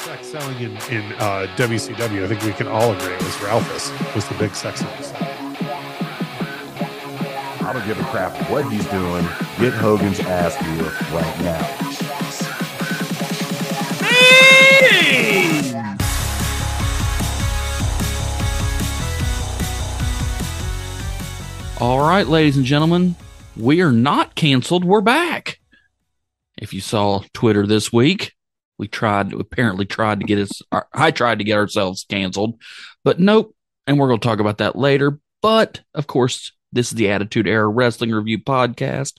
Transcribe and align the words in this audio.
Sex 0.00 0.28
selling 0.28 0.56
in, 0.58 0.70
in 0.90 1.12
uh, 1.18 1.46
WCW, 1.56 2.24
I 2.24 2.28
think 2.28 2.42
we 2.42 2.52
can 2.52 2.68
all 2.68 2.92
agree 2.92 3.14
it 3.14 3.22
was 3.22 3.42
Ralphus 3.42 3.92
was 4.14 4.26
the 4.28 4.34
big 4.34 4.54
sex 4.54 4.80
selling. 4.80 5.28
I 7.68 7.72
don't 7.74 7.86
give 7.86 8.00
a 8.00 8.04
crap 8.04 8.50
what 8.50 8.64
he's 8.72 8.86
doing. 8.86 9.24
Get 9.58 9.74
Hogan's 9.74 10.20
ass 10.20 10.56
here 10.56 10.90
right 11.12 11.40
now. 11.42 11.88
All 21.80 22.00
right, 22.00 22.26
ladies 22.26 22.56
and 22.56 22.64
gentlemen, 22.64 23.14
we 23.56 23.82
are 23.82 23.92
not 23.92 24.34
canceled. 24.34 24.84
We're 24.84 25.00
back. 25.00 25.37
You 26.78 26.82
saw 26.82 27.24
Twitter 27.34 27.66
this 27.66 27.92
week, 27.92 28.34
we 28.78 28.86
tried, 28.86 29.32
apparently 29.32 29.84
tried 29.84 30.20
to 30.20 30.26
get 30.26 30.38
us, 30.38 30.62
I 30.94 31.10
tried 31.10 31.38
to 31.38 31.44
get 31.44 31.58
ourselves 31.58 32.06
canceled, 32.08 32.62
but 33.02 33.18
nope. 33.18 33.56
And 33.88 33.98
we're 33.98 34.06
going 34.06 34.20
to 34.20 34.24
talk 34.24 34.38
about 34.38 34.58
that 34.58 34.76
later. 34.78 35.18
But 35.42 35.80
of 35.92 36.06
course, 36.06 36.52
this 36.70 36.92
is 36.92 36.94
the 36.94 37.10
Attitude 37.10 37.48
Era 37.48 37.66
Wrestling 37.66 38.12
Review 38.12 38.38
Podcast. 38.38 39.14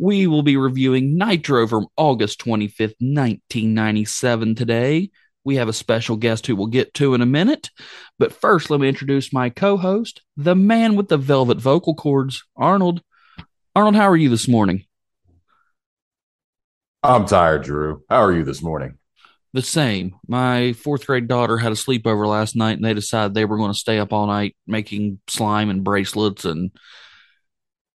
We 0.00 0.26
will 0.26 0.42
be 0.42 0.56
reviewing 0.56 1.16
Nitro 1.16 1.68
from 1.68 1.86
August 1.96 2.40
25th, 2.40 2.96
1997 2.98 4.56
today. 4.56 5.10
We 5.44 5.54
have 5.54 5.68
a 5.68 5.72
special 5.72 6.16
guest 6.16 6.48
who 6.48 6.56
we'll 6.56 6.66
get 6.66 6.92
to 6.94 7.14
in 7.14 7.20
a 7.20 7.26
minute. 7.26 7.70
But 8.18 8.32
first, 8.32 8.68
let 8.68 8.80
me 8.80 8.88
introduce 8.88 9.32
my 9.32 9.48
co 9.50 9.76
host, 9.76 10.22
the 10.36 10.56
man 10.56 10.96
with 10.96 11.06
the 11.06 11.18
velvet 11.18 11.60
vocal 11.60 11.94
cords, 11.94 12.42
Arnold. 12.56 13.00
Arnold, 13.76 13.94
how 13.94 14.08
are 14.08 14.16
you 14.16 14.28
this 14.28 14.48
morning? 14.48 14.85
I'm 17.06 17.24
tired, 17.24 17.62
Drew. 17.62 18.02
How 18.10 18.22
are 18.22 18.32
you 18.32 18.42
this 18.42 18.62
morning? 18.62 18.98
The 19.52 19.62
same. 19.62 20.16
My 20.26 20.72
fourth 20.72 21.06
grade 21.06 21.28
daughter 21.28 21.56
had 21.56 21.70
a 21.72 21.76
sleepover 21.76 22.26
last 22.26 22.56
night 22.56 22.76
and 22.76 22.84
they 22.84 22.94
decided 22.94 23.32
they 23.32 23.44
were 23.44 23.56
going 23.56 23.72
to 23.72 23.78
stay 23.78 23.98
up 23.98 24.12
all 24.12 24.26
night 24.26 24.56
making 24.66 25.20
slime 25.28 25.70
and 25.70 25.84
bracelets. 25.84 26.44
And 26.44 26.72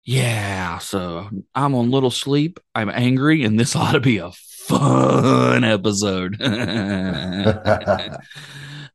yeah, 0.05 0.77
so 0.77 1.29
I'm 1.53 1.75
on 1.75 1.91
little 1.91 2.09
sleep. 2.09 2.59
I'm 2.73 2.89
angry, 2.89 3.43
and 3.43 3.59
this 3.59 3.75
ought 3.77 3.91
to 3.91 3.99
be 3.99 4.17
a 4.17 4.31
fun 4.31 5.63
episode. 5.63 6.37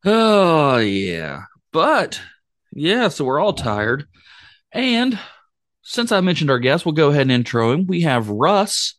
oh, 0.05 0.78
yeah. 0.78 1.42
But 1.72 2.20
yeah, 2.72 3.09
so 3.09 3.25
we're 3.27 3.39
all 3.39 3.53
tired. 3.53 4.06
And 4.72 5.19
since 5.83 6.11
I 6.11 6.20
mentioned 6.20 6.50
our 6.50 6.59
guest, 6.59 6.87
we'll 6.87 6.94
go 6.94 7.11
ahead 7.11 7.22
and 7.22 7.33
intro 7.33 7.72
him. 7.72 7.87
We 7.87 8.00
have 8.03 8.31
Russ 8.31 8.94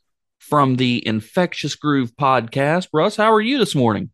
from 0.48 0.78
the 0.78 1.06
Infectious 1.06 1.76
Groove 1.76 2.16
podcast. 2.16 2.88
Russ, 2.94 3.18
how 3.18 3.34
are 3.34 3.42
you 3.42 3.58
this 3.58 3.76
morning? 3.76 4.12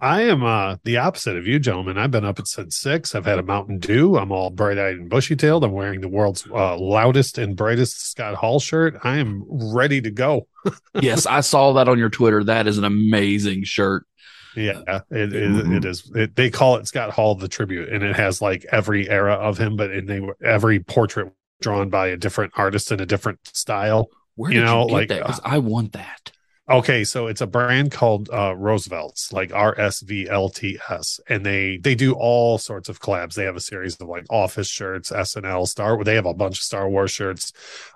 I 0.00 0.22
am 0.22 0.44
uh, 0.44 0.76
the 0.84 0.96
opposite 0.98 1.36
of 1.36 1.46
you, 1.46 1.58
gentlemen. 1.58 1.98
I've 1.98 2.12
been 2.12 2.24
up 2.24 2.38
since 2.46 2.78
six. 2.78 3.14
I've 3.14 3.26
had 3.26 3.40
a 3.40 3.42
Mountain 3.42 3.80
Dew. 3.80 4.16
I'm 4.16 4.30
all 4.30 4.48
bright 4.48 4.78
eyed 4.78 4.94
and 4.94 5.10
bushy 5.10 5.34
tailed. 5.34 5.64
I'm 5.64 5.72
wearing 5.72 6.00
the 6.00 6.08
world's 6.08 6.46
uh, 6.46 6.78
loudest 6.78 7.36
and 7.36 7.56
brightest 7.56 8.10
Scott 8.10 8.36
Hall 8.36 8.60
shirt. 8.60 8.96
I 9.02 9.16
am 9.16 9.44
ready 9.48 10.00
to 10.00 10.10
go. 10.10 10.46
yes, 11.00 11.26
I 11.26 11.40
saw 11.40 11.72
that 11.74 11.88
on 11.88 11.98
your 11.98 12.10
Twitter. 12.10 12.44
That 12.44 12.68
is 12.68 12.78
an 12.78 12.84
amazing 12.84 13.64
shirt. 13.64 14.06
Yeah, 14.54 14.82
it, 15.10 15.32
it, 15.34 15.72
it 15.72 15.84
is. 15.84 16.10
It, 16.14 16.36
they 16.36 16.48
call 16.48 16.76
it 16.76 16.86
Scott 16.86 17.10
Hall 17.10 17.34
the 17.34 17.48
tribute, 17.48 17.90
and 17.90 18.02
it 18.02 18.16
has 18.16 18.40
like 18.40 18.64
every 18.70 19.08
era 19.10 19.34
of 19.34 19.58
him, 19.58 19.76
but 19.76 19.90
in 19.90 20.06
they 20.06 20.20
every 20.44 20.80
portrait 20.80 21.32
drawn 21.60 21.90
by 21.90 22.06
a 22.06 22.16
different 22.16 22.52
artist 22.56 22.92
in 22.92 23.00
a 23.00 23.06
different 23.06 23.40
style. 23.52 24.08
Where 24.38 24.52
you 24.52 24.60
did 24.60 24.66
know, 24.66 24.82
you 24.82 24.86
get 24.88 24.92
like 24.94 25.08
that? 25.08 25.18
Because 25.22 25.40
I 25.44 25.58
want 25.58 25.92
that. 25.92 26.30
Okay, 26.70 27.02
so 27.02 27.28
it's 27.28 27.40
a 27.40 27.46
brand 27.46 27.90
called 27.92 28.28
uh, 28.30 28.54
Roosevelt's, 28.54 29.32
like 29.32 29.54
R 29.54 29.74
S 29.80 30.00
V 30.00 30.28
L 30.28 30.50
T 30.50 30.78
S, 30.90 31.18
and 31.28 31.44
they 31.44 31.78
they 31.78 31.94
do 31.94 32.12
all 32.12 32.58
sorts 32.58 32.90
of 32.90 33.00
collabs. 33.00 33.34
They 33.34 33.44
have 33.44 33.56
a 33.56 33.60
series 33.60 33.98
of 34.00 34.06
like 34.06 34.26
Office 34.28 34.68
shirts, 34.68 35.10
SNL, 35.10 35.66
Star. 35.66 36.04
They 36.04 36.14
have 36.16 36.26
a 36.26 36.34
bunch 36.34 36.58
of 36.58 36.62
Star 36.62 36.86
Wars 36.88 37.10
shirts, 37.10 37.52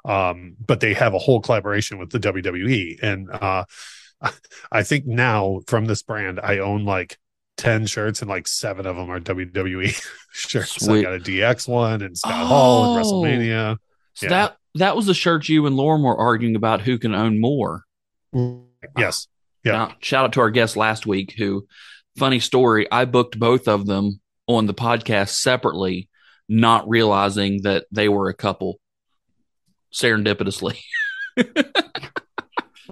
um, 0.06 0.56
but 0.66 0.80
they 0.80 0.94
have 0.94 1.12
a 1.12 1.18
whole 1.18 1.40
collaboration 1.40 1.98
with 1.98 2.10
the 2.10 2.18
WWE. 2.18 2.98
And 3.02 3.30
uh, 3.30 3.64
I 4.72 4.82
think 4.82 5.04
now 5.06 5.60
from 5.66 5.84
this 5.84 6.02
brand, 6.02 6.40
I 6.42 6.58
own 6.58 6.86
like 6.86 7.18
ten 7.58 7.84
shirts, 7.84 8.22
and 8.22 8.30
like 8.30 8.48
seven 8.48 8.86
of 8.86 8.96
them 8.96 9.10
are 9.10 9.20
WWE 9.20 10.02
shirts. 10.32 10.82
Sweet. 10.82 11.00
I 11.00 11.02
got 11.02 11.14
a 11.16 11.18
DX 11.18 11.68
one 11.68 12.00
and 12.00 12.16
Scott 12.16 12.46
Hall 12.46 12.96
and 12.96 13.04
Oh. 13.04 13.06
WrestleMania. 13.12 13.76
So 14.14 14.26
Yeah. 14.26 14.30
that 14.30 14.56
that 14.76 14.96
was 14.96 15.06
the 15.06 15.14
shirt 15.14 15.48
you 15.48 15.66
and 15.66 15.76
Lauren 15.76 16.02
were 16.02 16.16
arguing 16.16 16.56
about 16.56 16.80
who 16.80 16.98
can 16.98 17.14
own 17.14 17.40
more. 17.40 17.84
Yes, 18.96 19.28
Yeah. 19.64 19.72
Now, 19.72 19.94
shout 20.00 20.24
out 20.24 20.32
to 20.34 20.40
our 20.40 20.50
guest 20.50 20.76
last 20.76 21.06
week 21.06 21.34
who 21.36 21.66
funny 22.16 22.40
story, 22.40 22.90
I 22.90 23.04
booked 23.04 23.38
both 23.38 23.68
of 23.68 23.86
them 23.86 24.20
on 24.46 24.66
the 24.66 24.74
podcast 24.74 25.30
separately, 25.30 26.08
not 26.48 26.88
realizing 26.88 27.62
that 27.62 27.86
they 27.90 28.08
were 28.08 28.28
a 28.28 28.34
couple 28.34 28.80
serendipitously. 29.92 30.78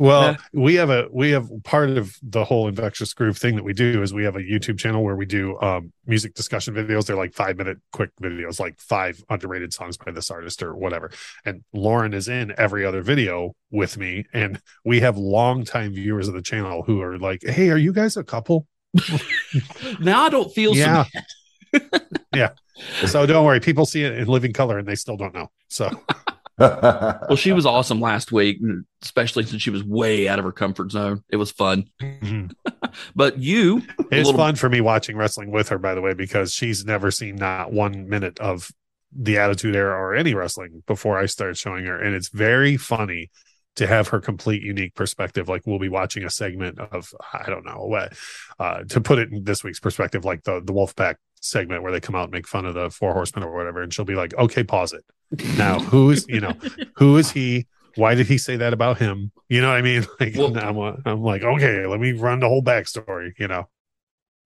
Well, 0.00 0.36
we 0.54 0.76
have 0.76 0.88
a 0.88 1.08
we 1.12 1.30
have 1.32 1.50
part 1.62 1.90
of 1.90 2.16
the 2.22 2.42
whole 2.42 2.66
infectious 2.68 3.12
groove 3.12 3.36
thing 3.36 3.54
that 3.56 3.64
we 3.64 3.74
do 3.74 4.02
is 4.02 4.14
we 4.14 4.24
have 4.24 4.34
a 4.34 4.40
YouTube 4.40 4.78
channel 4.78 5.04
where 5.04 5.14
we 5.14 5.26
do 5.26 5.60
um, 5.60 5.92
music 6.06 6.32
discussion 6.34 6.72
videos. 6.74 7.04
They're 7.04 7.16
like 7.16 7.34
five 7.34 7.58
minute 7.58 7.76
quick 7.92 8.10
videos, 8.20 8.58
like 8.58 8.80
five 8.80 9.22
underrated 9.28 9.74
songs 9.74 9.98
by 9.98 10.10
this 10.10 10.30
artist 10.30 10.62
or 10.62 10.74
whatever. 10.74 11.10
And 11.44 11.64
Lauren 11.74 12.14
is 12.14 12.28
in 12.28 12.54
every 12.56 12.84
other 12.86 13.02
video 13.02 13.54
with 13.70 13.98
me, 13.98 14.24
and 14.32 14.58
we 14.86 15.00
have 15.00 15.18
longtime 15.18 15.92
viewers 15.92 16.28
of 16.28 16.34
the 16.34 16.42
channel 16.42 16.82
who 16.82 17.02
are 17.02 17.18
like, 17.18 17.42
"Hey, 17.44 17.68
are 17.68 17.76
you 17.78 17.92
guys 17.92 18.16
a 18.16 18.24
couple?" 18.24 18.66
now 20.00 20.22
I 20.22 20.30
don't 20.30 20.50
feel 20.52 20.74
Yeah. 20.74 21.04
so 21.72 21.80
Yeah. 22.34 22.50
So 23.06 23.26
don't 23.26 23.44
worry, 23.44 23.60
people 23.60 23.84
see 23.84 24.02
it 24.02 24.16
in 24.16 24.26
living 24.28 24.54
color 24.54 24.78
and 24.78 24.88
they 24.88 24.94
still 24.94 25.18
don't 25.18 25.34
know. 25.34 25.50
So 25.68 25.90
well, 26.58 27.36
she 27.36 27.52
was 27.52 27.64
awesome 27.66 28.00
last 28.00 28.32
week, 28.32 28.58
especially 29.02 29.44
since 29.44 29.62
she 29.62 29.70
was 29.70 29.82
way 29.84 30.28
out 30.28 30.38
of 30.38 30.44
her 30.44 30.52
comfort 30.52 30.90
zone. 30.92 31.22
It 31.28 31.36
was 31.36 31.50
fun. 31.50 31.86
mhm. 32.00 32.52
But 33.14 33.38
you, 33.38 33.78
a 33.78 34.02
it's 34.10 34.26
little- 34.26 34.34
fun 34.34 34.56
for 34.56 34.68
me 34.68 34.80
watching 34.80 35.16
wrestling 35.16 35.50
with 35.52 35.68
her, 35.68 35.78
by 35.78 35.94
the 35.94 36.00
way, 36.00 36.12
because 36.14 36.52
she's 36.52 36.84
never 36.84 37.10
seen 37.12 37.36
not 37.36 37.72
one 37.72 38.08
minute 38.08 38.38
of 38.40 38.70
the 39.12 39.38
Attitude 39.38 39.76
Era 39.76 39.96
or 39.96 40.14
any 40.14 40.34
wrestling 40.34 40.82
before 40.86 41.18
I 41.18 41.26
started 41.26 41.56
showing 41.56 41.84
her, 41.86 42.00
and 42.00 42.14
it's 42.14 42.28
very 42.30 42.76
funny 42.76 43.30
to 43.76 43.86
have 43.86 44.08
her 44.08 44.20
complete 44.20 44.62
unique 44.62 44.94
perspective. 44.94 45.48
Like 45.48 45.62
we'll 45.66 45.78
be 45.78 45.88
watching 45.88 46.24
a 46.24 46.30
segment 46.30 46.78
of 46.78 47.12
I 47.32 47.48
don't 47.48 47.64
know 47.64 47.86
what 47.86 48.12
uh, 48.58 48.82
to 48.84 49.00
put 49.00 49.18
it 49.18 49.30
in 49.32 49.44
this 49.44 49.62
week's 49.64 49.80
perspective, 49.80 50.24
like 50.24 50.44
the 50.44 50.60
the 50.64 50.72
Wolfpack 50.72 51.16
segment 51.40 51.82
where 51.82 51.92
they 51.92 52.00
come 52.00 52.14
out 52.14 52.24
and 52.24 52.32
make 52.32 52.46
fun 52.46 52.66
of 52.66 52.74
the 52.74 52.90
Four 52.90 53.12
Horsemen 53.14 53.44
or 53.44 53.56
whatever, 53.56 53.82
and 53.82 53.92
she'll 53.92 54.04
be 54.04 54.14
like, 54.14 54.34
"Okay, 54.34 54.64
pause 54.64 54.92
it 54.92 55.04
now. 55.56 55.78
Who 55.90 56.10
is 56.10 56.26
you 56.28 56.40
know 56.40 56.54
who 56.96 57.16
is 57.16 57.30
he?" 57.30 57.66
Why 57.96 58.14
did 58.14 58.28
he 58.28 58.38
say 58.38 58.56
that 58.56 58.72
about 58.72 58.98
him? 58.98 59.32
You 59.48 59.60
know 59.60 59.68
what 59.68 59.76
I 59.78 59.82
mean? 59.82 60.06
Like 60.20 60.36
Well- 60.36 60.56
I'm, 60.56 61.02
I'm 61.04 61.22
like, 61.22 61.42
okay, 61.42 61.86
let 61.86 61.98
me 61.98 62.12
run 62.12 62.38
the 62.38 62.48
whole 62.48 62.62
backstory. 62.62 63.32
You 63.36 63.48
know, 63.48 63.68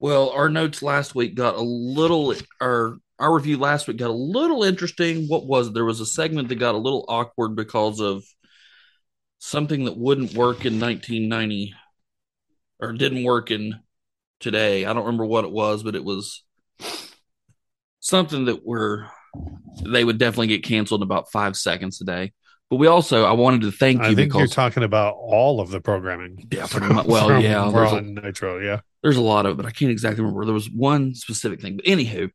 Well, 0.00 0.30
our 0.30 0.48
notes 0.48 0.82
last 0.82 1.14
week 1.14 1.34
got 1.34 1.54
a 1.54 1.60
little, 1.60 2.34
our 2.60 2.96
our 3.18 3.34
review 3.34 3.58
last 3.58 3.86
week 3.86 3.98
got 3.98 4.08
a 4.08 4.12
little 4.12 4.64
interesting. 4.64 5.26
What 5.28 5.46
was 5.46 5.68
it? 5.68 5.74
there 5.74 5.84
was 5.84 6.00
a 6.00 6.06
segment 6.06 6.48
that 6.48 6.54
got 6.54 6.74
a 6.74 6.78
little 6.78 7.04
awkward 7.06 7.54
because 7.54 8.00
of 8.00 8.24
something 9.44 9.84
that 9.84 9.98
wouldn't 9.98 10.32
work 10.32 10.64
in 10.64 10.80
1990 10.80 11.74
or 12.80 12.92
didn't 12.94 13.24
work 13.24 13.50
in 13.50 13.78
today. 14.40 14.86
I 14.86 14.92
don't 14.94 15.04
remember 15.04 15.26
what 15.26 15.44
it 15.44 15.50
was, 15.50 15.82
but 15.82 15.94
it 15.94 16.02
was 16.02 16.42
something 18.00 18.46
that 18.46 18.64
were 18.64 19.06
they 19.84 20.02
would 20.02 20.16
definitely 20.16 20.46
get 20.46 20.64
canceled 20.64 21.02
in 21.02 21.06
about 21.06 21.30
five 21.30 21.56
seconds 21.56 21.98
today. 21.98 22.32
But 22.70 22.76
we 22.76 22.86
also, 22.86 23.24
I 23.24 23.32
wanted 23.32 23.60
to 23.62 23.72
thank 23.72 24.00
you 24.00 24.08
I 24.08 24.14
think 24.14 24.32
you're 24.32 24.46
talking 24.46 24.82
about 24.82 25.16
all 25.18 25.60
of 25.60 25.68
the 25.68 25.80
programming. 25.80 26.48
Yeah, 26.50 26.66
much. 26.80 27.06
Well, 27.06 27.28
from 27.28 27.42
yeah, 27.42 27.70
there's 27.70 27.92
a- 27.92 28.00
Nitro. 28.00 28.58
Yeah, 28.58 28.80
there's 29.02 29.18
a 29.18 29.22
lot 29.22 29.44
of 29.44 29.52
it, 29.52 29.56
but 29.58 29.66
I 29.66 29.70
can't 29.70 29.90
exactly 29.90 30.22
remember. 30.22 30.46
There 30.46 30.54
was 30.54 30.70
one 30.70 31.14
specific 31.14 31.60
thing. 31.60 31.76
But 31.76 31.84
anywho, 31.84 32.30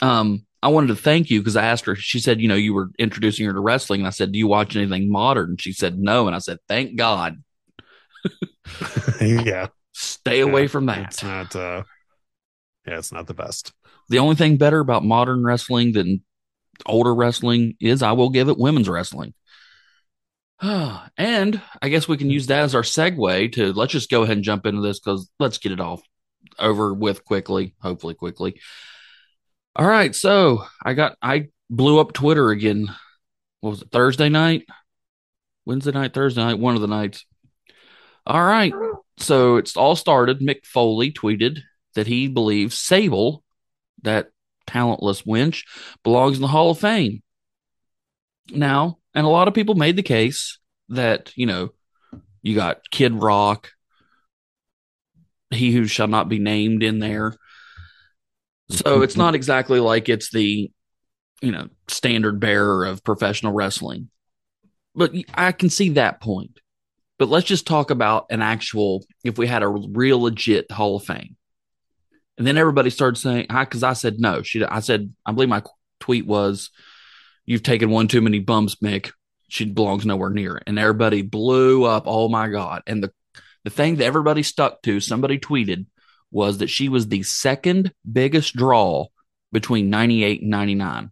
um, 0.00 0.45
I 0.62 0.68
wanted 0.68 0.88
to 0.88 0.96
thank 0.96 1.30
you 1.30 1.40
because 1.40 1.56
I 1.56 1.66
asked 1.66 1.84
her, 1.86 1.94
she 1.94 2.18
said, 2.18 2.40
you 2.40 2.48
know, 2.48 2.54
you 2.54 2.74
were 2.74 2.90
introducing 2.98 3.46
her 3.46 3.52
to 3.52 3.60
wrestling. 3.60 4.00
And 4.00 4.06
I 4.06 4.10
said, 4.10 4.32
Do 4.32 4.38
you 4.38 4.48
watch 4.48 4.74
anything 4.74 5.10
modern? 5.10 5.50
And 5.50 5.60
she 5.60 5.72
said, 5.72 5.98
No. 5.98 6.26
And 6.26 6.34
I 6.34 6.40
said, 6.40 6.58
Thank 6.68 6.96
God. 6.96 7.42
yeah. 9.20 9.68
Stay 9.92 10.40
away 10.40 10.62
Yeah, 10.62 10.68
from 10.68 10.86
that. 10.86 11.06
It's 11.06 11.22
not. 11.22 11.54
uh 11.54 11.82
Yeah, 12.86 12.98
it's 12.98 13.12
not 13.12 13.26
the 13.26 13.34
best. 13.34 13.72
The 14.08 14.18
only 14.18 14.36
thing 14.36 14.56
better 14.56 14.80
about 14.80 15.04
modern 15.04 15.44
wrestling 15.44 15.92
than 15.92 16.22
older 16.84 17.14
wrestling 17.14 17.76
is 17.80 18.02
I 18.02 18.12
will 18.12 18.30
give 18.30 18.48
it 18.48 18.58
women's 18.58 18.88
wrestling. 18.88 19.34
and 20.62 21.60
I 21.82 21.88
guess 21.88 22.08
we 22.08 22.16
can 22.16 22.30
use 22.30 22.46
that 22.46 22.62
as 22.62 22.74
our 22.74 22.82
segue 22.82 23.52
to 23.52 23.72
let's 23.72 23.92
just 23.92 24.10
go 24.10 24.22
ahead 24.22 24.36
and 24.36 24.44
jump 24.44 24.66
into 24.66 24.80
this 24.80 24.98
because 24.98 25.30
let's 25.38 25.58
get 25.58 25.72
it 25.72 25.80
off 25.80 26.00
over 26.58 26.94
with 26.94 27.24
quickly, 27.24 27.74
hopefully 27.80 28.14
quickly. 28.14 28.60
All 29.78 29.86
right, 29.86 30.14
so 30.14 30.64
I 30.82 30.94
got 30.94 31.18
I 31.20 31.48
blew 31.68 31.98
up 31.98 32.14
Twitter 32.14 32.48
again. 32.48 32.88
What 33.60 33.70
was 33.70 33.82
it 33.82 33.90
Thursday 33.92 34.30
night? 34.30 34.64
Wednesday 35.66 35.92
night, 35.92 36.14
Thursday 36.14 36.42
night, 36.42 36.58
one 36.58 36.76
of 36.76 36.80
the 36.80 36.86
nights. 36.86 37.26
All 38.26 38.42
right. 38.42 38.72
So 39.18 39.56
it's 39.56 39.76
all 39.76 39.94
started. 39.94 40.40
Mick 40.40 40.64
Foley 40.64 41.12
tweeted 41.12 41.58
that 41.94 42.06
he 42.06 42.26
believes 42.26 42.78
Sable, 42.78 43.42
that 44.02 44.28
talentless 44.66 45.26
winch, 45.26 45.66
belongs 46.02 46.36
in 46.36 46.42
the 46.42 46.48
Hall 46.48 46.70
of 46.70 46.78
Fame. 46.78 47.22
Now, 48.50 48.96
and 49.14 49.26
a 49.26 49.30
lot 49.30 49.46
of 49.46 49.52
people 49.52 49.74
made 49.74 49.96
the 49.96 50.02
case 50.02 50.58
that, 50.88 51.32
you 51.36 51.44
know, 51.44 51.70
you 52.40 52.54
got 52.54 52.88
Kid 52.90 53.14
Rock, 53.14 53.72
he 55.50 55.72
who 55.72 55.86
shall 55.86 56.08
not 56.08 56.30
be 56.30 56.38
named 56.38 56.82
in 56.82 56.98
there. 56.98 57.34
So 58.68 59.02
it's 59.02 59.16
not 59.16 59.34
exactly 59.34 59.80
like 59.80 60.08
it's 60.08 60.30
the, 60.30 60.70
you 61.40 61.52
know, 61.52 61.68
standard 61.88 62.40
bearer 62.40 62.84
of 62.84 63.04
professional 63.04 63.52
wrestling. 63.52 64.10
But 64.94 65.12
I 65.34 65.52
can 65.52 65.70
see 65.70 65.90
that 65.90 66.20
point. 66.20 66.58
But 67.18 67.28
let's 67.28 67.46
just 67.46 67.66
talk 67.66 67.90
about 67.90 68.26
an 68.30 68.42
actual, 68.42 69.04
if 69.24 69.38
we 69.38 69.46
had 69.46 69.62
a 69.62 69.68
real 69.68 70.20
legit 70.20 70.70
Hall 70.70 70.96
of 70.96 71.04
Fame. 71.04 71.36
And 72.38 72.46
then 72.46 72.58
everybody 72.58 72.90
started 72.90 73.16
saying, 73.16 73.46
because 73.48 73.82
I 73.82 73.94
said 73.94 74.18
no. 74.18 74.42
She, 74.42 74.62
I 74.64 74.80
said, 74.80 75.14
I 75.24 75.32
believe 75.32 75.48
my 75.48 75.62
tweet 76.00 76.26
was, 76.26 76.70
"You've 77.46 77.62
taken 77.62 77.88
one 77.90 78.08
too 78.08 78.20
many 78.20 78.40
bumps, 78.40 78.76
Mick. 78.76 79.12
She 79.48 79.64
belongs 79.64 80.04
nowhere 80.04 80.30
near 80.30 80.58
it." 80.58 80.64
And 80.66 80.78
everybody 80.78 81.22
blew 81.22 81.84
up. 81.84 82.04
Oh 82.06 82.28
my 82.28 82.48
god! 82.48 82.82
And 82.86 83.02
the 83.02 83.12
the 83.64 83.70
thing 83.70 83.96
that 83.96 84.04
everybody 84.04 84.42
stuck 84.42 84.82
to, 84.82 85.00
somebody 85.00 85.38
tweeted, 85.38 85.86
was 86.30 86.58
that 86.58 86.68
she 86.68 86.88
was 86.88 87.08
the 87.08 87.22
second 87.22 87.92
biggest 88.10 88.54
draw 88.54 89.06
between 89.52 89.90
ninety 89.90 90.24
eight 90.24 90.42
and 90.42 90.50
ninety 90.50 90.74
nine. 90.74 91.10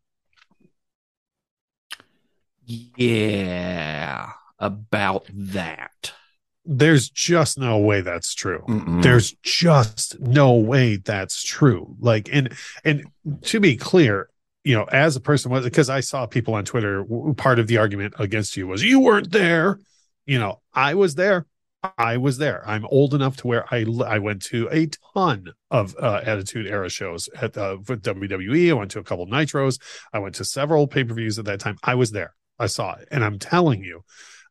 Yeah, 2.66 4.30
about 4.58 5.26
that. 5.32 6.12
There's 6.64 7.10
just 7.10 7.58
no 7.58 7.78
way 7.78 8.00
that's 8.00 8.34
true. 8.34 8.64
Mm-mm. 8.66 9.02
There's 9.02 9.32
just 9.42 10.18
no 10.18 10.54
way 10.54 10.96
that's 10.96 11.42
true. 11.42 11.94
Like, 12.00 12.30
and 12.32 12.54
and 12.84 13.04
to 13.42 13.60
be 13.60 13.76
clear, 13.76 14.30
you 14.62 14.74
know, 14.74 14.84
as 14.84 15.14
a 15.14 15.20
person 15.20 15.50
was 15.50 15.64
because 15.64 15.90
I 15.90 16.00
saw 16.00 16.24
people 16.24 16.54
on 16.54 16.64
Twitter. 16.64 17.04
Part 17.36 17.58
of 17.58 17.66
the 17.66 17.76
argument 17.76 18.14
against 18.18 18.56
you 18.56 18.66
was 18.66 18.82
you 18.82 19.00
weren't 19.00 19.30
there. 19.30 19.78
You 20.24 20.38
know, 20.38 20.62
I 20.72 20.94
was 20.94 21.16
there. 21.16 21.44
I 21.98 22.16
was 22.16 22.38
there. 22.38 22.62
I'm 22.66 22.86
old 22.86 23.14
enough 23.14 23.36
to 23.38 23.46
where 23.46 23.64
I 23.72 23.84
I 24.06 24.18
went 24.18 24.42
to 24.44 24.68
a 24.70 24.88
ton 25.14 25.52
of 25.70 25.94
uh, 26.00 26.20
Attitude 26.24 26.66
Era 26.66 26.88
shows 26.88 27.28
at 27.40 27.56
uh, 27.56 27.76
WWE. 27.78 28.70
I 28.70 28.72
went 28.72 28.90
to 28.92 29.00
a 29.00 29.04
couple 29.04 29.26
Nitros. 29.26 29.80
I 30.12 30.18
went 30.18 30.34
to 30.36 30.44
several 30.44 30.86
pay 30.86 31.04
per 31.04 31.14
views 31.14 31.38
at 31.38 31.44
that 31.46 31.60
time. 31.60 31.76
I 31.82 31.94
was 31.94 32.10
there. 32.10 32.34
I 32.58 32.66
saw 32.66 32.94
it, 32.94 33.08
and 33.10 33.24
I'm 33.24 33.38
telling 33.38 33.82
you, 33.82 34.04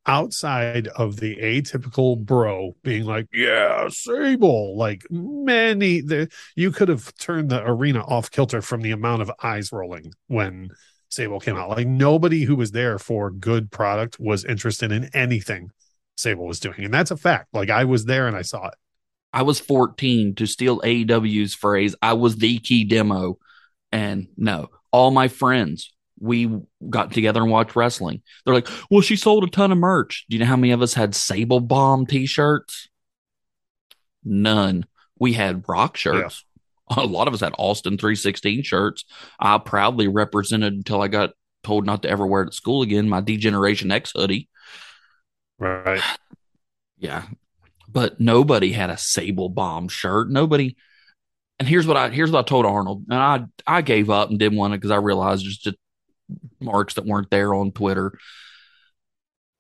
outside 0.06 0.88
of 0.90 1.18
the 1.18 1.38
atypical 1.38 2.18
bro 2.18 2.76
being 2.84 3.06
like, 3.06 3.28
"Yeah, 3.34 3.88
Sable," 3.90 4.78
like 4.78 5.06
many, 5.10 6.02
the, 6.02 6.30
you 6.56 6.72
could 6.72 6.90
have 6.90 7.16
turned 7.16 7.50
the 7.50 7.64
arena 7.66 8.02
off 8.02 8.30
kilter 8.30 8.62
from 8.62 8.82
the 8.82 8.92
amount 8.92 9.22
of 9.22 9.32
eyes 9.42 9.72
rolling 9.72 10.14
when 10.28 10.70
Sable 11.10 11.40
came 11.40 11.56
out. 11.56 11.70
Like 11.70 11.88
nobody 11.88 12.44
who 12.44 12.56
was 12.56 12.72
there 12.72 13.00
for 13.00 13.32
good 13.32 13.72
product 13.72 14.20
was 14.20 14.46
interested 14.46 14.92
in 14.92 15.10
anything 15.14 15.72
Sable 16.16 16.46
was 16.46 16.60
doing, 16.60 16.84
and 16.84 16.94
that's 16.94 17.12
a 17.12 17.18
fact. 17.18 17.48
Like 17.54 17.70
I 17.70 17.86
was 17.86 18.06
there 18.06 18.28
and 18.28 18.36
I 18.36 18.44
saw 18.44 18.68
it. 18.68 18.76
I 19.34 19.42
was 19.42 19.60
14 19.60 20.36
to 20.36 20.46
steal 20.46 20.80
AEW's 20.82 21.56
phrase. 21.56 21.96
I 22.02 22.14
was 22.14 22.36
the 22.36 22.60
key 22.60 22.84
demo. 22.84 23.40
And 23.92 24.28
no, 24.38 24.70
all 24.92 25.10
my 25.10 25.28
friends, 25.28 25.92
we 26.20 26.56
got 26.88 27.12
together 27.12 27.42
and 27.42 27.52
watched 27.52 27.76
wrestling. 27.76 28.22
They're 28.46 28.54
like, 28.54 28.68
well, 28.90 29.02
she 29.02 29.16
sold 29.16 29.44
a 29.44 29.48
ton 29.48 29.72
of 29.72 29.80
merch. 29.80 30.26
Do 30.30 30.36
you 30.36 30.40
know 30.40 30.46
how 30.46 30.56
many 30.56 30.72
of 30.72 30.84
us 30.84 30.94
had 30.94 31.16
Sable 31.16 31.60
Bomb 31.60 32.06
t 32.06 32.28
shirts? 32.28 32.90
None. 34.24 34.86
We 35.20 35.34
had 35.34 35.68
rock 35.68 35.98
shirts. 35.98 36.46
A 36.96 37.06
lot 37.06 37.28
of 37.28 37.34
us 37.34 37.40
had 37.40 37.54
Austin 37.58 37.98
316 37.98 38.62
shirts. 38.64 39.06
I 39.40 39.58
proudly 39.58 40.08
represented 40.08 40.74
until 40.74 41.02
I 41.02 41.08
got 41.08 41.32
told 41.64 41.86
not 41.86 42.04
to 42.04 42.10
ever 42.10 42.28
wear 42.28 42.44
it 42.44 42.48
at 42.48 42.54
school 42.54 42.82
again 42.84 43.10
my 43.10 43.22
D-Generation 43.22 43.92
X 43.92 44.12
hoodie. 44.16 44.50
Right. 45.64 46.02
Yeah. 46.98 47.24
But 47.90 48.20
nobody 48.20 48.72
had 48.72 48.90
a 48.90 48.98
Sable 48.98 49.50
Bomb 49.50 49.88
shirt. 49.88 50.30
Nobody. 50.30 50.76
And 51.60 51.68
here's 51.68 51.88
what 51.88 51.96
I 51.96 52.10
here's 52.10 52.32
what 52.32 52.40
I 52.40 52.48
told 52.48 52.66
Arnold, 52.66 53.06
and 53.10 53.20
I 53.20 53.46
I 53.66 53.82
gave 53.82 54.10
up 54.10 54.30
and 54.30 54.40
didn't 54.40 54.58
want 54.58 54.74
to 54.74 54.78
because 54.78 54.92
I 54.92 54.98
realized 54.98 55.46
just 55.46 55.78
marks 56.60 56.96
that 56.96 57.06
weren't 57.06 57.30
there 57.30 57.54
on 57.54 57.72
Twitter. 57.72 58.18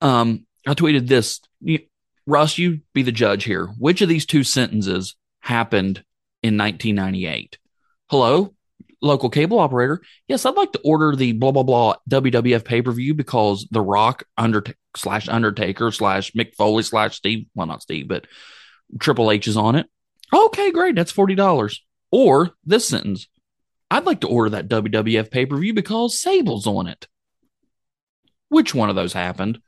Um, 0.01 0.45
I 0.67 0.73
tweeted 0.73 1.07
this, 1.07 1.39
Russ, 2.25 2.57
you 2.57 2.81
be 2.93 3.03
the 3.03 3.11
judge 3.11 3.43
here. 3.43 3.67
Which 3.77 4.01
of 4.01 4.09
these 4.09 4.25
two 4.25 4.43
sentences 4.43 5.15
happened 5.39 6.03
in 6.41 6.57
1998? 6.57 7.57
Hello, 8.09 8.53
local 9.03 9.29
cable 9.29 9.59
operator. 9.59 10.01
Yes, 10.27 10.45
I'd 10.45 10.55
like 10.55 10.71
to 10.71 10.81
order 10.83 11.15
the 11.15 11.33
blah 11.33 11.51
blah 11.51 11.63
blah 11.63 11.95
WWF 12.09 12.65
pay 12.65 12.81
per 12.81 12.91
view 12.91 13.13
because 13.13 13.67
The 13.69 13.81
Rock 13.81 14.23
under 14.37 14.63
slash 14.95 15.27
Undertaker 15.27 15.91
slash 15.91 16.31
Mick 16.31 16.55
Foley 16.55 16.83
slash 16.83 17.17
Steve. 17.17 17.47
Well, 17.53 17.67
not 17.67 17.81
Steve, 17.81 18.07
but 18.07 18.25
Triple 18.99 19.31
H 19.31 19.47
is 19.47 19.57
on 19.57 19.75
it. 19.75 19.87
Okay, 20.33 20.71
great. 20.71 20.95
That's 20.95 21.11
forty 21.11 21.35
dollars. 21.35 21.83
Or 22.11 22.51
this 22.65 22.87
sentence. 22.87 23.27
I'd 23.91 24.05
like 24.05 24.21
to 24.21 24.27
order 24.27 24.51
that 24.51 24.67
WWF 24.69 25.29
pay 25.29 25.45
per 25.45 25.57
view 25.57 25.73
because 25.73 26.19
Sable's 26.19 26.65
on 26.65 26.87
it. 26.87 27.07
Which 28.49 28.73
one 28.73 28.89
of 28.89 28.95
those 28.95 29.13
happened? 29.13 29.59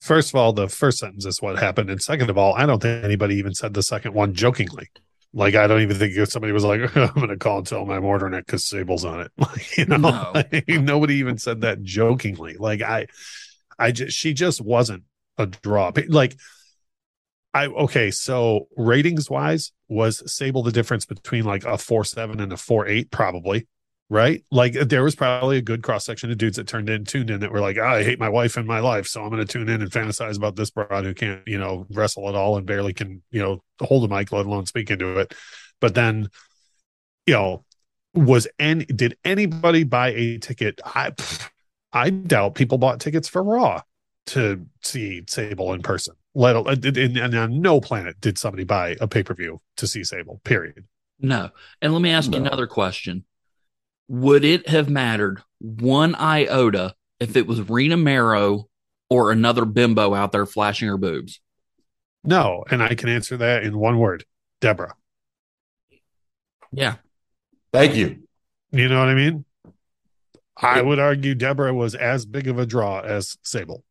First 0.00 0.30
of 0.30 0.34
all, 0.34 0.52
the 0.52 0.68
first 0.68 0.98
sentence 0.98 1.26
is 1.26 1.40
what 1.40 1.58
happened, 1.60 1.88
and 1.88 2.02
second 2.02 2.28
of 2.28 2.36
all, 2.36 2.54
I 2.54 2.66
don't 2.66 2.82
think 2.82 3.04
anybody 3.04 3.36
even 3.36 3.54
said 3.54 3.72
the 3.72 3.84
second 3.84 4.14
one 4.14 4.34
jokingly. 4.34 4.90
Like 5.34 5.54
I 5.54 5.66
don't 5.66 5.80
even 5.80 5.96
think 5.96 6.16
if 6.16 6.30
somebody 6.30 6.52
was 6.52 6.64
like, 6.64 6.80
"I'm 6.96 7.14
going 7.14 7.28
to 7.28 7.36
call 7.36 7.58
and 7.58 7.66
tell 7.66 7.84
them 7.84 7.90
I'm 7.90 8.04
ordering 8.04 8.34
it 8.34 8.46
because 8.46 8.64
Sable's 8.64 9.04
on 9.04 9.20
it." 9.20 9.32
Like 9.38 9.76
you 9.78 9.86
know, 9.86 9.96
No. 9.96 10.32
like, 10.34 10.68
nobody 10.68 11.14
even 11.16 11.38
said 11.38 11.62
that 11.62 11.82
jokingly. 11.82 12.56
Like 12.58 12.82
I, 12.82 13.06
I 13.78 13.92
just 13.92 14.16
she 14.16 14.34
just 14.34 14.60
wasn't 14.60 15.04
a 15.38 15.46
draw. 15.46 15.92
Like 16.08 16.36
I 17.54 17.66
okay, 17.66 18.10
so 18.10 18.68
ratings 18.76 19.28
wise, 19.28 19.72
was 19.88 20.22
Sable 20.32 20.62
the 20.62 20.72
difference 20.72 21.04
between 21.04 21.44
like 21.44 21.64
a 21.64 21.76
four 21.76 22.04
seven 22.04 22.40
and 22.40 22.52
a 22.52 22.56
four 22.56 22.86
eight? 22.86 23.10
Probably, 23.10 23.66
right? 24.12 24.44
Like 24.50 24.74
there 24.74 25.02
was 25.02 25.14
probably 25.14 25.56
a 25.56 25.62
good 25.62 25.82
cross 25.82 26.04
section 26.04 26.30
of 26.30 26.36
dudes 26.36 26.58
that 26.58 26.68
turned 26.68 26.90
in, 26.90 27.06
tuned 27.06 27.30
in 27.30 27.40
that 27.40 27.50
were 27.50 27.62
like, 27.62 27.78
"Ah, 27.80 27.94
I 27.94 28.04
hate 28.04 28.18
my 28.18 28.28
wife 28.28 28.58
and 28.58 28.66
my 28.66 28.78
life, 28.78 29.06
so 29.06 29.22
I'm 29.22 29.30
going 29.30 29.44
to 29.44 29.50
tune 29.50 29.70
in 29.70 29.80
and 29.80 29.90
fantasize 29.90 30.36
about 30.36 30.54
this 30.54 30.70
broad 30.70 31.04
who 31.04 31.14
can't, 31.14 31.40
you 31.48 31.58
know, 31.58 31.86
wrestle 31.88 32.28
at 32.28 32.34
all 32.34 32.58
and 32.58 32.66
barely 32.66 32.92
can, 32.92 33.22
you 33.30 33.40
know, 33.40 33.62
hold 33.80 34.04
a 34.04 34.14
mic, 34.14 34.30
let 34.30 34.44
alone 34.44 34.66
speak 34.66 34.90
into 34.90 35.18
it. 35.18 35.32
But 35.80 35.94
then, 35.94 36.28
you 37.24 37.32
know, 37.32 37.64
was 38.12 38.46
any 38.58 38.84
did 38.84 39.16
anybody 39.24 39.84
buy 39.84 40.08
a 40.10 40.36
ticket? 40.36 40.78
I 40.84 41.12
pff, 41.12 41.48
I 41.90 42.10
doubt 42.10 42.54
people 42.54 42.76
bought 42.76 43.00
tickets 43.00 43.28
for 43.28 43.42
Raw 43.42 43.80
to 44.26 44.66
see 44.82 45.22
Sable 45.26 45.72
in 45.72 45.80
person. 45.80 46.16
Let 46.34 46.54
al- 46.54 46.68
and, 46.68 46.84
and, 46.84 47.16
and 47.16 47.34
on 47.34 47.62
no 47.62 47.80
planet 47.80 48.20
did 48.20 48.36
somebody 48.36 48.64
buy 48.64 48.94
a 49.00 49.08
pay 49.08 49.22
per 49.22 49.32
view 49.32 49.62
to 49.78 49.86
see 49.86 50.04
Sable. 50.04 50.42
Period. 50.44 50.84
No. 51.18 51.48
And 51.80 51.94
let 51.94 52.02
me 52.02 52.10
ask 52.10 52.30
you 52.30 52.36
another 52.36 52.66
question. 52.66 53.24
Would 54.12 54.44
it 54.44 54.68
have 54.68 54.90
mattered 54.90 55.42
one 55.58 56.14
iota 56.16 56.94
if 57.18 57.34
it 57.34 57.46
was 57.46 57.66
Rena 57.70 57.96
Mero 57.96 58.68
or 59.08 59.32
another 59.32 59.64
bimbo 59.64 60.12
out 60.12 60.32
there 60.32 60.44
flashing 60.44 60.88
her 60.88 60.98
boobs? 60.98 61.40
No, 62.22 62.62
and 62.70 62.82
I 62.82 62.94
can 62.94 63.08
answer 63.08 63.38
that 63.38 63.62
in 63.62 63.78
one 63.78 63.98
word: 63.98 64.26
Deborah. 64.60 64.96
Yeah. 66.72 66.96
Thank 67.72 67.96
you. 67.96 68.24
You 68.70 68.90
know 68.90 68.98
what 68.98 69.08
I 69.08 69.14
mean? 69.14 69.46
I 70.58 70.82
would 70.82 70.98
argue 70.98 71.34
Deborah 71.34 71.72
was 71.72 71.94
as 71.94 72.26
big 72.26 72.48
of 72.48 72.58
a 72.58 72.66
draw 72.66 73.00
as 73.00 73.38
Sable 73.42 73.82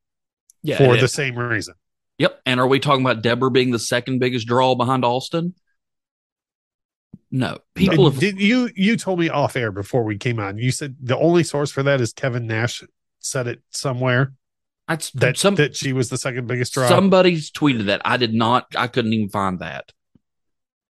Yeah. 0.62 0.78
for 0.78 0.98
the 0.98 1.08
same 1.08 1.36
reason. 1.36 1.74
Yep. 2.20 2.42
And 2.46 2.60
are 2.60 2.68
we 2.68 2.80
talking 2.80 3.04
about 3.04 3.24
Deborah 3.24 3.50
being 3.50 3.72
the 3.72 3.80
second 3.80 4.20
biggest 4.20 4.46
draw 4.46 4.76
behind 4.76 5.04
Austin? 5.04 5.56
No. 7.32 7.60
People 7.76 8.10
have 8.10 8.20
Did 8.20 8.40
you 8.40 8.70
you 8.76 8.98
told 8.98 9.20
me 9.20 9.30
off 9.30 9.56
air 9.56 9.72
before 9.72 10.04
we 10.04 10.18
came 10.18 10.40
on? 10.40 10.58
You 10.58 10.72
said 10.72 10.98
the 11.02 11.18
only 11.18 11.44
source 11.44 11.72
for 11.72 11.82
that 11.84 12.02
is 12.02 12.12
Kevin 12.12 12.46
Nash 12.46 12.84
said 13.20 13.48
it 13.48 13.62
somewhere 13.70 14.34
that's 14.88 15.12
that 15.12 15.38
some 15.38 15.56
that 15.56 15.76
she 15.76 15.94
was 15.94 16.10
the 16.10 16.18
second 16.18 16.48
biggest 16.48 16.74
draw 16.74 16.88
somebody's 16.88 17.50
tweeted 17.50 17.86
that. 17.86 18.02
I 18.04 18.18
did 18.18 18.34
not 18.34 18.68
I 18.76 18.88
couldn't 18.88 19.14
even 19.14 19.30
find 19.30 19.60
that. 19.60 19.92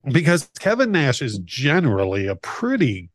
because 0.04 0.48
Kevin 0.60 0.92
Nash 0.92 1.20
is 1.20 1.38
generally 1.38 2.28
a 2.28 2.36
pretty 2.36 3.10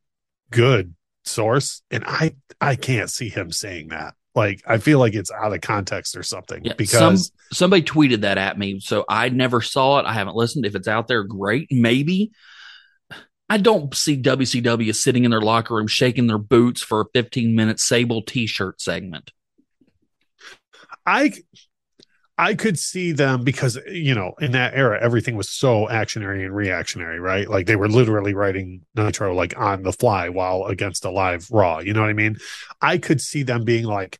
good 0.51 0.93
source, 1.23 1.81
and 1.89 2.03
I 2.05 2.35
I 2.59 2.75
can't 2.75 3.09
see 3.09 3.29
him 3.29 3.51
saying 3.51 3.89
that. 3.89 4.15
Like 4.35 4.61
I 4.67 4.77
feel 4.79 4.99
like 4.99 5.13
it's 5.13 5.31
out 5.31 5.53
of 5.53 5.61
context 5.61 6.17
or 6.17 6.23
something 6.23 6.65
Yeah, 6.65 6.73
because 6.77 7.31
Somebody 7.53 7.83
tweeted 7.83 8.21
that 8.21 8.37
at 8.37 8.57
me, 8.57 8.79
so 8.79 9.05
I 9.07 9.29
never 9.29 9.61
saw 9.61 9.99
it. 9.99 10.05
I 10.05 10.13
haven't 10.13 10.35
listened. 10.35 10.65
If 10.65 10.75
it's 10.75 10.87
out 10.87 11.07
there, 11.07 11.23
great. 11.23 11.67
Maybe. 11.71 12.31
I 13.49 13.57
don't 13.57 13.93
see 13.95 14.21
WCW 14.21 14.95
sitting 14.95 15.25
in 15.25 15.31
their 15.31 15.41
locker 15.41 15.75
room 15.75 15.87
shaking 15.87 16.27
their 16.27 16.37
boots 16.37 16.81
for 16.81 17.01
a 17.01 17.05
15 17.13 17.55
minute 17.55 17.79
Sable 17.79 18.21
t 18.21 18.47
shirt 18.47 18.81
segment. 18.81 19.31
I 21.05 21.33
I 22.37 22.55
could 22.55 22.79
see 22.79 23.11
them 23.11 23.43
because 23.43 23.77
you 23.87 24.15
know 24.15 24.33
in 24.41 24.53
that 24.53 24.73
era 24.73 24.99
everything 25.01 25.35
was 25.35 25.49
so 25.49 25.87
actionary 25.87 26.43
and 26.43 26.55
reactionary, 26.55 27.19
right? 27.19 27.47
Like 27.47 27.67
they 27.67 27.75
were 27.75 27.89
literally 27.89 28.33
writing 28.33 28.81
Nitro 28.95 29.35
like 29.35 29.57
on 29.57 29.83
the 29.83 29.93
fly 29.93 30.29
while 30.29 30.65
against 30.65 31.05
a 31.05 31.11
live 31.11 31.47
Raw. 31.51 31.79
You 31.79 31.93
know 31.93 32.01
what 32.01 32.09
I 32.09 32.13
mean? 32.13 32.37
I 32.81 32.97
could 32.97 33.21
see 33.21 33.43
them 33.43 33.65
being 33.65 33.85
like 33.85 34.19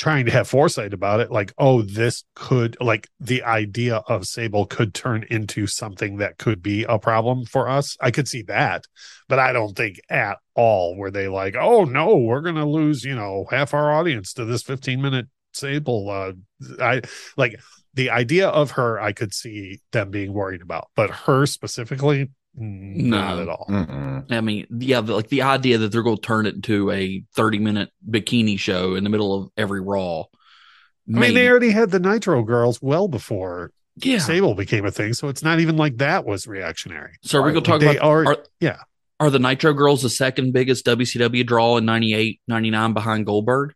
trying 0.00 0.24
to 0.24 0.32
have 0.32 0.48
foresight 0.48 0.94
about 0.94 1.20
it, 1.20 1.30
like, 1.30 1.52
oh, 1.58 1.82
this 1.82 2.24
could 2.34 2.74
like 2.80 3.06
the 3.20 3.42
idea 3.42 3.96
of 3.96 4.26
Sable 4.26 4.64
could 4.64 4.94
turn 4.94 5.26
into 5.28 5.66
something 5.66 6.16
that 6.16 6.38
could 6.38 6.62
be 6.62 6.84
a 6.84 6.98
problem 6.98 7.44
for 7.44 7.68
us. 7.68 7.98
I 8.00 8.10
could 8.10 8.26
see 8.26 8.40
that, 8.44 8.86
but 9.28 9.38
I 9.38 9.52
don't 9.52 9.76
think 9.76 10.00
at 10.08 10.38
all 10.54 10.96
were 10.96 11.10
they 11.10 11.28
like, 11.28 11.54
oh 11.54 11.84
no, 11.84 12.16
we're 12.16 12.40
gonna 12.40 12.66
lose, 12.66 13.04
you 13.04 13.14
know, 13.14 13.44
half 13.50 13.74
our 13.74 13.92
audience 13.92 14.32
to 14.34 14.46
this 14.46 14.62
15 14.62 15.02
minute 15.02 15.26
Sable. 15.52 16.08
Uh, 16.08 16.32
I 16.80 17.02
like 17.36 17.60
the 17.92 18.08
idea 18.08 18.48
of 18.48 18.72
her. 18.72 18.98
I 18.98 19.12
could 19.12 19.34
see 19.34 19.80
them 19.92 20.10
being 20.10 20.32
worried 20.32 20.62
about, 20.62 20.88
but 20.96 21.10
her 21.10 21.44
specifically, 21.44 22.30
Mm, 22.58 22.96
not 22.96 23.38
at 23.38 23.48
all. 23.48 23.66
Mm-mm. 23.68 24.30
I 24.32 24.40
mean, 24.40 24.66
yeah, 24.78 25.00
the, 25.00 25.14
like 25.14 25.28
the 25.28 25.42
idea 25.42 25.78
that 25.78 25.92
they're 25.92 26.02
going 26.02 26.16
to 26.16 26.22
turn 26.22 26.46
it 26.46 26.54
into 26.56 26.90
a 26.90 27.22
30 27.34 27.58
minute 27.58 27.90
bikini 28.08 28.58
show 28.58 28.94
in 28.94 29.04
the 29.04 29.10
middle 29.10 29.34
of 29.40 29.50
every 29.56 29.80
Raw. 29.80 30.22
I 30.22 31.18
mean, 31.18 31.34
they 31.34 31.48
already 31.48 31.70
had 31.70 31.90
the 31.90 31.98
Nitro 32.00 32.42
girls 32.44 32.80
well 32.80 33.08
before 33.08 33.72
yeah. 33.96 34.18
Sable 34.18 34.54
became 34.54 34.86
a 34.86 34.90
thing, 34.90 35.12
so 35.12 35.28
it's 35.28 35.42
not 35.42 35.60
even 35.60 35.76
like 35.76 35.98
that 35.98 36.24
was 36.24 36.46
reactionary. 36.46 37.12
So 37.22 37.38
are 37.40 37.42
we 37.42 37.52
going 37.52 37.64
to 37.64 37.70
talk 37.70 37.80
They 37.80 37.96
about 37.96 38.06
are- 38.08 38.26
are, 38.26 38.36
yeah. 38.60 38.76
are 39.18 39.28
the 39.30 39.38
Nitro 39.40 39.72
Girls 39.72 40.02
the 40.02 40.08
second 40.10 40.52
biggest 40.52 40.86
WCW 40.86 41.44
draw 41.46 41.76
in 41.76 41.84
98, 41.84 42.40
99 42.48 42.92
behind 42.94 43.26
Goldberg? 43.26 43.74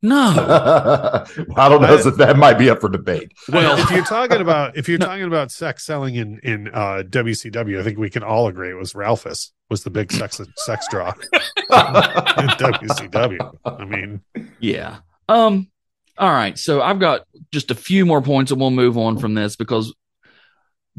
No. 0.00 0.14
I 1.56 1.68
don't 1.68 1.82
know 1.82 1.94
if 1.94 2.16
that 2.18 2.36
might 2.36 2.58
be 2.58 2.70
up 2.70 2.80
for 2.80 2.88
debate. 2.88 3.32
Well- 3.48 3.78
if 3.78 3.90
you're 3.90 4.04
talking 4.04 4.40
about 4.40 4.76
if 4.76 4.88
you're 4.88 4.98
No. 4.98 5.06
talking 5.06 5.24
about 5.24 5.50
sex 5.50 5.84
selling 5.84 6.14
in 6.14 6.38
in 6.42 6.68
uh, 6.68 7.02
WCW, 7.08 7.80
I 7.80 7.82
think 7.82 7.98
we 7.98 8.10
can 8.10 8.22
all 8.22 8.46
agree 8.48 8.70
it 8.70 8.74
was 8.76 8.94
Ralphus 8.94 9.52
was 9.70 9.82
the 9.84 9.90
big 9.90 10.12
sex 10.12 10.40
sex 10.56 10.86
draw 10.88 11.12
in 11.32 12.48
WCW. 12.58 13.52
I 13.64 13.84
mean, 13.84 14.20
Yeah. 14.60 14.98
Um. 15.28 15.68
All 16.16 16.30
right. 16.32 16.58
So 16.58 16.80
I've 16.80 16.98
got 17.00 17.26
just 17.52 17.70
a 17.70 17.74
few 17.74 18.06
more 18.06 18.22
points, 18.22 18.50
and 18.50 18.60
we'll 18.60 18.70
move 18.70 18.96
on 18.98 19.18
from 19.18 19.34
this 19.34 19.56
because 19.56 19.94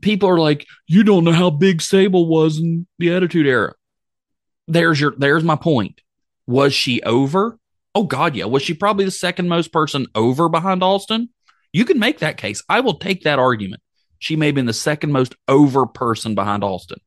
people 0.01 0.29
are 0.29 0.38
like, 0.39 0.65
"You 0.88 1.03
don't 1.03 1.24
know 1.24 1.32
how 1.32 1.50
big 1.50 1.82
Sable 1.82 2.27
was 2.27 2.58
in 2.60 2.86
the 3.00 3.13
Attitude 3.13 3.48
Era." 3.48 3.74
There's 4.68 5.00
your. 5.01 5.13
There's 5.18 5.44
my 5.44 5.56
point. 5.56 6.01
Was 6.48 6.74
she 6.74 7.01
over? 7.03 7.58
Oh 7.96 8.03
God, 8.03 8.36
yeah. 8.36 8.46
Was 8.46 8.63
she 8.63 8.74
probably 8.74 9.05
the 9.05 9.12
second 9.12 9.50
most 9.50 9.72
person 9.72 10.08
over 10.15 10.50
behind 10.50 10.84
Austin? 10.84 11.29
You 11.74 11.86
can 11.86 12.00
make 12.00 12.19
that 12.19 12.38
case. 12.38 12.63
I 12.69 12.79
will 12.79 12.96
take 12.98 13.24
that 13.24 13.39
argument. 13.39 13.81
She 14.19 14.36
may 14.36 14.48
have 14.48 14.55
been 14.55 14.65
the 14.65 14.74
second 14.74 15.12
most 15.12 15.36
over 15.48 15.86
person 15.86 16.36
behind 16.36 16.63
Austin. 16.63 17.00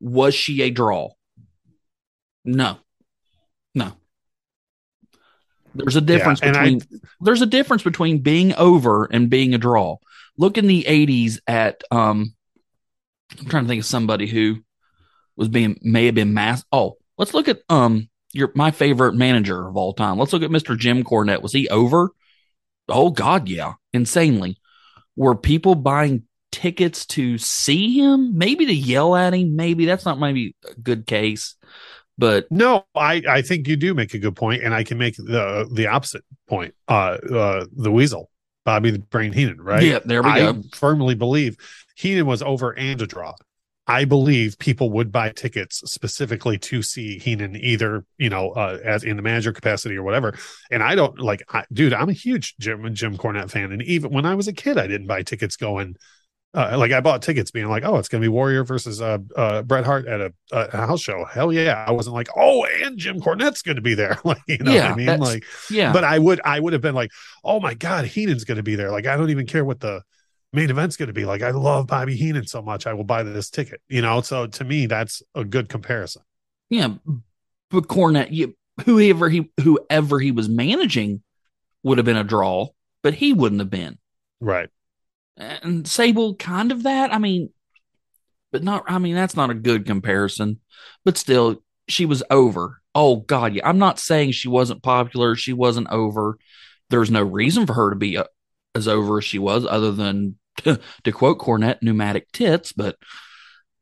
Was 0.00 0.34
she 0.34 0.62
a 0.62 0.70
draw? 0.70 1.10
No. 2.44 2.78
No. 3.74 3.92
There's 5.74 5.96
a 5.96 6.00
difference 6.00 6.42
I- 6.42 6.50
between 6.52 6.80
there's 7.20 7.42
a 7.42 7.46
difference 7.46 7.82
between 7.82 8.18
being 8.18 8.54
over 8.54 9.04
and 9.04 9.28
being 9.28 9.54
a 9.54 9.58
draw. 9.58 9.96
Look 10.38 10.58
in 10.58 10.66
the 10.66 10.84
80s 10.84 11.40
at 11.46 11.82
um 11.90 12.34
I'm 13.38 13.46
trying 13.46 13.64
to 13.64 13.68
think 13.68 13.80
of 13.80 13.86
somebody 13.86 14.26
who 14.26 14.62
was 15.36 15.48
being 15.48 15.78
may 15.82 16.06
have 16.06 16.14
been 16.14 16.32
mass 16.32 16.64
oh, 16.72 16.96
let's 17.18 17.34
look 17.34 17.48
at 17.48 17.60
um 17.68 18.08
your 18.32 18.52
my 18.54 18.70
favorite 18.70 19.14
manager 19.14 19.66
of 19.68 19.76
all 19.76 19.92
time. 19.92 20.18
Let's 20.18 20.32
look 20.32 20.42
at 20.42 20.50
Mr. 20.50 20.76
Jim 20.76 21.04
Cornette. 21.04 21.42
Was 21.42 21.52
he 21.52 21.68
over? 21.68 22.10
Oh 22.88 23.10
god, 23.10 23.48
yeah. 23.48 23.74
Insanely. 23.92 24.58
Were 25.16 25.34
people 25.34 25.74
buying 25.74 26.24
tickets 26.52 27.06
to 27.06 27.38
see 27.38 27.98
him? 27.98 28.36
Maybe 28.36 28.66
to 28.66 28.74
yell 28.74 29.16
at 29.16 29.34
him? 29.34 29.56
Maybe 29.56 29.86
that's 29.86 30.04
not 30.04 30.18
maybe 30.18 30.54
a 30.68 30.74
good 30.74 31.06
case. 31.06 31.56
But 32.18 32.50
no, 32.50 32.84
I 32.94 33.22
I 33.28 33.42
think 33.42 33.68
you 33.68 33.76
do 33.76 33.94
make 33.94 34.14
a 34.14 34.18
good 34.18 34.36
point, 34.36 34.62
and 34.62 34.74
I 34.74 34.84
can 34.84 34.98
make 34.98 35.16
the 35.16 35.68
the 35.70 35.86
opposite 35.86 36.24
point. 36.48 36.74
Uh, 36.88 37.18
uh 37.32 37.66
the 37.72 37.90
Weasel, 37.90 38.30
Bobby 38.64 38.90
the 38.90 38.98
Brain 38.98 39.32
Heenan, 39.32 39.60
right? 39.60 39.82
yeah, 39.82 39.98
there 40.04 40.22
we 40.22 40.30
go. 40.30 40.34
I 40.34 40.52
go. 40.52 40.62
firmly 40.74 41.14
believe 41.14 41.56
Heenan 41.96 42.26
was 42.26 42.42
over 42.42 42.76
and 42.78 43.00
a 43.02 43.06
draw. 43.06 43.34
I 43.86 44.04
believe 44.04 44.58
people 44.58 44.90
would 44.90 45.12
buy 45.12 45.30
tickets 45.30 45.80
specifically 45.90 46.58
to 46.58 46.82
see 46.82 47.18
Heenan 47.18 47.54
either, 47.56 48.04
you 48.18 48.28
know, 48.28 48.50
uh, 48.50 48.78
as 48.84 49.04
in 49.04 49.16
the 49.16 49.22
manager 49.22 49.52
capacity 49.52 49.96
or 49.96 50.02
whatever. 50.02 50.34
And 50.70 50.82
I 50.82 50.96
don't 50.96 51.20
like, 51.20 51.42
I, 51.48 51.64
dude, 51.72 51.92
I'm 51.92 52.08
a 52.08 52.12
huge 52.12 52.56
Jim 52.58 52.92
Jim 52.94 53.16
Cornette 53.16 53.50
fan, 53.50 53.72
and 53.72 53.82
even 53.82 54.12
when 54.12 54.26
I 54.26 54.34
was 54.34 54.48
a 54.48 54.52
kid, 54.52 54.76
I 54.78 54.86
didn't 54.86 55.06
buy 55.06 55.22
tickets 55.22 55.56
going. 55.56 55.96
Uh, 56.54 56.74
like 56.78 56.90
I 56.90 57.00
bought 57.00 57.20
tickets 57.20 57.50
being 57.50 57.68
like, 57.68 57.84
oh, 57.84 57.98
it's 57.98 58.08
gonna 58.08 58.22
be 58.22 58.28
Warrior 58.28 58.64
versus 58.64 59.02
uh, 59.02 59.18
uh 59.36 59.62
Bret 59.62 59.84
Hart 59.84 60.06
at 60.06 60.20
a, 60.22 60.32
a 60.52 60.86
house 60.86 61.02
show. 61.02 61.24
Hell 61.26 61.52
yeah! 61.52 61.84
I 61.86 61.92
wasn't 61.92 62.14
like, 62.14 62.28
oh, 62.34 62.64
and 62.82 62.96
Jim 62.96 63.20
Cornette's 63.20 63.60
gonna 63.60 63.82
be 63.82 63.94
there. 63.94 64.16
like, 64.24 64.40
you 64.48 64.58
know 64.58 64.74
what 64.74 64.84
I 64.84 64.94
mean? 64.94 65.20
Like, 65.20 65.44
Yeah. 65.70 65.92
but 65.92 66.02
I 66.02 66.18
would 66.18 66.40
I 66.44 66.58
would 66.58 66.72
have 66.72 66.82
been 66.82 66.94
like, 66.94 67.10
oh 67.44 67.60
my 67.60 67.74
god, 67.74 68.06
Heenan's 68.06 68.44
going 68.44 68.56
to 68.56 68.62
be 68.62 68.74
there. 68.74 68.90
Like 68.90 69.06
I 69.06 69.16
don't 69.16 69.30
even 69.30 69.46
care 69.46 69.64
what 69.66 69.80
the 69.80 70.02
main 70.52 70.70
event's 70.70 70.96
going 70.96 71.08
to 71.08 71.12
be. 71.12 71.24
Like 71.24 71.42
I 71.42 71.50
love 71.50 71.86
Bobby 71.86 72.16
Heenan 72.16 72.46
so 72.46 72.62
much, 72.62 72.86
I 72.86 72.94
will 72.94 73.04
buy 73.04 73.22
this 73.22 73.50
ticket. 73.50 73.80
You 73.88 74.02
know, 74.02 74.20
so 74.20 74.46
to 74.46 74.64
me, 74.64 74.86
that's 74.86 75.22
a 75.34 75.44
good 75.44 75.68
comparison. 75.68 76.22
Yeah, 76.70 76.94
but 77.70 77.88
Cornette, 77.88 78.32
you, 78.32 78.54
whoever 78.84 79.28
he 79.28 79.50
whoever 79.60 80.18
he 80.18 80.32
was 80.32 80.48
managing 80.48 81.22
would 81.82 81.98
have 81.98 82.04
been 82.04 82.16
a 82.16 82.24
draw, 82.24 82.68
but 83.02 83.14
he 83.14 83.32
wouldn't 83.32 83.60
have 83.60 83.70
been. 83.70 83.98
Right. 84.40 84.68
And 85.36 85.86
Sable, 85.86 86.34
kind 86.34 86.72
of 86.72 86.84
that. 86.84 87.12
I 87.12 87.18
mean, 87.18 87.50
but 88.52 88.62
not. 88.62 88.84
I 88.86 88.98
mean, 88.98 89.14
that's 89.14 89.36
not 89.36 89.50
a 89.50 89.54
good 89.54 89.86
comparison. 89.86 90.60
But 91.04 91.16
still, 91.16 91.62
she 91.88 92.06
was 92.06 92.22
over. 92.30 92.80
Oh 92.94 93.16
God, 93.16 93.54
yeah. 93.54 93.68
I'm 93.68 93.78
not 93.78 93.98
saying 93.98 94.32
she 94.32 94.48
wasn't 94.48 94.82
popular. 94.82 95.36
She 95.36 95.52
wasn't 95.52 95.88
over. 95.90 96.38
There's 96.90 97.10
no 97.10 97.22
reason 97.22 97.66
for 97.66 97.74
her 97.74 97.90
to 97.90 97.96
be 97.96 98.16
uh, 98.16 98.24
as 98.76 98.88
over 98.88 99.18
as 99.18 99.24
she 99.24 99.38
was, 99.38 99.66
other 99.66 99.92
than 99.92 100.36
to 100.64 101.12
quote 101.12 101.38
Cornette, 101.38 101.82
pneumatic 101.82 102.30
tits. 102.32 102.72
But 102.72 102.96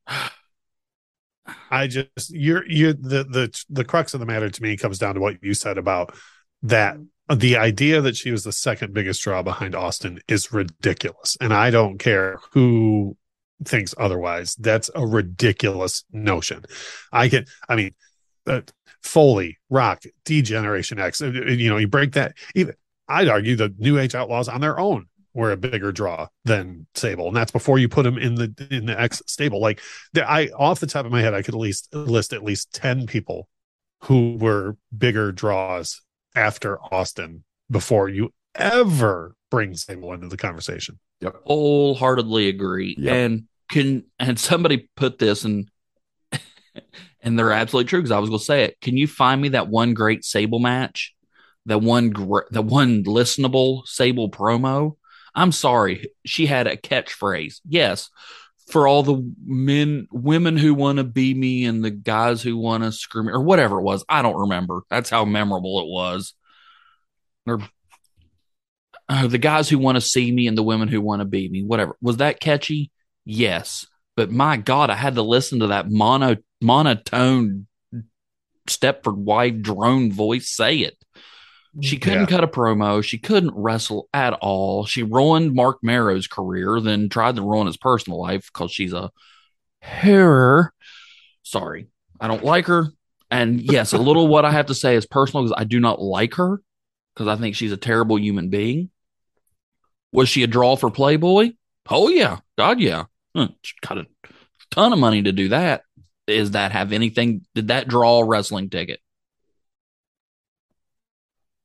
I 1.71 1.89
just 1.89 2.31
you're 2.31 2.67
you 2.67 2.95
the 2.95 3.25
the 3.25 3.65
the 3.69 3.85
crux 3.85 4.15
of 4.15 4.21
the 4.21 4.27
matter 4.27 4.49
to 4.49 4.63
me 4.63 4.77
comes 4.77 4.99
down 4.99 5.15
to 5.15 5.21
what 5.21 5.43
you 5.43 5.53
said 5.53 5.77
about 5.77 6.15
that 6.63 6.97
the 7.33 7.57
idea 7.57 8.01
that 8.01 8.17
she 8.17 8.31
was 8.31 8.45
the 8.45 8.53
second 8.53 8.93
biggest 8.93 9.23
draw 9.23 9.43
behind 9.43 9.75
Austin 9.75 10.21
is 10.29 10.53
ridiculous. 10.53 11.37
And 11.41 11.55
I 11.55 11.71
don't 11.71 11.99
care 11.99 12.39
who 12.53 13.17
thinks 13.65 13.95
otherwise. 13.97 14.55
That's 14.57 14.91
a 14.95 15.07
ridiculous 15.07 16.05
notion. 16.13 16.65
I 17.13 17.29
can 17.29 17.47
I 17.69 17.77
mean 17.77 17.93
uh, 18.47 18.61
Foley, 19.03 19.59
Rock, 19.71 20.03
D 20.25 20.43
Generation 20.43 20.99
X, 20.99 21.23
uh, 21.23 21.27
you 21.27 21.69
know, 21.69 21.77
you 21.77 21.89
break 21.89 22.13
that 22.13 22.35
even 22.55 22.75
I'd 23.09 23.29
argue 23.29 23.57
the 23.57 23.75
New 23.79 23.99
Age 23.99 24.15
Outlaws 24.15 24.49
on 24.49 24.61
their 24.61 24.79
own 24.79 25.07
were 25.35 25.53
a 25.53 25.57
bigger 25.57 25.93
draw 25.93 26.29
than 26.45 26.87
Sable, 26.95 27.29
and 27.29 27.37
that's 27.37 27.51
before 27.51 27.79
you 27.79 27.89
put 27.89 28.05
them 28.05 28.19
in 28.19 28.37
the 28.37 28.69
in 28.71 28.87
the 28.87 28.99
X 28.99 29.23
stable. 29.27 29.61
Like 29.61 29.81
there, 30.13 30.29
I 30.29 30.49
off 30.57 30.81
the 30.81 30.87
top 30.87 31.07
of 31.07 31.13
my 31.13 31.21
head, 31.21 31.35
I 31.35 31.43
could 31.43 31.55
at 31.55 31.61
least 31.61 31.95
list 31.95 32.33
at 32.33 32.45
least 32.45 32.73
ten 32.73 33.07
people 33.07 33.49
who 34.03 34.37
were 34.37 34.77
bigger 34.97 35.33
draws 35.33 36.01
after 36.35 36.79
Austin 36.93 37.45
before 37.71 38.09
you 38.09 38.33
ever 38.55 39.35
bring 39.51 39.75
Sable 39.75 40.13
into 40.13 40.29
the 40.29 40.37
conversation. 40.37 40.99
wholeheartedly 41.45 42.49
agree. 42.49 42.95
Yep. 42.99 43.15
And 43.15 43.45
can 43.71 44.05
and 44.19 44.39
somebody 44.39 44.89
put 44.97 45.19
this 45.19 45.45
and 45.45 45.69
and 47.23 47.39
they're 47.39 47.53
absolutely 47.53 47.89
true 47.89 48.01
because 48.01 48.11
I 48.11 48.19
was 48.19 48.31
going 48.31 48.41
to 48.41 48.45
say 48.45 48.65
it. 48.65 48.81
Can 48.81 48.97
you 48.97 49.07
find 49.07 49.41
me 49.41 49.51
that 49.51 49.69
one 49.69 49.95
great 49.95 50.25
Sable 50.25 50.59
match, 50.59 51.14
that 51.67 51.79
one 51.79 52.11
gr- 52.11 52.49
the 52.51 52.63
one 52.63 53.05
listenable 53.05 53.87
Sable 53.87 54.31
promo? 54.31 54.97
I'm 55.35 55.53
sorry, 55.53 56.11
she 56.25 56.47
had 56.47 56.67
a 56.67 56.77
catchphrase. 56.77 57.61
Yes, 57.69 58.09
for 58.69 58.87
all 58.87 59.03
the 59.03 59.33
men, 59.45 60.07
women 60.11 60.57
who 60.57 60.75
want 60.75 60.99
to 60.99 61.05
be 61.05 61.35
me, 61.35 61.65
and 61.65 61.85
the 61.85 61.91
guys 61.91 62.43
who 62.43 62.57
want 62.57 62.85
to 62.85 62.93
screw 62.93 63.25
me, 63.25 63.33
or 63.33 63.41
whatever 63.41 63.79
it 63.79 63.85
was. 63.85 64.05
I 64.09 64.23
don't 64.23 64.41
remember. 64.41 64.83
That's 64.91 65.11
how 65.11 65.25
memorable 65.25 65.81
it 65.81 65.87
was. 65.87 66.35
Or 67.47 67.61
uh, 69.09 69.27
the 69.27 69.39
guys 69.39 69.69
who 69.69 69.79
want 69.79 69.97
to 69.97 70.01
see 70.01 70.33
me 70.33 70.47
and 70.47 70.57
the 70.57 70.63
women 70.63 70.89
who 70.89 71.01
want 71.01 71.21
to 71.21 71.27
be 71.27 71.49
me, 71.49 71.63
whatever. 71.63 71.97
Was 72.01 72.19
that 72.19 72.41
catchy? 72.41 72.91
Yes. 73.25 73.87
But 74.17 74.31
my 74.31 74.57
God, 74.57 74.91
I 74.91 74.95
had 74.95 75.17
to 75.17 75.23
listen 75.23 75.61
to 75.61 75.69
that 75.69 75.91
mono 75.91 76.37
monotone 76.61 77.67
Stepford 78.69 79.17
wife 79.17 79.61
drone 79.61 80.11
voice 80.11 80.49
say 80.49 80.79
it. 80.79 80.97
She 81.81 81.99
couldn't 81.99 82.21
Yeah. 82.21 82.27
cut 82.27 82.45
a 82.45 82.49
promo. 82.49 83.03
She 83.03 83.19
couldn't 83.19 83.55
wrestle 83.55 84.09
at 84.15 84.33
all. 84.35 84.85
She 84.87 85.03
ruined 85.03 85.55
Marc 85.55 85.79
Mero's 85.83 86.27
career, 86.27 86.81
then 86.81 87.09
tried 87.09 87.37
to 87.37 87.43
ruin 87.43 87.67
his 87.67 87.77
personal 87.77 88.21
life 88.21 88.49
because 88.53 88.71
she's 88.71 88.93
a 88.93 89.11
horror. 89.83 90.73
Sorry, 91.43 91.89
I 92.21 92.29
don't 92.29 92.45
like 92.45 92.67
her. 92.67 92.89
And 93.31 93.61
yes, 93.61 93.93
a 93.93 93.99
little 93.99 94.29
what 94.29 94.45
I 94.45 94.53
have 94.53 94.67
to 94.67 94.75
say 94.75 94.95
is 94.97 95.07
personal 95.07 95.45
because 95.45 95.57
I 95.59 95.65
do 95.65 95.81
not 95.81 96.01
like 96.01 96.35
her 96.35 96.61
because 97.15 97.27
I 97.27 97.37
think 97.41 97.57
she's 97.57 97.73
a 97.73 97.77
terrible 97.77 98.19
human 98.19 98.49
being. 98.51 98.91
Was 100.13 100.29
she 100.29 100.43
a 100.45 100.47
draw 100.47 100.77
for 100.77 100.91
Playboy? 100.91 101.53
Oh 101.91 102.09
yeah, 102.09 102.39
God 102.57 102.79
yeah. 102.81 103.05
Huh, 103.35 103.49
she 103.63 103.75
got 103.87 103.99
a 103.99 104.07
ton 104.71 104.93
of 104.93 104.99
money 104.99 105.23
to 105.25 105.33
do 105.33 105.49
that. 105.49 105.83
Is 106.29 106.53
that 106.53 106.73
have 106.73 106.93
anything? 106.93 107.45
Did 107.55 107.69
that 107.69 107.89
draw 107.89 108.21
a 108.21 108.25
wrestling 108.25 108.71
ticket? 108.71 109.01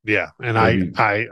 Yeah, 0.04 0.30
and. 0.42 0.58
I, 0.58 0.92
I, 0.98 1.28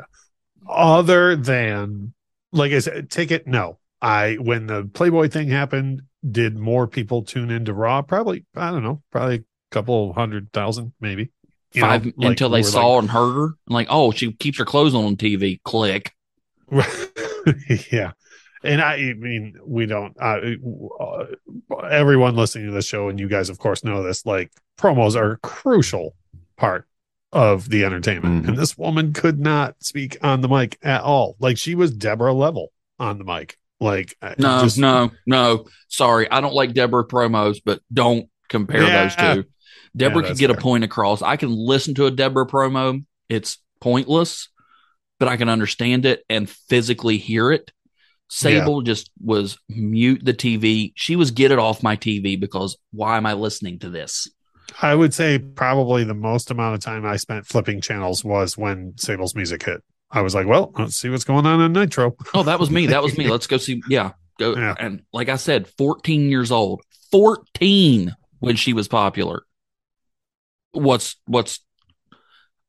other 0.70 1.36
than 1.36 2.14
like 2.52 2.72
I 2.72 2.80
said, 2.80 3.10
ticket. 3.10 3.48
No, 3.48 3.80
I 4.02 4.36
when 4.40 4.68
the 4.68 4.90
Playboy 4.94 5.30
thing 5.30 5.50
happened, 5.50 6.04
did 6.30 6.58
more 6.58 6.88
people 6.88 7.24
tune 7.24 7.52
into 7.52 7.74
Raw? 7.74 8.02
Probably, 8.02 8.46
I 8.56 8.72
don't 8.72 8.84
know, 8.84 9.02
probably 9.12 9.36
a 9.36 9.44
couple 9.72 10.14
hundred 10.14 10.52
thousand, 10.54 10.94
maybe. 11.00 11.32
You 11.74 11.82
know, 11.82 11.88
Five 11.88 12.06
like, 12.06 12.14
until 12.20 12.50
they 12.50 12.64
saw 12.64 13.00
and 13.00 13.10
heard 13.10 13.34
her. 13.34 13.46
And 13.46 13.56
like, 13.70 13.88
oh, 13.90 14.12
she 14.12 14.32
keeps 14.34 14.58
her 14.58 14.66
clothes 14.66 14.96
on 14.96 15.06
on 15.06 15.18
TV. 15.18 15.62
Click. 15.64 16.14
yeah. 17.92 18.14
And 18.64 18.82
I, 18.82 18.96
I 18.96 19.14
mean, 19.14 19.56
we 19.66 19.86
don't. 19.86 20.16
Uh, 20.20 21.26
everyone 21.90 22.36
listening 22.36 22.68
to 22.68 22.72
the 22.72 22.82
show, 22.82 23.10
and 23.10 23.20
you 23.20 23.28
guys, 23.28 23.50
of 23.50 23.60
course, 23.60 23.84
know 23.84 24.02
this. 24.02 24.26
Like 24.26 24.52
promos 24.80 25.16
are 25.16 25.34
a 25.34 25.38
crucial 25.38 26.16
part 26.56 26.87
of 27.34 27.70
the 27.70 27.84
entertainment, 27.84 28.46
Mhm. 28.46 28.48
and 28.50 28.58
this 28.58 28.78
woman 28.78 29.14
could 29.14 29.40
not 29.40 29.76
speak 29.84 30.18
on 30.22 30.42
the 30.42 30.48
mic 30.48 30.78
at 30.82 31.02
all. 31.02 31.36
Like 31.40 31.58
she 31.58 31.76
was 31.76 31.92
Deborah 31.92 32.34
level 32.34 32.72
on 33.00 33.18
the 33.18 33.24
mic. 33.26 33.58
Like 33.80 34.16
No, 34.40 34.64
just- 34.64 34.78
no, 34.78 35.12
no. 35.26 35.66
Sorry, 35.88 36.30
I 36.32 36.42
don't 36.42 36.56
like 36.56 36.74
Deborah 36.74 37.06
promos, 37.08 37.58
but 37.64 37.82
don't 37.94 38.28
compare 38.50 38.84
Yeah. 38.84 39.04
those 39.04 39.16
two. 39.44 39.50
Deborah 39.96 40.22
could 40.22 40.30
that's 40.32 40.40
get 40.40 40.52
a 40.52 40.56
point 40.56 40.84
across. 40.84 41.22
I 41.22 41.36
can 41.38 41.50
listen 41.52 41.94
to 41.96 42.06
a 42.06 42.12
Deborah 42.12 42.48
promo. 42.48 43.04
It's 43.30 43.58
pointless, 43.82 44.50
but 45.20 45.28
I 45.28 45.38
can 45.38 45.50
understand 45.50 46.06
it 46.06 46.24
and 46.30 46.50
physically 46.50 47.18
hear 47.18 47.52
it. 47.52 47.72
Sable 48.30 48.82
just 48.82 49.10
was 49.22 49.58
mute 49.70 50.24
the 50.24 50.34
TV. 50.34 50.92
She 50.96 51.16
was 51.16 51.32
get 51.32 51.52
it 51.52 51.60
off 51.60 51.82
my 51.84 51.96
TV 51.96 52.36
because 52.40 52.78
why 52.92 53.18
am 53.18 53.26
I 53.26 53.34
listening 53.34 53.80
to 53.80 53.90
this? 53.90 54.28
I 54.82 54.94
would 54.96 55.14
say 55.14 55.40
probably 55.40 56.04
the 56.04 56.14
most 56.14 56.52
amount 56.52 56.76
of 56.76 56.82
time 56.82 57.06
I 57.06 57.18
spent 57.18 57.46
flipping 57.46 57.82
channels 57.82 58.24
was 58.24 58.58
when 58.58 58.94
Sable's 58.98 59.36
music 59.36 59.64
hit. 59.64 59.84
I 60.12 60.22
was 60.22 60.34
like, 60.36 60.48
well, 60.48 60.72
let's 60.78 60.96
see 60.96 61.10
what's 61.10 61.24
going 61.24 61.46
on 61.46 61.60
in 61.62 61.74
Nitro. 61.74 62.16
Oh, 62.34 62.44
that 62.44 62.60
was 62.60 62.72
me. 62.72 62.88
That 62.88 63.04
was 63.04 63.18
me. 63.18 63.28
Let's 63.30 63.48
go 63.48 63.58
see. 63.58 63.82
Yeah. 63.90 64.12
Go. 64.40 64.56
Yeah. 64.56 64.74
And 64.80 65.04
like 65.12 65.28
I 65.28 65.36
said, 65.36 65.68
14 65.68 66.30
years 66.30 66.50
old, 66.52 66.82
14 67.12 68.16
when 68.40 68.56
she 68.56 68.72
was 68.72 68.88
popular. 68.88 69.44
What's, 70.72 71.18
what's, 71.26 71.60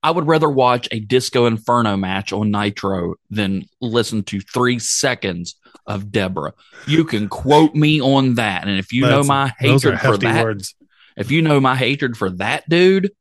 I 0.02 0.10
would 0.10 0.26
rather 0.26 0.48
watch 0.48 0.88
a 0.90 0.98
Disco 0.98 1.46
Inferno 1.46 1.96
match 1.96 2.32
on 2.32 2.50
Nitro 2.50 3.14
than 3.30 3.66
listen 3.80 4.22
to 4.24 4.40
three 4.40 4.78
seconds 4.80 5.56
of 5.86 6.10
Deborah. 6.10 6.54
You 6.86 7.04
can 7.04 7.28
quote 7.28 7.74
me 7.74 8.00
on 8.00 8.34
that. 8.34 8.66
And 8.66 8.78
if 8.78 8.92
you 8.92 9.02
know 9.02 9.22
That's- 9.22 9.26
my 9.26 9.52
Those 9.60 9.84
are 9.84 9.94
hatred 9.94 10.12
for 10.14 10.18
that, 10.18 10.44
words. 10.44 10.74
If 11.18 11.30
you 11.30 11.42
know 11.42 11.60
my 11.60 11.74
hatred 11.76 12.16
for 12.16 12.30
that 12.30 12.68
dude, 12.68 13.12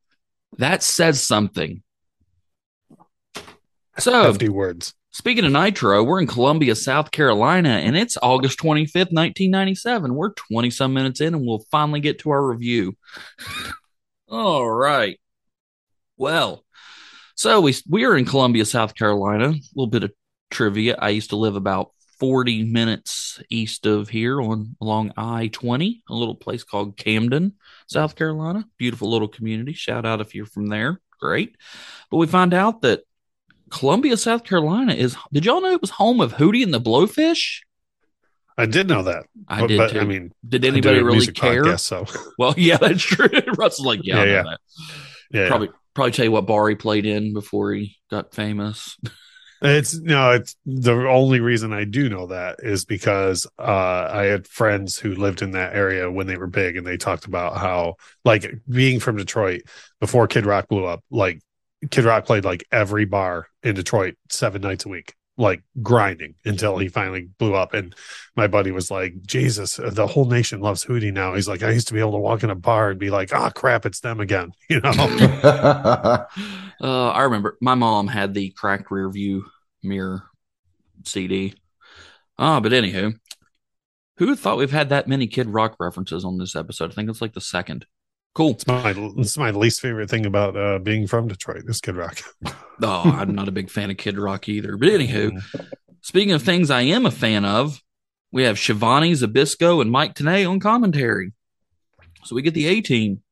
that 0.58 0.84
says 0.84 1.22
something. 1.22 1.84
So, 4.00 4.24
Hefty 4.24 4.50
words. 4.50 4.94
Speaking 5.12 5.46
of 5.46 5.51
Nitro, 5.51 6.04
we're 6.04 6.22
in 6.22 6.27
Columbia, 6.27 6.75
South 6.75 7.10
Carolina, 7.10 7.70
and 7.70 7.98
it's 7.98 8.18
August 8.22 8.60
25th, 8.60 9.12
1997. 9.12 10.13
We're 10.13 10.34
20 10.34 10.70
some 10.70 10.94
minutes 10.94 11.22
in, 11.22 11.34
and 11.34 11.46
we'll 11.46 11.66
finally 11.72 12.00
get 12.00 12.20
to 12.20 12.30
our 12.30 12.46
review. 12.46 12.96
All 14.30 14.70
right. 14.70 15.20
Well, 16.18 16.63
so 17.34 17.62
we 17.62 17.75
we 17.89 18.06
are 18.06 18.16
in 18.16 18.25
Columbia, 18.25 18.66
South 18.66 18.94
Carolina. 18.94 19.50
A 19.50 19.62
little 19.75 19.88
bit 19.88 20.04
of 20.04 20.12
trivia. 20.51 20.96
I 21.00 21.10
used 21.10 21.32
to 21.32 21.36
live 21.36 21.55
about 21.55 21.92
40 22.20 22.64
minutes 22.64 23.42
east 23.50 23.86
of 23.86 24.10
here 24.10 24.42
on 24.42 24.75
along 24.82 25.14
I-20, 25.18 26.01
a 26.10 26.14
little 26.14 26.36
place 26.36 26.64
called 26.64 26.98
Camden, 26.98 27.53
South 27.88 28.16
Carolina. 28.16 28.66
Beautiful 28.77 29.10
little 29.12 29.27
community. 29.27 29.74
Shout 29.74 30.06
out 30.06 30.22
if 30.22 30.34
you're 30.34 30.46
from 30.46 30.68
there. 30.68 31.00
Great. 31.20 31.56
But 32.10 32.18
we 32.18 32.27
find 32.27 32.53
out 32.53 32.82
that 32.82 33.01
Columbia, 33.70 34.18
South 34.18 34.44
Carolina 34.44 34.94
is. 34.94 35.16
Did 35.34 35.46
y'all 35.46 35.62
know 35.62 35.72
it 35.72 35.82
was 35.82 35.90
home 35.92 36.22
of 36.22 36.34
Hootie 36.36 36.64
and 36.64 36.74
the 36.74 36.82
Blowfish? 36.82 37.62
I 38.58 38.66
did 38.66 38.88
know 38.88 39.03
that. 39.03 39.25
I 39.48 39.62
but, 39.62 39.68
did 39.68 39.77
but, 39.77 39.92
too. 39.92 40.00
I 40.00 40.06
mean, 40.06 40.34
did 40.48 40.66
anybody 40.66 41.01
really 41.03 41.27
care? 41.27 41.64
podcast, 41.64 41.82
so 41.82 42.06
Well, 42.40 42.56
yeah, 42.58 42.77
that's 42.77 43.03
true. 43.03 43.30
Russ 43.58 43.80
is 43.80 43.86
like, 43.86 44.00
yeah, 44.03 44.20
I 44.20 44.20
Yeah, 44.20 44.25
know 44.25 44.32
yeah. 44.32 44.44
that. 44.44 44.60
yeah. 45.32 45.48
Probably, 45.48 45.70
probably 45.94 46.12
tell 46.12 46.25
you 46.25 46.32
what 46.32 46.48
bar 46.48 46.68
he 46.70 46.75
played 46.75 47.06
in 47.06 47.34
before 47.34 47.74
he 47.74 47.98
got 48.10 48.34
famous. 48.34 48.98
It's 49.61 49.98
no, 50.00 50.31
it's 50.31 50.55
the 50.65 50.93
only 50.93 51.39
reason 51.39 51.74
I 51.74 51.83
do 51.83 52.09
know 52.09 52.27
that 52.27 52.57
is 52.59 52.85
because 52.85 53.48
uh 53.57 54.07
I 54.11 54.24
had 54.25 54.48
friends 54.48 55.00
who 55.00 55.15
lived 55.15 55.41
in 55.41 55.51
that 55.51 55.75
area 55.75 56.11
when 56.11 56.27
they 56.27 56.37
were 56.37 56.48
big 56.48 56.77
and 56.77 56.85
they 56.85 56.98
talked 56.98 57.25
about 57.25 57.57
how 57.57 57.96
like 58.24 58.53
being 58.70 59.00
from 59.00 59.17
Detroit 59.17 59.61
before 60.00 60.27
Kid 60.27 60.46
Rock 60.46 60.67
blew 60.67 60.85
up, 60.85 61.03
like 61.09 61.41
Kid 61.89 62.05
Rock 62.05 62.25
played 62.25 62.46
like 62.46 62.65
every 62.72 63.05
bar 63.05 63.48
in 63.63 63.74
Detroit 63.75 64.15
seven 64.29 64.61
nights 64.61 64.85
a 64.85 64.89
week, 64.89 65.15
like 65.38 65.62
grinding 65.84 66.34
until 66.46 66.78
he 66.78 66.88
finally 66.88 67.30
blew 67.38 67.54
up. 67.54 67.74
And 67.74 67.96
my 68.36 68.48
buddy 68.48 68.72
was 68.72 68.90
like, 68.90 69.22
Jesus, 69.22 69.76
the 69.76 70.08
whole 70.08 70.26
nation 70.26 70.62
loves 70.62 70.84
Hootie 70.84 71.14
now. 71.14 71.36
He's 71.36 71.48
like, 71.48 71.62
I 71.62 71.72
used 71.72 71.88
to 71.90 71.94
be 71.94 72.00
able 72.00 72.14
to 72.14 72.18
walk 72.18 72.44
in 72.44 72.50
a 72.50 72.56
bar 72.56 72.90
and 72.90 73.00
be 73.00 73.12
like, 73.12 73.34
ah, 73.34 73.52
crap, 73.52 73.86
it's 73.86 74.00
them 74.00 74.20
again. 74.20 74.52
You 74.70 74.82
know? 74.82 74.92
Uh, 76.80 77.10
I 77.10 77.24
remember 77.24 77.58
my 77.60 77.74
mom 77.74 78.06
had 78.06 78.36
the 78.36 78.52
cracked 78.52 78.92
rear 78.92 79.10
view 79.10 79.46
mirror 79.82 80.26
CD. 81.06 81.56
Ah, 82.38 82.60
but 82.60 82.72
anywho, 82.72 83.16
who 84.18 84.36
thought 84.36 84.60
we've 84.60 84.70
had 84.70 84.90
that 84.90 85.08
many 85.08 85.26
Kid 85.26 85.50
Rock 85.50 85.76
references 85.80 86.24
on 86.24 86.38
this 86.38 86.56
episode? 86.56 86.92
I 86.92 86.94
think 86.94 87.10
it's 87.10 87.22
like 87.22 87.34
the 87.34 87.42
second. 87.42 87.88
Cool. 88.33 88.51
It's 88.51 88.68
my 88.68 88.94
it's 89.18 89.37
my 89.37 89.51
least 89.51 89.81
favorite 89.81 90.09
thing 90.09 90.25
about 90.25 90.55
uh 90.55 90.79
being 90.79 91.07
from 91.07 91.27
Detroit, 91.27 91.63
is 91.68 91.81
Kid 91.81 91.96
Rock. 91.96 92.20
Oh, 92.79 93.01
I'm 93.05 93.33
not 93.33 93.48
a 93.48 93.51
big 93.51 93.72
fan 93.72 93.90
of 93.90 93.98
Kid 93.98 94.20
Rock 94.20 94.48
either. 94.48 94.77
But 94.77 94.90
anywho, 94.90 95.42
speaking 96.01 96.33
of 96.33 96.44
things 96.44 96.70
I 96.70 96.81
am 96.81 97.07
a 97.07 97.11
fan 97.11 97.44
of, 97.44 97.81
we 98.31 98.44
have 98.44 98.59
Schiavone 98.59 99.13
Zbyszko 99.13 99.81
and 99.81 99.90
Mike 99.90 100.13
Tenay 100.13 100.48
on 100.48 100.59
commentary. 100.59 101.33
So 102.25 102.35
we 102.35 102.44
get 102.44 102.53
the 102.53 102.68
A 102.68 102.81
team. 102.81 103.24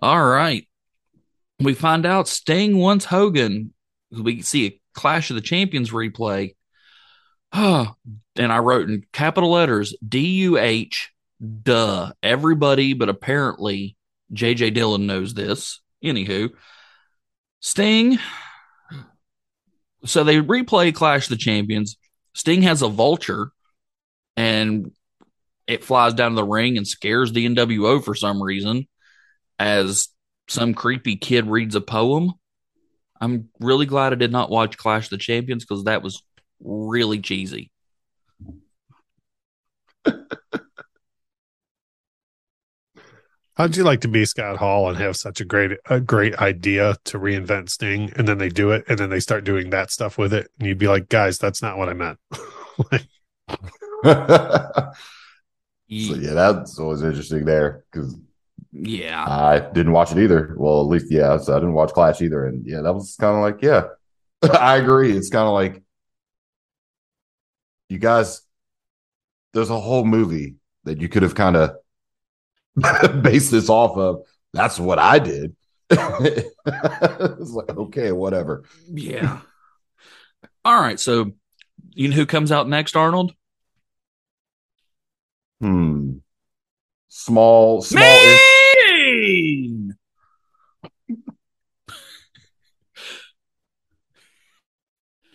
All 0.00 0.24
right. 0.24 0.68
We 1.58 1.74
find 1.74 2.06
out 2.06 2.28
Sting 2.28 2.76
wants 2.76 3.06
Hogan. 3.06 3.74
We 4.12 4.40
see 4.42 4.66
a 4.66 4.80
Clash 4.94 5.30
of 5.30 5.34
the 5.34 5.42
Champions 5.42 5.90
replay. 5.90 6.54
and 7.52 7.96
I 8.38 8.58
wrote 8.58 8.88
in 8.88 9.04
capital 9.12 9.50
letters 9.50 9.96
D 10.06 10.20
U 10.42 10.58
H, 10.58 11.10
duh. 11.62 12.12
Everybody, 12.22 12.92
but 12.92 13.08
apparently 13.08 13.96
JJ 14.32 14.74
Dillon 14.74 15.06
knows 15.06 15.34
this. 15.34 15.80
Anywho, 16.04 16.50
Sting. 17.60 18.18
So 20.04 20.24
they 20.24 20.36
replay 20.36 20.94
Clash 20.94 21.28
the 21.28 21.36
Champions. 21.36 21.96
Sting 22.34 22.62
has 22.62 22.82
a 22.82 22.88
vulture 22.88 23.50
and 24.36 24.92
it 25.66 25.84
flies 25.84 26.14
down 26.14 26.32
to 26.32 26.36
the 26.36 26.44
ring 26.44 26.76
and 26.76 26.86
scares 26.86 27.32
the 27.32 27.46
NWO 27.46 28.02
for 28.02 28.14
some 28.14 28.42
reason 28.42 28.88
as 29.58 30.08
some 30.48 30.74
creepy 30.74 31.16
kid 31.16 31.46
reads 31.46 31.74
a 31.74 31.80
poem. 31.80 32.32
I'm 33.20 33.50
really 33.60 33.86
glad 33.86 34.12
I 34.12 34.16
did 34.16 34.32
not 34.32 34.50
watch 34.50 34.78
Clash 34.78 35.08
the 35.08 35.18
Champions 35.18 35.64
because 35.64 35.84
that 35.84 36.02
was 36.02 36.22
really 36.60 37.20
cheesy. 37.20 37.70
How'd 43.60 43.76
you 43.76 43.84
like 43.84 44.00
to 44.00 44.08
be 44.08 44.24
Scott 44.24 44.56
Hall 44.56 44.88
and 44.88 44.96
have 44.96 45.18
such 45.18 45.42
a 45.42 45.44
great 45.44 45.72
a 45.84 46.00
great 46.00 46.34
idea 46.36 46.96
to 47.04 47.18
reinvent 47.18 47.68
Sting, 47.68 48.10
and 48.16 48.26
then 48.26 48.38
they 48.38 48.48
do 48.48 48.70
it, 48.70 48.86
and 48.88 48.98
then 48.98 49.10
they 49.10 49.20
start 49.20 49.44
doing 49.44 49.68
that 49.68 49.90
stuff 49.90 50.16
with 50.16 50.32
it, 50.32 50.50
and 50.58 50.66
you'd 50.66 50.78
be 50.78 50.88
like, 50.88 51.10
guys, 51.10 51.36
that's 51.36 51.60
not 51.60 51.76
what 51.76 51.90
I 51.90 51.92
meant. 51.92 52.18
Like, 52.90 53.06
so 54.06 54.94
yeah, 55.90 56.32
that's 56.32 56.78
always 56.78 57.02
interesting 57.02 57.44
there 57.44 57.84
because 57.92 58.16
Yeah. 58.72 59.26
I 59.28 59.60
didn't 59.74 59.92
watch 59.92 60.12
it 60.12 60.18
either. 60.18 60.54
Well, 60.56 60.80
at 60.80 60.86
least 60.86 61.12
yeah, 61.12 61.36
so 61.36 61.52
I 61.54 61.58
didn't 61.58 61.74
watch 61.74 61.92
Clash 61.92 62.22
either, 62.22 62.46
and 62.46 62.66
yeah, 62.66 62.80
that 62.80 62.94
was 62.94 63.14
kind 63.20 63.36
of 63.36 63.42
like 63.42 63.60
yeah, 63.60 63.88
I 64.58 64.78
agree. 64.78 65.14
It's 65.14 65.28
kind 65.28 65.46
of 65.46 65.52
like 65.52 65.82
you 67.90 67.98
guys. 67.98 68.40
There's 69.52 69.68
a 69.68 69.78
whole 69.78 70.06
movie 70.06 70.54
that 70.84 71.02
you 71.02 71.10
could 71.10 71.24
have 71.24 71.34
kind 71.34 71.56
of 71.56 71.72
based 73.22 73.50
this 73.50 73.68
off 73.68 73.96
of. 73.96 74.22
That's 74.52 74.78
what 74.78 74.98
I 74.98 75.18
did. 75.18 75.56
it's 75.90 77.50
like 77.50 77.76
okay, 77.76 78.12
whatever. 78.12 78.64
Yeah. 78.88 79.40
All 80.64 80.80
right. 80.80 81.00
So, 81.00 81.32
you 81.90 82.08
know 82.08 82.16
who 82.16 82.26
comes 82.26 82.52
out 82.52 82.68
next, 82.68 82.96
Arnold? 82.96 83.34
Hmm. 85.60 86.18
Small, 87.08 87.82
small. 87.82 88.02
Mean! 88.86 89.94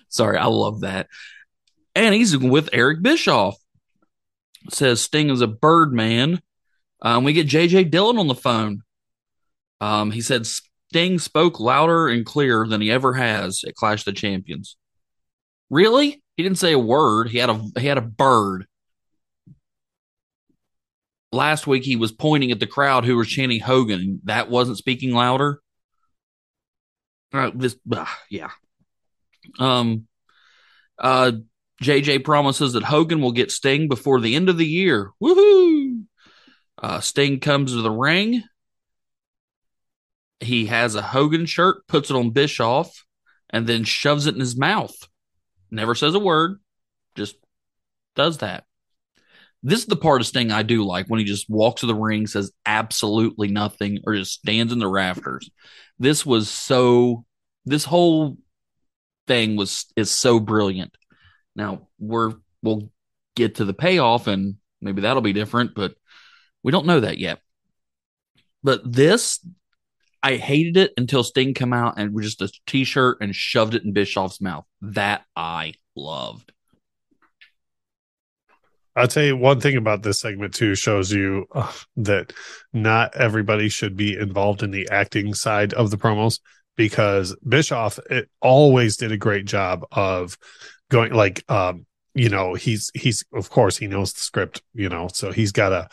Sorry, 0.10 0.38
I 0.38 0.46
love 0.46 0.82
that. 0.82 1.08
and 1.94 2.16
he's 2.16 2.38
with 2.38 2.70
Eric 2.72 3.02
Bischoff. 3.02 3.58
Says 4.70 5.02
Sting 5.02 5.30
is 5.30 5.42
a 5.42 5.48
bird 5.48 5.94
man. 5.94 6.42
Um, 7.06 7.24
we 7.24 7.34
get 7.34 7.48
JJ 7.48 7.92
Dillon 7.92 8.18
on 8.18 8.28
the 8.28 8.34
phone. 8.34 8.82
Um, 9.80 10.10
he 10.10 10.22
said 10.22 10.48
Sting 10.48 11.20
spoke 11.20 11.60
louder 11.60 12.08
and 12.08 12.26
clearer 12.26 12.68
than 12.68 12.82
he 12.82 12.92
ever 12.92 13.14
has 13.14 13.64
at 13.66 13.76
Clash 13.76 14.06
the 14.06 14.12
Champions. 14.12 14.76
Really? 15.70 16.24
He 16.36 16.42
didn't 16.42 16.58
say 16.58 16.74
a 16.74 16.80
word. 16.80 17.30
He 17.30 17.38
had 17.38 17.52
a 17.52 17.62
he 17.80 17.86
had 17.86 18.00
a 18.00 18.02
bird. 18.02 18.66
Last 21.32 21.68
week 21.68 21.84
he 21.84 21.96
was 21.96 22.12
pointing 22.12 22.50
at 22.50 22.60
the 22.60 22.66
crowd 22.66 23.06
who 23.06 23.16
were 23.16 23.24
chanting 23.24 23.60
Hogan. 23.60 24.22
That 24.24 24.50
wasn't 24.50 24.80
speaking 24.80 25.14
louder. 25.14 25.62
Uh, 27.32 27.52
this, 27.54 27.78
uh, 27.92 28.06
yeah. 28.32 28.50
Um, 29.60 30.08
uh, 30.98 31.34
JJ 31.84 32.24
promises 32.24 32.74
that 32.74 32.84
Hogan 32.84 33.22
will 33.22 33.34
get 33.34 33.52
Sting 33.52 33.90
before 33.90 34.22
the 34.22 34.36
end 34.36 34.50
of 34.50 34.58
the 34.58 34.66
year. 34.66 35.12
Woohoo! 35.22 35.85
Uh, 36.86 37.00
Sting 37.00 37.40
comes 37.40 37.72
to 37.72 37.82
the 37.82 37.90
ring. 37.90 38.44
He 40.40 40.68
has 40.68 40.94
a 40.94 41.02
Hogan 41.02 41.48
shirt, 41.48 41.88
puts 41.88 42.12
it 42.12 42.16
on 42.16 42.30
Bischoff, 42.30 43.08
and 43.50 43.66
then 43.66 43.84
shoves 43.86 44.28
it 44.28 44.36
in 44.36 44.40
his 44.40 44.56
mouth. 44.56 44.96
Never 45.72 45.96
says 45.96 46.14
a 46.14 46.20
word, 46.20 46.60
just 47.16 47.38
does 48.16 48.38
that. 48.38 48.66
This 49.64 49.80
is 49.80 49.86
the 49.88 49.96
part 49.96 50.22
of 50.22 50.28
Sting 50.28 50.52
I 50.52 50.62
do 50.62 50.86
like 50.86 51.08
when 51.08 51.18
he 51.18 51.26
just 51.26 51.50
walks 51.50 51.82
to 51.82 51.88
the 51.88 51.96
ring, 51.96 52.28
says 52.28 52.52
absolutely 52.68 53.48
nothing, 53.48 54.02
or 54.06 54.14
just 54.14 54.34
stands 54.34 54.72
in 54.72 54.78
the 54.78 54.88
rafters. 54.88 55.50
This 55.98 56.24
was 56.24 56.52
so. 56.52 57.26
This 57.66 57.84
whole 57.84 58.38
thing 59.26 59.56
was 59.56 59.88
is 59.96 60.12
so 60.12 60.40
brilliant. 60.40 60.96
Now 61.56 61.88
we're 61.98 62.34
we'll 62.62 62.92
get 63.36 63.56
to 63.56 63.66
the 63.66 63.74
payoff, 63.74 64.28
and 64.28 64.58
maybe 64.82 65.02
that'll 65.02 65.24
be 65.24 65.34
different, 65.34 65.74
but 65.74 65.96
we 66.66 66.72
don't 66.72 66.88
know 66.88 67.00
that 67.00 67.20
yet. 67.20 67.40
But 68.64 68.92
this, 68.92 69.40
I 70.24 70.38
hated 70.38 70.78
it 70.78 70.94
until 70.98 71.24
Sting 71.24 71.54
come 71.54 71.74
out 71.74 72.00
and 72.00 72.20
just 72.20 72.42
a 72.42 72.52
t-shirt 72.66 73.20
and 73.22 73.36
shoved 73.36 73.76
it 73.76 73.84
in 73.84 73.94
Bischoff's 73.94 74.42
mouth. 74.42 74.66
That 74.82 75.24
I 75.36 75.76
loved. 75.96 76.52
I'll 78.96 79.08
tell 79.08 79.24
you 79.24 79.38
one 79.38 79.62
thing 79.62 79.78
about 79.78 80.02
this 80.02 80.20
segment 80.20 80.56
too 80.56 80.74
shows 80.74 81.12
you 81.12 81.46
uh, 81.52 81.72
that 81.98 82.34
not 82.74 83.16
everybody 83.16 83.70
should 83.70 83.96
be 83.96 84.18
involved 84.18 84.64
in 84.64 84.72
the 84.72 84.90
acting 84.90 85.36
side 85.36 85.72
of 85.74 85.92
the 85.92 85.98
promos 85.98 86.40
because 86.76 87.36
Bischoff 87.48 88.00
it 88.10 88.28
always 88.42 88.98
did 88.98 89.12
a 89.12 89.18
great 89.18 89.46
job 89.46 89.86
of 89.92 90.36
going 90.90 91.14
like 91.14 91.44
um 91.52 91.86
you 92.16 92.30
know 92.30 92.54
he's 92.54 92.90
he's 92.96 93.24
of 93.34 93.50
course 93.50 93.76
he 93.76 93.88
knows 93.88 94.14
the 94.14 94.22
script 94.22 94.62
you 94.74 94.88
know 94.88 95.10
so 95.12 95.32
he's 95.32 95.52
got 95.52 95.70
to 95.70 95.90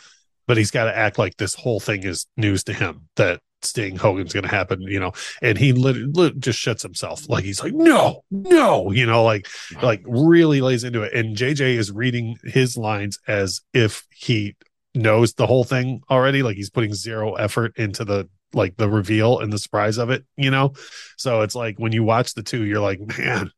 but 0.47 0.57
he's 0.57 0.71
got 0.71 0.85
to 0.85 0.97
act 0.97 1.17
like 1.17 1.37
this 1.37 1.55
whole 1.55 1.79
thing 1.79 2.03
is 2.03 2.27
news 2.37 2.63
to 2.65 2.73
him 2.73 3.07
that 3.15 3.41
Sting 3.61 3.95
Hogan's 3.95 4.33
going 4.33 4.43
to 4.43 4.49
happen, 4.49 4.81
you 4.81 4.99
know, 4.99 5.13
and 5.41 5.57
he 5.57 5.73
literally 5.73 6.33
just 6.39 6.59
shuts 6.59 6.83
himself. 6.83 7.27
Like 7.29 7.43
he's 7.43 7.61
like, 7.63 7.73
no, 7.73 8.23
no, 8.29 8.91
you 8.91 9.05
know, 9.05 9.23
like, 9.23 9.47
like 9.81 10.03
really 10.05 10.61
lays 10.61 10.83
into 10.83 11.01
it. 11.01 11.13
And 11.13 11.35
JJ 11.35 11.77
is 11.77 11.91
reading 11.91 12.37
his 12.43 12.77
lines 12.77 13.19
as 13.27 13.61
if 13.73 14.05
he 14.11 14.55
knows 14.93 15.33
the 15.33 15.47
whole 15.47 15.63
thing 15.63 16.01
already. 16.09 16.43
Like 16.43 16.57
he's 16.57 16.69
putting 16.69 16.93
zero 16.93 17.33
effort 17.35 17.77
into 17.77 18.05
the, 18.05 18.29
like 18.53 18.77
the 18.77 18.89
reveal 18.89 19.39
and 19.39 19.51
the 19.51 19.57
surprise 19.57 19.97
of 19.97 20.09
it, 20.09 20.25
you 20.35 20.51
know? 20.51 20.73
So 21.17 21.41
it's 21.41 21.55
like 21.55 21.77
when 21.77 21.91
you 21.91 22.03
watch 22.03 22.33
the 22.33 22.43
two, 22.43 22.63
you're 22.63 22.81
like, 22.81 22.99
man, 23.17 23.51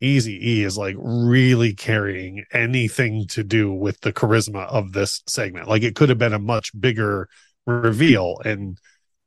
Easy 0.00 0.38
E 0.52 0.62
is 0.62 0.78
like 0.78 0.96
really 0.98 1.74
carrying 1.74 2.44
anything 2.52 3.26
to 3.28 3.44
do 3.44 3.72
with 3.72 4.00
the 4.00 4.12
charisma 4.12 4.66
of 4.66 4.92
this 4.92 5.22
segment. 5.26 5.68
Like 5.68 5.82
it 5.82 5.94
could 5.94 6.08
have 6.08 6.18
been 6.18 6.32
a 6.32 6.38
much 6.38 6.78
bigger 6.78 7.28
reveal 7.66 8.38
and 8.44 8.78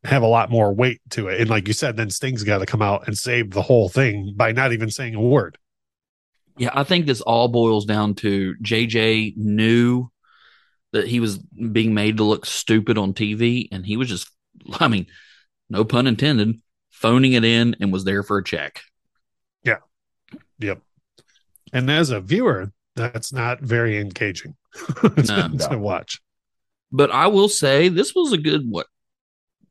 have 0.04 0.24
a 0.24 0.28
lot 0.28 0.50
more 0.50 0.74
weight 0.74 1.02
to 1.12 1.28
it. 1.28 1.40
And 1.40 1.50
like 1.50 1.68
you 1.68 1.74
said, 1.74 1.96
then 1.96 2.10
Sting's 2.10 2.44
got 2.44 2.58
to 2.60 2.66
come 2.66 2.82
out 2.82 3.08
and 3.08 3.18
save 3.18 3.52
the 3.52 3.62
whole 3.62 3.88
thing 3.88 4.34
by 4.36 4.52
not 4.52 4.74
even 4.74 4.90
saying 4.90 5.16
a 5.16 5.22
word. 5.22 5.58
Yeah, 6.58 6.72
I 6.74 6.84
think 6.84 7.06
this 7.06 7.22
all 7.22 7.48
boils 7.48 7.86
down 7.86 8.16
to 8.16 8.56
JJ 8.62 9.38
knew 9.38 10.10
that 10.92 11.08
he 11.08 11.20
was 11.20 11.38
being 11.38 11.94
made 11.94 12.18
to 12.18 12.24
look 12.24 12.46
stupid 12.46 12.98
on 12.98 13.14
TV, 13.14 13.68
and 13.72 13.84
he 13.84 13.98
was 13.98 14.08
just, 14.08 14.30
I 14.80 14.88
mean, 14.88 15.08
no 15.70 15.84
pun 15.84 16.06
intended, 16.06 16.62
phoning 16.92 17.34
it 17.34 17.44
in 17.44 17.76
and 17.80 17.92
was 17.92 18.04
there 18.04 18.22
for 18.22 18.38
a 18.38 18.44
check. 18.44 18.82
Yeah. 20.60 20.68
Yep. 20.68 20.82
And 21.74 21.90
as 21.92 22.10
a 22.12 22.22
viewer, 22.22 22.72
that's 22.96 23.34
not 23.34 23.62
very 23.62 23.98
engaging 24.00 24.56
to, 25.02 25.50
No. 25.72 25.78
watch. 25.78 26.22
But 26.92 27.12
I 27.12 27.28
will 27.28 27.50
say 27.50 27.90
this 27.90 28.14
was 28.14 28.32
a 28.34 28.38
good 28.38 28.70
what 28.70 28.88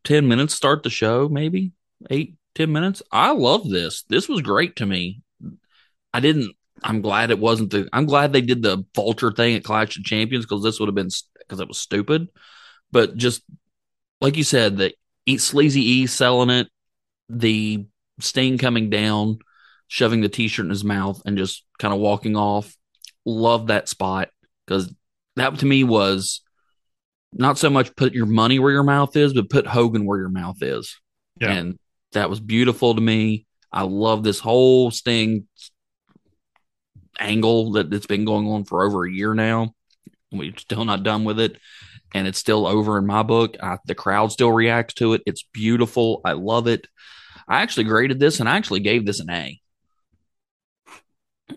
ten 0.04 0.26
minutes 0.26 0.54
start 0.54 0.82
the 0.82 0.90
show, 0.90 1.28
maybe 1.28 1.72
eight, 2.10 2.34
ten 2.54 2.72
minutes. 2.72 3.02
I 3.12 3.32
love 3.32 3.68
this. 3.68 4.02
This 4.08 4.28
was 4.28 4.40
great 4.40 4.76
to 4.76 4.86
me. 4.86 5.22
I 6.12 6.20
didn't 6.20 6.54
I'm 6.82 7.00
glad 7.00 7.30
it 7.30 7.38
wasn't 7.38 7.70
the 7.70 7.88
I'm 7.92 8.06
glad 8.06 8.32
they 8.32 8.40
did 8.40 8.62
the 8.62 8.84
vulture 8.94 9.30
thing 9.30 9.54
at 9.54 9.62
Clash 9.64 9.96
of 9.96 10.04
Champions 10.04 10.44
because 10.44 10.64
this 10.64 10.80
would 10.80 10.88
have 10.88 10.96
been 10.96 11.10
because 11.38 11.60
it 11.60 11.68
was 11.68 11.78
stupid. 11.78 12.28
But 12.90 13.16
just 13.16 13.42
like 14.20 14.36
you 14.36 14.44
said, 14.44 14.76
the 14.76 14.92
eat 15.26 15.40
sleazy 15.40 15.82
E 15.82 16.06
selling 16.08 16.50
it, 16.50 16.68
the 17.28 17.86
stain 18.18 18.58
coming 18.58 18.90
down, 18.90 19.38
shoving 19.92 20.22
the 20.22 20.28
t-shirt 20.30 20.64
in 20.64 20.70
his 20.70 20.84
mouth 20.84 21.20
and 21.26 21.36
just 21.36 21.66
kind 21.78 21.92
of 21.92 22.00
walking 22.00 22.34
off. 22.34 22.74
Love 23.26 23.66
that 23.66 23.90
spot 23.90 24.30
because 24.66 24.90
that 25.36 25.58
to 25.58 25.66
me 25.66 25.84
was 25.84 26.40
not 27.34 27.58
so 27.58 27.68
much 27.68 27.94
put 27.94 28.14
your 28.14 28.24
money 28.24 28.58
where 28.58 28.72
your 28.72 28.84
mouth 28.84 29.14
is, 29.18 29.34
but 29.34 29.50
put 29.50 29.66
Hogan 29.66 30.06
where 30.06 30.18
your 30.18 30.30
mouth 30.30 30.62
is. 30.62 30.98
Yeah. 31.38 31.52
And 31.52 31.78
that 32.12 32.30
was 32.30 32.40
beautiful 32.40 32.94
to 32.94 33.02
me. 33.02 33.44
I 33.70 33.82
love 33.82 34.24
this 34.24 34.38
whole 34.38 34.90
Sting 34.90 35.46
angle 37.20 37.72
that 37.72 37.92
it's 37.92 38.06
been 38.06 38.24
going 38.24 38.46
on 38.46 38.64
for 38.64 38.86
over 38.86 39.04
a 39.04 39.12
year 39.12 39.34
now. 39.34 39.74
We're 40.30 40.56
still 40.56 40.86
not 40.86 41.02
done 41.02 41.24
with 41.24 41.38
it. 41.38 41.58
And 42.14 42.26
it's 42.26 42.38
still 42.38 42.66
over 42.66 42.96
in 42.96 43.04
my 43.04 43.22
book. 43.22 43.58
I, 43.62 43.76
the 43.84 43.94
crowd 43.94 44.32
still 44.32 44.52
reacts 44.52 44.94
to 44.94 45.12
it. 45.12 45.22
It's 45.26 45.44
beautiful. 45.52 46.22
I 46.24 46.32
love 46.32 46.66
it. 46.66 46.86
I 47.46 47.60
actually 47.60 47.84
graded 47.84 48.20
this 48.20 48.40
and 48.40 48.48
I 48.48 48.56
actually 48.56 48.80
gave 48.80 49.04
this 49.04 49.20
an 49.20 49.28
A. 49.28 49.60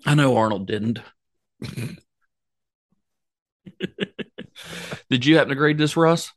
I 0.05 0.15
know 0.15 0.35
Arnold 0.37 0.67
didn't. 0.67 0.99
Did 5.09 5.25
you 5.25 5.35
happen 5.37 5.49
to 5.49 5.55
grade 5.55 5.77
this, 5.77 5.97
Russ? 5.97 6.31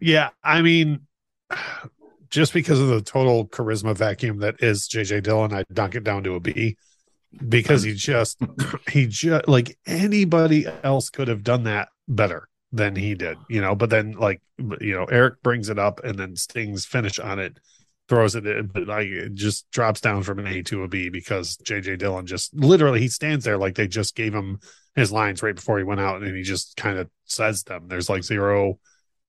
Yeah, 0.00 0.30
I 0.42 0.62
mean, 0.62 1.00
just 2.30 2.52
because 2.52 2.80
of 2.80 2.88
the 2.88 3.02
total 3.02 3.46
charisma 3.48 3.96
vacuum 3.96 4.38
that 4.38 4.62
is 4.62 4.88
JJ 4.88 5.22
Dillon, 5.22 5.52
I 5.52 5.64
dunk 5.72 5.94
it 5.94 6.04
down 6.04 6.24
to 6.24 6.34
a 6.34 6.40
B 6.40 6.76
because 7.48 7.82
he 7.82 7.94
just 7.94 8.40
he 8.88 9.06
just 9.06 9.48
like 9.48 9.78
anybody 9.86 10.66
else 10.82 11.10
could 11.10 11.28
have 11.28 11.42
done 11.42 11.64
that 11.64 11.88
better 12.08 12.48
than 12.72 12.96
he 12.96 13.14
did, 13.14 13.36
you 13.48 13.60
know. 13.60 13.74
But 13.74 13.90
then 13.90 14.12
like 14.12 14.40
you 14.58 14.94
know, 14.94 15.04
Eric 15.04 15.42
brings 15.42 15.68
it 15.68 15.78
up 15.78 16.02
and 16.04 16.18
then 16.18 16.36
Sting's 16.36 16.86
finish 16.86 17.18
on 17.18 17.38
it 17.38 17.58
throws 18.10 18.34
it 18.34 18.46
in, 18.46 18.66
but 18.66 18.86
like 18.86 19.06
it 19.06 19.32
just 19.34 19.70
drops 19.70 20.02
down 20.02 20.22
from 20.22 20.38
an 20.40 20.46
A 20.46 20.62
to 20.64 20.82
a 20.82 20.88
B 20.88 21.08
because 21.08 21.56
JJ 21.58 21.98
Dillon 21.98 22.26
just 22.26 22.52
literally 22.52 23.00
he 23.00 23.08
stands 23.08 23.44
there 23.46 23.56
like 23.56 23.76
they 23.76 23.88
just 23.88 24.14
gave 24.14 24.34
him 24.34 24.58
his 24.94 25.10
lines 25.10 25.42
right 25.42 25.54
before 25.54 25.78
he 25.78 25.84
went 25.84 26.00
out 26.00 26.20
and 26.22 26.36
he 26.36 26.42
just 26.42 26.76
kind 26.76 26.98
of 26.98 27.08
says 27.24 27.62
them. 27.62 27.86
There's 27.88 28.10
like 28.10 28.24
zero 28.24 28.78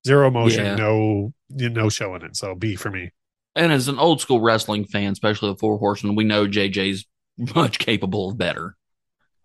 zero 0.06 0.28
emotion, 0.28 0.66
Yeah. 0.66 0.76
no 0.76 1.34
no 1.50 1.88
show 1.88 2.16
in 2.16 2.24
it. 2.26 2.36
So 2.36 2.56
B 2.56 2.76
for 2.76 2.92
me. 2.92 3.12
And 3.56 3.72
as 3.72 3.88
an 3.88 4.00
old 4.00 4.20
school 4.20 4.42
wrestling 4.42 4.86
fan, 4.86 5.12
especially 5.14 5.52
the 5.52 5.58
Four 5.60 5.78
Horsemen, 5.78 6.16
we 6.16 6.24
know 6.26 6.48
JJ's 6.48 7.06
much 7.56 7.80
capable 7.80 8.30
of 8.32 8.38
better. 8.38 8.76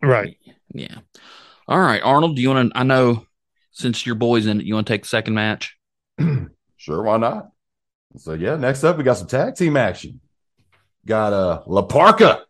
Right. 0.02 0.36
Yeah. 0.72 0.98
All 1.68 1.80
right, 1.80 2.02
Arnold, 2.02 2.36
do 2.36 2.42
you 2.42 2.48
want 2.50 2.72
to? 2.72 2.78
I 2.78 2.82
know 2.84 3.26
since 3.72 4.06
your 4.06 4.14
boy's 4.14 4.46
in 4.46 4.60
it, 4.60 4.66
you 4.66 4.74
want 4.74 4.86
to 4.86 4.92
take 4.92 5.02
the 5.02 5.08
second 5.08 5.34
match? 5.34 5.76
Sure, 6.78 7.02
why 7.02 7.16
not? 7.16 7.48
So 8.18 8.32
yeah, 8.32 8.56
next 8.56 8.82
up 8.82 8.96
we 8.96 9.04
got 9.04 9.18
some 9.18 9.26
tag 9.26 9.56
team 9.56 9.76
action. 9.76 10.20
Got 11.04 11.32
uh 11.32 11.62
La 11.66 11.82
Parka 11.82 12.44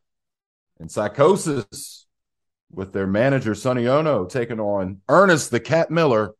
and 0.78 0.88
Psicosis 0.88 2.04
with 2.70 2.92
their 2.92 3.06
manager 3.06 3.54
Sonny 3.54 3.84
Onoo 3.84 4.28
taking 4.30 4.60
on 4.60 5.00
Ernest 5.08 5.50
the 5.50 5.60
Cat 5.60 5.90
Miller 5.90 6.34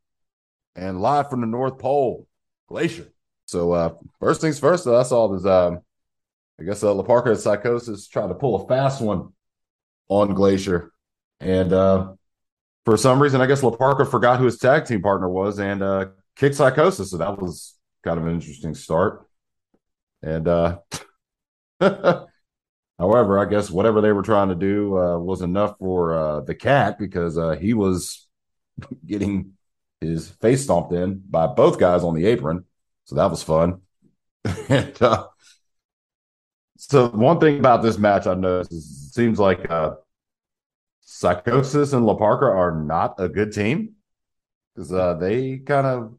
and 0.75 1.01
live 1.01 1.29
from 1.31 1.41
the 1.41 1.47
North 1.47 1.79
Pole, 1.79 2.27
Glacier. 2.69 3.13
So 3.47 3.73
uh 3.73 3.95
first 4.21 4.41
things 4.41 4.59
first, 4.59 4.87
I 4.87 5.03
saw 5.03 5.29
this 5.29 5.45
um 5.45 5.81
I 6.59 6.65
guess 6.65 6.83
uh, 6.83 6.95
and 6.95 7.07
Psicosis 7.07 8.09
trying 8.09 8.29
to 8.29 8.35
pull 8.35 8.65
a 8.65 8.69
fast 8.69 9.03
one 9.03 9.33
on 10.09 10.35
Glacier. 10.35 10.93
And 11.41 11.73
uh 11.73 12.13
for 12.85 12.97
some 12.97 13.21
reason, 13.21 13.41
I 13.41 13.47
guess 13.47 13.65
La 13.65 13.75
Parka 13.75 14.07
forgot 14.07 14.39
who 14.39 14.45
his 14.45 14.59
tag 14.59 14.87
team 14.87 15.03
partner 15.03 15.29
was 15.29 15.59
and 15.59 15.83
uh 15.83 16.07
kicked 16.37 16.57
Psicosis. 16.57 17.09
So 17.09 17.19
that 17.19 17.41
was 17.41 17.76
kind 18.07 18.19
of 18.19 18.27
an 18.27 18.35
interesting 18.35 18.75
start. 18.75 19.27
And 20.23 20.49
uh 20.49 20.79
However, 22.99 23.39
I 23.39 23.45
guess 23.45 23.71
whatever 23.71 24.01
they 24.01 24.13
were 24.13 24.23
trying 24.23 24.49
to 24.49 24.55
do 24.55 24.99
uh, 24.99 25.19
was 25.19 25.43
enough 25.43 25.79
for 25.79 26.17
uh, 26.17 26.41
the 26.41 26.55
cat 26.55 26.99
because 26.99 27.37
uh, 27.37 27.51
he 27.51 27.75
was 27.75 28.27
getting 29.07 29.53
his 30.01 30.29
face 30.29 30.65
stomped 30.65 30.93
in 30.93 31.23
by 31.29 31.47
both 31.47 31.79
guys 31.79 32.03
on 32.03 32.15
the 32.15 32.27
apron. 32.27 32.65
So 33.05 33.17
that 33.17 33.31
was 33.31 33.43
fun. 33.43 33.83
and, 34.69 35.03
uh, 35.03 35.27
so 36.79 37.09
one 37.09 37.39
thing 37.41 37.59
about 37.59 37.83
this 37.83 37.99
match 37.99 38.27
I 38.27 38.35
noticed 38.35 38.73
is 38.73 38.85
it 38.85 39.15
seems 39.15 39.39
like 39.39 39.71
uh, 39.71 39.95
Psicosis 41.07 41.93
and 41.93 42.07
La 42.07 42.15
Parka 42.15 42.47
are 42.47 42.83
not 42.83 43.15
a 43.19 43.29
good 43.29 43.53
team 43.53 43.95
because 44.75 44.93
uh, 44.93 45.15
they 45.15 45.59
kind 45.59 45.87
of 45.87 46.15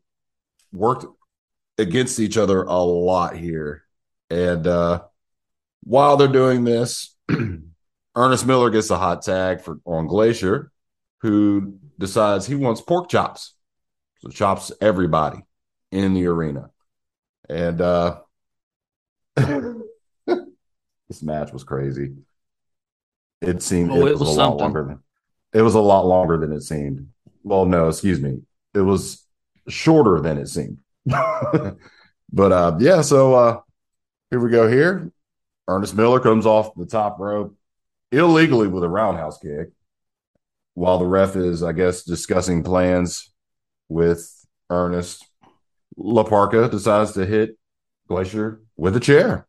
worked 0.71 1.05
against 1.77 2.19
each 2.19 2.37
other 2.37 2.63
a 2.63 2.77
lot 2.77 3.35
here. 3.35 3.83
And 4.29 4.65
uh, 4.67 5.03
while 5.83 6.17
they're 6.17 6.27
doing 6.27 6.63
this, 6.63 7.15
Ernest 8.15 8.45
Miller 8.45 8.69
gets 8.69 8.89
a 8.89 8.97
hot 8.97 9.21
tag 9.21 9.61
for 9.61 9.79
on 9.85 10.07
Glacier, 10.07 10.71
who 11.21 11.77
decides 11.99 12.45
he 12.45 12.55
wants 12.55 12.81
pork 12.81 13.09
chops. 13.09 13.53
So 14.19 14.29
chops 14.29 14.71
everybody 14.81 15.39
in 15.91 16.13
the 16.13 16.25
arena. 16.25 16.71
And 17.49 17.79
uh 17.79 18.19
this 19.35 21.21
match 21.21 21.53
was 21.53 21.63
crazy. 21.63 22.15
It 23.41 23.61
seemed 23.61 23.91
Oh, 23.91 24.05
it, 24.05 24.09
it 24.09 24.11
was, 24.13 24.21
was 24.21 24.29
a 24.29 24.39
lot 24.39 24.57
longer 24.57 24.83
than 24.83 24.99
it 25.53 25.61
was 25.61 25.75
a 25.75 25.79
lot 25.79 26.05
longer 26.05 26.37
than 26.37 26.51
it 26.51 26.61
seemed. 26.61 27.07
Well, 27.43 27.65
no, 27.65 27.87
excuse 27.87 28.19
me. 28.19 28.41
It 28.73 28.81
was 28.81 29.25
shorter 29.67 30.19
than 30.19 30.37
it 30.37 30.47
seemed. 30.47 30.79
but 32.31 32.51
uh 32.51 32.77
yeah, 32.79 33.01
so 33.01 33.33
uh 33.33 33.59
here 34.29 34.39
we 34.39 34.49
go 34.49 34.67
here. 34.67 35.11
Ernest 35.67 35.95
Miller 35.95 36.19
comes 36.19 36.45
off 36.45 36.75
the 36.75 36.85
top 36.85 37.19
rope 37.19 37.55
illegally 38.11 38.67
with 38.67 38.83
a 38.83 38.89
roundhouse 38.89 39.37
kick 39.37 39.69
while 40.73 40.99
the 40.99 41.05
ref 41.05 41.35
is, 41.35 41.63
I 41.63 41.71
guess, 41.71 42.03
discussing 42.03 42.63
plans 42.63 43.33
with 43.89 44.29
Ernest. 44.69 45.25
La 45.97 46.23
Parka 46.23 46.69
decides 46.69 47.13
to 47.13 47.25
hit 47.25 47.57
Glacier 48.07 48.61
with 48.75 48.95
a 48.95 48.99
chair 48.99 49.47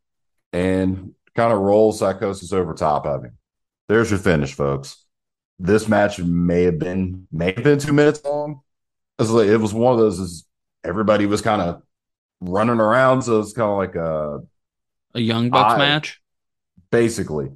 and 0.52 1.14
kind 1.36 1.52
of 1.52 1.58
rolls 1.58 2.00
Psicosis 2.00 2.52
over 2.52 2.72
top 2.72 3.06
of 3.06 3.24
him. 3.24 3.36
There's 3.88 4.10
your 4.10 4.18
finish, 4.18 4.54
folks. 4.54 5.04
This 5.58 5.88
match 5.88 6.18
may 6.18 6.62
have 6.62 6.78
been 6.78 7.26
may 7.32 7.52
have 7.52 7.64
been 7.64 7.78
two 7.78 7.92
minutes 7.92 8.24
long. 8.24 8.60
It 9.18 9.60
was 9.60 9.74
one 9.74 9.92
of 9.92 9.98
those. 9.98 10.44
Everybody 10.84 11.26
was 11.26 11.42
kind 11.42 11.60
of 11.60 11.82
running 12.40 12.80
around, 12.80 13.22
so 13.22 13.40
it's 13.40 13.52
kind 13.52 13.70
of 13.70 13.76
like 13.78 13.94
a 13.94 14.40
A 15.14 15.20
Young 15.20 15.50
Bucks 15.50 15.74
I- 15.74 15.78
match. 15.78 16.20
basically. 16.90 17.50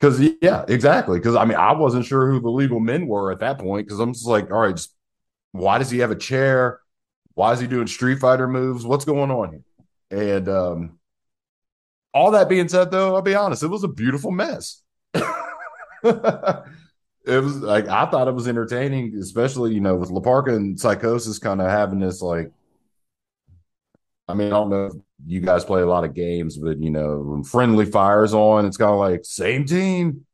Because 0.00 0.20
yeah, 0.42 0.64
exactly. 0.68 1.18
Because 1.18 1.34
I 1.36 1.44
mean, 1.46 1.56
I 1.56 1.72
wasn't 1.72 2.04
sure 2.04 2.30
who 2.30 2.40
the 2.40 2.50
legal 2.50 2.78
men 2.80 3.06
were 3.06 3.32
at 3.32 3.38
that 3.40 3.58
point. 3.58 3.86
Because 3.86 4.00
I'm 4.00 4.12
just 4.12 4.26
like, 4.26 4.50
all 4.50 4.58
right, 4.60 4.76
just, 4.76 4.94
why 5.52 5.78
does 5.78 5.90
he 5.90 6.00
have 6.00 6.10
a 6.10 6.16
chair? 6.16 6.80
Why 7.34 7.52
is 7.52 7.60
he 7.60 7.66
doing 7.66 7.86
Street 7.86 8.18
Fighter 8.18 8.46
moves? 8.46 8.84
What's 8.84 9.06
going 9.06 9.30
on 9.30 9.50
here? 10.10 10.36
And 10.36 10.48
um, 10.48 10.98
all 12.12 12.32
that 12.32 12.48
being 12.50 12.68
said, 12.68 12.90
though, 12.90 13.14
I'll 13.14 13.22
be 13.22 13.34
honest, 13.34 13.62
it 13.62 13.68
was 13.68 13.82
a 13.84 13.88
beautiful 13.88 14.30
mess. 14.30 14.82
it 15.14 15.24
was 17.24 17.56
like 17.56 17.88
I 17.88 18.04
thought 18.06 18.28
it 18.28 18.34
was 18.34 18.46
entertaining, 18.48 19.16
especially 19.18 19.72
you 19.72 19.80
know 19.80 19.96
with 19.96 20.10
La 20.10 20.20
Parka 20.20 20.54
and 20.54 20.76
Psicosis 20.78 21.40
kind 21.40 21.62
of 21.62 21.68
having 21.70 22.00
this 22.00 22.20
like. 22.20 22.50
I 24.26 24.34
mean, 24.34 24.48
I 24.48 24.50
don't 24.50 24.70
know 24.70 24.86
if 24.86 24.92
you 25.26 25.40
guys 25.40 25.64
play 25.64 25.82
a 25.82 25.86
lot 25.86 26.04
of 26.04 26.14
games, 26.14 26.56
but 26.56 26.78
you 26.80 26.90
know, 26.90 27.18
when 27.18 27.44
friendly 27.44 27.84
fires 27.84 28.32
on, 28.34 28.66
it's 28.66 28.76
kind 28.76 28.92
of 28.92 28.98
like 28.98 29.24
same 29.24 29.66
team. 29.66 30.26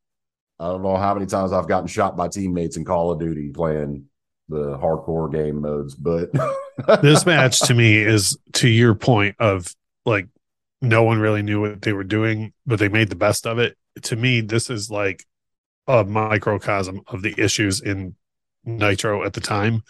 I 0.59 0.65
don't 0.65 0.83
know 0.83 0.95
how 0.95 1.13
many 1.13 1.25
times 1.25 1.51
I've 1.51 1.67
gotten 1.67 1.87
shot 1.87 2.15
by 2.15 2.27
teammates 2.27 2.77
in 2.77 2.85
Call 2.85 3.11
of 3.11 3.19
Duty 3.19 3.49
playing 3.49 4.05
the 4.47 4.77
hardcore 4.77 5.31
game 5.31 5.61
modes, 5.61 5.95
but 5.95 6.29
this 7.01 7.25
match 7.25 7.59
to 7.61 7.73
me 7.73 7.97
is 7.97 8.37
to 8.53 8.67
your 8.67 8.93
point 8.93 9.35
of 9.39 9.73
like 10.05 10.27
no 10.81 11.03
one 11.03 11.19
really 11.19 11.41
knew 11.41 11.61
what 11.61 11.81
they 11.81 11.93
were 11.93 12.03
doing, 12.03 12.53
but 12.65 12.79
they 12.79 12.89
made 12.89 13.09
the 13.09 13.15
best 13.15 13.45
of 13.45 13.59
it. 13.59 13.77
To 14.03 14.15
me, 14.15 14.41
this 14.41 14.69
is 14.69 14.89
like 14.89 15.25
a 15.87 16.03
microcosm 16.03 17.01
of 17.07 17.21
the 17.21 17.33
issues 17.37 17.81
in 17.81 18.15
Nitro 18.63 19.23
at 19.23 19.33
the 19.33 19.41
time, 19.41 19.83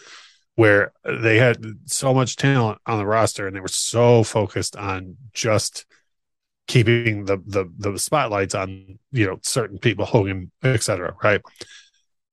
where 0.62 0.94
they 1.04 1.40
had 1.40 1.58
so 1.86 2.14
much 2.14 2.36
talent 2.36 2.78
on 2.86 3.00
the 3.00 3.06
roster 3.06 3.48
and 3.48 3.56
they 3.56 3.60
were 3.60 3.68
so 3.68 4.22
focused 4.22 4.76
on 4.76 5.18
just 5.34 5.88
keeping 6.68 7.26
the 7.26 7.38
the 7.48 7.66
the 7.80 7.98
spotlights 7.98 8.54
on 8.54 9.00
you 9.12 9.26
know 9.26 9.40
certain 9.42 9.80
people, 9.80 10.06
Hogan, 10.06 10.52
etc. 10.64 11.16
Right, 11.24 11.42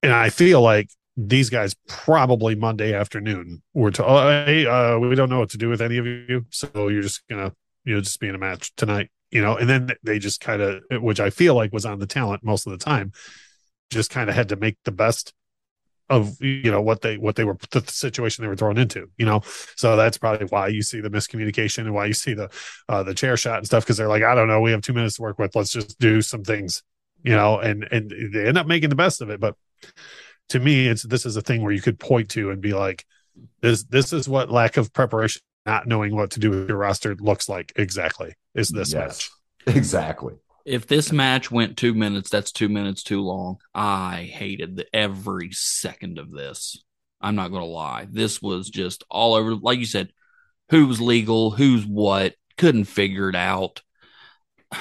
and 0.02 0.12
I 0.12 0.28
feel 0.28 0.60
like 0.60 0.90
these 1.16 1.48
guys 1.48 1.74
probably 1.86 2.54
Monday 2.54 2.92
afternoon 2.92 3.62
were 3.72 3.92
to, 3.92 4.04
oh, 4.04 4.44
hey, 4.44 4.66
uh, 4.66 4.98
we 4.98 5.14
don't 5.14 5.30
know 5.30 5.38
what 5.38 5.50
to 5.50 5.58
do 5.58 5.70
with 5.70 5.80
any 5.80 5.96
of 5.96 6.04
you, 6.04 6.44
so 6.50 6.88
you're 6.88 7.00
just 7.00 7.26
gonna, 7.28 7.54
you 7.84 7.94
know, 7.94 8.02
just 8.02 8.20
be 8.20 8.28
in 8.28 8.34
a 8.34 8.38
match 8.38 8.74
tonight, 8.76 9.08
you 9.30 9.40
know, 9.40 9.56
and 9.56 9.70
then 9.70 9.88
they 10.02 10.18
just 10.18 10.42
kind 10.42 10.60
of, 10.60 10.82
which 11.00 11.18
I 11.18 11.30
feel 11.30 11.54
like 11.54 11.72
was 11.72 11.86
on 11.86 11.98
the 11.98 12.06
talent 12.06 12.44
most 12.44 12.66
of 12.66 12.72
the 12.72 12.84
time, 12.84 13.12
just 13.88 14.10
kind 14.10 14.28
of 14.28 14.36
had 14.36 14.50
to 14.50 14.56
make 14.56 14.76
the 14.84 14.92
best 14.92 15.32
of 16.10 16.40
you 16.40 16.70
know 16.70 16.80
what 16.80 17.02
they 17.02 17.18
what 17.18 17.36
they 17.36 17.44
were 17.44 17.56
the 17.70 17.82
situation 17.86 18.42
they 18.42 18.48
were 18.48 18.56
thrown 18.56 18.78
into 18.78 19.10
you 19.18 19.26
know 19.26 19.42
so 19.76 19.94
that's 19.96 20.16
probably 20.16 20.46
why 20.46 20.66
you 20.68 20.82
see 20.82 21.00
the 21.00 21.10
miscommunication 21.10 21.80
and 21.80 21.92
why 21.94 22.06
you 22.06 22.14
see 22.14 22.34
the 22.34 22.48
uh 22.88 23.02
the 23.02 23.14
chair 23.14 23.36
shot 23.36 23.58
and 23.58 23.66
stuff 23.66 23.84
because 23.84 23.96
they're 23.96 24.08
like 24.08 24.22
i 24.22 24.34
don't 24.34 24.48
know 24.48 24.60
we 24.60 24.70
have 24.70 24.80
two 24.80 24.94
minutes 24.94 25.16
to 25.16 25.22
work 25.22 25.38
with 25.38 25.54
let's 25.54 25.70
just 25.70 25.98
do 25.98 26.22
some 26.22 26.42
things 26.42 26.82
you 27.22 27.32
know 27.32 27.58
and 27.58 27.86
and 27.90 28.10
they 28.32 28.46
end 28.46 28.56
up 28.56 28.66
making 28.66 28.88
the 28.88 28.94
best 28.96 29.20
of 29.20 29.28
it 29.28 29.38
but 29.38 29.54
to 30.48 30.58
me 30.58 30.86
it's 30.86 31.02
this 31.02 31.26
is 31.26 31.36
a 31.36 31.42
thing 31.42 31.62
where 31.62 31.72
you 31.72 31.82
could 31.82 31.98
point 31.98 32.30
to 32.30 32.50
and 32.50 32.60
be 32.62 32.72
like 32.72 33.04
this 33.60 33.84
this 33.84 34.12
is 34.12 34.28
what 34.28 34.50
lack 34.50 34.76
of 34.76 34.92
preparation 34.92 35.42
not 35.66 35.86
knowing 35.86 36.14
what 36.14 36.30
to 36.30 36.40
do 36.40 36.50
with 36.50 36.68
your 36.68 36.78
roster 36.78 37.14
looks 37.16 37.48
like 37.48 37.72
exactly 37.76 38.32
is 38.54 38.70
this 38.70 38.92
Yes. 38.94 39.28
match 39.66 39.76
exactly. 39.76 40.34
If 40.68 40.86
this 40.86 41.12
match 41.12 41.50
went 41.50 41.78
two 41.78 41.94
minutes, 41.94 42.28
that's 42.28 42.52
two 42.52 42.68
minutes 42.68 43.02
too 43.02 43.22
long. 43.22 43.56
I 43.74 44.28
hated 44.30 44.76
the, 44.76 44.86
every 44.94 45.50
second 45.50 46.18
of 46.18 46.30
this. 46.30 46.84
I'm 47.22 47.36
not 47.36 47.50
going 47.50 47.62
to 47.62 47.66
lie. 47.66 48.06
This 48.10 48.42
was 48.42 48.68
just 48.68 49.02
all 49.08 49.32
over. 49.34 49.54
Like 49.54 49.78
you 49.78 49.86
said, 49.86 50.12
who's 50.68 51.00
legal, 51.00 51.50
who's 51.50 51.86
what, 51.86 52.34
couldn't 52.58 52.84
figure 52.84 53.30
it 53.30 53.34
out. 53.34 53.80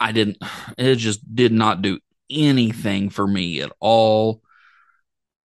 I 0.00 0.12
didn't, 0.12 0.38
it 0.78 0.96
just 0.96 1.34
did 1.34 1.52
not 1.52 1.82
do 1.82 1.98
anything 2.30 3.10
for 3.10 3.26
me 3.26 3.60
at 3.60 3.72
all. 3.80 4.40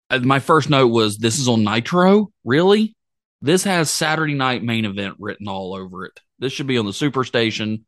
Uh, 0.09 0.21
My 0.21 0.39
first 0.39 0.71
note 0.71 0.89
was 0.89 1.19
this 1.19 1.39
is 1.39 1.49
on 1.49 1.63
Nitro? 1.63 2.33
Really? 2.43 2.97
This 3.41 3.65
has 3.65 3.91
Saturday 3.91 4.35
night 4.35 4.63
main 4.63 4.85
event 4.85 5.17
written 5.19 5.49
all 5.49 5.75
over 5.75 6.05
it. 6.05 6.21
This 6.39 6.53
should 6.53 6.67
be 6.67 6.79
on 6.79 6.87
the 6.87 6.93
Superstation. 6.93 7.83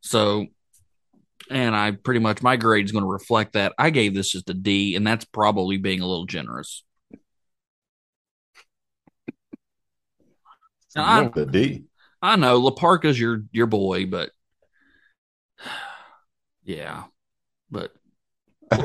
So, 0.00 0.46
and 1.50 1.76
I 1.76 1.92
pretty 1.92 2.20
much 2.20 2.42
my 2.42 2.56
grade 2.56 2.84
is 2.84 2.92
going 2.92 3.04
to 3.04 3.10
reflect 3.10 3.52
that. 3.52 3.72
I 3.78 3.90
gave 3.90 4.14
this 4.14 4.30
just 4.30 4.50
a 4.50 4.54
D, 4.54 4.96
and 4.96 5.06
that's 5.06 5.24
probably 5.24 5.76
being 5.76 6.00
a 6.00 6.06
little 6.06 6.26
generous. 6.26 6.84
I- 10.96 11.30
the 11.34 11.46
D. 11.46 11.84
I 12.22 12.36
know 12.36 12.58
La 12.58 12.72
Parka's 12.72 13.18
your 13.18 13.44
your 13.50 13.66
boy, 13.66 14.06
but 14.06 14.30
yeah, 16.64 17.04
but 17.70 17.92
I 18.70 18.78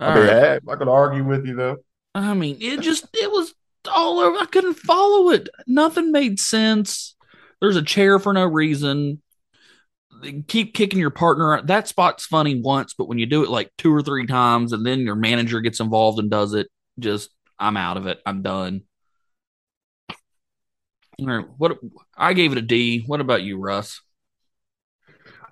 mean, 0.00 0.26
right. 0.26 0.64
Not 0.64 0.78
gonna 0.78 0.90
argue 0.90 1.24
with 1.24 1.46
you 1.46 1.54
though. 1.54 1.76
I 2.14 2.34
mean, 2.34 2.58
it 2.60 2.80
just 2.80 3.06
it 3.14 3.30
was 3.30 3.54
all 3.88 4.18
over. 4.18 4.38
I 4.38 4.46
couldn't 4.46 4.74
follow 4.74 5.30
it. 5.30 5.48
Nothing 5.66 6.12
made 6.12 6.38
sense. 6.38 7.14
There's 7.60 7.76
a 7.76 7.82
chair 7.82 8.18
for 8.18 8.32
no 8.32 8.44
reason. 8.44 9.22
Keep 10.48 10.74
kicking 10.74 10.98
your 10.98 11.10
partner. 11.10 11.62
That 11.62 11.88
spot's 11.88 12.26
funny 12.26 12.60
once, 12.60 12.94
but 12.94 13.08
when 13.08 13.18
you 13.18 13.26
do 13.26 13.42
it 13.42 13.50
like 13.50 13.70
two 13.78 13.94
or 13.94 14.02
three 14.02 14.26
times, 14.26 14.72
and 14.72 14.84
then 14.84 15.00
your 15.00 15.14
manager 15.14 15.60
gets 15.60 15.80
involved 15.80 16.18
and 16.18 16.30
does 16.30 16.54
it, 16.54 16.68
just 16.98 17.30
I'm 17.58 17.76
out 17.76 17.96
of 17.96 18.06
it. 18.06 18.20
I'm 18.26 18.42
done. 18.42 18.82
All 21.20 21.26
right, 21.26 21.46
what 21.58 21.78
I 22.16 22.32
gave 22.32 22.52
it 22.52 22.58
a 22.58 22.62
D. 22.62 23.04
What 23.06 23.20
about 23.20 23.42
you, 23.42 23.58
Russ? 23.58 24.00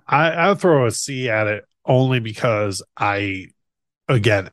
I, 0.07 0.31
I'll 0.31 0.55
throw 0.55 0.87
a 0.87 0.91
C 0.91 1.29
at 1.29 1.45
it 1.47 1.65
only 1.85 2.19
because 2.19 2.81
I, 2.97 3.47
again, 4.07 4.49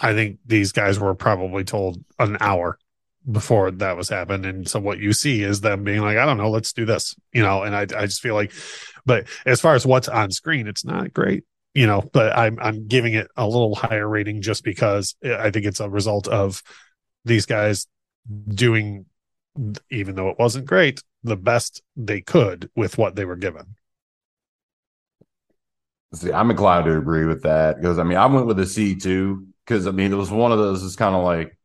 I 0.00 0.14
think 0.14 0.38
these 0.46 0.72
guys 0.72 0.98
were 0.98 1.14
probably 1.14 1.64
told 1.64 2.02
an 2.18 2.38
hour 2.40 2.78
before 3.30 3.70
that 3.70 3.96
was 3.96 4.08
happened. 4.08 4.46
And 4.46 4.68
so 4.68 4.78
what 4.80 4.98
you 4.98 5.12
see 5.12 5.42
is 5.42 5.60
them 5.60 5.84
being 5.84 6.00
like, 6.00 6.16
I 6.16 6.26
don't 6.26 6.36
know, 6.36 6.50
let's 6.50 6.72
do 6.72 6.84
this, 6.84 7.16
you 7.32 7.42
know, 7.42 7.62
and 7.62 7.74
I, 7.74 7.82
I 7.82 8.06
just 8.06 8.20
feel 8.20 8.34
like, 8.34 8.52
but 9.04 9.26
as 9.44 9.60
far 9.60 9.74
as 9.74 9.84
what's 9.84 10.08
on 10.08 10.30
screen, 10.30 10.66
it's 10.66 10.84
not 10.84 11.12
great, 11.12 11.44
you 11.74 11.86
know, 11.86 12.02
but 12.12 12.36
I'm, 12.36 12.58
I'm 12.60 12.86
giving 12.86 13.14
it 13.14 13.28
a 13.36 13.46
little 13.46 13.74
higher 13.74 14.08
rating 14.08 14.42
just 14.42 14.62
because 14.62 15.16
I 15.24 15.50
think 15.50 15.66
it's 15.66 15.80
a 15.80 15.90
result 15.90 16.28
of 16.28 16.62
these 17.24 17.46
guys 17.46 17.86
doing, 18.48 19.06
even 19.90 20.14
though 20.14 20.28
it 20.28 20.38
wasn't 20.38 20.66
great, 20.66 21.02
the 21.24 21.36
best 21.36 21.82
they 21.96 22.20
could 22.20 22.70
with 22.76 22.96
what 22.98 23.16
they 23.16 23.24
were 23.24 23.36
given. 23.36 23.74
See, 26.14 26.32
I'm 26.32 26.50
inclined 26.50 26.86
to 26.86 26.96
agree 26.96 27.24
with 27.24 27.42
that 27.42 27.76
because 27.76 27.98
I 27.98 28.04
mean, 28.04 28.16
I 28.16 28.26
went 28.26 28.46
with 28.46 28.60
a 28.60 28.62
c2 28.62 29.46
because 29.64 29.88
I 29.88 29.90
mean, 29.90 30.12
it 30.12 30.16
was 30.16 30.30
one 30.30 30.52
of 30.52 30.58
those. 30.58 30.84
It's 30.84 30.94
kind 30.94 31.16
of 31.16 31.24
like, 31.24 31.55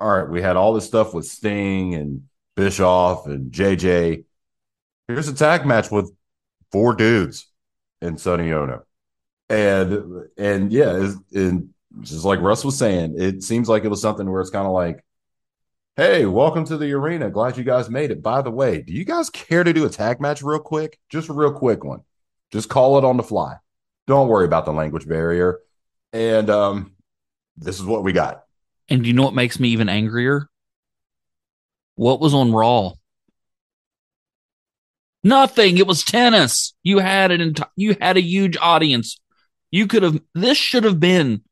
all 0.00 0.08
right, 0.08 0.28
we 0.28 0.42
had 0.42 0.56
all 0.56 0.74
this 0.74 0.86
stuff 0.86 1.14
with 1.14 1.26
Sting 1.26 1.94
and 1.94 2.22
Bischoff 2.54 3.26
and 3.26 3.52
JJ. 3.52 4.24
Here's 5.08 5.28
a 5.28 5.34
tag 5.34 5.66
match 5.66 5.90
with 5.90 6.12
four 6.72 6.94
dudes 6.94 7.50
and 8.00 8.20
Sonny 8.20 8.52
Onoo, 8.52 8.82
and 9.48 10.28
and 10.36 10.72
yeah, 10.72 11.12
and 11.32 11.70
just 12.00 12.24
like 12.24 12.40
Russ 12.40 12.64
was 12.64 12.78
saying, 12.78 13.14
it 13.18 13.42
seems 13.42 13.68
like 13.68 13.84
it 13.84 13.88
was 13.88 14.02
something 14.02 14.30
where 14.30 14.40
it's 14.40 14.50
kind 14.50 14.66
of 14.66 14.72
like, 14.72 15.02
hey, 15.96 16.26
welcome 16.26 16.64
to 16.66 16.76
the 16.76 16.92
arena. 16.92 17.30
Glad 17.30 17.56
you 17.56 17.64
guys 17.64 17.88
made 17.88 18.10
it. 18.10 18.22
By 18.22 18.42
the 18.42 18.50
way, 18.50 18.82
do 18.82 18.92
you 18.92 19.04
guys 19.04 19.30
care 19.30 19.64
to 19.64 19.72
do 19.72 19.86
a 19.86 19.90
tag 19.90 20.20
match 20.20 20.42
real 20.42 20.58
quick? 20.58 20.98
Just 21.08 21.28
a 21.28 21.32
real 21.32 21.52
quick 21.52 21.84
one. 21.84 22.00
Just 22.52 22.68
call 22.68 22.98
it 22.98 23.04
on 23.04 23.16
the 23.16 23.22
fly. 23.22 23.56
Don't 24.06 24.28
worry 24.28 24.44
about 24.44 24.66
the 24.66 24.72
language 24.72 25.08
barrier. 25.08 25.60
And 26.12 26.50
um, 26.50 26.92
this 27.56 27.80
is 27.80 27.84
what 27.84 28.04
we 28.04 28.12
got. 28.12 28.45
And 28.88 29.02
do 29.02 29.08
you 29.08 29.14
know 29.14 29.24
what 29.24 29.34
makes 29.34 29.58
me 29.58 29.70
even 29.70 29.88
angrier? 29.88 30.48
What 31.96 32.20
was 32.20 32.34
on 32.34 32.52
Raw? 32.52 32.92
Nothing. 35.24 35.78
It 35.78 35.86
was 35.86 36.04
tennis. 36.04 36.74
You 36.82 36.98
had 36.98 37.32
an 37.32 37.40
enti- 37.40 37.68
you 37.74 37.96
had 38.00 38.16
a 38.16 38.22
huge 38.22 38.56
audience. 38.60 39.18
You 39.70 39.86
could 39.86 40.02
have 40.04 40.20
this 40.34 40.56
should 40.56 40.84
have 40.84 41.00
been 41.00 41.42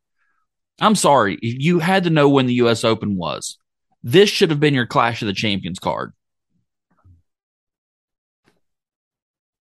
I'm 0.81 0.95
sorry. 0.95 1.39
You 1.41 1.79
had 1.79 2.05
to 2.05 2.11
know 2.11 2.29
when 2.29 2.47
the 2.47 2.55
US 2.55 2.85
Open 2.85 3.17
was. 3.17 3.59
This 4.03 4.29
should 4.29 4.51
have 4.51 4.61
been 4.61 4.75
your 4.75 4.87
Clash 4.87 5.23
of 5.23 5.27
the 5.27 5.33
Champions 5.33 5.79
card. 5.79 6.13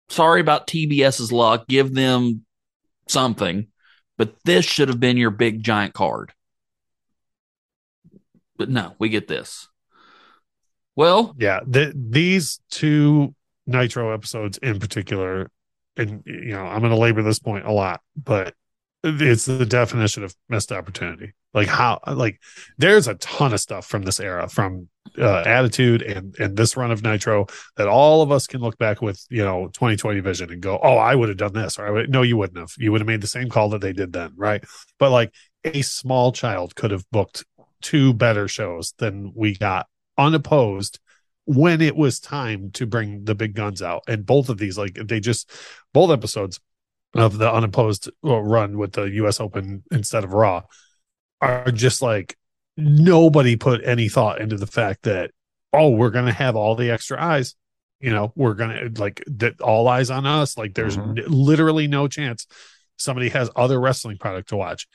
Sorry 0.08 0.40
about 0.40 0.66
TBS's 0.66 1.32
luck. 1.32 1.66
Give 1.68 1.92
them 1.92 2.44
something, 3.08 3.68
but 4.16 4.34
this 4.44 4.64
should 4.64 4.88
have 4.88 5.00
been 5.00 5.16
your 5.16 5.30
big 5.30 5.62
giant 5.62 5.94
card. 5.94 6.32
But 8.56 8.70
no, 8.70 8.94
we 8.98 9.08
get 9.08 9.28
this. 9.28 9.68
Well, 10.94 11.34
yeah, 11.38 11.60
the, 11.66 11.92
these 11.94 12.60
two 12.70 13.34
Nitro 13.66 14.12
episodes 14.12 14.58
in 14.58 14.78
particular, 14.78 15.50
and 15.96 16.22
you 16.24 16.52
know, 16.52 16.64
I'm 16.64 16.80
going 16.80 16.90
to 16.90 16.98
labor 16.98 17.22
this 17.22 17.38
point 17.38 17.66
a 17.66 17.72
lot, 17.72 18.00
but 18.16 18.54
it's 19.04 19.44
the 19.44 19.66
definition 19.66 20.24
of 20.24 20.34
missed 20.48 20.72
opportunity. 20.72 21.34
Like 21.54 21.68
how, 21.68 22.00
like 22.06 22.40
there's 22.76 23.08
a 23.08 23.14
ton 23.14 23.52
of 23.54 23.60
stuff 23.60 23.86
from 23.86 24.02
this 24.02 24.20
era, 24.20 24.48
from 24.48 24.88
uh, 25.18 25.42
attitude 25.46 26.02
and 26.02 26.34
and 26.38 26.56
this 26.56 26.76
run 26.76 26.90
of 26.90 27.02
Nitro 27.02 27.46
that 27.76 27.88
all 27.88 28.20
of 28.20 28.30
us 28.30 28.46
can 28.46 28.60
look 28.60 28.76
back 28.78 29.00
with, 29.00 29.24
you 29.30 29.42
know, 29.42 29.68
2020 29.68 30.20
vision 30.20 30.50
and 30.50 30.60
go, 30.60 30.78
oh, 30.82 30.96
I 30.96 31.14
would 31.14 31.28
have 31.28 31.38
done 31.38 31.54
this, 31.54 31.78
or 31.78 31.86
I 31.86 31.90
would. 31.90 32.10
No, 32.10 32.22
you 32.22 32.36
wouldn't 32.36 32.58
have. 32.58 32.72
You 32.78 32.92
would 32.92 33.00
have 33.00 33.08
made 33.08 33.20
the 33.20 33.26
same 33.26 33.48
call 33.48 33.70
that 33.70 33.80
they 33.80 33.92
did 33.92 34.12
then, 34.12 34.32
right? 34.36 34.62
But 34.98 35.10
like 35.10 35.32
a 35.64 35.82
small 35.82 36.32
child 36.32 36.74
could 36.74 36.90
have 36.90 37.04
booked 37.10 37.44
two 37.82 38.12
better 38.12 38.48
shows 38.48 38.94
than 38.98 39.32
we 39.34 39.56
got 39.56 39.86
unopposed 40.18 40.98
when 41.44 41.80
it 41.80 41.96
was 41.96 42.18
time 42.18 42.70
to 42.72 42.86
bring 42.86 43.24
the 43.24 43.34
big 43.34 43.54
guns 43.54 43.82
out. 43.82 44.02
And 44.08 44.26
both 44.26 44.48
of 44.48 44.58
these, 44.58 44.76
like 44.76 44.94
they 44.94 45.20
just 45.20 45.50
both 45.92 46.10
episodes 46.10 46.60
of 47.14 47.38
the 47.38 47.50
unopposed 47.50 48.10
run 48.22 48.78
with 48.78 48.92
the 48.92 49.04
US 49.04 49.40
Open 49.40 49.82
instead 49.90 50.24
of 50.24 50.32
Raw 50.32 50.62
are 51.40 51.70
just 51.70 52.02
like 52.02 52.36
nobody 52.76 53.56
put 53.56 53.84
any 53.84 54.08
thought 54.08 54.40
into 54.40 54.56
the 54.56 54.66
fact 54.66 55.02
that 55.04 55.30
oh 55.72 55.90
we're 55.90 56.10
gonna 56.10 56.32
have 56.32 56.56
all 56.56 56.74
the 56.74 56.90
extra 56.90 57.22
eyes 57.22 57.54
you 58.00 58.10
know 58.10 58.32
we're 58.36 58.54
gonna 58.54 58.90
like 58.98 59.22
that 59.26 59.60
all 59.60 59.88
eyes 59.88 60.10
on 60.10 60.26
us 60.26 60.58
like 60.58 60.74
there's 60.74 60.96
mm-hmm. 60.96 61.18
n- 61.18 61.24
literally 61.28 61.86
no 61.86 62.08
chance 62.08 62.46
somebody 62.96 63.28
has 63.28 63.50
other 63.56 63.80
wrestling 63.80 64.18
product 64.18 64.48
to 64.50 64.56
watch 64.56 64.86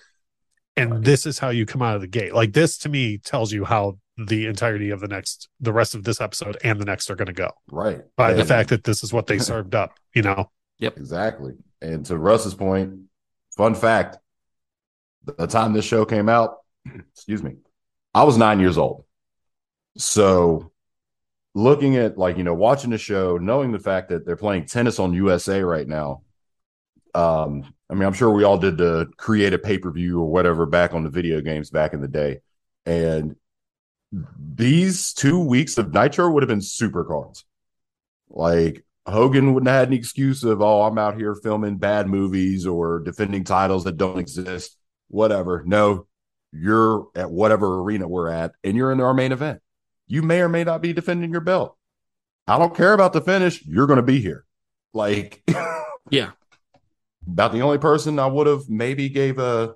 and 0.77 0.91
right. 0.91 1.03
this 1.03 1.25
is 1.25 1.39
how 1.39 1.49
you 1.49 1.65
come 1.65 1.81
out 1.81 1.95
of 1.95 2.01
the 2.01 2.07
gate 2.07 2.33
like 2.33 2.53
this 2.53 2.77
to 2.77 2.89
me 2.89 3.17
tells 3.17 3.51
you 3.51 3.65
how 3.65 3.97
the 4.17 4.45
entirety 4.45 4.89
of 4.89 4.99
the 4.99 5.07
next 5.07 5.49
the 5.59 5.73
rest 5.73 5.95
of 5.95 6.03
this 6.03 6.21
episode 6.21 6.57
and 6.63 6.79
the 6.79 6.85
next 6.85 7.09
are 7.09 7.15
going 7.15 7.27
to 7.27 7.33
go 7.33 7.51
right 7.71 8.01
by 8.15 8.29
yeah. 8.29 8.35
the 8.35 8.45
fact 8.45 8.69
that 8.69 8.83
this 8.83 9.03
is 9.03 9.11
what 9.11 9.27
they 9.27 9.37
served 9.51 9.75
up 9.75 9.97
you 10.13 10.21
know 10.21 10.49
yep 10.79 10.97
exactly 10.97 11.53
and 11.81 12.05
to 12.05 12.17
russ's 12.17 12.53
point 12.53 12.93
fun 13.57 13.73
fact 13.73 14.17
the 15.37 15.47
time 15.47 15.73
this 15.73 15.85
show 15.85 16.05
came 16.05 16.29
out 16.29 16.57
excuse 17.13 17.43
me 17.43 17.55
I 18.13 18.23
was 18.23 18.37
nine 18.37 18.59
years 18.59 18.77
old. 18.77 19.05
So 19.97 20.71
looking 21.53 21.97
at 21.97 22.17
like, 22.17 22.37
you 22.37 22.43
know, 22.43 22.53
watching 22.53 22.89
the 22.89 22.97
show, 22.97 23.37
knowing 23.37 23.71
the 23.71 23.79
fact 23.79 24.09
that 24.09 24.25
they're 24.25 24.35
playing 24.35 24.65
tennis 24.65 24.99
on 24.99 25.13
USA 25.13 25.61
right 25.61 25.87
now. 25.87 26.23
Um, 27.13 27.73
I 27.91 27.93
mean, 27.93 28.03
I'm 28.03 28.13
sure 28.13 28.31
we 28.31 28.45
all 28.45 28.57
did 28.57 28.77
the 28.77 29.11
create 29.17 29.53
a 29.53 29.59
pay-per-view 29.59 30.17
or 30.17 30.31
whatever 30.31 30.65
back 30.65 30.93
on 30.93 31.03
the 31.03 31.09
video 31.09 31.41
games 31.41 31.69
back 31.69 31.93
in 31.93 31.99
the 31.99 32.07
day. 32.07 32.39
And 32.85 33.35
these 34.11 35.11
two 35.11 35.43
weeks 35.43 35.77
of 35.77 35.93
Nitro 35.93 36.31
would 36.31 36.41
have 36.41 36.47
been 36.47 36.61
super 36.61 37.03
cards. 37.03 37.43
Like 38.29 38.85
Hogan 39.05 39.53
wouldn't 39.53 39.69
have 39.69 39.79
had 39.79 39.87
any 39.89 39.97
excuse 39.97 40.45
of, 40.45 40.61
oh, 40.61 40.83
I'm 40.83 40.97
out 40.97 41.17
here 41.17 41.35
filming 41.35 41.77
bad 41.77 42.07
movies 42.07 42.65
or 42.65 42.99
defending 42.99 43.43
titles 43.43 43.83
that 43.83 43.97
don't 43.97 44.19
exist, 44.19 44.77
whatever. 45.09 45.63
No, 45.65 46.07
you're 46.53 47.07
at 47.13 47.29
whatever 47.29 47.81
arena 47.81 48.07
we're 48.07 48.29
at 48.29 48.53
and 48.63 48.77
you're 48.77 48.93
in 48.93 49.01
our 49.01 49.13
main 49.13 49.33
event. 49.33 49.61
You 50.07 50.21
may 50.21 50.39
or 50.39 50.49
may 50.49 50.63
not 50.63 50.81
be 50.81 50.93
defending 50.93 51.31
your 51.31 51.41
belt. 51.41 51.77
I 52.47 52.57
don't 52.57 52.75
care 52.75 52.93
about 52.93 53.11
the 53.11 53.21
finish. 53.21 53.65
You're 53.65 53.87
going 53.87 53.97
to 53.97 54.03
be 54.03 54.21
here. 54.21 54.45
Like, 54.93 55.43
yeah. 56.09 56.31
About 57.27 57.51
the 57.51 57.61
only 57.61 57.77
person 57.77 58.19
I 58.19 58.25
would 58.25 58.47
have 58.47 58.67
maybe 58.67 59.09
gave 59.09 59.37
a 59.39 59.75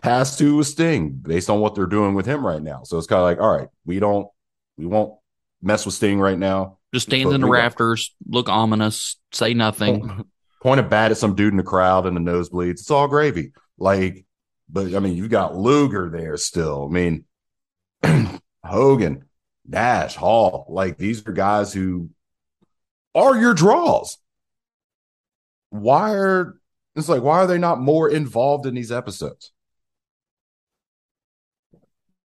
pass 0.00 0.36
to 0.38 0.60
a 0.60 0.64
Sting 0.64 1.10
based 1.10 1.50
on 1.50 1.60
what 1.60 1.74
they're 1.74 1.86
doing 1.86 2.14
with 2.14 2.26
him 2.26 2.44
right 2.44 2.62
now. 2.62 2.82
So 2.84 2.98
it's 2.98 3.06
kind 3.06 3.20
of 3.20 3.24
like, 3.24 3.40
all 3.40 3.56
right, 3.56 3.68
we 3.84 4.00
don't, 4.00 4.28
we 4.76 4.86
won't 4.86 5.18
mess 5.62 5.84
with 5.84 5.94
Sting 5.94 6.18
right 6.18 6.38
now. 6.38 6.78
Just 6.92 7.06
stand 7.06 7.32
in 7.32 7.40
the 7.40 7.48
rafters, 7.48 8.14
look 8.26 8.48
ominous, 8.48 9.16
say 9.32 9.54
nothing. 9.54 10.06
Point, 10.06 10.26
point 10.62 10.80
a 10.80 10.82
bat 10.82 11.10
at 11.10 11.16
some 11.16 11.34
dude 11.34 11.52
in 11.52 11.56
the 11.56 11.62
crowd 11.62 12.06
and 12.06 12.16
the 12.16 12.20
nosebleeds. 12.20 12.72
It's 12.72 12.90
all 12.90 13.08
gravy. 13.08 13.52
Like, 13.78 14.26
but 14.68 14.94
I 14.94 14.98
mean, 14.98 15.16
you 15.16 15.28
got 15.28 15.56
Luger 15.56 16.10
there 16.10 16.36
still. 16.36 16.88
I 16.90 16.92
mean, 16.92 17.24
Hogan, 18.64 19.24
Nash, 19.66 20.16
Hall, 20.16 20.66
like 20.68 20.98
these 20.98 21.26
are 21.26 21.32
guys 21.32 21.72
who 21.72 22.10
are 23.14 23.36
your 23.36 23.54
draws. 23.54 24.18
Why 25.70 26.12
are 26.12 26.58
it's 26.94 27.08
like 27.08 27.22
why 27.22 27.38
are 27.38 27.46
they 27.46 27.58
not 27.58 27.80
more 27.80 28.08
involved 28.08 28.66
in 28.66 28.74
these 28.74 28.92
episodes? 28.92 29.52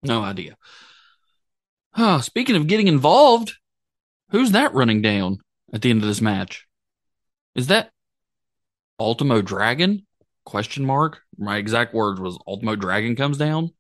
No 0.03 0.23
idea. 0.23 0.57
Oh, 1.97 2.21
speaking 2.21 2.57
of 2.57 2.67
getting 2.67 2.89
involved, 2.89 3.55
who's 4.31 4.53
that 4.53 4.75
running 4.75 5.03
down 5.03 5.39
at 5.73 5.83
the 5.83 5.91
end 5.91 6.03
of 6.03 6.09
this 6.09 6.21
match? 6.21 6.67
Is 7.55 7.67
that 7.67 7.91
Ultimo 8.99 9.43
Dragon? 9.43 10.07
Question 10.45 10.85
mark. 10.87 11.21
My 11.37 11.57
exact 11.57 11.95
words 11.95 12.21
was 12.21 12.39
Ultimo 12.47 12.77
Dragon 12.77 13.17
comes 13.17 13.37
down. 13.37 13.73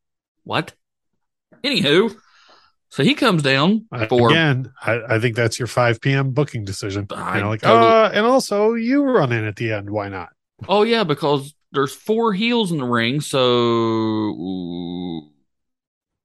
What? 0.44 0.74
Anywho, 1.64 2.14
so 2.90 3.04
he 3.04 3.14
comes 3.14 3.42
down 3.42 3.86
for 4.08 4.30
again. 4.30 4.72
I, 4.82 5.00
I 5.08 5.18
think 5.20 5.36
that's 5.36 5.58
your 5.58 5.68
5 5.68 6.00
p.m. 6.00 6.32
booking 6.32 6.64
decision. 6.64 7.06
I 7.10 7.36
you 7.36 7.42
know, 7.42 7.48
like, 7.50 7.60
totally, 7.60 7.90
uh, 7.90 8.10
and 8.10 8.26
also 8.26 8.74
you 8.74 9.04
run 9.04 9.32
in 9.32 9.44
at 9.44 9.56
the 9.56 9.72
end. 9.72 9.90
Why 9.90 10.08
not? 10.08 10.30
Oh 10.68 10.82
yeah, 10.82 11.04
because 11.04 11.54
there's 11.72 11.94
four 11.94 12.32
heels 12.32 12.72
in 12.72 12.78
the 12.78 12.84
ring, 12.84 13.20
so 13.20 13.40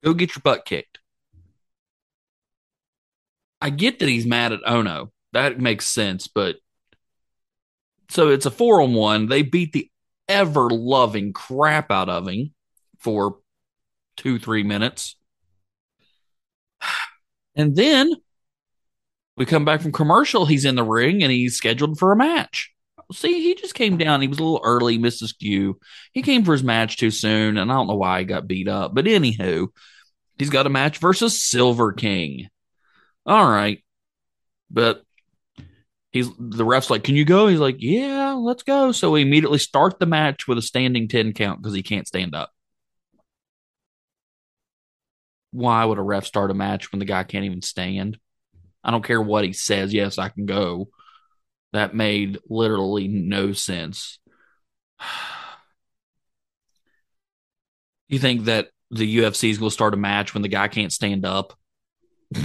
go 0.03 0.13
get 0.13 0.35
your 0.35 0.41
butt 0.41 0.65
kicked. 0.65 0.99
I 3.61 3.69
get 3.69 3.99
that 3.99 4.09
he's 4.09 4.25
mad 4.25 4.51
at 4.51 4.65
Onoo. 4.65 5.09
That 5.33 5.59
makes 5.59 5.87
sense, 5.87 6.27
but 6.27 6.57
so 8.09 8.29
it's 8.29 8.45
a 8.45 8.51
four 8.51 8.81
on 8.81 8.93
one. 8.93 9.27
They 9.27 9.41
beat 9.41 9.73
the 9.73 9.89
ever 10.27 10.69
loving 10.69 11.33
crap 11.33 11.91
out 11.91 12.09
of 12.09 12.27
him 12.27 12.53
for 12.99 13.39
two, 14.17 14.39
three 14.39 14.63
minutes. 14.63 15.15
And 17.57 17.73
then 17.73 18.11
we 19.37 19.45
come 19.45 19.63
back 19.63 19.81
from 19.81 19.93
commercial. 19.93 20.45
He's 20.45 20.65
in 20.65 20.75
the 20.75 20.83
ring 20.83 21.23
and 21.23 21.31
he's 21.31 21.55
scheduled 21.55 21.97
for 21.97 22.11
a 22.11 22.17
match. 22.17 22.74
See, 23.13 23.41
he 23.41 23.55
just 23.55 23.75
came 23.75 23.97
down. 23.97 24.21
He 24.21 24.27
was 24.27 24.39
a 24.39 24.43
little 24.43 24.61
early, 24.63 24.97
Mrs. 24.97 25.37
Q. 25.37 25.79
He 26.11 26.21
came 26.21 26.43
for 26.43 26.53
his 26.53 26.63
match 26.63 26.97
too 26.97 27.11
soon, 27.11 27.57
and 27.57 27.71
I 27.71 27.75
don't 27.75 27.87
know 27.87 27.95
why 27.95 28.19
he 28.19 28.25
got 28.25 28.47
beat 28.47 28.67
up. 28.67 28.95
But 28.95 29.05
anywho, 29.05 29.67
he's 30.37 30.49
got 30.49 30.65
a 30.65 30.71
match 30.71 30.97
versus 30.97 31.41
Silver 31.41 31.93
King. 31.93 32.47
All 33.25 33.47
right. 33.47 33.83
But 34.71 35.03
he's 36.11 36.29
the 36.39 36.65
ref's 36.65 36.89
like, 36.89 37.03
"Can 37.03 37.15
you 37.15 37.25
go?" 37.25 37.47
He's 37.47 37.59
like, 37.59 37.77
"Yeah, 37.79 38.33
let's 38.33 38.63
go." 38.63 38.91
So 38.91 39.11
we 39.11 39.21
immediately 39.21 39.59
start 39.59 39.99
the 39.99 40.05
match 40.05 40.47
with 40.47 40.57
a 40.57 40.61
standing 40.61 41.07
ten 41.07 41.33
count 41.33 41.61
because 41.61 41.75
he 41.75 41.83
can't 41.83 42.07
stand 42.07 42.33
up. 42.33 42.51
Why 45.51 45.85
would 45.85 45.97
a 45.97 46.01
ref 46.01 46.25
start 46.25 46.51
a 46.51 46.53
match 46.53 46.91
when 46.91 46.99
the 46.99 47.05
guy 47.05 47.23
can't 47.23 47.45
even 47.45 47.61
stand? 47.61 48.17
I 48.83 48.91
don't 48.91 49.05
care 49.05 49.21
what 49.21 49.45
he 49.45 49.53
says. 49.53 49.93
Yes, 49.93 50.17
I 50.17 50.29
can 50.29 50.45
go. 50.45 50.89
That 51.75 51.93
made 51.93 52.39
literally 52.49 53.07
no 53.07 53.53
sense. 53.53 54.19
You 58.07 58.19
think 58.19 58.43
that 58.43 58.67
the 58.91 59.17
UFC 59.17 59.49
is 59.49 59.57
going 59.57 59.71
to 59.71 59.73
start 59.73 59.95
a 59.95 59.97
match 59.97 60.35
when 60.35 60.43
the 60.43 60.47
guy 60.47 60.67
can't 60.67 60.93
stand 60.93 61.25
up? 61.25 61.57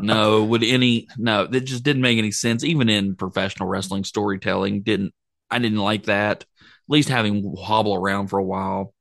no, 0.00 0.44
would 0.44 0.62
any 0.62 1.08
no, 1.18 1.46
that 1.46 1.60
just 1.60 1.82
didn't 1.82 2.00
make 2.00 2.16
any 2.16 2.30
sense. 2.30 2.64
Even 2.64 2.88
in 2.88 3.16
professional 3.16 3.68
wrestling 3.68 4.04
storytelling, 4.04 4.80
didn't 4.80 5.12
I 5.50 5.58
didn't 5.58 5.78
like 5.78 6.04
that. 6.04 6.42
At 6.42 6.46
least 6.88 7.10
having 7.10 7.54
hobble 7.58 7.94
around 7.94 8.28
for 8.28 8.38
a 8.38 8.44
while. 8.44 8.94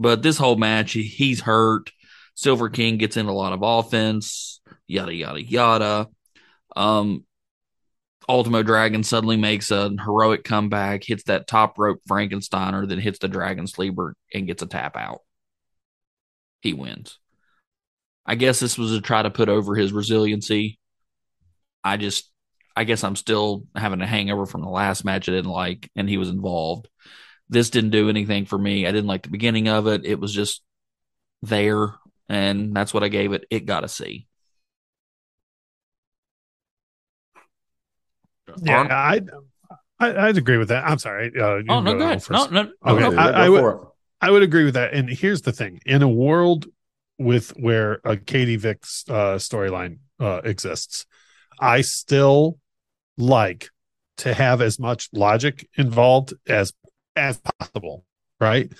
But 0.00 0.22
this 0.22 0.36
whole 0.36 0.56
match, 0.56 0.92
he's 0.92 1.40
hurt. 1.40 1.92
Silver 2.34 2.68
King 2.70 2.96
gets 2.96 3.16
in 3.16 3.26
a 3.26 3.32
lot 3.32 3.52
of 3.52 3.60
offense, 3.62 4.60
yada 4.86 5.14
yada 5.14 5.42
yada. 5.42 6.08
Um, 6.74 7.24
Ultimo 8.28 8.62
Dragon 8.62 9.02
suddenly 9.02 9.36
makes 9.36 9.70
a 9.70 9.90
heroic 9.90 10.44
comeback, 10.44 11.04
hits 11.04 11.24
that 11.24 11.46
top 11.46 11.78
rope 11.78 11.98
Frankensteiner, 12.08 12.88
then 12.88 12.98
hits 12.98 13.18
the 13.18 13.28
Dragon 13.28 13.66
Sleeper 13.66 14.14
and 14.32 14.46
gets 14.46 14.62
a 14.62 14.66
tap 14.66 14.96
out. 14.96 15.20
He 16.60 16.72
wins. 16.72 17.18
I 18.24 18.36
guess 18.36 18.60
this 18.60 18.78
was 18.78 18.92
to 18.92 19.00
try 19.00 19.22
to 19.22 19.30
put 19.30 19.48
over 19.48 19.74
his 19.74 19.92
resiliency. 19.92 20.78
I 21.82 21.96
just, 21.96 22.30
I 22.76 22.84
guess 22.84 23.02
I'm 23.02 23.16
still 23.16 23.66
having 23.74 24.00
a 24.00 24.06
hangover 24.06 24.46
from 24.46 24.62
the 24.62 24.68
last 24.68 25.04
match 25.04 25.28
I 25.28 25.32
didn't 25.32 25.50
like, 25.50 25.90
and 25.96 26.08
he 26.08 26.18
was 26.18 26.28
involved. 26.28 26.88
This 27.48 27.70
didn't 27.70 27.90
do 27.90 28.08
anything 28.08 28.46
for 28.46 28.56
me. 28.56 28.86
I 28.86 28.92
didn't 28.92 29.08
like 29.08 29.24
the 29.24 29.30
beginning 29.30 29.68
of 29.68 29.88
it. 29.88 30.06
It 30.06 30.20
was 30.20 30.32
just 30.32 30.62
there, 31.42 31.94
and 32.32 32.74
that's 32.74 32.92
what 32.94 33.02
I 33.02 33.08
gave 33.08 33.32
it. 33.32 33.44
It 33.50 33.66
got 33.66 33.84
a 33.84 33.88
C. 33.88 34.26
Yeah, 38.62 38.86
I'd, 38.90 39.30
I'd 40.00 40.36
agree 40.36 40.58
with 40.58 40.68
that. 40.68 40.84
I'm 40.84 40.98
sorry. 40.98 41.32
Uh, 41.38 41.62
Oh 41.68 41.80
no, 41.80 41.92
go 41.92 41.98
go 41.98 42.04
ahead. 42.04 42.22
No, 42.30 42.46
no, 42.46 42.60
Okay. 42.86 43.00
no. 43.00 43.20
I- 43.20 43.30
go 43.30 43.36
I 43.38 43.48
would- 43.48 43.86
I 44.20 44.30
would 44.30 44.42
agree 44.42 44.64
with 44.64 44.74
that. 44.74 44.92
And 44.94 45.08
here's 45.10 45.42
the 45.42 45.50
thing: 45.52 45.80
in 45.84 46.00
a 46.02 46.08
world 46.08 46.66
with 47.18 47.50
where 47.58 48.00
a 48.04 48.16
Katie 48.16 48.54
Vick's 48.56 49.04
uh, 49.08 49.34
storyline 49.36 49.98
uh, 50.20 50.42
exists, 50.44 51.06
I 51.60 51.80
still 51.80 52.58
like 53.18 53.70
to 54.18 54.32
have 54.32 54.60
as 54.60 54.78
much 54.78 55.08
logic 55.12 55.68
involved 55.76 56.34
as 56.46 56.72
as 57.16 57.40
possible, 57.58 58.04
right? 58.40 58.72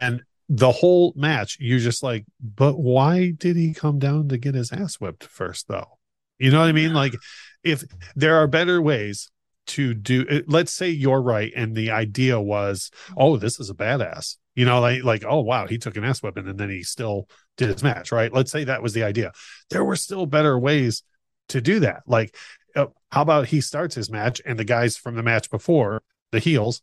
And 0.00 0.22
the 0.48 0.72
whole 0.72 1.12
match, 1.16 1.56
you're 1.60 1.78
just 1.78 2.02
like, 2.02 2.24
but 2.40 2.78
why 2.78 3.30
did 3.30 3.56
he 3.56 3.72
come 3.72 3.98
down 3.98 4.28
to 4.28 4.38
get 4.38 4.54
his 4.54 4.72
ass 4.72 4.96
whipped 4.96 5.24
first, 5.24 5.68
though? 5.68 5.98
You 6.38 6.50
know 6.50 6.60
what 6.60 6.68
I 6.68 6.72
mean? 6.72 6.92
Like, 6.92 7.14
if 7.62 7.84
there 8.14 8.36
are 8.36 8.46
better 8.46 8.80
ways 8.80 9.30
to 9.66 9.94
do 9.94 10.42
let's 10.46 10.72
say 10.72 10.90
you're 10.90 11.22
right 11.22 11.50
and 11.56 11.74
the 11.74 11.90
idea 11.90 12.38
was 12.38 12.90
oh 13.16 13.38
this 13.38 13.58
is 13.58 13.70
a 13.70 13.74
badass. 13.74 14.36
You 14.54 14.66
know 14.66 14.80
like 14.80 15.02
like 15.02 15.24
oh 15.26 15.40
wow 15.40 15.66
he 15.66 15.78
took 15.78 15.96
an 15.96 16.04
ass 16.04 16.22
weapon 16.22 16.46
and 16.46 16.58
then 16.58 16.68
he 16.68 16.82
still 16.82 17.28
did 17.56 17.70
his 17.70 17.82
match 17.82 18.12
right? 18.12 18.32
Let's 18.32 18.52
say 18.52 18.64
that 18.64 18.82
was 18.82 18.92
the 18.92 19.04
idea. 19.04 19.32
There 19.70 19.84
were 19.84 19.96
still 19.96 20.26
better 20.26 20.58
ways 20.58 21.02
to 21.48 21.60
do 21.60 21.80
that. 21.80 22.02
Like 22.06 22.36
uh, 22.76 22.86
how 23.10 23.22
about 23.22 23.46
he 23.46 23.60
starts 23.60 23.94
his 23.94 24.10
match 24.10 24.42
and 24.44 24.58
the 24.58 24.64
guys 24.64 24.96
from 24.96 25.14
the 25.14 25.22
match 25.22 25.50
before 25.50 26.02
the 26.30 26.40
heels 26.40 26.82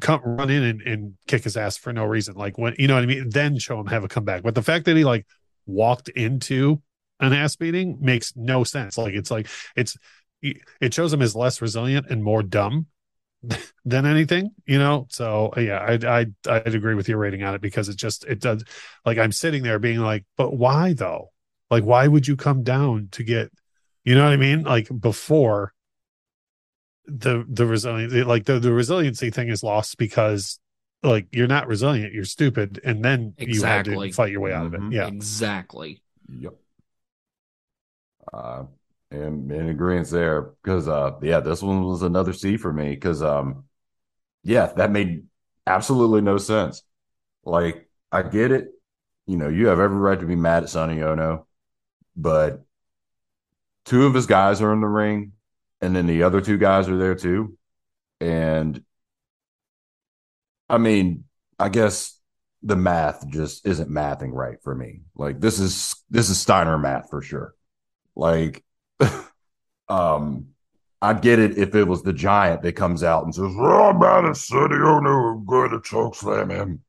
come 0.00 0.20
run 0.22 0.50
in 0.50 0.62
and, 0.62 0.82
and 0.82 1.14
kick 1.26 1.44
his 1.44 1.56
ass 1.56 1.76
for 1.76 1.92
no 1.92 2.04
reason 2.04 2.34
like 2.34 2.58
when 2.58 2.74
you 2.78 2.86
know 2.86 2.94
what 2.94 3.02
i 3.02 3.06
mean 3.06 3.28
then 3.30 3.58
show 3.58 3.80
him 3.80 3.86
have 3.86 4.04
a 4.04 4.08
comeback 4.08 4.42
but 4.42 4.54
the 4.54 4.62
fact 4.62 4.84
that 4.84 4.96
he 4.96 5.04
like 5.04 5.26
walked 5.66 6.08
into 6.10 6.82
an 7.20 7.32
ass 7.32 7.56
beating 7.56 7.96
makes 8.00 8.34
no 8.36 8.64
sense 8.64 8.98
like 8.98 9.14
it's 9.14 9.30
like 9.30 9.48
it's 9.76 9.96
it 10.42 10.94
shows 10.94 11.12
him 11.12 11.22
as 11.22 11.34
less 11.34 11.60
resilient 11.60 12.06
and 12.10 12.22
more 12.22 12.42
dumb 12.42 12.86
than 13.84 14.06
anything, 14.06 14.50
you 14.66 14.78
know. 14.78 15.06
So 15.10 15.52
yeah, 15.56 15.84
I'd 15.86 16.04
I'd, 16.04 16.34
I'd 16.48 16.74
agree 16.74 16.94
with 16.94 17.08
your 17.08 17.18
rating 17.18 17.42
on 17.42 17.54
it 17.54 17.60
because 17.60 17.88
it 17.88 17.96
just 17.96 18.24
it 18.24 18.40
does 18.40 18.64
like 19.04 19.18
I'm 19.18 19.32
sitting 19.32 19.62
there 19.62 19.78
being 19.78 19.98
like, 19.98 20.24
but 20.36 20.56
why 20.56 20.92
though? 20.92 21.30
Like, 21.70 21.84
why 21.84 22.08
would 22.08 22.26
you 22.26 22.34
come 22.34 22.62
down 22.62 23.08
to 23.12 23.22
get, 23.22 23.52
you 24.02 24.14
know 24.14 24.24
what 24.24 24.32
I 24.32 24.38
mean? 24.38 24.62
Like 24.62 24.88
before 24.98 25.74
the 27.08 27.44
the 27.48 27.66
resilience 27.66 28.12
like 28.26 28.44
the 28.44 28.58
the 28.58 28.72
resiliency 28.72 29.30
thing 29.30 29.48
is 29.48 29.62
lost 29.62 29.98
because 29.98 30.60
like 31.02 31.26
you're 31.32 31.46
not 31.46 31.66
resilient, 31.68 32.12
you're 32.12 32.24
stupid, 32.24 32.80
and 32.84 33.04
then 33.04 33.34
you 33.38 33.62
had 33.62 33.84
Exactly. 33.84 34.08
to 34.10 34.14
fight 34.14 34.32
your 34.32 34.40
way 34.40 34.52
out 34.52 34.66
of 34.66 34.72
Mhm. 34.74 34.90
it. 34.92 34.94
Yeah, 34.94 35.08
Exactly. 35.08 36.02
Yep. 36.40 36.54
Uh, 38.32 38.64
and 39.10 39.50
in 39.50 39.68
agreement 39.70 40.08
there 40.10 40.42
because 40.62 40.86
uh, 40.86 41.12
yeah, 41.22 41.40
this 41.40 41.62
one 41.62 41.82
was 41.82 42.02
another 42.02 42.32
C 42.32 42.56
for 42.56 42.72
me 42.72 42.90
because 42.90 43.22
um, 43.22 43.64
yeah, 44.44 44.66
that 44.76 44.90
made 44.92 45.24
absolutely 45.66 46.22
no 46.22 46.38
sense. 46.38 46.82
Like 47.44 47.88
I 48.12 48.22
get 48.22 48.52
it, 48.52 48.68
you 49.26 49.36
know, 49.38 49.48
you 49.48 49.68
have 49.68 49.80
every 49.80 49.98
right 49.98 50.20
to 50.20 50.26
be 50.26 50.36
mad 50.36 50.64
at 50.64 50.70
Sonny 50.70 51.02
Onoo, 51.02 51.44
but 52.16 52.64
two 53.84 54.06
of 54.06 54.14
his 54.14 54.26
guys 54.26 54.60
are 54.60 54.72
in 54.72 54.80
the 54.80 54.86
ring, 54.86 55.32
and 55.80 55.94
then 55.94 56.06
the 56.06 56.22
other 56.22 56.40
two 56.40 56.58
guys 56.58 56.88
are 56.88 56.98
there 56.98 57.14
too, 57.14 57.56
and 58.20 58.82
I 60.68 60.78
mean, 60.78 61.24
I 61.58 61.68
guess 61.68 62.18
the 62.62 62.76
math 62.76 63.26
just 63.28 63.66
isn't 63.66 63.90
mathing 63.90 64.32
right 64.32 64.58
for 64.62 64.74
me. 64.74 65.00
Like 65.14 65.40
this 65.40 65.58
is 65.58 65.94
this 66.10 66.28
is 66.28 66.40
Steiner 66.40 66.78
math 66.78 67.10
for 67.10 67.22
sure. 67.22 67.54
Like 68.16 68.64
um 69.88 70.48
I'd 71.00 71.22
get 71.22 71.38
it 71.38 71.56
if 71.56 71.74
it 71.74 71.84
was 71.84 72.02
the 72.02 72.12
giant 72.12 72.62
that 72.62 72.72
comes 72.72 73.04
out 73.04 73.24
and 73.24 73.34
says, 73.34 73.54
Oh 73.56 73.92
man, 73.92 74.26
it's 74.26 74.46
Sonny 74.46 74.74
Onoo, 74.74 75.38
I'm 75.38 75.44
going 75.44 75.70
to 75.70 75.80
choke 75.80 76.16
slam 76.16 76.50
him. 76.50 76.82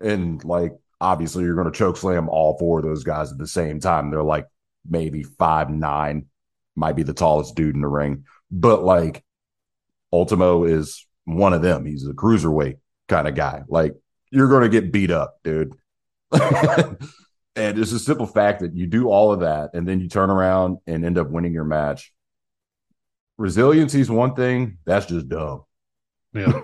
And 0.00 0.44
like 0.44 0.72
obviously 1.00 1.44
you're 1.44 1.56
gonna 1.56 1.72
choke 1.72 1.96
slam 1.96 2.28
all 2.28 2.58
four 2.58 2.78
of 2.78 2.84
those 2.84 3.04
guys 3.04 3.32
at 3.32 3.38
the 3.38 3.46
same 3.46 3.80
time. 3.80 4.10
They're 4.10 4.22
like 4.22 4.46
maybe 4.88 5.22
five 5.22 5.70
nine, 5.70 6.26
might 6.76 6.96
be 6.96 7.02
the 7.02 7.14
tallest 7.14 7.54
dude 7.54 7.74
in 7.74 7.80
the 7.80 7.88
ring. 7.88 8.24
But 8.50 8.84
like 8.84 9.24
Ultimo 10.12 10.64
is 10.64 11.06
one 11.24 11.52
of 11.52 11.62
them. 11.62 11.84
He's 11.86 12.06
a 12.06 12.12
cruiserweight 12.12 12.78
kind 13.08 13.28
of 13.28 13.34
guy. 13.34 13.62
Like 13.68 13.94
you're 14.30 14.48
going 14.48 14.62
to 14.62 14.68
get 14.68 14.92
beat 14.92 15.10
up, 15.10 15.38
dude. 15.44 15.74
and 16.32 16.98
it's 17.56 17.92
a 17.92 17.98
simple 17.98 18.26
fact 18.26 18.60
that 18.60 18.74
you 18.74 18.86
do 18.86 19.08
all 19.08 19.32
of 19.32 19.40
that 19.40 19.70
and 19.74 19.86
then 19.86 20.00
you 20.00 20.08
turn 20.08 20.30
around 20.30 20.78
and 20.86 21.04
end 21.04 21.18
up 21.18 21.30
winning 21.30 21.52
your 21.52 21.64
match. 21.64 22.12
Resiliency 23.38 24.00
is 24.00 24.10
one 24.10 24.34
thing. 24.34 24.78
That's 24.84 25.06
just 25.06 25.28
dumb. 25.28 25.64
yeah. 26.32 26.60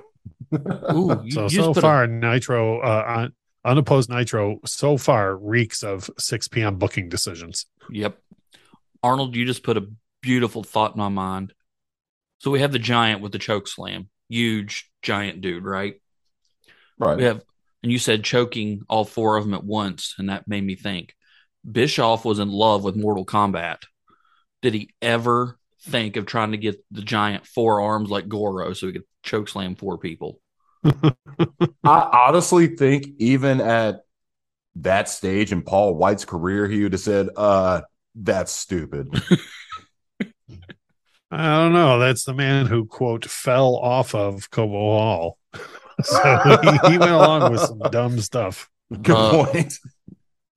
Ooh, 0.92 1.22
so 1.30 1.48
so 1.48 1.68
put 1.68 1.78
a- 1.78 1.80
far 1.80 2.06
nitro 2.08 2.80
uh 2.80 3.04
un, 3.06 3.32
unopposed 3.64 4.10
nitro 4.10 4.58
so 4.64 4.96
far 4.96 5.36
reeks 5.36 5.84
of 5.84 6.10
6 6.18 6.48
p.m 6.48 6.76
booking 6.76 7.08
decisions 7.08 7.66
Yep. 7.90 8.18
Arnold, 9.02 9.34
you 9.36 9.46
just 9.46 9.62
put 9.62 9.76
a 9.76 9.86
beautiful 10.20 10.62
thought 10.62 10.94
in 10.94 10.98
my 10.98 11.08
mind. 11.08 11.52
So 12.38 12.50
we 12.50 12.60
have 12.60 12.72
the 12.72 12.78
giant 12.78 13.20
with 13.20 13.32
the 13.32 13.38
choke 13.38 13.68
slam, 13.68 14.08
huge 14.28 14.90
giant 15.02 15.40
dude, 15.40 15.64
right? 15.64 15.94
Right. 16.98 17.16
We 17.16 17.24
have, 17.24 17.42
and 17.82 17.92
you 17.92 17.98
said 17.98 18.24
choking 18.24 18.82
all 18.88 19.04
four 19.04 19.36
of 19.36 19.44
them 19.44 19.54
at 19.54 19.64
once, 19.64 20.14
and 20.18 20.28
that 20.28 20.48
made 20.48 20.64
me 20.64 20.74
think. 20.74 21.14
Bischoff 21.70 22.24
was 22.24 22.38
in 22.38 22.50
love 22.50 22.84
with 22.84 22.96
Mortal 22.96 23.26
Kombat. 23.26 23.78
Did 24.62 24.74
he 24.74 24.90
ever 25.02 25.58
think 25.82 26.16
of 26.16 26.26
trying 26.26 26.52
to 26.52 26.58
get 26.58 26.82
the 26.90 27.02
giant 27.02 27.46
four 27.46 27.80
arms 27.80 28.10
like 28.10 28.28
Goro 28.28 28.72
so 28.72 28.86
he 28.86 28.92
could 28.94 29.04
choke 29.22 29.48
slam 29.48 29.74
four 29.74 29.98
people? 29.98 30.40
I 30.84 31.70
honestly 31.84 32.68
think 32.68 33.06
even 33.18 33.60
at 33.60 34.00
that 34.76 35.08
stage 35.08 35.52
in 35.52 35.62
Paul 35.62 35.94
White's 35.94 36.24
career, 36.24 36.66
he 36.68 36.82
would 36.82 36.92
have 36.92 37.00
said, 37.00 37.28
uh, 37.36 37.82
that's 38.14 38.52
stupid. 38.52 39.08
I 41.30 41.56
don't 41.58 41.72
know. 41.72 41.98
That's 41.98 42.24
the 42.24 42.34
man 42.34 42.66
who 42.66 42.86
quote 42.86 43.24
fell 43.24 43.76
off 43.76 44.14
of 44.14 44.50
Cobo 44.50 44.72
Hall. 44.72 45.38
so 46.02 46.58
he, 46.62 46.90
he 46.92 46.98
went 46.98 47.12
along 47.12 47.52
with 47.52 47.60
some 47.60 47.78
dumb 47.90 48.20
stuff. 48.20 48.68
Good 49.02 49.14
Uh, 49.16 49.44
point. 49.46 49.78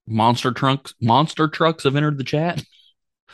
Monster 0.08 0.52
trucks, 0.52 0.94
monster 1.00 1.48
trucks 1.48 1.84
have 1.84 1.96
entered 1.96 2.18
the 2.18 2.24
chat. 2.24 2.64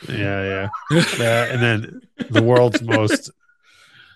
Yeah, 0.08 0.68
yeah. 0.90 1.00
That, 1.18 1.50
and 1.50 1.62
then 1.62 2.00
the 2.30 2.42
world's 2.42 2.80
most 2.82 3.30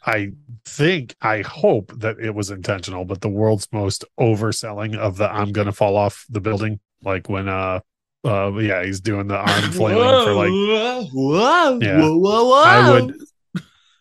I 0.07 0.33
think 0.67 1.15
I 1.23 1.41
hope 1.43 1.93
that 2.01 2.19
it 2.19 2.35
was 2.35 2.51
intentional, 2.51 3.05
but 3.05 3.23
the 3.23 3.29
world's 3.29 3.67
most 3.73 4.05
overselling 4.21 4.97
of 4.97 5.17
the 5.17 5.31
I'm 5.33 5.53
gonna 5.53 5.73
fall 5.73 5.97
off 5.97 6.27
the 6.29 6.41
building. 6.41 6.81
Like 7.03 7.29
when 7.29 7.49
uh 7.49 7.81
uh 8.25 8.53
yeah, 8.59 8.85
he's 8.85 9.01
doing 9.01 9.27
the 9.27 9.37
arm 9.37 9.63
flailing 9.73 10.25
for 10.25 10.35
like 10.35 10.51
whoa, 11.13 11.79
Yeah. 11.81 12.01
whoa, 12.01 12.17
whoa, 12.17 12.45
whoa. 12.45 12.63
I 12.65 12.91
would 12.91 13.15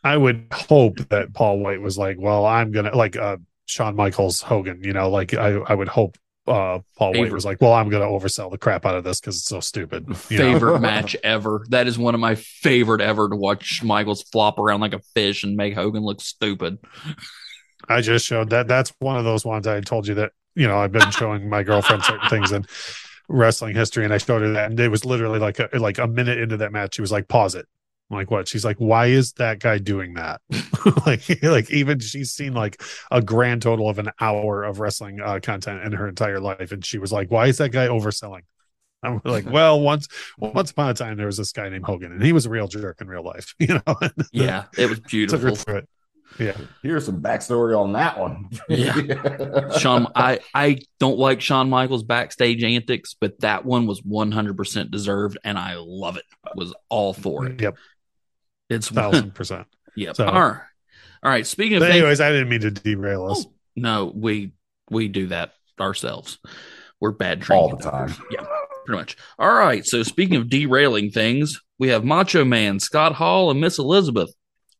I 0.03 0.17
would 0.17 0.47
hope 0.51 0.97
that 1.09 1.34
Paul 1.34 1.59
White 1.59 1.82
was 1.82 1.97
like, 1.97 2.17
well, 2.19 2.45
I'm 2.45 2.71
gonna 2.71 2.95
like 2.95 3.15
uh 3.15 3.38
Shawn 3.65 3.95
Michaels 3.95 4.41
Hogan, 4.41 4.84
you 4.84 4.93
know, 4.93 5.09
like 5.09 5.34
I, 5.34 5.55
I 5.55 5.74
would 5.74 5.88
hope 5.88 6.17
uh, 6.45 6.80
Paul 6.97 7.13
White 7.13 7.32
was 7.32 7.45
like, 7.45 7.61
"Well, 7.61 7.74
I'm 7.74 7.89
going 7.89 8.01
to 8.01 8.07
oversell 8.07 8.51
the 8.51 8.57
crap 8.57 8.86
out 8.86 8.95
of 8.95 9.05
this 9.05 9.19
because 9.21 9.38
it's 9.38 9.47
so 9.47 9.61
stupid." 9.61 10.05
You 10.30 10.39
know? 10.39 10.53
favorite 10.53 10.80
match 10.82 11.15
ever. 11.24 11.65
That 11.69 11.88
is 11.88 11.97
one 11.97 12.15
of 12.15 12.19
my 12.19 12.36
favorite 12.36 12.99
ever 12.99 13.30
to 13.30 13.36
watch 13.36 13.82
Michaels 13.82 14.24
flop 14.24 14.59
around 14.59 14.82
like 14.82 14.93
a 14.93 14.99
fish 15.15 15.43
and 15.43 15.55
make 15.55 15.74
Hogan 15.74 16.03
look 16.03 16.19
stupid. 16.19 16.80
I 17.88 18.01
just 18.01 18.26
showed 18.26 18.49
that. 18.49 18.67
That's 18.67 18.93
one 18.99 19.17
of 19.17 19.24
those 19.24 19.45
ones 19.45 19.67
I 19.67 19.80
told 19.82 20.07
you 20.07 20.15
that 20.15 20.34
you 20.55 20.67
know 20.67 20.78
I've 20.78 20.91
been 20.91 21.11
showing 21.11 21.49
my 21.49 21.63
girlfriend 21.63 22.03
certain 22.03 22.30
things 22.30 22.51
in 22.51 22.65
wrestling 23.30 23.76
history, 23.76 24.03
and 24.03 24.13
I 24.13 24.17
showed 24.17 24.41
her 24.41 24.51
that, 24.53 24.71
and 24.71 24.80
it 24.80 24.89
was 24.89 25.05
literally 25.05 25.39
like 25.39 25.59
a, 25.59 25.69
like 25.74 25.97
a 25.97 26.07
minute 26.07 26.38
into 26.39 26.57
that 26.57 26.71
match, 26.71 26.95
she 26.95 27.01
was 27.01 27.11
like, 27.11 27.28
"Pause 27.28 27.55
it." 27.55 27.65
I'm 28.09 28.17
like, 28.17 28.32
what? 28.32 28.47
She's 28.47 28.65
like, 28.65 28.78
"Why 28.78 29.07
is 29.07 29.34
that 29.34 29.59
guy 29.59 29.78
doing 29.78 30.15
that?" 30.15 30.41
like, 31.05 31.41
like 31.43 31.71
even 31.71 31.99
she's 31.99 32.32
seen 32.32 32.53
like 32.53 32.82
a 33.11 33.21
grand 33.21 33.61
total 33.61 33.89
of 33.89 33.99
an 33.99 34.09
hour 34.19 34.63
of 34.63 34.80
wrestling 34.80 35.19
uh, 35.21 35.39
content 35.41 35.84
in 35.84 35.93
her 35.93 36.07
entire 36.07 36.39
life, 36.39 36.71
and 36.71 36.86
she 36.86 36.97
was 36.97 37.11
like, 37.11 37.32
"Why 37.32 37.47
is 37.47 37.57
that 37.57 37.71
guy 37.71 37.88
overselling?" 37.88 38.41
I'm 39.03 39.21
like, 39.26 39.45
well, 39.51 39.82
once 39.82 40.07
once 40.38 40.71
upon 40.71 40.89
a 40.89 40.93
time 40.93 41.17
there 41.17 41.26
was 41.26 41.38
this 41.38 41.51
guy 41.51 41.69
named 41.69 41.86
Hogan, 41.86 42.11
and 42.11 42.24
he 42.24 42.34
was 42.34 42.45
a 42.45 42.49
real 42.49 42.67
jerk 42.67 43.01
in 43.01 43.07
real 43.07 43.24
life. 43.24 43.53
You 43.59 43.82
know, 43.86 43.95
Yeah, 44.32 44.65
it 44.78 44.89
was 44.89 44.99
beautiful. 44.99 45.76
it. 45.76 45.88
Yeah, 46.39 46.57
Here's 46.81 47.05
some 47.05 47.21
backstory 47.21 47.77
on 47.79 47.93
that 47.93 48.17
one. 48.19 48.49
Yeah. 48.69 49.69
Shawn, 49.77 50.07
I 50.15 50.39
I 50.53 50.79
don't 50.99 51.17
like 51.19 51.41
Shawn 51.41 51.69
Michaels 51.69 52.03
backstage 52.03 52.63
antics, 52.63 53.15
but 53.19 53.39
that 53.41 53.65
one 53.65 53.86
was 53.86 54.01
100% 54.01 54.89
deserved, 54.91 55.38
and 55.43 55.57
I 55.57 55.75
love 55.77 56.17
it. 56.17 56.25
Was 56.55 56.73
all 56.89 57.13
for 57.13 57.45
it. 57.47 57.61
yep, 57.61 57.75
It's 58.69 58.89
thousand 58.89 59.36
percent. 59.36 59.67
Yep. 59.95 60.15
So- 60.15 60.27
all 60.27 60.34
right. 60.41 60.61
All 61.23 61.29
right. 61.31 61.45
Speaking 61.47 61.77
of 61.77 61.81
But 61.81 61.88
things- 61.91 61.97
anyways, 61.99 62.19
I 62.21 62.31
didn't 62.31 62.49
mean 62.49 62.61
to 62.61 62.71
derail 62.71 63.27
us. 63.27 63.45
Oh, 63.47 63.53
no, 63.75 64.11
we 64.13 64.53
we 64.89 65.07
do 65.07 65.27
that 65.27 65.53
ourselves. 65.79 66.39
We're 66.99 67.11
bad 67.11 67.41
trained 67.41 67.61
All 67.61 67.69
the 67.75 67.77
time. 67.84 68.13
Yeah, 68.31 68.45
pretty 68.86 68.97
much. 68.99 69.17
All 69.39 69.53
right. 69.53 69.86
So 69.86 70.03
speaking 70.03 70.36
of 70.38 70.49
derailing 70.49 71.11
things, 71.11 71.61
we 71.79 71.89
have 71.89 72.03
Macho 72.03 72.43
Man, 72.45 72.79
Scott 72.79 73.13
Hall, 73.13 73.51
and 73.51 73.59
Miss 73.61 73.77
Elizabeth 73.79 74.34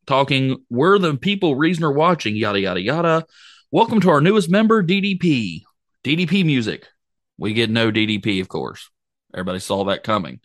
talking. 0.06 0.64
We're 0.70 0.98
the 0.98 1.16
people 1.16 1.56
reason 1.56 1.84
are 1.84 1.92
watching. 1.92 2.36
Yada 2.36 2.60
yada 2.60 2.80
yada. 2.80 3.26
Welcome 3.70 4.00
to 4.00 4.10
our 4.10 4.20
newest 4.20 4.50
member, 4.50 4.82
DDP. 4.82 5.62
DDP 6.04 6.44
music. 6.44 6.86
We 7.38 7.54
get 7.54 7.70
no 7.70 7.90
DDP, 7.90 8.40
of 8.40 8.48
course. 8.48 8.90
Everybody 9.32 9.58
saw 9.58 9.84
that 9.84 10.04
coming. 10.04 10.40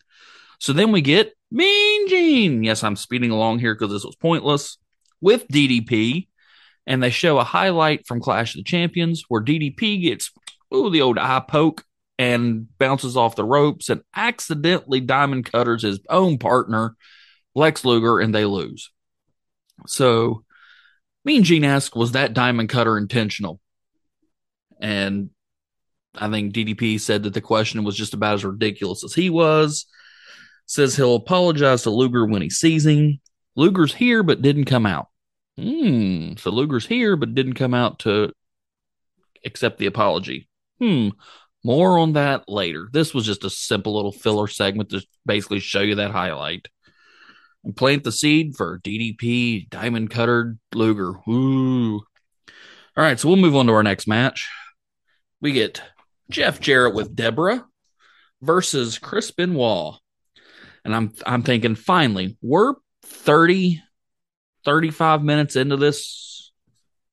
So 0.60 0.74
then 0.74 0.91
we 0.91 1.01
get 1.01 1.34
Mean 1.51 2.07
Gene. 2.07 2.64
Yes, 2.64 2.84
I'm 2.84 2.95
speeding 2.95 3.32
along 3.32 3.60
here 3.60 3.76
because 3.76 3.91
this 3.91 4.05
was 4.05 4.16
pointless 4.16 4.78
with 5.22 5.47
DDP. 5.47 6.28
And 6.88 7.03
they 7.03 7.12
show 7.12 7.38
a 7.38 7.43
highlight 7.43 8.07
from 8.07 8.20
Clash 8.20 8.55
of 8.55 8.60
the 8.60 8.64
Champions 8.64 9.24
where 9.28 9.43
DDP 9.43 10.01
gets 10.01 10.32
ooh, 10.74 10.89
the 10.89 11.01
old 11.01 11.18
eye 11.18 11.43
poke 11.47 11.84
and 12.18 12.68
bounces 12.78 13.16
off 13.16 13.36
the 13.36 13.45
ropes 13.45 13.89
and 13.89 14.01
accidentally 14.16 14.99
diamond 14.99 15.51
cutters 15.51 15.84
his 15.84 15.99
own 16.10 16.38
partner, 16.38 16.95
Lex 17.55 17.86
Luger, 17.86 18.20
and 18.20 18.34
they 18.34 18.45
lose. 18.45 18.91
So 19.88 20.44
Mean 21.26 21.44
Gene 21.44 21.66
asked, 21.66 21.96
was 21.96 22.14
that 22.14 22.34
diamond 22.34 22.70
cutter 22.70 22.98
intentional? 22.98 23.60
And 24.80 25.30
I 26.16 26.30
think 26.30 26.54
DDP 26.54 27.00
said 27.00 27.24
that 27.24 27.34
the 27.34 27.42
question 27.42 27.84
was 27.84 27.96
just 27.96 28.14
about 28.14 28.36
as 28.36 28.46
ridiculous 28.46 29.04
as 29.04 29.14
he 29.14 29.30
was. 29.30 29.86
Says 30.66 30.96
he'll 30.96 31.16
apologize 31.16 31.84
to 31.84 31.90
Luger 31.90 32.26
when 32.26 32.42
he 32.42 32.50
sees 32.50 32.86
him. 32.86 33.20
Luger's 33.56 33.94
here 33.94 34.24
but 34.24 34.42
didn't 34.42 34.66
come 34.66 34.86
out. 34.86 35.08
Hmm. 35.58 36.34
So 36.38 36.52
Luger's 36.52 36.86
here 36.86 37.16
but 37.16 37.36
didn't 37.36 37.56
come 37.56 37.74
out 37.74 38.00
to 38.00 38.32
accept 39.46 39.78
the 39.78 39.88
apology. 39.88 40.48
Hmm. 40.80 41.10
More 41.64 42.00
on 42.00 42.14
that 42.14 42.48
later. 42.48 42.88
This 42.92 43.14
was 43.14 43.26
just 43.26 43.44
a 43.44 43.50
simple 43.50 43.96
little 43.96 44.14
filler 44.14 44.48
segment 44.48 44.90
to 44.92 45.04
basically 45.26 45.60
show 45.60 45.82
you 45.82 45.96
that 45.96 46.12
highlight. 46.12 46.68
And 47.64 47.76
plant 47.76 48.03
the 48.03 48.12
seed 48.12 48.55
for 48.55 48.80
DDP, 48.80 49.70
Diamond 49.70 50.10
Cutter, 50.10 50.57
Luger. 50.74 51.16
Ooh. 51.28 51.95
All 51.95 53.03
right, 53.03 53.20
so 53.20 53.28
we'll 53.28 53.38
move 53.38 53.55
on 53.55 53.68
to 53.68 53.74
our 53.74 53.84
next 53.84 54.07
match. 54.07 54.49
We 55.41 55.51
get 55.51 55.82
Jeff 56.30 56.60
Jarrett 56.60 56.95
with 56.95 57.16
Deborah 57.16 57.66
versus 58.41 58.97
Chris 58.97 59.32
Benoit. 59.32 59.95
And 60.86 60.95
I'm 60.95 61.14
I'm 61.26 61.43
thinking 61.43 61.76
finally, 61.76 62.38
we're 62.41 62.76
30 63.03 63.82
35 64.66 65.24
minutes 65.24 65.55
into 65.55 65.78
this. 65.78 66.51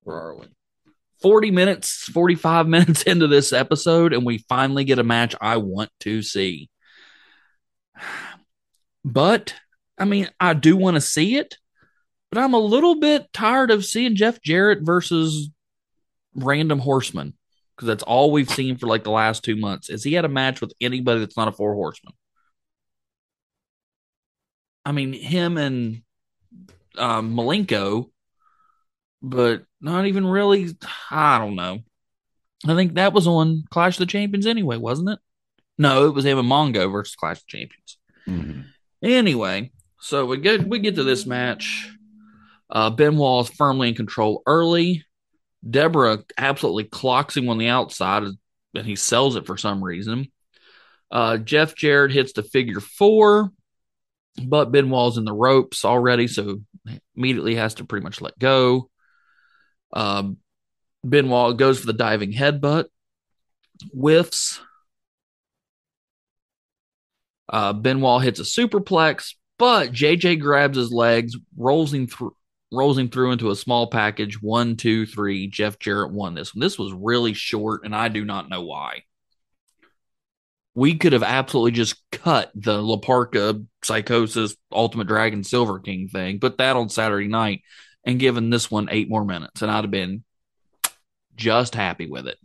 Where 0.03 0.17
are 0.17 0.37
we? 0.37 0.47
40 1.23 1.51
minutes, 1.51 2.05
45 2.05 2.69
minutes 2.69 3.03
into 3.03 3.27
this 3.27 3.53
episode, 3.53 4.13
and 4.13 4.25
we 4.25 4.39
finally 4.49 4.85
get 4.85 4.99
a 4.99 5.05
match 5.05 5.35
I 5.41 5.57
want 5.59 5.91
to 6.01 6.23
see. 6.23 6.71
But, 9.09 9.55
I 9.99 10.05
mean, 10.05 10.29
I 10.39 10.55
do 10.55 10.77
want 10.77 10.97
to 10.97 11.01
see 11.01 11.37
it, 11.37 11.57
but 12.31 12.39
I'm 12.41 12.55
a 12.55 12.59
little 12.59 13.01
bit 13.01 13.33
tired 13.33 13.71
of 13.71 13.85
seeing 13.85 14.15
Jeff 14.15 14.43
Jarrett 14.43 14.81
versus 14.83 15.51
random 16.35 16.79
horseman 16.79 17.35
because 17.75 17.89
that's 17.89 18.03
all 18.03 18.31
we've 18.31 18.51
seen 18.51 18.77
for 18.77 18.87
like 18.87 19.05
the 19.05 19.11
last 19.11 19.45
two 19.45 19.57
months. 19.57 19.89
Is 19.91 20.05
he 20.05 20.15
had 20.15 20.25
a 20.25 20.29
match 20.29 20.61
with 20.61 20.73
anybody 20.81 21.21
that's 21.21 21.37
not 21.37 21.49
a 21.49 21.53
four 21.53 21.75
horseman? 21.75 22.15
I 24.85 24.93
mean, 24.93 25.13
him 25.13 25.59
and 25.59 26.03
um, 26.97 27.35
Malenko, 27.35 28.11
but 29.23 29.65
not 29.81 30.07
even 30.07 30.27
really. 30.27 30.77
I 31.11 31.39
don't 31.39 31.57
know. 31.57 31.81
I 32.67 32.75
think 32.75 32.95
that 32.95 33.13
was 33.13 33.27
on 33.27 33.65
Clash 33.71 33.97
of 33.97 34.01
the 34.01 34.07
Champions 34.07 34.47
anyway, 34.47 34.77
wasn't 34.77 35.11
it? 35.11 35.19
No, 35.79 36.07
it 36.07 36.15
was 36.15 36.25
him 36.25 36.39
and 36.39 36.49
Mongo 36.51 36.91
versus 36.91 37.15
Clash 37.15 37.39
of 37.39 37.47
Champions. 37.47 37.99
Mhm. 38.27 38.65
Anyway, 39.03 39.73
so 40.01 40.27
we 40.27 40.39
get 40.39 40.67
we 40.67 40.79
get 40.79 40.97
to 40.97 41.05
this 41.05 41.27
match. 41.27 41.91
Uh, 42.69 42.91
Benoit 42.91 43.49
is 43.49 43.55
firmly 43.57 43.89
in 43.89 43.95
control 43.95 44.43
early. 44.47 45.05
Deborah 45.69 46.25
absolutely 46.37 46.85
clocks 46.85 47.37
him 47.37 47.49
on 47.49 47.59
the 47.59 47.69
outside, 47.69 48.23
and 48.23 48.87
he 48.87 48.97
sells 48.97 49.37
it 49.37 49.47
for 49.47 49.57
some 49.57 49.83
reason. 49.83 50.31
Uh, 51.11 51.39
Jeff 51.39 51.75
Jarrett 51.75 52.13
hits 52.13 52.33
the 52.33 52.43
figure 52.43 52.81
four, 52.81 53.51
but 54.45 54.73
Benoit's 54.73 55.17
in 55.17 55.25
the 55.25 55.33
ropes 55.33 55.85
already, 55.85 56.27
so 56.27 56.61
immediately 57.17 57.55
has 57.55 57.75
to 57.75 57.85
pretty 57.85 58.05
much 58.05 58.21
let 58.21 58.39
go. 58.39 58.91
Um, 59.93 60.39
Benoit 61.09 61.57
goes 61.57 61.79
for 61.79 61.87
the 61.87 61.93
diving 61.93 62.33
headbutt, 62.33 62.87
whiffs. 63.93 64.61
Uh, 67.49 67.73
Benoit 67.73 68.23
hits 68.23 68.41
a 68.41 68.43
superplex, 68.43 69.35
but 69.59 69.93
JJ 69.93 70.41
grabs 70.41 70.77
his 70.77 70.93
legs, 70.93 71.37
rolls 71.57 71.93
him 71.93 72.07
through, 72.07 72.37
rolls 72.73 72.99
him 72.99 73.09
through 73.09 73.33
into 73.33 73.51
a 73.51 73.57
small 73.57 73.87
package. 73.87 74.41
One, 74.43 74.77
two, 74.77 75.07
three. 75.07 75.49
Jeff 75.49 75.79
Jarrett 75.79 76.13
won 76.13 76.35
this 76.35 76.55
one. 76.55 76.61
This 76.61 76.79
was 76.79 76.93
really 76.93 77.33
short, 77.33 77.85
and 77.85 77.95
I 77.95 78.09
do 78.09 78.25
not 78.25 78.49
know 78.49 78.63
why. 78.63 79.03
We 80.75 80.97
could 80.97 81.15
have 81.15 81.23
absolutely 81.23 81.71
just 81.71 81.97
cut 82.13 82.51
the 82.55 82.79
Laparca 82.83 83.65
Psicosis 83.83 84.57
Ultimo 84.71 85.05
Dragon 85.05 85.43
Silver 85.43 85.79
King 85.79 86.09
thing, 86.09 86.39
put 86.39 86.59
that 86.59 86.77
on 86.77 86.91
Saturday 86.91 87.29
night, 87.29 87.63
and 88.05 88.21
given 88.21 88.51
this 88.51 88.71
one 88.71 88.89
eight 88.91 89.09
more 89.09 89.25
minutes, 89.25 89.63
and 89.63 89.71
I'd 89.71 89.85
have 89.85 89.91
been 89.91 90.23
just 91.35 91.75
happy 91.75 92.09
with 92.11 92.27
it. 92.27 92.39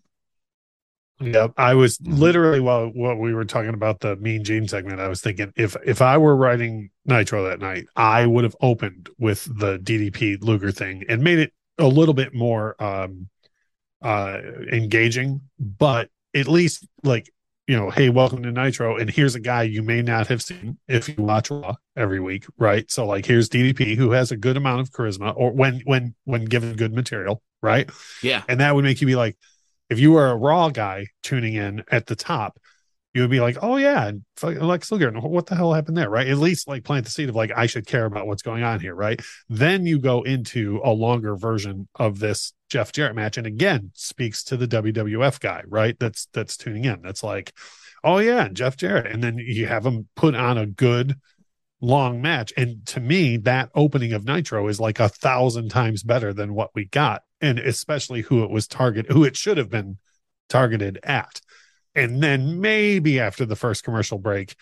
Yeah, 1.21 1.47
I 1.57 1.73
was 1.75 1.97
Mhm. 1.99 2.17
literally 2.19 2.59
while 2.59 2.87
what 2.87 3.19
we 3.19 3.33
were 3.33 3.45
talking 3.45 3.73
about 3.73 3.99
the 3.99 4.15
Mean 4.17 4.43
Gene 4.43 4.67
segment. 4.67 4.99
I 4.99 5.07
was 5.07 5.21
thinking 5.21 5.53
if 5.55 5.75
if 5.85 6.01
I 6.01 6.17
were 6.17 6.35
writing 6.35 6.89
Nitro 7.05 7.43
that 7.49 7.59
night, 7.59 7.85
I 7.95 8.25
would 8.25 8.43
have 8.43 8.55
opened 8.61 9.09
with 9.19 9.45
the 9.59 9.77
DDP 9.77 10.37
Luger 10.41 10.71
thing 10.71 11.03
and 11.07 11.23
made 11.23 11.39
it 11.39 11.53
a 11.77 11.87
little 11.87 12.13
bit 12.13 12.33
more 12.33 12.81
um 12.83 13.29
uh 14.01 14.39
engaging, 14.71 15.41
but 15.59 16.09
at 16.33 16.47
least 16.47 16.87
like 17.03 17.29
you 17.67 17.77
know, 17.77 17.89
hey, 17.89 18.09
welcome 18.09 18.43
to 18.43 18.51
Nitro, 18.51 18.97
and 18.97 19.09
here's 19.09 19.35
a 19.35 19.39
guy 19.39 19.63
you 19.63 19.81
may 19.81 20.01
not 20.01 20.27
have 20.27 20.41
seen 20.41 20.77
if 20.89 21.07
you 21.07 21.15
watch 21.19 21.49
Raw 21.51 21.75
every 21.95 22.19
week, 22.19 22.45
right? 22.57 22.89
So 22.91 23.05
like, 23.05 23.25
here's 23.25 23.47
DDP 23.47 23.95
who 23.95 24.11
has 24.11 24.31
a 24.31 24.35
good 24.35 24.57
amount 24.57 24.81
of 24.81 24.89
charisma, 24.91 25.33
or 25.37 25.53
when 25.53 25.81
when 25.85 26.15
when 26.25 26.45
given 26.45 26.75
good 26.75 26.93
material, 26.93 27.41
right? 27.61 27.89
Yeah. 28.23 28.43
and 28.49 28.59
that 28.59 28.75
would 28.75 28.83
make 28.83 28.99
you 28.99 29.07
be 29.07 29.15
like 29.15 29.37
if 29.91 29.99
you 29.99 30.13
were 30.13 30.27
a 30.27 30.35
raw 30.35 30.69
guy 30.69 31.05
tuning 31.21 31.53
in 31.53 31.83
at 31.91 32.07
the 32.07 32.15
top 32.15 32.57
you 33.13 33.21
would 33.21 33.29
be 33.29 33.41
like 33.41 33.57
oh 33.61 33.75
yeah 33.75 34.11
lex 34.41 34.91
luger 34.91 35.11
what 35.11 35.45
the 35.45 35.55
hell 35.55 35.73
happened 35.73 35.97
there 35.97 36.09
right? 36.09 36.27
At 36.27 36.37
least 36.37 36.67
like 36.67 36.83
plant 36.83 37.05
the 37.05 37.11
seed 37.11 37.29
of 37.29 37.35
like 37.35 37.51
i 37.55 37.65
should 37.65 37.85
care 37.85 38.05
about 38.05 38.25
what's 38.25 38.41
going 38.41 38.63
on 38.63 38.79
here 38.79 38.95
right? 38.95 39.21
Then 39.49 39.85
you 39.85 39.99
go 39.99 40.23
into 40.23 40.81
a 40.83 40.91
longer 40.91 41.35
version 41.35 41.87
of 41.95 42.19
this 42.19 42.53
jeff 42.69 42.91
jarrett 42.91 43.15
match 43.15 43.37
and 43.37 43.45
again 43.45 43.91
speaks 43.93 44.43
to 44.45 44.57
the 44.57 44.67
wwf 44.67 45.39
guy 45.39 45.63
right? 45.67 45.97
That's 45.99 46.27
that's 46.33 46.57
tuning 46.57 46.85
in. 46.85 47.01
That's 47.01 47.23
like 47.23 47.53
oh 48.03 48.19
yeah 48.19 48.47
jeff 48.47 48.77
jarrett 48.77 49.11
and 49.11 49.21
then 49.21 49.37
you 49.37 49.67
have 49.67 49.85
him 49.85 50.07
put 50.15 50.33
on 50.33 50.57
a 50.57 50.65
good 50.65 51.15
long 51.81 52.21
match. 52.21 52.53
And 52.55 52.85
to 52.87 52.99
me, 52.99 53.37
that 53.37 53.69
opening 53.75 54.13
of 54.13 54.25
Nitro 54.25 54.67
is 54.67 54.79
like 54.79 54.99
a 54.99 55.09
thousand 55.09 55.69
times 55.69 56.03
better 56.03 56.33
than 56.33 56.53
what 56.53 56.71
we 56.75 56.85
got. 56.85 57.23
And 57.41 57.57
especially 57.59 58.21
who 58.21 58.43
it 58.43 58.51
was 58.51 58.67
target, 58.67 59.07
who 59.11 59.23
it 59.23 59.35
should 59.35 59.57
have 59.57 59.69
been 59.69 59.97
targeted 60.47 60.99
at. 61.03 61.41
And 61.95 62.21
then 62.21 62.61
maybe 62.61 63.19
after 63.19 63.45
the 63.45 63.55
first 63.55 63.83
commercial 63.83 64.19
break, 64.19 64.55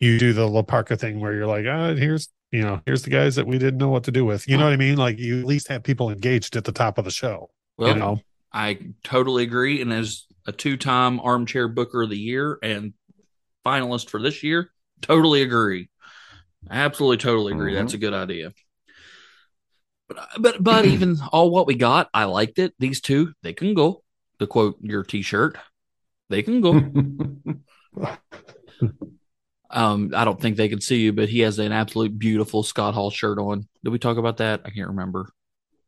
you 0.00 0.18
do 0.18 0.32
the 0.32 0.48
La 0.48 0.62
Parka 0.62 0.96
thing 0.96 1.20
where 1.20 1.32
you're 1.32 1.46
like, 1.46 1.64
ah, 1.66 1.94
here's 1.94 2.28
you 2.52 2.62
know, 2.62 2.80
here's 2.86 3.02
the 3.02 3.10
guys 3.10 3.36
that 3.36 3.46
we 3.46 3.58
didn't 3.58 3.78
know 3.78 3.88
what 3.88 4.04
to 4.04 4.12
do 4.12 4.24
with. 4.24 4.48
You 4.48 4.56
know 4.56 4.64
what 4.64 4.72
I 4.72 4.76
mean? 4.76 4.96
Like 4.96 5.18
you 5.18 5.40
at 5.40 5.44
least 5.44 5.68
have 5.68 5.82
people 5.82 6.10
engaged 6.10 6.56
at 6.56 6.64
the 6.64 6.72
top 6.72 6.96
of 6.96 7.04
the 7.04 7.10
show. 7.10 7.50
Well, 7.76 7.88
you 7.88 7.94
know, 7.96 8.20
I 8.52 8.78
totally 9.04 9.42
agree. 9.42 9.82
And 9.82 9.92
as 9.92 10.26
a 10.46 10.52
two 10.52 10.76
time 10.76 11.20
armchair 11.20 11.68
booker 11.68 12.02
of 12.02 12.10
the 12.10 12.18
year 12.18 12.58
and 12.62 12.94
finalist 13.64 14.10
for 14.10 14.22
this 14.22 14.42
year, 14.42 14.70
totally 15.02 15.42
agree. 15.42 15.90
Absolutely, 16.70 17.16
totally 17.18 17.52
agree. 17.52 17.72
Mhm. 17.72 17.76
That's 17.76 17.94
a 17.94 17.98
good 17.98 18.14
idea. 18.14 18.52
But 20.08 20.28
but 20.38 20.62
but 20.62 20.84
even 20.86 21.18
all 21.32 21.50
what 21.50 21.66
we 21.66 21.74
got, 21.74 22.08
I 22.14 22.24
liked 22.24 22.58
it. 22.58 22.74
These 22.78 23.00
two, 23.00 23.32
they 23.42 23.52
can 23.52 23.74
go. 23.74 24.02
To 24.38 24.46
quote 24.46 24.76
your 24.82 25.02
T-shirt, 25.02 25.56
they 26.28 26.42
can 26.42 26.60
go. 26.60 26.72
um, 29.70 30.12
I 30.14 30.26
don't 30.26 30.38
think 30.38 30.56
they 30.58 30.68
can 30.68 30.82
see 30.82 30.98
you, 31.00 31.14
but 31.14 31.30
he 31.30 31.40
has 31.40 31.58
an 31.58 31.72
absolute 31.72 32.18
beautiful 32.18 32.62
Scott 32.62 32.92
Hall 32.92 33.10
shirt 33.10 33.38
on. 33.38 33.66
Did 33.82 33.90
we 33.90 33.98
talk 33.98 34.18
about 34.18 34.36
that? 34.36 34.60
I 34.66 34.70
can't 34.70 34.88
remember. 34.88 35.30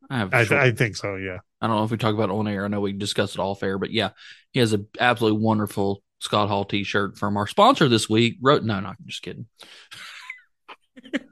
I 0.09 0.17
have. 0.17 0.33
I, 0.33 0.43
short- 0.45 0.61
I 0.61 0.71
think 0.71 0.95
so. 0.95 1.15
Yeah. 1.15 1.37
I 1.61 1.67
don't 1.67 1.75
know 1.75 1.83
if 1.83 1.91
we 1.91 1.97
talk 1.97 2.15
about 2.15 2.29
it 2.29 2.33
on 2.33 2.47
air. 2.47 2.65
I 2.65 2.69
know 2.69 2.81
we 2.81 2.93
discussed 2.93 3.35
it 3.35 3.39
off 3.41 3.61
air, 3.61 3.77
but 3.77 3.91
yeah, 3.91 4.09
he 4.51 4.59
has 4.59 4.73
an 4.73 4.87
absolutely 4.99 5.39
wonderful 5.43 6.01
Scott 6.19 6.49
Hall 6.49 6.65
T-shirt 6.65 7.17
from 7.17 7.37
our 7.37 7.45
sponsor 7.45 7.87
this 7.87 8.09
week. 8.09 8.37
Wrote 8.41 8.63
no, 8.63 8.79
no, 8.79 8.89
I'm 8.89 8.97
just 9.05 9.21
kidding. 9.21 9.45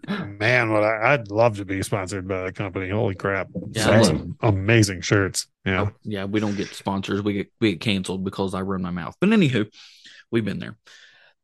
Man, 0.08 0.72
what 0.72 0.84
I, 0.84 1.14
I'd 1.14 1.30
love 1.30 1.58
to 1.58 1.66
be 1.66 1.82
sponsored 1.84 2.28
by 2.28 2.44
that 2.44 2.56
company. 2.56 2.90
Holy 2.90 3.16
crap! 3.16 3.50
Yeah. 3.72 4.02
Some 4.04 4.38
amazing 4.42 5.02
shirts. 5.02 5.48
Yeah. 5.66 5.82
Oh, 5.82 5.92
yeah, 6.04 6.26
we 6.26 6.40
don't 6.40 6.56
get 6.56 6.70
sponsors. 6.70 7.22
We 7.22 7.34
get 7.34 7.52
we 7.60 7.72
get 7.72 7.82
canceled 7.82 8.24
because 8.24 8.54
I 8.54 8.62
run 8.62 8.82
my 8.82 8.92
mouth. 8.92 9.16
But 9.20 9.30
anywho, 9.30 9.70
we've 10.32 10.46
been 10.46 10.60
there. 10.60 10.78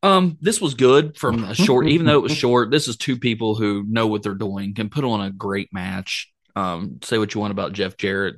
Um, 0.01 0.38
this 0.41 0.59
was 0.59 0.74
good 0.74 1.17
from 1.17 1.43
a 1.45 1.55
short, 1.55 1.88
even 1.88 2.05
though 2.05 2.17
it 2.17 2.24
was 2.24 2.36
short. 2.36 2.71
This 2.71 2.89
is 2.89 2.97
two 2.97 3.17
people 3.17 3.55
who 3.55 3.86
know 3.88 4.07
what 4.07 4.21
they're 4.21 4.34
doing, 4.34 4.74
can 4.74 4.89
put 4.89 5.05
on 5.05 5.21
a 5.21 5.32
great 5.32 5.74
match. 5.74 6.30
Um, 6.55 6.99
say 7.01 7.17
what 7.17 7.34
you 7.34 7.41
want 7.41 7.51
about 7.51 7.74
Jeff 7.74 7.95
Jarrett, 7.97 8.36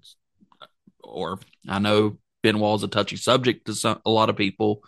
or 1.04 1.40
I 1.68 1.80
know 1.80 2.20
Benoit's 2.44 2.84
a 2.84 2.88
touchy 2.88 3.16
subject 3.16 3.66
to 3.66 3.74
some, 3.74 4.00
a 4.06 4.12
lot 4.12 4.30
of 4.30 4.36
people, 4.36 4.84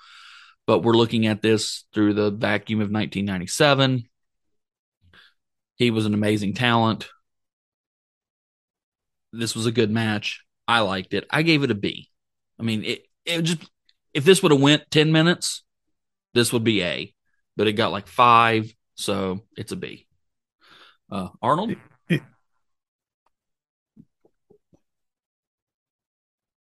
but 0.67 0.83
we're 0.83 0.93
looking 0.93 1.25
at 1.25 1.41
this 1.41 1.85
through 1.93 2.13
the 2.13 2.29
vacuum 2.29 2.79
of 2.79 2.91
1997. 2.91 4.07
He 5.78 5.91
was 5.91 6.05
an 6.05 6.13
amazing 6.13 6.53
talent. 6.53 7.07
This 9.32 9.55
was 9.55 9.65
a 9.65 9.71
good 9.71 9.91
match. 9.91 10.43
I 10.67 10.82
liked 10.82 11.13
it. 11.13 11.25
I 11.30 11.43
gave 11.43 11.63
it 11.63 11.71
a 11.71 11.75
B. 11.75 12.09
I 12.59 12.63
mean, 12.63 12.84
it, 12.84 13.05
it 13.25 13.41
just 13.43 13.63
if 14.13 14.25
this 14.25 14.41
would 14.41 14.51
have 14.51 14.61
went 14.61 14.89
10 14.89 15.11
minutes, 15.11 15.63
this 16.34 16.51
would 16.51 16.63
be 16.63 16.84
A. 16.84 17.13
But 17.55 17.67
it 17.67 17.73
got 17.73 17.91
like 17.91 18.07
5, 18.07 18.71
so 18.95 19.41
it's 19.55 19.71
a 19.71 19.75
B. 19.75 20.07
Uh 21.11 21.30
Arnold? 21.41 21.75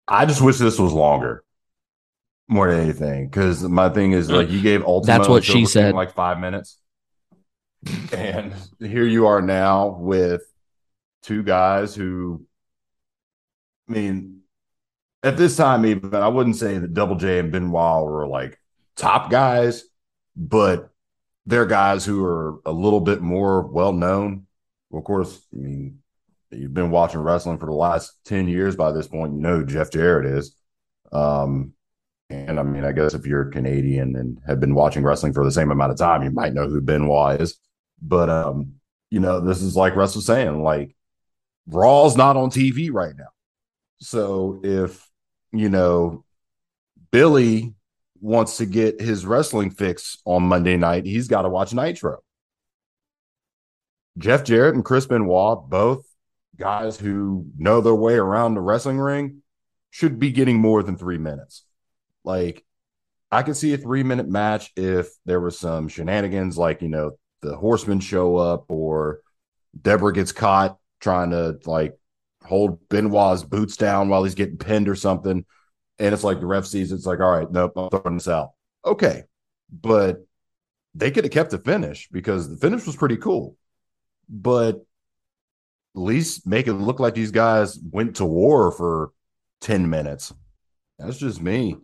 I 0.06 0.24
just 0.24 0.40
wish 0.40 0.56
this 0.56 0.78
was 0.78 0.92
longer, 0.92 1.44
more 2.48 2.70
than 2.70 2.80
anything. 2.80 3.28
Because 3.28 3.62
my 3.62 3.90
thing 3.90 4.12
is 4.12 4.30
like 4.30 4.50
you 4.50 4.62
gave 4.62 4.82
Ultimo 4.82 5.18
That's 5.18 5.28
what 5.28 5.44
she 5.44 5.66
said. 5.66 5.94
like 5.94 6.14
five 6.14 6.38
minutes, 6.38 6.78
and 8.12 8.54
here 8.80 9.04
you 9.04 9.26
are 9.26 9.42
now 9.42 9.96
with 9.98 10.42
two 11.22 11.42
guys 11.42 11.94
who, 11.94 12.44
I 13.88 13.92
mean, 13.92 14.40
at 15.22 15.36
this 15.36 15.56
time 15.56 15.84
even 15.86 16.14
I 16.14 16.28
wouldn't 16.28 16.56
say 16.56 16.78
that 16.78 16.94
Double 16.94 17.16
J 17.16 17.38
and 17.38 17.52
Benoit 17.52 18.04
were 18.04 18.26
like 18.26 18.58
top 18.96 19.30
guys, 19.30 19.84
but 20.36 20.90
they're 21.46 21.66
guys 21.66 22.04
who 22.04 22.24
are 22.24 22.60
a 22.66 22.72
little 22.72 23.00
bit 23.00 23.20
more 23.20 23.62
well 23.62 23.92
known. 23.92 24.46
Well, 24.90 25.00
of 25.00 25.04
course, 25.04 25.40
I 25.52 25.56
mean, 25.56 25.98
you've 26.50 26.74
been 26.74 26.90
watching 26.90 27.20
wrestling 27.20 27.58
for 27.58 27.66
the 27.66 27.72
last 27.72 28.12
10 28.24 28.48
years 28.48 28.76
by 28.76 28.92
this 28.92 29.08
point, 29.08 29.34
you 29.34 29.40
know 29.40 29.64
Jeff 29.64 29.90
Jarrett 29.90 30.26
is. 30.26 30.54
Um, 31.12 31.72
and 32.30 32.60
I 32.60 32.62
mean, 32.62 32.84
I 32.84 32.92
guess 32.92 33.14
if 33.14 33.26
you're 33.26 33.46
Canadian 33.46 34.14
and 34.16 34.38
have 34.46 34.60
been 34.60 34.74
watching 34.74 35.02
wrestling 35.02 35.32
for 35.32 35.44
the 35.44 35.50
same 35.50 35.70
amount 35.70 35.92
of 35.92 35.98
time, 35.98 36.22
you 36.22 36.30
might 36.30 36.52
know 36.52 36.68
who 36.68 36.80
Benoit 36.80 37.40
is. 37.40 37.58
But, 38.00 38.30
um, 38.30 38.74
you 39.10 39.20
know, 39.20 39.40
this 39.40 39.62
is 39.62 39.76
like 39.76 39.96
Russ 39.96 40.14
was 40.14 40.26
saying, 40.26 40.62
like 40.62 40.94
Raw's 41.66 42.16
not 42.16 42.36
on 42.36 42.50
TV 42.50 42.90
right 42.92 43.14
now. 43.16 43.28
So 44.00 44.60
if, 44.62 45.08
you 45.52 45.68
know, 45.68 46.24
Billy 47.10 47.74
wants 48.20 48.58
to 48.58 48.66
get 48.66 49.00
his 49.00 49.26
wrestling 49.26 49.70
fix 49.70 50.18
on 50.24 50.42
Monday 50.44 50.76
night, 50.76 51.06
he's 51.06 51.28
got 51.28 51.42
to 51.42 51.48
watch 51.48 51.72
Nitro. 51.72 52.18
Jeff 54.18 54.44
Jarrett 54.44 54.74
and 54.74 54.84
Chris 54.84 55.06
Benoit, 55.06 55.68
both 55.68 56.04
guys 56.56 56.98
who 56.98 57.46
know 57.56 57.80
their 57.80 57.94
way 57.94 58.14
around 58.14 58.54
the 58.54 58.60
wrestling 58.60 58.98
ring, 58.98 59.42
should 59.90 60.18
be 60.18 60.30
getting 60.30 60.58
more 60.58 60.82
than 60.82 60.96
three 60.96 61.18
minutes. 61.18 61.64
Like, 62.24 62.64
I 63.30 63.42
could 63.42 63.56
see 63.56 63.74
a 63.74 63.78
three 63.78 64.02
minute 64.02 64.28
match 64.28 64.72
if 64.76 65.08
there 65.24 65.40
was 65.40 65.58
some 65.58 65.88
shenanigans, 65.88 66.58
like, 66.58 66.82
you 66.82 66.88
know, 66.88 67.12
the 67.40 67.56
horsemen 67.56 68.00
show 68.00 68.36
up 68.36 68.66
or 68.68 69.20
Deborah 69.80 70.12
gets 70.12 70.32
caught 70.32 70.78
trying 71.00 71.30
to 71.30 71.58
like 71.66 71.98
hold 72.44 72.88
Benoit's 72.88 73.44
boots 73.44 73.76
down 73.76 74.08
while 74.08 74.24
he's 74.24 74.34
getting 74.34 74.58
pinned 74.58 74.88
or 74.88 74.94
something. 74.94 75.44
And 75.98 76.14
it's 76.14 76.24
like 76.24 76.40
the 76.40 76.46
ref 76.46 76.66
sees 76.66 76.92
it's 76.92 77.06
like, 77.06 77.20
all 77.20 77.30
right, 77.30 77.50
nope, 77.50 77.72
I'm 77.76 77.90
throwing 77.90 78.16
this 78.16 78.28
out. 78.28 78.52
Okay. 78.84 79.24
But 79.70 80.24
they 80.94 81.10
could 81.10 81.24
have 81.24 81.32
kept 81.32 81.50
the 81.50 81.58
finish 81.58 82.08
because 82.10 82.48
the 82.48 82.56
finish 82.56 82.86
was 82.86 82.96
pretty 82.96 83.16
cool. 83.16 83.56
But 84.28 84.76
at 84.76 86.02
least 86.02 86.46
make 86.46 86.66
it 86.66 86.74
look 86.74 87.00
like 87.00 87.14
these 87.14 87.30
guys 87.30 87.78
went 87.90 88.16
to 88.16 88.24
war 88.24 88.70
for 88.70 89.12
10 89.60 89.88
minutes. 89.90 90.32
That's 90.98 91.18
just 91.18 91.40
me. 91.40 91.76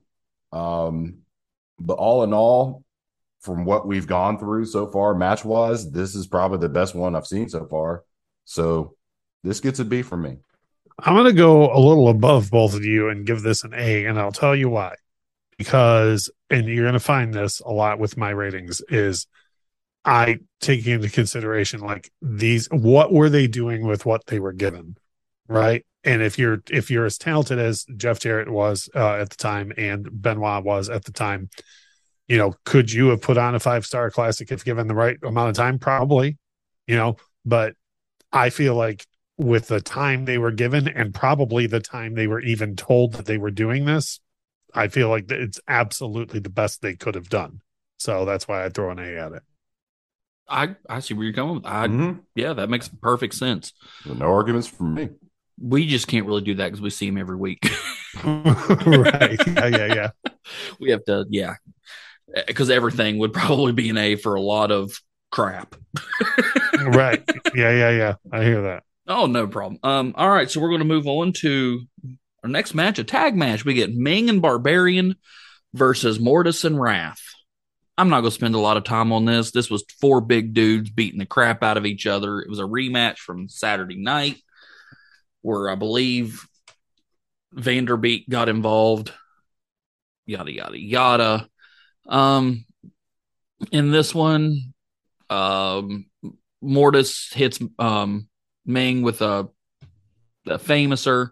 Um, 0.52 1.18
but 1.78 1.94
all 1.94 2.22
in 2.22 2.32
all, 2.32 2.84
from 3.44 3.66
what 3.66 3.86
we've 3.86 4.06
gone 4.06 4.38
through 4.38 4.64
so 4.64 4.86
far, 4.86 5.14
match 5.14 5.44
wise, 5.44 5.90
this 5.90 6.14
is 6.14 6.26
probably 6.26 6.58
the 6.58 6.68
best 6.68 6.94
one 6.94 7.14
I've 7.14 7.26
seen 7.26 7.48
so 7.48 7.66
far. 7.66 8.02
So 8.46 8.96
this 9.42 9.60
gets 9.60 9.78
a 9.80 9.84
B 9.84 10.00
for 10.00 10.16
me. 10.16 10.38
I'm 10.98 11.14
going 11.14 11.26
to 11.26 11.32
go 11.32 11.70
a 11.70 11.78
little 11.78 12.08
above 12.08 12.50
both 12.50 12.74
of 12.74 12.84
you 12.84 13.10
and 13.10 13.26
give 13.26 13.42
this 13.42 13.62
an 13.62 13.74
A, 13.74 14.06
and 14.06 14.18
I'll 14.18 14.32
tell 14.32 14.56
you 14.56 14.70
why. 14.70 14.94
Because, 15.58 16.30
and 16.48 16.66
you're 16.66 16.84
going 16.84 16.94
to 16.94 17.00
find 17.00 17.34
this 17.34 17.60
a 17.60 17.70
lot 17.70 17.98
with 17.98 18.16
my 18.16 18.30
ratings, 18.30 18.80
is 18.88 19.26
I 20.04 20.38
take 20.60 20.86
into 20.86 21.10
consideration 21.10 21.80
like 21.80 22.10
these, 22.22 22.68
what 22.70 23.12
were 23.12 23.28
they 23.28 23.46
doing 23.46 23.86
with 23.86 24.06
what 24.06 24.26
they 24.26 24.40
were 24.40 24.52
given, 24.52 24.96
right? 25.48 25.84
And 26.02 26.22
if 26.22 26.38
you're 26.38 26.62
if 26.70 26.90
you're 26.90 27.06
as 27.06 27.16
talented 27.16 27.58
as 27.58 27.84
Jeff 27.96 28.20
Jarrett 28.20 28.50
was 28.50 28.90
uh, 28.94 29.14
at 29.14 29.30
the 29.30 29.36
time 29.36 29.72
and 29.76 30.06
Benoit 30.10 30.62
was 30.62 30.90
at 30.90 31.04
the 31.04 31.12
time, 31.12 31.48
you 32.28 32.38
know, 32.38 32.54
could 32.64 32.90
you 32.92 33.08
have 33.08 33.20
put 33.20 33.38
on 33.38 33.54
a 33.54 33.60
five 33.60 33.84
star 33.86 34.10
classic 34.10 34.50
if 34.50 34.64
given 34.64 34.86
the 34.86 34.94
right 34.94 35.18
amount 35.22 35.50
of 35.50 35.56
time? 35.56 35.78
Probably, 35.78 36.38
you 36.86 36.96
know, 36.96 37.16
but 37.44 37.74
I 38.32 38.50
feel 38.50 38.74
like 38.74 39.06
with 39.38 39.68
the 39.68 39.80
time 39.80 40.24
they 40.24 40.38
were 40.38 40.52
given 40.52 40.88
and 40.88 41.14
probably 41.14 41.66
the 41.66 41.80
time 41.80 42.14
they 42.14 42.26
were 42.26 42.40
even 42.40 42.76
told 42.76 43.14
that 43.14 43.26
they 43.26 43.38
were 43.38 43.50
doing 43.50 43.84
this, 43.84 44.20
I 44.74 44.88
feel 44.88 45.08
like 45.08 45.30
it's 45.30 45.60
absolutely 45.68 46.40
the 46.40 46.50
best 46.50 46.82
they 46.82 46.94
could 46.94 47.14
have 47.14 47.28
done. 47.28 47.60
So 47.98 48.24
that's 48.24 48.48
why 48.48 48.64
I 48.64 48.68
throw 48.68 48.90
an 48.90 48.98
A 48.98 49.16
at 49.16 49.32
it. 49.32 49.42
I 50.48 50.76
I 50.88 51.00
see 51.00 51.14
where 51.14 51.24
you're 51.24 51.32
going. 51.32 51.62
I 51.64 51.88
Mhm. 51.88 52.20
yeah, 52.34 52.52
that 52.52 52.68
makes 52.68 52.88
perfect 52.88 53.34
sense. 53.34 53.72
No 54.04 54.26
arguments 54.26 54.66
from 54.68 54.94
me. 54.94 55.08
We 55.58 55.86
just 55.86 56.08
can't 56.08 56.26
really 56.26 56.42
do 56.42 56.54
that 56.56 56.66
because 56.66 56.80
we 56.80 56.90
see 56.90 57.06
him 57.06 57.18
every 57.18 57.36
week. 57.36 57.64
right. 58.24 59.38
Yeah, 59.46 59.66
yeah, 59.66 59.86
yeah. 59.86 60.10
we 60.80 60.90
have 60.90 61.04
to, 61.06 61.24
yeah, 61.30 61.54
because 62.46 62.70
everything 62.70 63.18
would 63.18 63.32
probably 63.32 63.72
be 63.72 63.90
an 63.90 63.98
A 63.98 64.16
for 64.16 64.34
a 64.34 64.40
lot 64.40 64.70
of 64.70 64.98
crap. 65.30 65.74
Right. 66.84 67.22
Yeah, 67.54 67.70
yeah, 67.70 67.90
yeah. 67.90 68.14
I 68.32 68.42
hear 68.42 68.62
that. 68.62 68.82
Oh, 69.06 69.26
no 69.26 69.46
problem. 69.46 69.78
Um, 69.82 70.12
all 70.16 70.28
right, 70.28 70.50
so 70.50 70.60
we're 70.60 70.68
going 70.68 70.80
to 70.80 70.84
move 70.84 71.06
on 71.06 71.32
to 71.38 71.80
our 72.42 72.50
next 72.50 72.74
match, 72.74 72.98
a 72.98 73.04
tag 73.04 73.34
match. 73.36 73.64
We 73.64 73.74
get 73.74 73.94
Ming 73.94 74.28
and 74.28 74.42
Barbarian 74.42 75.16
versus 75.72 76.20
Mortis 76.20 76.64
and 76.64 76.78
Wrath. 76.78 77.22
I'm 77.96 78.08
not 78.08 78.20
going 78.20 78.30
to 78.30 78.34
spend 78.34 78.54
a 78.54 78.60
lot 78.60 78.76
of 78.76 78.84
time 78.84 79.12
on 79.12 79.24
this. 79.24 79.50
This 79.50 79.70
was 79.70 79.84
four 80.00 80.20
big 80.20 80.52
dudes 80.52 80.90
beating 80.90 81.20
the 81.20 81.26
crap 81.26 81.62
out 81.62 81.76
of 81.76 81.86
each 81.86 82.06
other. 82.06 82.40
It 82.40 82.50
was 82.50 82.58
a 82.58 82.64
rematch 82.64 83.18
from 83.18 83.48
Saturday 83.48 83.96
night 83.96 84.36
where 85.42 85.70
I 85.70 85.74
believe 85.74 86.46
Vandenberg 87.54 88.28
got 88.28 88.48
involved. 88.48 89.12
Yada 90.26 90.52
yada 90.52 90.78
yada. 90.78 91.48
Um, 92.08 92.64
in 93.72 93.90
this 93.90 94.14
one, 94.14 94.74
um, 95.30 96.06
Mortis 96.60 97.32
hits 97.32 97.60
um 97.78 98.28
Ming 98.66 99.02
with 99.02 99.20
a, 99.20 99.48
a 100.46 100.58
famouser. 100.58 101.30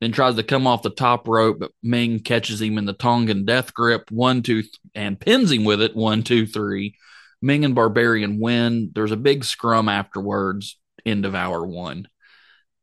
then 0.00 0.12
tries 0.12 0.36
to 0.36 0.42
come 0.44 0.66
off 0.66 0.82
the 0.82 0.90
top 0.90 1.26
rope, 1.26 1.58
but 1.58 1.72
Ming 1.82 2.20
catches 2.20 2.62
him 2.62 2.78
in 2.78 2.84
the 2.84 2.92
Tongan 2.92 3.44
death 3.44 3.74
grip, 3.74 4.10
one, 4.10 4.42
two, 4.42 4.62
th- 4.62 4.74
and 4.94 5.18
pins 5.18 5.50
him 5.50 5.64
with 5.64 5.82
it, 5.82 5.96
one, 5.96 6.22
two, 6.22 6.46
three. 6.46 6.96
Ming 7.42 7.64
and 7.64 7.74
Barbarian 7.74 8.40
win. 8.40 8.90
There's 8.94 9.12
a 9.12 9.16
big 9.16 9.44
scrum 9.44 9.88
afterwards, 9.88 10.78
end 11.04 11.24
of 11.24 11.34
hour 11.34 11.64
one. 11.64 12.08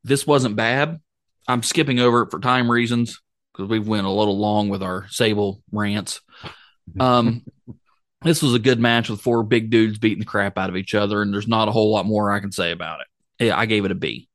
This 0.03 0.27
wasn't 0.27 0.55
bad. 0.55 0.99
I'm 1.47 1.63
skipping 1.63 1.99
over 1.99 2.23
it 2.23 2.31
for 2.31 2.39
time 2.39 2.69
reasons 2.69 3.21
because 3.53 3.69
we've 3.69 3.87
went 3.87 4.07
a 4.07 4.11
little 4.11 4.37
long 4.37 4.69
with 4.69 4.83
our 4.83 5.07
Sable 5.09 5.61
rants. 5.71 6.21
Um, 6.99 7.43
this 8.23 8.41
was 8.41 8.53
a 8.53 8.59
good 8.59 8.79
match 8.79 9.09
with 9.09 9.21
four 9.21 9.43
big 9.43 9.69
dudes 9.69 9.97
beating 9.97 10.19
the 10.19 10.25
crap 10.25 10.57
out 10.57 10.69
of 10.69 10.75
each 10.75 10.95
other, 10.95 11.21
and 11.21 11.33
there's 11.33 11.47
not 11.47 11.67
a 11.67 11.71
whole 11.71 11.91
lot 11.91 12.05
more 12.05 12.31
I 12.31 12.39
can 12.39 12.51
say 12.51 12.71
about 12.71 13.01
it. 13.01 13.45
Yeah, 13.45 13.57
I 13.57 13.65
gave 13.65 13.85
it 13.85 13.91
a 13.91 13.95
B. 13.95 14.27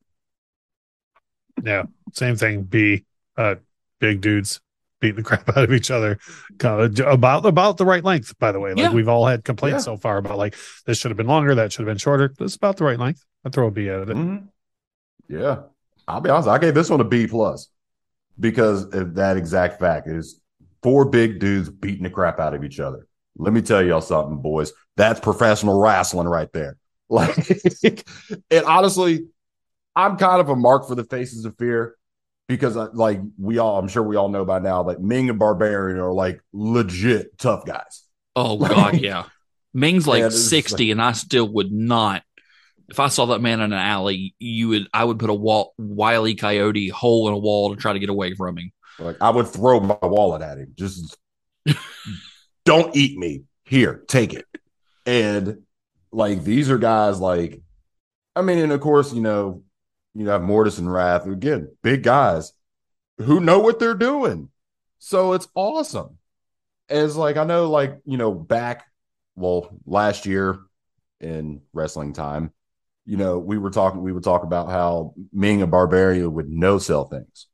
Yeah, 1.62 1.84
same 2.12 2.36
thing. 2.36 2.62
B, 2.62 3.04
uh, 3.36 3.56
big 3.98 4.20
dudes 4.20 4.60
beating 5.00 5.16
the 5.16 5.22
crap 5.22 5.48
out 5.56 5.64
of 5.64 5.72
each 5.72 5.90
other, 5.90 6.18
kind 6.58 6.98
of 7.00 7.06
about 7.06 7.44
about 7.46 7.76
the 7.76 7.84
right 7.84 8.04
length. 8.04 8.38
By 8.38 8.52
the 8.52 8.60
way, 8.60 8.70
like 8.70 8.78
Yeah. 8.78 8.92
we've 8.92 9.08
all 9.08 9.26
had 9.26 9.44
complaints 9.44 9.82
Yeah. 9.82 9.92
so 9.92 9.96
far 9.96 10.18
about 10.18 10.38
like 10.38 10.54
this 10.86 10.98
should 10.98 11.10
have 11.10 11.16
been 11.18 11.26
longer, 11.26 11.54
that 11.54 11.72
should 11.72 11.80
have 11.86 11.90
been 11.90 11.98
shorter. 11.98 12.32
This 12.38 12.52
is 12.52 12.56
about 12.56 12.76
the 12.76 12.84
right 12.84 12.98
length. 12.98 13.24
I 13.44 13.48
throw 13.50 13.68
a 13.68 13.70
B 13.70 13.88
at 13.88 14.08
it. 14.08 14.16
Mhm. 14.16 14.48
Yeah, 15.28 15.62
I'll 16.08 16.20
be 16.20 16.30
honest. 16.30 16.48
I 16.48 16.58
gave 16.58 16.74
this 16.74 16.90
one 16.90 17.00
a 17.00 17.04
B 17.04 17.26
plus 17.26 17.68
because 18.38 18.84
of 18.94 19.14
that 19.14 19.36
exact 19.36 19.78
fact 19.80 20.06
is 20.08 20.39
four 20.82 21.04
big 21.04 21.38
dudes 21.38 21.68
beating 21.68 22.04
the 22.04 22.10
crap 22.10 22.38
out 22.38 22.54
of 22.54 22.64
each 22.64 22.80
other. 22.80 23.06
Let 23.36 23.52
me 23.52 23.62
tell 23.62 23.82
y'all 23.82 24.00
something, 24.00 24.38
boys. 24.38 24.72
That's 24.96 25.20
professional 25.20 25.80
wrestling 25.80 26.28
right 26.28 26.52
there. 26.52 26.76
Like, 27.12 28.06
and 28.52 28.64
honestly, 28.66 29.26
I'm 29.96 30.16
kind 30.16 30.40
of 30.40 30.48
a 30.48 30.54
mark 30.54 30.86
for 30.86 30.94
the 30.94 31.02
faces 31.02 31.44
of 31.44 31.58
fear 31.58 31.96
because, 32.46 32.76
I, 32.76 32.84
like, 32.92 33.20
we 33.36 33.58
all, 33.58 33.80
I'm 33.80 33.88
sure 33.88 34.04
we 34.04 34.14
all 34.14 34.28
know 34.28 34.44
by 34.44 34.60
now, 34.60 34.84
that 34.84 35.02
Ming 35.02 35.28
and 35.28 35.36
Barbarian 35.36 35.98
are 35.98 36.12
like 36.12 36.40
legit 36.52 37.36
tough 37.36 37.66
guys. 37.66 38.04
Oh 38.36 38.56
God, 38.58 39.00
yeah. 39.00 39.24
Ming's 39.74 40.06
like 40.06 40.20
Yeah, 40.20 40.26
this 40.26 40.36
is 40.36 40.48
sixty, 40.48 40.90
and 40.92 41.02
I 41.02 41.10
still 41.12 41.48
would 41.48 41.72
not. 41.72 42.22
If 42.88 43.00
I 43.00 43.08
saw 43.08 43.26
that 43.26 43.40
man 43.40 43.60
in 43.60 43.72
an 43.72 43.78
alley, 43.78 44.34
you 44.38 44.68
would. 44.68 44.86
I 44.94 45.04
would 45.04 45.18
put 45.18 45.30
a 45.30 45.34
wall, 45.34 45.74
wily 45.78 46.36
coyote 46.36 46.88
hole 46.88 47.28
in 47.28 47.34
a 47.34 47.38
wall 47.38 47.74
to 47.74 47.80
try 47.80 47.92
to 47.92 47.98
get 47.98 48.08
away 48.08 48.34
from 48.34 48.58
him. 48.58 48.70
Like 49.00 49.16
I 49.20 49.30
would 49.30 49.48
throw 49.48 49.80
my 49.80 49.98
wallet 50.02 50.42
at 50.42 50.58
him. 50.58 50.72
Just 50.76 51.16
don't 52.64 52.94
eat 52.94 53.18
me. 53.18 53.44
Here, 53.64 54.02
take 54.08 54.34
it. 54.34 54.46
And 55.06 55.62
like 56.12 56.42
these 56.44 56.70
are 56.70 56.78
guys 56.78 57.20
like 57.20 57.60
I 58.36 58.42
mean, 58.42 58.58
and 58.58 58.72
of 58.72 58.80
course, 58.80 59.12
you 59.12 59.20
know, 59.20 59.62
you 60.14 60.28
have 60.28 60.42
Mortis 60.42 60.78
and 60.78 60.90
Wrath, 60.90 61.26
again, 61.26 61.74
big 61.82 62.02
guys 62.02 62.52
who 63.18 63.40
know 63.40 63.58
what 63.58 63.78
they're 63.78 63.94
doing. 63.94 64.48
So 64.98 65.32
it's 65.32 65.48
awesome. 65.54 66.18
As 66.88 67.16
like 67.16 67.36
I 67.36 67.44
know, 67.44 67.70
like, 67.70 67.98
you 68.04 68.16
know, 68.16 68.32
back 68.32 68.86
well, 69.36 69.70
last 69.86 70.26
year 70.26 70.58
in 71.20 71.62
wrestling 71.72 72.12
time, 72.12 72.52
you 73.06 73.16
know, 73.16 73.38
we 73.38 73.58
were 73.58 73.70
talking, 73.70 74.02
we 74.02 74.12
would 74.12 74.24
talk 74.24 74.42
about 74.42 74.68
how 74.68 75.14
Ming 75.32 75.62
and 75.62 75.70
Barbarian 75.70 76.32
would 76.34 76.48
no 76.48 76.78
sell 76.78 77.06
things. 77.06 77.46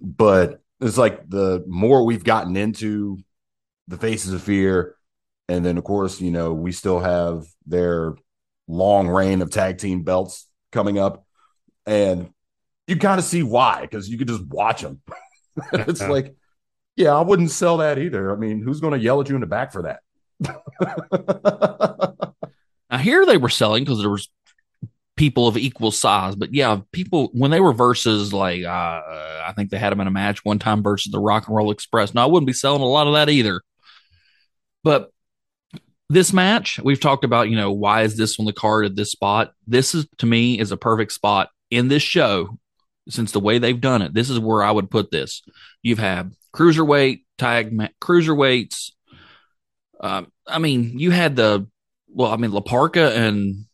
But 0.00 0.60
it's 0.80 0.98
like 0.98 1.28
the 1.28 1.64
more 1.66 2.04
we've 2.04 2.24
gotten 2.24 2.56
into 2.56 3.18
the 3.88 3.96
faces 3.96 4.32
of 4.32 4.42
fear, 4.42 4.96
and 5.48 5.64
then 5.64 5.78
of 5.78 5.84
course, 5.84 6.20
you 6.20 6.30
know, 6.30 6.52
we 6.52 6.72
still 6.72 7.00
have 7.00 7.46
their 7.66 8.14
long 8.66 9.08
reign 9.08 9.42
of 9.42 9.50
tag 9.50 9.78
team 9.78 10.02
belts 10.02 10.46
coming 10.72 10.98
up, 10.98 11.24
and 11.86 12.30
you 12.86 12.96
kind 12.96 13.18
of 13.18 13.24
see 13.24 13.42
why 13.42 13.82
because 13.82 14.08
you 14.08 14.18
could 14.18 14.28
just 14.28 14.46
watch 14.46 14.82
them. 14.82 15.00
it's 15.72 16.00
uh-huh. 16.00 16.12
like, 16.12 16.34
yeah, 16.96 17.14
I 17.14 17.22
wouldn't 17.22 17.50
sell 17.50 17.78
that 17.78 17.98
either. 17.98 18.32
I 18.32 18.36
mean, 18.36 18.62
who's 18.62 18.80
going 18.80 18.92
to 18.92 18.98
yell 18.98 19.20
at 19.20 19.28
you 19.28 19.34
in 19.34 19.40
the 19.40 19.46
back 19.46 19.72
for 19.72 19.82
that? 19.82 20.00
Now 22.90 22.98
here 22.98 23.26
they 23.26 23.36
were 23.36 23.48
selling 23.48 23.84
because 23.84 24.00
there 24.00 24.10
was 24.10 24.28
people 25.18 25.48
of 25.48 25.58
equal 25.58 25.90
size, 25.90 26.36
but 26.36 26.54
yeah, 26.54 26.80
people 26.92 27.28
when 27.32 27.50
they 27.50 27.60
were 27.60 27.74
versus 27.74 28.32
like 28.32 28.64
uh, 28.64 29.02
I 29.44 29.52
think 29.54 29.70
they 29.70 29.78
had 29.78 29.92
them 29.92 30.00
in 30.00 30.06
a 30.06 30.12
match 30.12 30.44
one 30.44 30.58
time 30.58 30.82
versus 30.82 31.12
the 31.12 31.18
Rock 31.18 31.46
and 31.46 31.56
Roll 31.56 31.70
Express. 31.70 32.14
No, 32.14 32.22
I 32.22 32.26
wouldn't 32.26 32.46
be 32.46 32.54
selling 32.54 32.80
a 32.80 32.86
lot 32.86 33.06
of 33.06 33.14
that 33.14 33.28
either. 33.28 33.60
But 34.84 35.10
this 36.08 36.32
match, 36.32 36.80
we've 36.82 37.00
talked 37.00 37.24
about, 37.24 37.50
you 37.50 37.56
know, 37.56 37.72
why 37.72 38.02
is 38.02 38.16
this 38.16 38.38
on 38.38 38.46
the 38.46 38.52
card 38.52 38.86
at 38.86 38.96
this 38.96 39.10
spot? 39.10 39.52
This 39.66 39.94
is 39.94 40.06
to 40.18 40.26
me 40.26 40.58
is 40.58 40.72
a 40.72 40.76
perfect 40.76 41.12
spot 41.12 41.50
in 41.70 41.88
this 41.88 42.02
show 42.02 42.58
since 43.10 43.32
the 43.32 43.40
way 43.40 43.58
they've 43.58 43.80
done 43.80 44.00
it. 44.00 44.14
This 44.14 44.30
is 44.30 44.38
where 44.38 44.62
I 44.62 44.70
would 44.70 44.90
put 44.90 45.10
this. 45.10 45.42
You've 45.82 45.98
had 45.98 46.32
cruiserweight 46.54 47.24
tag 47.36 47.72
ma- 47.72 47.88
cruiserweights. 48.00 48.92
Um, 50.00 50.30
I 50.46 50.60
mean, 50.60 50.98
you 50.98 51.10
had 51.10 51.36
the 51.36 51.66
well, 52.08 52.32
I 52.32 52.36
mean, 52.36 52.52
La 52.52 52.60
Parka 52.60 53.14
and 53.14 53.66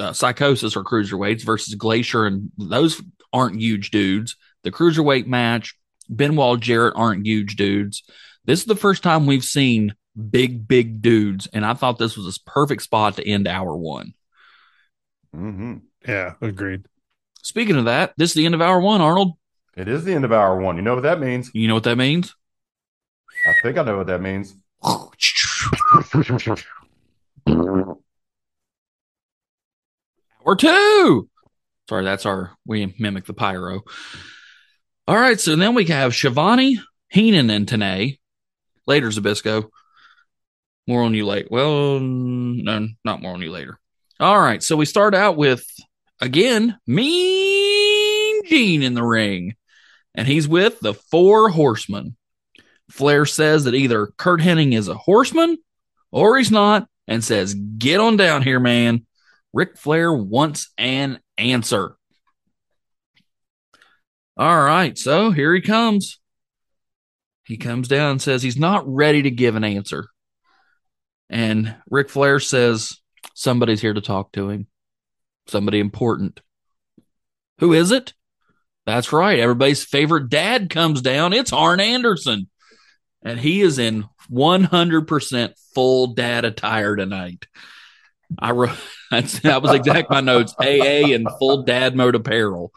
uh, 0.00 0.12
Psicosis 0.12 0.76
are 0.76 0.84
cruiserweights 0.84 1.44
versus 1.44 1.74
Glacier, 1.74 2.26
and 2.26 2.50
those 2.58 3.00
aren't 3.32 3.60
huge 3.60 3.90
dudes. 3.90 4.36
The 4.64 4.72
cruiserweight 4.72 5.26
match, 5.26 5.76
Benoit 6.08 6.60
Jarrett 6.60 6.94
aren't 6.96 7.26
huge 7.26 7.56
dudes. 7.56 8.02
This 8.44 8.60
is 8.60 8.66
the 8.66 8.76
first 8.76 9.02
time 9.02 9.26
we've 9.26 9.44
seen 9.44 9.94
big, 10.30 10.66
big 10.66 11.02
dudes, 11.02 11.46
and 11.52 11.64
I 11.64 11.74
thought 11.74 11.98
this 11.98 12.16
was 12.16 12.36
a 12.36 12.50
perfect 12.50 12.82
spot 12.82 13.16
to 13.16 13.28
end 13.28 13.46
hour 13.46 13.76
one. 13.76 14.14
Mm-hmm. 15.34 15.78
Yeah, 16.06 16.34
agreed. 16.40 16.86
Speaking 17.42 17.76
of 17.76 17.84
that, 17.84 18.14
this 18.16 18.30
is 18.30 18.34
the 18.34 18.46
end 18.46 18.54
of 18.54 18.60
hour 18.60 18.80
one, 18.80 19.00
Arnold. 19.00 19.34
It 19.76 19.88
is 19.88 20.04
the 20.04 20.14
end 20.14 20.24
of 20.24 20.32
hour 20.32 20.60
one. 20.60 20.76
You 20.76 20.82
know 20.82 20.94
what 20.94 21.04
that 21.04 21.20
means? 21.20 21.50
You 21.54 21.68
know 21.68 21.74
what 21.74 21.84
that 21.84 21.96
means? 21.96 22.34
I 23.46 23.54
think 23.62 23.78
I 23.78 23.82
know 23.82 23.98
what 23.98 24.08
that 24.08 24.20
means. 24.20 24.54
Hour 30.50 30.56
two. 30.56 31.28
Sorry, 31.88 32.02
that's 32.02 32.26
our 32.26 32.50
we 32.66 32.92
mimic 32.98 33.24
the 33.24 33.32
pyro. 33.32 33.82
All 35.06 35.16
right, 35.16 35.38
so 35.38 35.54
then 35.54 35.74
we 35.74 35.84
have 35.84 36.12
Schiavone, 36.12 36.80
Heenan, 37.08 37.50
and 37.50 37.68
Tenay. 37.68 38.18
Later, 38.84 39.10
Zbyszko. 39.10 39.68
More 40.88 41.02
on 41.02 41.14
you 41.14 41.24
later. 41.24 41.46
Well, 41.52 42.00
no, 42.00 42.88
not 43.04 43.22
more 43.22 43.34
on 43.34 43.42
you 43.42 43.52
later. 43.52 43.78
All 44.18 44.40
right, 44.40 44.60
so 44.60 44.76
we 44.76 44.86
start 44.86 45.14
out 45.14 45.36
with 45.36 45.64
again 46.20 46.76
Mean 46.84 48.44
Gene 48.46 48.82
in 48.82 48.94
the 48.94 49.04
ring, 49.04 49.54
and 50.16 50.26
he's 50.26 50.48
with 50.48 50.80
the 50.80 50.94
Four 50.94 51.50
Horsemen. 51.50 52.16
Flair 52.90 53.24
says 53.24 53.64
that 53.64 53.76
either 53.76 54.08
Curt 54.16 54.40
Hennig 54.40 54.74
is 54.74 54.88
a 54.88 54.94
horseman 54.94 55.58
or 56.10 56.38
he's 56.38 56.50
not, 56.50 56.88
and 57.06 57.22
says, 57.22 57.54
"Get 57.54 58.00
on 58.00 58.16
down 58.16 58.42
here, 58.42 58.58
man." 58.58 59.06
Ric 59.52 59.76
Flair 59.76 60.12
wants 60.12 60.72
an 60.78 61.20
answer. 61.36 61.96
All 64.36 64.62
right, 64.62 64.96
so 64.96 65.30
here 65.30 65.54
he 65.54 65.60
comes. 65.60 66.20
He 67.44 67.56
comes 67.56 67.88
down 67.88 68.12
and 68.12 68.22
says 68.22 68.42
he's 68.42 68.56
not 68.56 68.86
ready 68.86 69.22
to 69.22 69.30
give 69.30 69.56
an 69.56 69.64
answer. 69.64 70.06
And 71.28 71.76
Ric 71.90 72.08
Flair 72.08 72.40
says 72.40 72.96
somebody's 73.34 73.80
here 73.80 73.92
to 73.92 74.00
talk 74.00 74.32
to 74.32 74.48
him. 74.50 74.66
Somebody 75.46 75.80
important. 75.80 76.40
Who 77.58 77.72
is 77.72 77.90
it? 77.90 78.14
That's 78.86 79.12
right. 79.12 79.38
Everybody's 79.38 79.84
favorite 79.84 80.28
dad 80.30 80.70
comes 80.70 81.02
down. 81.02 81.32
It's 81.32 81.52
Arn 81.52 81.80
Anderson. 81.80 82.48
And 83.22 83.38
he 83.38 83.60
is 83.60 83.78
in 83.78 84.06
100% 84.30 85.52
full 85.74 86.14
dad 86.14 86.44
attire 86.44 86.96
tonight. 86.96 87.46
I 88.38 88.52
wrote 88.52 88.76
that 89.10 89.60
was 89.62 89.74
exact 89.74 90.10
my 90.10 90.20
notes. 90.20 90.54
AA 90.58 91.12
and 91.14 91.28
full 91.38 91.64
dad 91.64 91.96
mode 91.96 92.14
apparel. 92.14 92.72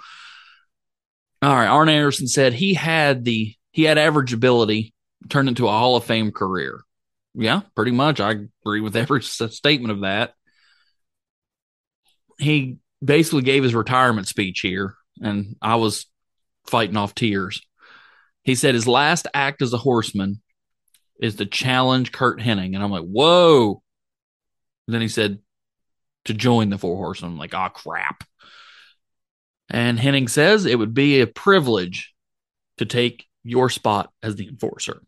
All 1.41 1.53
right, 1.53 1.67
Arn 1.67 1.89
Anderson 1.89 2.27
said 2.27 2.53
he 2.53 2.73
had 2.73 3.25
the 3.25 3.53
he 3.71 3.83
had 3.83 3.97
average 3.97 4.33
ability 4.33 4.93
turned 5.29 5.49
into 5.49 5.67
a 5.67 5.71
Hall 5.71 5.95
of 5.95 6.03
Fame 6.03 6.31
career. 6.31 6.81
Yeah, 7.35 7.61
pretty 7.75 7.91
much. 7.91 8.19
I 8.19 8.31
agree 8.63 8.81
with 8.81 8.95
every 8.95 9.21
statement 9.21 9.91
of 9.91 10.01
that. 10.01 10.33
He 12.39 12.77
basically 13.03 13.41
gave 13.41 13.63
his 13.63 13.75
retirement 13.75 14.27
speech 14.27 14.61
here, 14.61 14.95
and 15.21 15.55
I 15.61 15.75
was 15.75 16.05
fighting 16.65 16.97
off 16.97 17.15
tears. 17.15 17.61
He 18.43 18.55
said 18.55 18.75
his 18.75 18.87
last 18.87 19.27
act 19.33 19.61
as 19.61 19.73
a 19.73 19.77
horseman 19.77 20.41
is 21.19 21.35
to 21.35 21.45
challenge 21.45 22.11
Curt 22.11 22.39
Hennig, 22.39 22.73
and 22.73 22.83
I'm 22.83 22.91
like, 22.91 23.03
whoa. 23.03 23.82
Then 24.87 25.01
he 25.01 25.07
said 25.07 25.39
to 26.25 26.33
join 26.33 26.69
the 26.69 26.77
Four 26.77 26.97
Horsemen. 26.97 27.31
I'm 27.31 27.37
like, 27.37 27.53
oh 27.53 27.69
crap. 27.69 28.23
And 29.69 29.97
Hennig 29.97 30.29
says 30.29 30.65
it 30.65 30.77
would 30.77 30.93
be 30.93 31.21
a 31.21 31.27
privilege 31.27 32.13
to 32.77 32.85
take 32.85 33.25
your 33.43 33.69
spot 33.69 34.11
as 34.21 34.35
the 34.35 34.47
enforcer. 34.47 35.01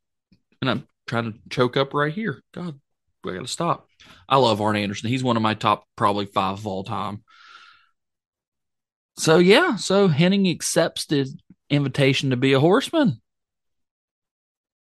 And 0.61 0.69
I'm 0.69 0.87
trying 1.07 1.33
to 1.33 1.39
choke 1.49 1.77
up 1.77 1.93
right 1.93 2.13
here. 2.13 2.41
God, 2.53 2.79
I 3.25 3.33
got 3.33 3.41
to 3.41 3.47
stop. 3.47 3.87
I 4.27 4.37
love 4.37 4.61
Arn 4.61 4.75
Anderson. 4.75 5.09
He's 5.09 5.23
one 5.23 5.37
of 5.37 5.43
my 5.43 5.53
top 5.53 5.85
probably 5.95 6.25
five 6.25 6.57
of 6.57 6.67
all 6.67 6.83
time. 6.83 7.23
So 9.17 9.37
yeah, 9.37 9.77
so 9.77 10.09
Hennig 10.09 10.51
accepts 10.51 11.05
the 11.05 11.33
invitation 11.69 12.31
to 12.31 12.37
be 12.37 12.53
a 12.53 12.59
horseman. 12.59 13.21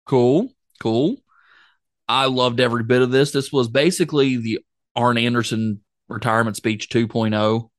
Cool, 0.06 0.50
cool. 0.80 1.16
I 2.08 2.26
loved 2.26 2.60
every 2.60 2.82
bit 2.82 3.02
of 3.02 3.10
this. 3.10 3.30
This 3.30 3.52
was 3.52 3.68
basically 3.68 4.36
the 4.36 4.60
Arn 4.96 5.18
Anderson 5.18 5.80
retirement 6.08 6.56
speech 6.56 6.88
2.0, 6.88 7.70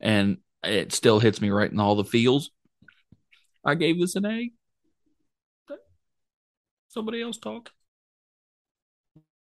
and 0.00 0.38
it 0.62 0.92
still 0.92 1.20
hits 1.20 1.40
me 1.40 1.50
right 1.50 1.70
in 1.70 1.80
all 1.80 1.94
the 1.94 2.04
feels. 2.04 2.50
I 3.64 3.74
gave 3.74 3.98
this 3.98 4.16
an 4.16 4.26
A. 4.26 4.50
Somebody 6.88 7.22
else 7.22 7.38
talk. 7.38 7.70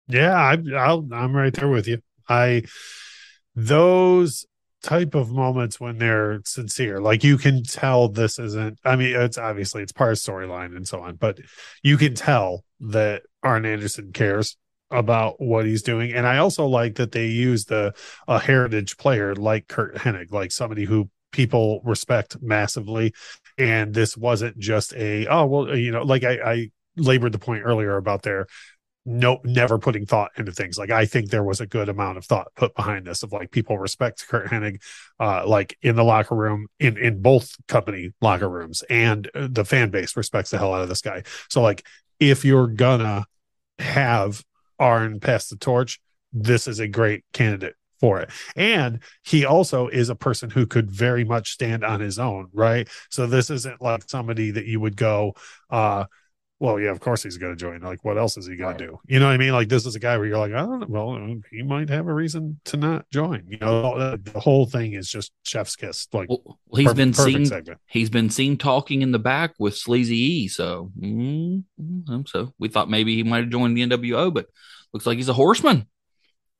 Yeah, 0.08 0.34
I, 0.34 0.58
I'll, 0.76 1.06
I'm 1.12 1.34
right 1.34 1.52
there 1.52 1.68
with 1.68 1.86
you. 1.86 1.98
I 2.28 2.64
those 3.54 4.46
type 4.82 5.14
of 5.14 5.30
moments 5.30 5.80
when 5.80 5.98
they're 5.98 6.40
sincere, 6.44 7.00
like 7.00 7.24
you 7.24 7.38
can 7.38 7.62
tell 7.62 8.08
this 8.08 8.38
isn't. 8.38 8.78
I 8.84 8.96
mean, 8.96 9.16
it's 9.16 9.38
obviously 9.38 9.82
it's 9.82 9.92
part 9.92 10.12
of 10.12 10.18
storyline 10.18 10.76
and 10.76 10.86
so 10.86 11.00
on, 11.00 11.16
but 11.16 11.38
you 11.82 11.96
can 11.96 12.14
tell 12.14 12.64
that 12.80 13.22
Arn 13.42 13.64
Anderson 13.64 14.12
cares 14.12 14.56
about 14.90 15.40
what 15.40 15.66
he's 15.66 15.82
doing. 15.82 16.12
And 16.12 16.26
I 16.26 16.38
also 16.38 16.66
like 16.66 16.96
that 16.96 17.12
they 17.12 17.26
use 17.26 17.64
the 17.64 17.94
a 18.28 18.38
heritage 18.38 18.96
player 18.96 19.34
like 19.34 19.68
Curt 19.68 19.96
Hennig, 19.96 20.32
like 20.32 20.52
somebody 20.52 20.84
who 20.84 21.10
people 21.32 21.80
respect 21.84 22.36
massively. 22.40 23.12
And 23.58 23.94
this 23.94 24.16
wasn't 24.16 24.58
just 24.58 24.94
a 24.94 25.26
oh 25.26 25.46
well, 25.46 25.76
you 25.76 25.90
know, 25.90 26.02
like 26.02 26.24
I, 26.24 26.32
I 26.32 26.70
labored 26.96 27.32
the 27.32 27.38
point 27.38 27.62
earlier 27.64 27.96
about 27.96 28.22
their 28.22 28.46
no 29.06 29.38
never 29.44 29.78
putting 29.78 30.06
thought 30.06 30.30
into 30.38 30.50
things 30.50 30.78
like 30.78 30.90
i 30.90 31.04
think 31.04 31.28
there 31.28 31.44
was 31.44 31.60
a 31.60 31.66
good 31.66 31.90
amount 31.90 32.16
of 32.16 32.24
thought 32.24 32.48
put 32.56 32.74
behind 32.74 33.06
this 33.06 33.22
of 33.22 33.32
like 33.32 33.50
people 33.50 33.76
respect 33.78 34.26
curt 34.28 34.46
hennig 34.48 34.80
uh 35.20 35.46
like 35.46 35.76
in 35.82 35.94
the 35.94 36.04
locker 36.04 36.34
room 36.34 36.66
in 36.80 36.96
in 36.96 37.20
both 37.20 37.54
company 37.68 38.10
locker 38.22 38.48
rooms 38.48 38.82
and 38.88 39.30
the 39.34 39.64
fan 39.64 39.90
base 39.90 40.16
respects 40.16 40.50
the 40.50 40.58
hell 40.58 40.72
out 40.72 40.82
of 40.82 40.88
this 40.88 41.02
guy 41.02 41.22
so 41.50 41.60
like 41.60 41.86
if 42.18 42.46
you're 42.46 42.66
gonna 42.68 43.26
have 43.78 44.42
arn 44.78 45.20
pass 45.20 45.48
the 45.48 45.56
torch 45.56 46.00
this 46.34 46.66
is 46.66 46.80
a 46.80 46.88
great 46.88 47.24
candidate 47.32 47.76
for 48.00 48.20
it. 48.20 48.30
And 48.56 48.98
he 49.22 49.46
also 49.46 49.88
is 49.88 50.08
a 50.08 50.16
person 50.16 50.50
who 50.50 50.66
could 50.66 50.90
very 50.90 51.24
much 51.24 51.52
stand 51.52 51.84
on 51.84 52.00
his 52.00 52.18
own, 52.18 52.48
right? 52.52 52.88
So 53.08 53.26
this 53.26 53.50
isn't 53.50 53.80
like 53.80 54.02
somebody 54.10 54.50
that 54.50 54.66
you 54.66 54.80
would 54.80 54.96
go, 54.96 55.34
uh, 55.70 56.06
well, 56.60 56.78
yeah, 56.80 56.90
of 56.90 57.00
course 57.00 57.22
he's 57.22 57.36
going 57.36 57.52
to 57.52 57.56
join. 57.56 57.80
Like, 57.80 58.04
what 58.04 58.16
else 58.16 58.36
is 58.36 58.46
he 58.46 58.56
going 58.56 58.70
Right. 58.70 58.78
to 58.78 58.86
do? 58.86 58.98
You 59.06 59.18
know 59.18 59.26
what 59.26 59.32
I 59.34 59.36
mean? 59.38 59.52
Like, 59.52 59.68
this 59.68 59.84
is 59.86 59.94
a 59.96 59.98
guy 59.98 60.16
where 60.16 60.26
you're 60.26 60.38
like, 60.38 60.52
I 60.52 60.60
don't 60.60 60.80
know. 60.80 60.86
Well, 60.88 61.36
he 61.50 61.62
might 61.62 61.88
have 61.90 62.06
a 62.06 62.14
reason 62.14 62.60
to 62.66 62.76
not 62.76 63.10
join. 63.10 63.44
You 63.48 63.58
know, 63.58 63.98
the, 63.98 64.30
the 64.32 64.40
whole 64.40 64.64
thing 64.66 64.92
is 64.94 65.08
just 65.10 65.32
chef's 65.42 65.76
kiss. 65.76 66.06
Like, 66.12 66.28
Well, 66.28 66.58
he's 66.74 66.94
been 66.94 67.12
perfect 67.12 67.36
seen. 67.36 67.46
segment. 67.46 67.80
He's 67.86 68.08
been 68.10 68.30
seen 68.30 68.56
talking 68.56 69.02
in 69.02 69.10
the 69.12 69.18
back 69.18 69.54
with 69.58 69.76
Sleazy 69.76 70.16
E. 70.16 70.48
So, 70.48 70.90
mm, 70.98 71.64
so 72.26 72.54
we 72.58 72.68
thought 72.68 72.88
maybe 72.88 73.14
he 73.16 73.22
might 73.24 73.42
have 73.44 73.50
joined 73.50 73.76
the 73.76 73.82
NWO, 73.86 74.32
but 74.32 74.46
looks 74.92 75.06
like 75.06 75.16
he's 75.16 75.28
a 75.28 75.32
horseman. 75.34 75.86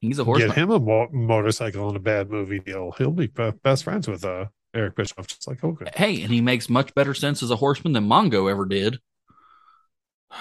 He's 0.01 0.19
a 0.19 0.25
horseman. 0.25 0.49
Get 0.49 0.59
him 0.59 0.71
a 0.71 0.81
mo- 0.81 1.09
motorcycle 1.13 1.89
and 1.89 1.97
a 1.97 2.01
bad 2.01 2.29
movie 2.31 2.59
deal. 2.59 2.93
He'll 2.99 3.11
be 3.11 3.29
be- 3.29 3.53
best 3.63 3.85
friends 3.85 4.07
with 4.07 4.23
uh, 4.25 4.47
Eric 4.75 4.97
Bischoff, 4.97 5.27
just 5.29 5.47
like 5.49 5.61
Hogan. 5.61 5.89
Hey, 5.95 6.21
and 6.23 6.31
he 6.33 6.41
makes 6.43 6.69
much 6.69 6.95
better 6.95 7.15
sense 7.15 7.43
as 7.43 7.51
a 7.51 7.57
horseman 7.57 7.95
than 7.95 8.07
Mongo 8.07 8.51
ever 8.51 8.67
did. 8.67 8.99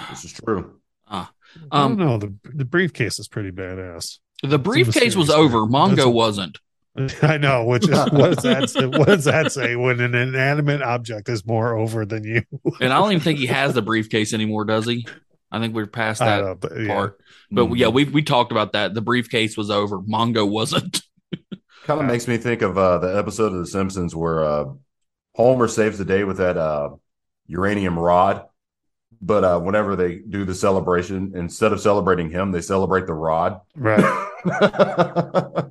This 0.09 0.25
is 0.25 0.33
true. 0.33 0.79
I 1.07 1.27
Um, 1.71 1.97
don't 1.97 2.07
know. 2.07 2.17
The 2.17 2.33
the 2.55 2.65
briefcase 2.65 3.19
is 3.19 3.27
pretty 3.27 3.51
badass. 3.51 4.17
The 4.41 4.57
briefcase 4.59 5.15
was 5.15 5.29
over. 5.29 5.61
thing. 5.61 5.71
Mongo 5.71 5.95
That's 5.95 6.07
wasn't. 6.07 6.57
I 7.23 7.37
know, 7.37 7.65
which 7.65 7.83
is 7.87 7.97
what 8.11 8.35
does 8.35 8.43
that 8.43 8.69
say? 8.69 8.85
What 8.87 9.07
does 9.07 9.25
that 9.25 9.51
say 9.51 9.75
when 9.75 9.99
an 9.99 10.13
inanimate 10.15 10.81
object 10.81 11.29
is 11.29 11.45
more 11.45 11.75
over 11.77 12.05
than 12.05 12.23
you? 12.23 12.41
And 12.79 12.91
I 12.93 12.97
don't 12.99 13.11
even 13.11 13.23
think 13.23 13.39
he 13.39 13.47
has 13.47 13.73
the 13.73 13.81
briefcase 13.81 14.33
anymore, 14.33 14.65
does 14.65 14.85
he? 14.85 15.05
I 15.51 15.59
think 15.59 15.75
we're 15.75 15.85
past 15.87 16.19
that 16.19 16.41
know, 16.43 16.55
but 16.55 16.71
yeah. 16.79 16.87
part. 16.93 17.19
But 17.51 17.65
Mhm. 17.67 17.77
yeah, 17.77 17.87
we 17.89 18.05
we 18.05 18.23
talked 18.23 18.51
about 18.51 18.73
that. 18.73 18.93
The 18.95 19.01
briefcase 19.01 19.55
was 19.55 19.69
over. 19.69 19.99
Mongo 19.99 20.49
wasn't. 20.49 21.01
Kind 21.85 21.99
of 21.99 22.05
makes 22.07 22.27
me 22.27 22.37
think 22.37 22.61
of 22.61 22.77
uh, 22.77 22.97
the 22.99 23.15
episode 23.17 23.51
of 23.53 23.59
The 23.59 23.67
Simpsons 23.67 24.15
where 24.15 24.43
uh, 24.43 24.65
Homer 25.35 25.67
saves 25.67 25.97
the 25.97 26.05
day 26.05 26.23
with 26.23 26.37
that 26.37 26.57
uh, 26.57 26.91
uranium 27.47 27.99
rod. 27.99 28.45
But 29.25 29.45
uh, 29.45 29.59
whenever 29.59 29.95
they 29.95 30.15
do 30.17 30.43
the 30.43 30.53
celebration, 30.53 31.31
instead 31.33 31.71
of 31.71 31.79
celebrating 31.79 32.29
him, 32.29 32.51
they 32.51 32.59
celebrate 32.59 33.07
the 33.07 33.13
rod. 33.13 33.61
Right. 33.73 34.03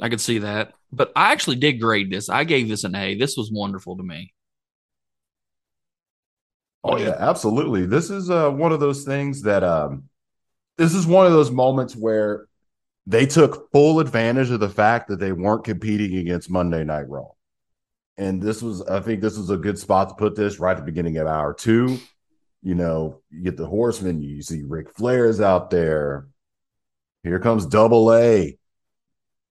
I 0.00 0.08
could 0.08 0.22
see 0.22 0.38
that. 0.38 0.72
But 0.90 1.12
I 1.14 1.32
actually 1.32 1.56
did 1.56 1.82
grade 1.82 2.10
this. 2.10 2.30
I 2.30 2.44
gave 2.44 2.66
this 2.66 2.84
an 2.84 2.94
A. 2.94 3.14
This 3.14 3.36
was 3.36 3.50
wonderful 3.52 3.98
to 3.98 4.02
me. 4.02 4.32
Oh 6.82 6.96
yeah, 6.96 7.14
absolutely. 7.18 7.84
This 7.84 8.08
is 8.08 8.30
uh, 8.30 8.50
one 8.50 8.72
of 8.72 8.80
those 8.80 9.04
things 9.04 9.42
that 9.42 9.62
um, 9.62 10.04
this 10.78 10.94
is 10.94 11.06
one 11.06 11.26
of 11.26 11.32
those 11.32 11.50
moments 11.50 11.94
where 11.94 12.46
they 13.06 13.26
took 13.26 13.70
full 13.70 14.00
advantage 14.00 14.50
of 14.50 14.60
the 14.60 14.70
fact 14.70 15.08
that 15.08 15.18
they 15.18 15.32
weren't 15.32 15.64
competing 15.64 16.16
against 16.16 16.48
Monday 16.50 16.84
Night 16.84 17.06
Raw. 17.08 17.26
And 18.16 18.40
this 18.40 18.62
was, 18.62 18.80
I 18.82 19.00
think, 19.00 19.20
this 19.20 19.36
was 19.36 19.50
a 19.50 19.56
good 19.58 19.78
spot 19.78 20.08
to 20.08 20.14
put 20.14 20.36
this 20.36 20.58
right 20.58 20.72
at 20.72 20.78
the 20.78 20.84
beginning 20.84 21.18
of 21.18 21.26
hour 21.26 21.52
two. 21.52 21.98
You 22.62 22.74
know, 22.74 23.20
you 23.30 23.42
get 23.42 23.56
the 23.56 23.66
Horsemen, 23.66 24.20
you 24.20 24.42
see 24.42 24.62
Ric 24.62 24.92
Flair 24.92 25.26
is 25.26 25.40
out 25.40 25.70
there. 25.70 26.26
Here 27.22 27.38
comes 27.38 27.66
Double 27.66 28.12
A, 28.12 28.58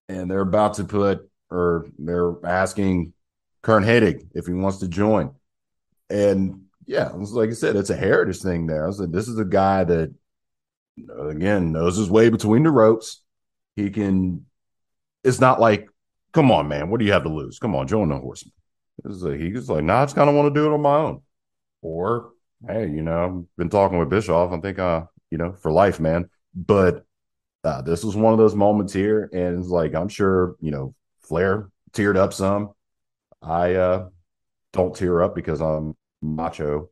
and 0.08 0.30
they're 0.30 0.40
about 0.40 0.74
to 0.74 0.84
put, 0.84 1.28
or 1.50 1.86
they're 1.98 2.34
asking 2.44 3.12
Curt 3.62 3.82
Hennig 3.82 4.28
if 4.34 4.46
he 4.46 4.52
wants 4.52 4.78
to 4.78 4.88
join. 4.88 5.32
And 6.10 6.64
yeah, 6.86 7.10
like 7.14 7.50
I 7.50 7.52
said, 7.52 7.76
it's 7.76 7.90
a 7.90 7.96
heritage 7.96 8.40
thing 8.40 8.66
there. 8.66 8.84
I 8.84 8.90
like, 8.90 9.10
this 9.10 9.28
is 9.28 9.38
a 9.38 9.44
guy 9.44 9.84
that, 9.84 10.14
again, 11.18 11.72
knows 11.72 11.96
his 11.96 12.10
way 12.10 12.28
between 12.28 12.62
the 12.62 12.70
ropes. 12.70 13.22
He 13.76 13.90
can, 13.90 14.46
it's 15.24 15.40
not 15.40 15.60
like, 15.60 15.88
come 16.32 16.50
on, 16.50 16.68
man, 16.68 16.90
what 16.90 17.00
do 17.00 17.06
you 17.06 17.12
have 17.12 17.24
to 17.24 17.28
lose? 17.28 17.58
Come 17.58 17.74
on, 17.74 17.86
join 17.88 18.08
the 18.08 18.18
horseman. 18.18 18.52
It's 19.04 19.22
like, 19.22 19.40
he 19.40 19.52
was 19.52 19.70
like, 19.70 19.84
nah, 19.84 20.02
I 20.02 20.04
just 20.04 20.16
kind 20.16 20.28
of 20.28 20.34
want 20.34 20.52
to 20.52 20.60
do 20.60 20.66
it 20.66 20.74
on 20.74 20.82
my 20.82 20.96
own. 20.96 21.22
Or, 21.82 22.30
hey, 22.66 22.88
you 22.88 23.02
know, 23.02 23.24
I've 23.24 23.56
been 23.56 23.70
talking 23.70 23.98
with 23.98 24.10
Bischoff. 24.10 24.52
I 24.52 24.60
think, 24.60 24.78
uh, 24.78 25.04
you 25.30 25.38
know, 25.38 25.52
for 25.52 25.70
life, 25.70 26.00
man. 26.00 26.28
But 26.54 27.04
uh, 27.64 27.82
this 27.82 28.04
was 28.04 28.16
one 28.16 28.32
of 28.32 28.38
those 28.38 28.54
moments 28.54 28.92
here. 28.92 29.28
And 29.32 29.58
it's 29.58 29.68
like, 29.68 29.94
I'm 29.94 30.08
sure, 30.08 30.56
you 30.60 30.70
know, 30.70 30.94
Flair 31.20 31.70
teared 31.92 32.16
up 32.16 32.32
some. 32.32 32.70
I 33.42 33.74
uh, 33.74 34.08
don't 34.72 34.96
tear 34.96 35.22
up 35.22 35.34
because 35.34 35.60
I'm 35.60 35.94
macho. 36.22 36.90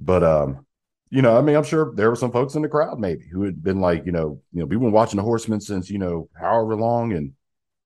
But 0.00 0.22
um, 0.22 0.66
you 1.10 1.22
know, 1.22 1.38
I 1.38 1.40
mean, 1.40 1.56
I'm 1.56 1.64
sure 1.64 1.92
there 1.94 2.10
were 2.10 2.16
some 2.16 2.32
folks 2.32 2.54
in 2.54 2.62
the 2.62 2.68
crowd 2.68 2.98
maybe 2.98 3.26
who 3.28 3.44
had 3.44 3.62
been 3.62 3.80
like, 3.80 4.04
you 4.06 4.12
know, 4.12 4.40
you 4.52 4.60
know, 4.60 4.66
we've 4.66 4.80
been 4.80 4.92
watching 4.92 5.16
the 5.16 5.22
Horsemen 5.22 5.60
since 5.60 5.88
you 5.88 5.98
know 5.98 6.28
however 6.38 6.76
long, 6.76 7.12
and 7.12 7.32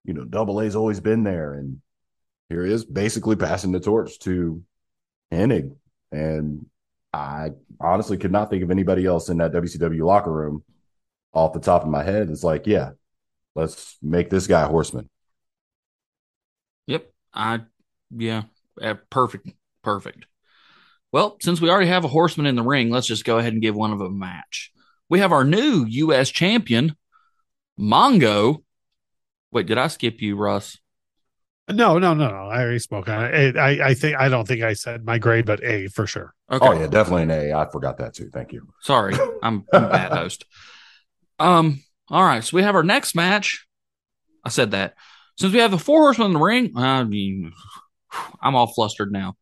you 0.04 0.14
know, 0.14 0.24
Double 0.24 0.60
A's 0.60 0.74
always 0.74 1.00
been 1.00 1.22
there, 1.22 1.54
and 1.54 1.80
here 2.48 2.64
he 2.64 2.72
is 2.72 2.84
basically 2.84 3.36
passing 3.36 3.72
the 3.72 3.80
torch 3.80 4.18
to 4.20 4.62
Hennig, 5.30 5.76
and 6.10 6.66
I 7.12 7.50
honestly 7.80 8.16
could 8.16 8.32
not 8.32 8.50
think 8.50 8.62
of 8.62 8.70
anybody 8.70 9.04
else 9.04 9.28
in 9.28 9.38
that 9.38 9.52
WCW 9.52 10.04
locker 10.04 10.32
room 10.32 10.62
off 11.32 11.52
the 11.52 11.60
top 11.60 11.82
of 11.82 11.88
my 11.88 12.02
head. 12.02 12.30
It's 12.30 12.44
like, 12.44 12.66
yeah, 12.66 12.90
let's 13.54 13.96
make 14.02 14.30
this 14.30 14.46
guy 14.46 14.62
a 14.62 14.68
Horseman. 14.68 15.08
Yep. 16.86 17.10
I 17.34 17.60
yeah. 18.16 18.42
Uh, 18.80 18.94
perfect. 19.10 19.50
Perfect. 19.82 20.26
Well, 21.12 21.36
since 21.40 21.60
we 21.60 21.70
already 21.70 21.88
have 21.88 22.04
a 22.04 22.08
horseman 22.08 22.46
in 22.46 22.54
the 22.54 22.62
ring, 22.62 22.90
let's 22.90 23.06
just 23.06 23.24
go 23.24 23.38
ahead 23.38 23.52
and 23.52 23.62
give 23.62 23.74
one 23.74 23.92
of 23.92 23.98
them 23.98 24.14
a 24.14 24.16
match. 24.16 24.70
We 25.08 25.18
have 25.18 25.32
our 25.32 25.44
new 25.44 25.84
U.S. 25.88 26.30
champion, 26.30 26.94
Mongo. 27.78 28.62
Wait, 29.50 29.66
did 29.66 29.78
I 29.78 29.88
skip 29.88 30.22
you, 30.22 30.36
Russ? 30.36 30.78
No, 31.72 31.98
no, 31.98 32.14
no, 32.14 32.28
no. 32.28 32.48
I 32.48 32.62
already 32.62 32.78
spoke 32.78 33.08
on 33.08 33.24
it. 33.24 33.56
I, 33.56 33.60
I, 33.60 33.88
I 33.88 33.94
think 33.94 34.16
I 34.16 34.28
don't 34.28 34.46
think 34.46 34.62
I 34.62 34.72
said 34.72 35.04
my 35.04 35.18
grade, 35.18 35.46
but 35.46 35.62
A 35.64 35.88
for 35.88 36.06
sure. 36.06 36.34
Okay. 36.50 36.66
Oh 36.66 36.72
yeah, 36.72 36.86
definitely 36.86 37.24
an 37.24 37.30
A. 37.30 37.52
I 37.52 37.68
forgot 37.70 37.98
that 37.98 38.14
too. 38.14 38.30
Thank 38.32 38.52
you. 38.52 38.68
Sorry, 38.82 39.14
I'm, 39.42 39.64
I'm 39.72 39.84
a 39.84 39.88
bad 39.88 40.12
host. 40.12 40.44
Um. 41.38 41.82
All 42.08 42.24
right, 42.24 42.42
so 42.42 42.56
we 42.56 42.64
have 42.64 42.74
our 42.74 42.82
next 42.82 43.14
match. 43.14 43.66
I 44.44 44.48
said 44.48 44.72
that 44.72 44.94
since 45.38 45.52
we 45.52 45.60
have 45.60 45.70
the 45.70 45.78
four 45.78 46.02
horsemen 46.02 46.28
in 46.28 46.32
the 46.34 46.40
ring. 46.40 46.72
I 46.76 47.04
mean, 47.04 47.52
I'm 48.42 48.54
all 48.54 48.66
flustered 48.66 49.12
now. 49.12 49.36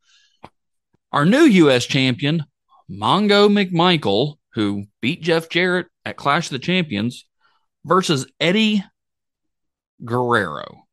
Our 1.12 1.24
new 1.24 1.44
U.S. 1.44 1.86
champion, 1.86 2.44
Mongo 2.90 3.48
McMichael, 3.48 4.36
who 4.52 4.84
beat 5.00 5.22
Jeff 5.22 5.48
Jarrett 5.48 5.86
at 6.04 6.16
Clash 6.16 6.46
of 6.46 6.50
the 6.50 6.58
Champions, 6.58 7.26
versus 7.84 8.30
Eddie 8.38 8.84
Guerrero. 10.04 10.87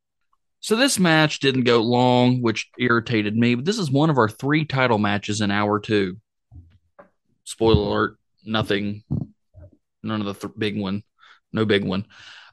So 0.66 0.74
this 0.74 0.98
match 0.98 1.38
didn't 1.38 1.62
go 1.62 1.80
long, 1.80 2.42
which 2.42 2.68
irritated 2.76 3.36
me. 3.36 3.54
But 3.54 3.64
this 3.64 3.78
is 3.78 3.88
one 3.88 4.10
of 4.10 4.18
our 4.18 4.28
three 4.28 4.64
title 4.64 4.98
matches 4.98 5.40
in 5.40 5.52
hour 5.52 5.78
two. 5.78 6.16
Spoiler 7.44 7.86
alert: 7.86 8.18
nothing, 8.44 9.04
none 10.02 10.20
of 10.20 10.26
the 10.26 10.34
th- 10.34 10.58
big 10.58 10.76
one, 10.76 11.04
no 11.52 11.64
big 11.66 11.84
one. 11.84 12.06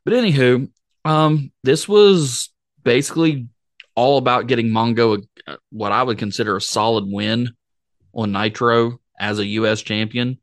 But 0.05 0.13
anywho, 0.13 0.69
um, 1.03 1.51
this 1.63 1.89
was 1.89 2.53
basically 2.83 3.47
all 3.95 4.19
about 4.19 4.45
getting 4.45 4.67
Mongo 4.67 5.25
a, 5.47 5.57
what 5.71 5.91
I 5.91 6.03
would 6.03 6.19
consider 6.19 6.55
a 6.55 6.61
solid 6.61 7.05
win 7.07 7.55
on 8.13 8.31
Nitro 8.31 8.99
as 9.19 9.39
a 9.39 9.47
U.S. 9.47 9.81
champion, 9.81 10.37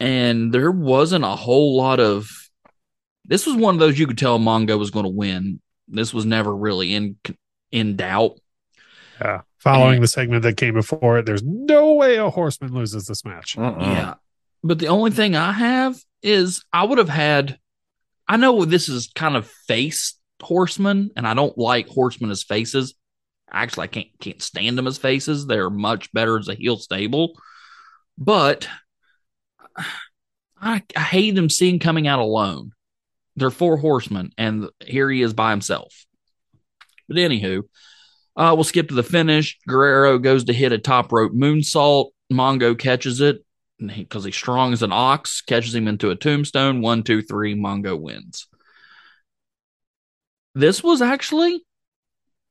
and 0.00 0.52
there 0.52 0.72
wasn't 0.72 1.24
a 1.24 1.36
whole 1.36 1.76
lot 1.76 2.00
of. 2.00 2.28
This 3.24 3.46
was 3.46 3.54
one 3.54 3.76
of 3.76 3.78
those 3.78 4.00
you 4.00 4.08
could 4.08 4.18
tell 4.18 4.40
Mongo 4.40 4.76
was 4.76 4.90
going 4.90 5.04
to 5.04 5.12
win. 5.12 5.60
This 5.88 6.12
was 6.12 6.24
never 6.24 6.54
really 6.54 6.94
in 6.94 7.16
in 7.70 7.96
doubt. 7.96 8.38
Yeah. 9.20 9.42
Following 9.58 10.00
the 10.00 10.06
segment 10.06 10.42
that 10.42 10.56
came 10.56 10.74
before 10.74 11.18
it, 11.18 11.26
there's 11.26 11.42
no 11.42 11.94
way 11.94 12.16
a 12.16 12.30
horseman 12.30 12.72
loses 12.72 13.06
this 13.06 13.24
match. 13.24 13.56
Mm-mm. 13.56 13.80
Yeah. 13.80 14.14
But 14.62 14.78
the 14.78 14.88
only 14.88 15.10
thing 15.10 15.34
I 15.34 15.52
have 15.52 15.96
is 16.22 16.64
I 16.72 16.84
would 16.84 16.98
have 16.98 17.08
had 17.08 17.58
I 18.28 18.36
know 18.36 18.64
this 18.64 18.88
is 18.88 19.10
kind 19.14 19.36
of 19.36 19.46
face 19.66 20.18
horsemen, 20.42 21.10
and 21.16 21.26
I 21.26 21.34
don't 21.34 21.56
like 21.56 21.88
horsemen 21.88 22.30
as 22.30 22.42
faces. 22.42 22.94
Actually, 23.50 23.84
I 23.84 23.88
can't 23.88 24.08
can't 24.20 24.42
stand 24.42 24.76
them 24.76 24.86
as 24.86 24.98
faces. 24.98 25.46
They're 25.46 25.70
much 25.70 26.12
better 26.12 26.38
as 26.38 26.48
a 26.48 26.54
heel 26.54 26.76
stable. 26.76 27.38
But 28.18 28.68
I, 30.60 30.82
I 30.96 31.00
hate 31.00 31.32
them 31.32 31.50
seeing 31.50 31.78
coming 31.78 32.08
out 32.08 32.18
alone. 32.18 32.72
They're 33.36 33.50
four 33.50 33.76
horsemen, 33.76 34.32
and 34.38 34.70
here 34.80 35.10
he 35.10 35.22
is 35.22 35.34
by 35.34 35.50
himself. 35.50 36.06
But 37.08 37.18
anywho, 37.18 37.62
uh, 38.36 38.52
we'll 38.54 38.64
skip 38.64 38.88
to 38.88 38.94
the 38.94 39.02
finish. 39.02 39.58
Guerrero 39.68 40.18
goes 40.18 40.44
to 40.44 40.52
hit 40.52 40.72
a 40.72 40.78
top 40.78 41.12
rope 41.12 41.32
moonsault. 41.32 42.10
Mongo 42.32 42.78
catches 42.78 43.20
it 43.20 43.44
because 43.78 44.24
he's 44.24 44.34
strong 44.34 44.72
as 44.72 44.82
an 44.82 44.92
ox, 44.92 45.42
catches 45.42 45.74
him 45.74 45.86
into 45.86 46.10
a 46.10 46.16
tombstone. 46.16 46.80
One, 46.80 47.02
two, 47.02 47.22
three. 47.22 47.54
Mongo 47.54 48.00
wins. 48.00 48.48
This 50.54 50.82
was 50.82 51.02
actually 51.02 51.62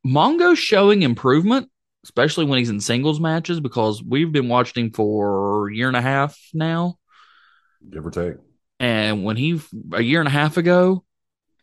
Mongo 0.06 0.56
showing 0.56 1.02
improvement, 1.02 1.70
especially 2.04 2.46
when 2.46 2.60
he's 2.60 2.70
in 2.70 2.80
singles 2.80 3.20
matches, 3.20 3.60
because 3.60 4.04
we've 4.04 4.32
been 4.32 4.48
watching 4.48 4.86
him 4.86 4.92
for 4.92 5.70
a 5.70 5.76
year 5.76 5.88
and 5.88 5.98
a 5.98 6.02
half 6.02 6.38
now. 6.54 6.96
Give 7.90 8.06
or 8.06 8.12
take. 8.12 8.36
And 8.80 9.24
when 9.24 9.38
he, 9.38 9.60
a 9.94 10.02
year 10.02 10.20
and 10.20 10.28
a 10.28 10.32
half 10.32 10.58
ago, 10.58 11.04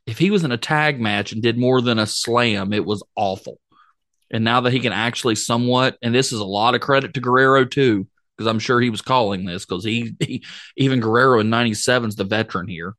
if 0.06 0.18
he 0.18 0.30
was 0.30 0.44
in 0.44 0.52
a 0.52 0.56
tag 0.56 1.00
match 1.00 1.32
and 1.32 1.42
did 1.42 1.58
more 1.58 1.80
than 1.80 1.98
a 1.98 2.06
slam, 2.06 2.72
it 2.72 2.84
was 2.84 3.02
awful. 3.16 3.60
And 4.30 4.44
now 4.44 4.62
that 4.62 4.72
he 4.72 4.80
can 4.80 4.92
actually 4.92 5.34
somewhat, 5.34 5.98
and 6.02 6.14
this 6.14 6.32
is 6.32 6.40
a 6.40 6.44
lot 6.44 6.74
of 6.74 6.80
credit 6.80 7.14
to 7.14 7.20
Guerrero 7.20 7.64
too, 7.64 8.06
because 8.36 8.48
I'm 8.48 8.58
sure 8.58 8.80
he 8.80 8.90
was 8.90 9.02
calling 9.02 9.44
this 9.44 9.66
because 9.66 9.84
he, 9.84 10.16
he, 10.20 10.44
even 10.76 11.00
Guerrero 11.00 11.40
in 11.40 11.50
'97 11.50 12.08
is 12.08 12.16
the 12.16 12.24
veteran 12.24 12.66
here. 12.66 12.94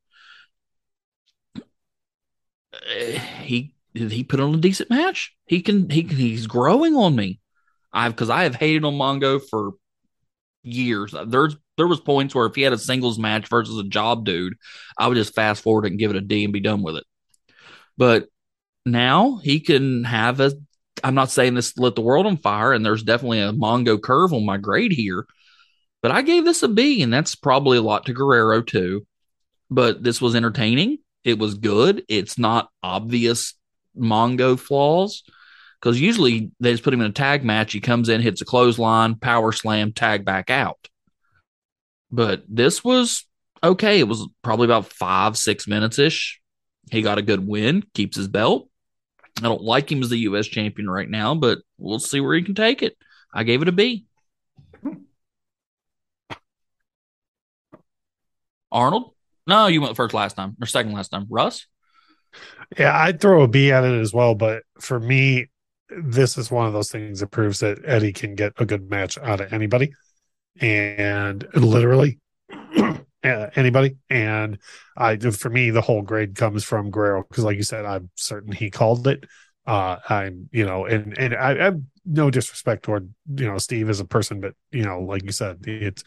Uh, 2.74 3.20
He 3.44 3.74
he 3.94 4.24
put 4.24 4.40
on 4.40 4.56
a 4.56 4.58
decent 4.58 4.90
match. 4.90 5.36
He 5.48 5.62
can 5.62 5.90
he 5.90 6.02
he's 6.04 6.48
growing 6.48 6.96
on 6.96 7.16
me. 7.16 7.40
I've 7.92 8.12
because 8.14 8.30
I 8.30 8.44
have 8.44 8.56
hated 8.56 8.86
on 8.86 8.94
Mongo 8.94 9.40
for 9.50 9.74
years. 10.64 11.14
There's 11.28 11.56
there 11.78 11.88
was 11.88 12.00
points 12.00 12.34
where 12.34 12.46
if 12.46 12.56
he 12.56 12.62
had 12.62 12.74
a 12.74 12.78
singles 12.78 13.20
match 13.20 13.48
versus 13.48 13.78
a 13.78 13.84
job 13.84 14.26
dude, 14.26 14.56
I 14.98 15.08
would 15.08 15.16
just 15.16 15.36
fast 15.36 15.64
forward 15.64 15.86
and 15.86 16.00
give 16.00 16.12
it 16.12 16.18
a 16.18 16.22
D 16.22 16.44
and 16.44 16.54
be 16.54 16.60
done 16.60 16.82
with 16.82 16.98
it. 16.98 17.06
But 17.98 18.28
now 18.86 19.38
he 19.38 19.60
can 19.60 20.04
have 20.04 20.40
a 20.40 20.54
I'm 21.04 21.16
not 21.16 21.32
saying 21.32 21.56
this 21.56 21.78
lit 21.78 21.96
the 21.96 22.02
world 22.02 22.26
on 22.26 22.38
fire, 22.38 22.74
and 22.74 22.86
there's 22.86 23.04
definitely 23.04 23.42
a 23.42 23.52
Mongo 23.52 24.02
curve 24.02 24.34
on 24.34 24.46
my 24.46 24.58
grade 24.58 24.92
here, 24.92 25.26
but 26.02 26.12
I 26.12 26.22
gave 26.22 26.46
this 26.46 26.64
a 26.64 26.68
B, 26.68 27.02
and 27.02 27.12
that's 27.12 27.36
probably 27.36 27.78
a 27.78 27.82
lot 27.82 28.06
to 28.06 28.14
Guerrero 28.14 28.62
too. 28.62 29.06
But 29.70 30.04
this 30.04 30.22
was 30.22 30.36
entertaining. 30.36 31.00
It 31.24 31.40
was 31.40 31.56
good. 31.56 32.04
It's 32.08 32.38
not 32.38 32.70
obvious 32.84 33.56
Mongo 33.98 34.60
flaws 34.60 35.24
because 35.84 36.00
usually 36.00 36.50
they 36.62 36.72
just 36.72 36.84
put 36.84 36.94
him 36.94 37.02
in 37.02 37.08
a 37.08 37.12
tag 37.12 37.44
match. 37.44 37.74
He 37.74 37.82
comes 37.82 38.08
in, 38.08 38.22
hits 38.22 38.40
a 38.40 38.46
clothesline, 38.46 39.16
power 39.16 39.52
slam, 39.52 39.92
tag 39.92 40.24
back 40.24 40.50
out. 40.50 40.88
But 42.10 42.44
this 42.48 42.86
was 42.86 43.26
okay. 43.62 44.00
It 44.00 44.08
was 44.08 44.26
probably 44.44 44.64
about 44.64 44.86
five, 44.86 45.38
six 45.38 45.68
minutes 45.68 46.00
ish. 46.00 46.40
He 46.90 47.02
got 47.02 47.18
a 47.18 47.22
good 47.22 47.46
win, 47.46 47.84
keeps 47.94 48.16
his 48.16 48.30
belt. 48.30 48.70
I 49.40 49.42
don't 49.42 49.62
like 49.62 49.92
him 49.92 50.02
as 50.02 50.10
the 50.10 50.20
U.S. 50.20 50.48
champion 50.48 50.90
right 50.90 51.10
now, 51.10 51.36
but 51.36 51.60
we'll 51.78 52.00
see 52.00 52.22
where 52.22 52.36
he 52.36 52.44
can 52.44 52.56
take 52.56 52.82
it. 52.82 52.96
I 53.34 53.44
gave 53.44 53.62
it 53.62 53.68
a 53.68 53.74
B. 53.74 54.06
Arnold? 58.72 59.12
No, 59.46 59.68
you 59.68 59.82
went 59.82 59.98
first 59.98 60.14
last 60.14 60.38
time 60.38 60.56
or 60.62 60.66
second 60.66 60.94
last 60.94 61.10
time. 61.10 61.28
Russ? 61.30 61.66
Yeah, 62.78 62.98
I'd 62.98 63.20
throw 63.20 63.44
a 63.44 63.50
B 63.50 63.72
at 63.74 63.84
it 63.84 64.00
as 64.00 64.14
well. 64.14 64.34
But 64.34 64.64
for 64.80 64.98
me, 65.00 65.50
this 66.02 66.38
is 66.38 66.52
one 66.52 66.68
of 66.68 66.74
those 66.74 66.92
things 66.92 67.20
that 67.20 67.28
proves 67.28 67.60
that 67.60 67.80
Eddie 67.86 68.14
can 68.14 68.36
get 68.36 68.54
a 68.58 68.66
good 68.66 68.90
match 68.90 69.18
out 69.18 69.42
of 69.42 69.54
anybody 69.54 69.94
and 70.60 71.46
literally 71.54 72.20
anybody. 73.24 73.98
And 74.10 74.60
I, 74.98 75.18
for 75.18 75.50
me, 75.50 75.70
the 75.70 75.82
whole 75.82 76.02
grade 76.02 76.36
comes 76.36 76.64
from 76.64 76.92
Guerrero 76.92 77.24
because, 77.28 77.44
like 77.44 77.58
you 77.58 77.64
said, 77.64 77.86
I'm 77.86 78.10
certain 78.16 78.52
he 78.52 78.70
called 78.70 79.08
it. 79.08 79.26
Uh, 79.66 79.98
I'm, 80.10 80.50
you 80.52 80.66
know, 80.66 80.86
and 80.86 81.18
and 81.18 81.34
I, 81.36 81.68
I 81.68 81.72
no 82.06 82.30
disrespect 82.30 82.84
toward 82.84 83.14
you 83.34 83.46
know 83.46 83.58
Steve 83.58 83.90
as 83.90 84.00
a 84.00 84.06
person, 84.06 84.42
but 84.42 84.56
you 84.72 84.84
know, 84.84 85.00
like 85.02 85.24
you 85.24 85.32
said, 85.32 85.60
it's 85.66 86.04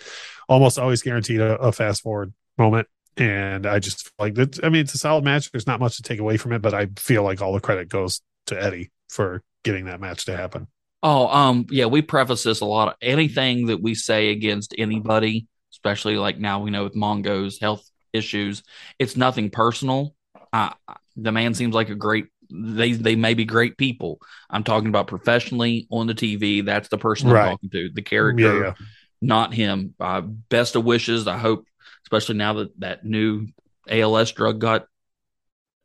almost 0.48 0.78
always 0.78 1.02
guaranteed 1.02 1.40
a, 1.40 1.56
a 1.56 1.72
fast 1.72 2.02
forward 2.02 2.34
moment. 2.58 2.88
And 3.16 3.64
I 3.66 3.78
just 3.78 4.12
like 4.18 4.34
that. 4.34 4.62
I 4.62 4.68
mean, 4.68 4.82
it's 4.82 4.94
a 4.94 4.98
solid 4.98 5.24
match. 5.24 5.50
There's 5.50 5.66
not 5.66 5.80
much 5.80 5.96
to 5.96 6.02
take 6.02 6.18
away 6.18 6.36
from 6.36 6.52
it, 6.52 6.60
but 6.60 6.74
I 6.74 6.88
feel 6.98 7.22
like 7.22 7.40
all 7.40 7.54
the 7.54 7.60
credit 7.60 7.88
goes 7.88 8.20
to 8.46 8.62
Eddie 8.62 8.90
for 9.08 9.42
getting 9.66 9.86
that 9.86 10.00
match 10.00 10.24
to 10.26 10.36
happen. 10.36 10.68
Oh, 11.02 11.28
um, 11.28 11.66
yeah, 11.70 11.86
we 11.86 12.02
preface 12.02 12.42
this 12.42 12.60
a 12.60 12.64
lot. 12.64 12.96
Anything 13.02 13.66
that 13.66 13.82
we 13.82 13.94
say 13.94 14.30
against 14.30 14.74
anybody, 14.78 15.46
especially 15.72 16.16
like 16.16 16.38
now 16.38 16.60
we 16.60 16.70
know 16.70 16.84
with 16.84 16.96
Mongo's 16.96 17.58
health 17.60 17.88
issues, 18.12 18.62
it's 18.98 19.16
nothing 19.16 19.50
personal. 19.50 20.14
Uh, 20.52 20.70
the 21.16 21.32
man 21.32 21.54
seems 21.54 21.74
like 21.74 21.90
a 21.90 21.94
great. 21.94 22.26
They 22.50 22.92
they 22.92 23.16
may 23.16 23.34
be 23.34 23.44
great 23.44 23.76
people. 23.76 24.20
I'm 24.48 24.64
talking 24.64 24.88
about 24.88 25.08
professionally 25.08 25.86
on 25.90 26.06
the 26.06 26.14
TV. 26.14 26.64
That's 26.64 26.88
the 26.88 26.98
person 26.98 27.28
Right. 27.28 27.42
I'm 27.44 27.50
talking 27.52 27.70
to. 27.70 27.90
The 27.92 28.02
character, 28.02 28.42
Yeah, 28.58 28.64
yeah. 28.66 28.72
not 29.20 29.52
him. 29.52 29.94
Uh, 29.98 30.20
best 30.22 30.76
of 30.76 30.84
wishes. 30.84 31.26
I 31.26 31.38
hope, 31.38 31.66
especially 32.04 32.36
now 32.36 32.54
that 32.54 32.80
that 32.80 33.04
new 33.04 33.48
ALS 33.88 34.32
drug 34.32 34.60
got 34.60 34.86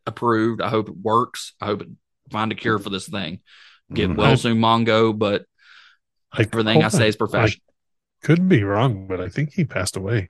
approved. 0.06 0.62
I 0.62 0.70
hope 0.70 0.88
it 0.90 0.98
works. 0.98 1.54
I 1.60 1.66
hope 1.66 1.82
it 1.82 1.90
find 2.32 2.52
a 2.52 2.56
cure 2.56 2.80
for 2.80 2.90
this 2.90 3.08
thing. 3.08 3.40
Get 3.94 4.16
well 4.16 4.38
soon, 4.38 4.58
Mongo. 4.58 5.18
But 5.18 5.46
I, 6.32 6.42
everything 6.44 6.84
I 6.84 6.88
say 6.90 7.04
on. 7.04 7.10
is 7.10 7.16
professional. 7.16 7.64
I 8.24 8.26
could 8.26 8.48
be 8.48 8.64
wrong, 8.64 9.08
but 9.08 9.20
I 9.20 9.30
think 9.30 9.54
he 9.54 9.66
passed 9.66 9.98
away. 9.98 10.30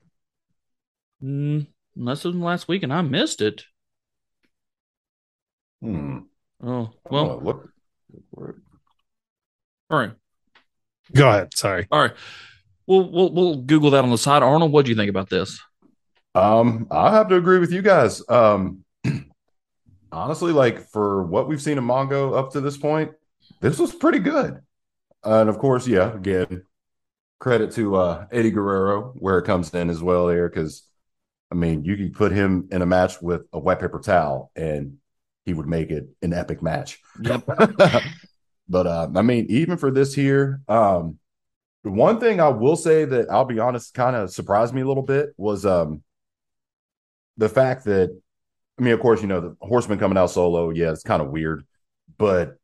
Mm, 1.24 1.68
unless 1.96 2.26
it 2.26 2.30
was 2.30 2.38
last 2.38 2.68
week 2.68 2.84
and 2.84 2.94
I 2.94 3.02
missed 3.02 3.42
it. 3.42 3.66
Hmm. 5.82 6.20
Oh 6.64 6.92
Well, 7.10 7.40
well. 7.40 7.42
look. 7.44 7.70
All 9.90 9.98
right. 9.98 10.12
Go 11.14 11.28
ahead. 11.30 11.54
Sorry. 11.56 11.88
All 11.92 12.02
right. 12.02 12.14
We'll 12.88 13.10
we'll 13.10 13.34
we'll 13.34 13.56
Google 13.58 13.92
that 13.92 14.04
on 14.04 14.10
the 14.10 14.18
side. 14.18 14.44
Arnold, 14.44 14.72
what 14.72 14.86
do 14.86 14.92
you 14.92 14.98
think 14.98 15.10
about 15.10 15.30
this? 15.30 15.60
Um, 16.34 16.88
I 16.92 17.12
have 17.12 17.28
to 17.30 17.36
agree 17.36 17.60
with 17.60 17.72
you 17.74 17.82
guys. 17.82 18.24
Um, 18.30 18.86
honestly, 20.12 20.52
like 20.54 20.88
for 20.90 21.24
what 21.24 21.48
we've 21.48 21.62
seen 21.62 21.78
in 21.78 21.84
Mongo 21.84 22.38
up 22.38 22.52
to 22.54 22.62
this 22.62 22.78
point, 22.78 23.12
this 23.62 23.80
was 23.80 23.94
pretty 23.94 24.20
good. 24.20 24.60
and 25.24 25.50
of 25.50 25.58
course, 25.60 25.88
yeah, 25.88 26.14
again, 26.14 26.66
credit 27.40 27.72
to 27.72 27.96
uh 27.96 28.26
Eddie 28.32 28.52
Guerrero 28.52 29.14
where 29.16 29.40
it 29.40 29.46
comes 29.46 29.74
in 29.74 29.90
as 29.90 30.04
well 30.04 30.28
there, 30.28 30.50
because 30.50 30.84
I 31.52 31.56
mean, 31.56 31.84
you 31.84 31.98
could 31.98 32.14
put 32.14 32.32
him 32.32 32.68
in 32.72 32.82
a 32.82 32.86
match 32.86 33.22
with 33.22 33.42
a 33.54 33.60
wet 33.60 33.80
paper 33.80 34.00
towel 34.00 34.52
and 34.56 34.98
he 35.46 35.54
would 35.54 35.68
make 35.68 35.90
it 35.90 36.08
an 36.22 36.34
epic 36.34 36.62
match. 36.62 37.00
Yep. 37.22 37.46
but 38.70 38.88
uh, 38.88 39.10
I 39.16 39.22
mean, 39.22 39.48
even 39.50 39.78
for 39.78 39.92
this 39.92 40.14
here, 40.14 40.62
um, 40.68 41.18
the 41.84 41.92
one 41.92 42.20
thing 42.20 42.40
I 42.40 42.50
will 42.50 42.76
say 42.76 43.06
that 43.06 43.30
I'll 43.30 43.46
be 43.46 43.60
honest, 43.60 43.94
kind 43.94 44.16
of 44.16 44.32
surprised 44.32 44.74
me 44.74 44.82
a 44.82 44.88
little 44.88 45.04
bit 45.04 45.30
was 45.38 45.66
um 45.66 46.04
the 47.38 47.50
fact 47.50 47.86
that 47.86 48.18
I 48.80 48.84
mean, 48.84 48.94
of 48.94 49.00
course, 49.00 49.22
you 49.22 49.28
know, 49.28 49.42
the 49.42 49.58
horseman 49.62 50.00
coming 50.00 50.18
out 50.18 50.32
solo, 50.32 50.70
yeah, 50.70 50.92
it's 50.92 51.04
kind 51.04 51.22
of 51.22 51.30
weird, 51.30 51.66
but 52.18 52.58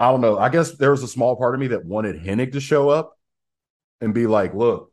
I 0.00 0.10
don't 0.10 0.20
know. 0.20 0.38
I 0.38 0.48
guess 0.48 0.72
there 0.76 0.90
was 0.92 1.02
a 1.02 1.08
small 1.08 1.36
part 1.36 1.54
of 1.54 1.60
me 1.60 1.68
that 1.68 1.84
wanted 1.84 2.22
Hennig 2.22 2.52
to 2.52 2.60
show 2.60 2.88
up 2.88 3.18
and 4.00 4.14
be 4.14 4.26
like, 4.26 4.54
look, 4.54 4.92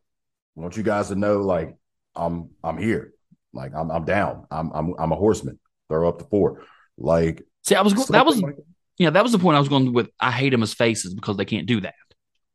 I 0.57 0.61
want 0.61 0.77
you 0.77 0.83
guys 0.83 1.09
to 1.09 1.15
know, 1.15 1.41
like, 1.41 1.75
I'm 2.15 2.49
I'm 2.63 2.77
here. 2.77 3.13
Like 3.53 3.73
I'm 3.75 3.91
I'm 3.91 4.05
down. 4.05 4.45
I'm 4.51 4.71
I'm 4.73 4.93
I'm 4.97 5.11
a 5.11 5.15
horseman. 5.15 5.59
Throw 5.89 6.07
up 6.09 6.17
the 6.17 6.25
four. 6.25 6.63
Like 6.97 7.43
See, 7.63 7.75
I 7.75 7.81
was 7.81 7.93
go- 7.93 8.05
that 8.05 8.25
was 8.25 8.41
like 8.41 8.55
yeah, 8.97 9.09
that 9.09 9.23
was 9.23 9.33
the 9.33 9.39
point 9.39 9.57
I 9.57 9.59
was 9.59 9.67
going 9.69 9.91
with. 9.93 10.09
I 10.19 10.31
hate 10.31 10.51
them 10.51 10.63
as 10.63 10.73
faces 10.73 11.13
because 11.13 11.35
they 11.37 11.45
can't 11.45 11.67
do 11.67 11.81
that. 11.81 11.95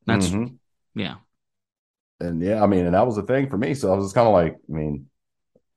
That's 0.07 0.29
Mhm. 0.29 0.57
yeah. 0.95 1.17
and 2.21 2.43
yeah, 2.43 2.63
I 2.63 2.67
mean, 2.67 2.87
and 2.87 2.95
that 2.95 3.07
was 3.07 3.17
the 3.17 3.23
thing 3.23 3.49
for 3.51 3.59
me. 3.59 3.75
So 3.75 3.93
I 3.93 3.97
was 3.97 4.07
just 4.07 4.15
kind 4.15 4.27
of 4.27 4.33
like, 4.35 4.55
I 4.55 4.73
mean, 4.73 5.07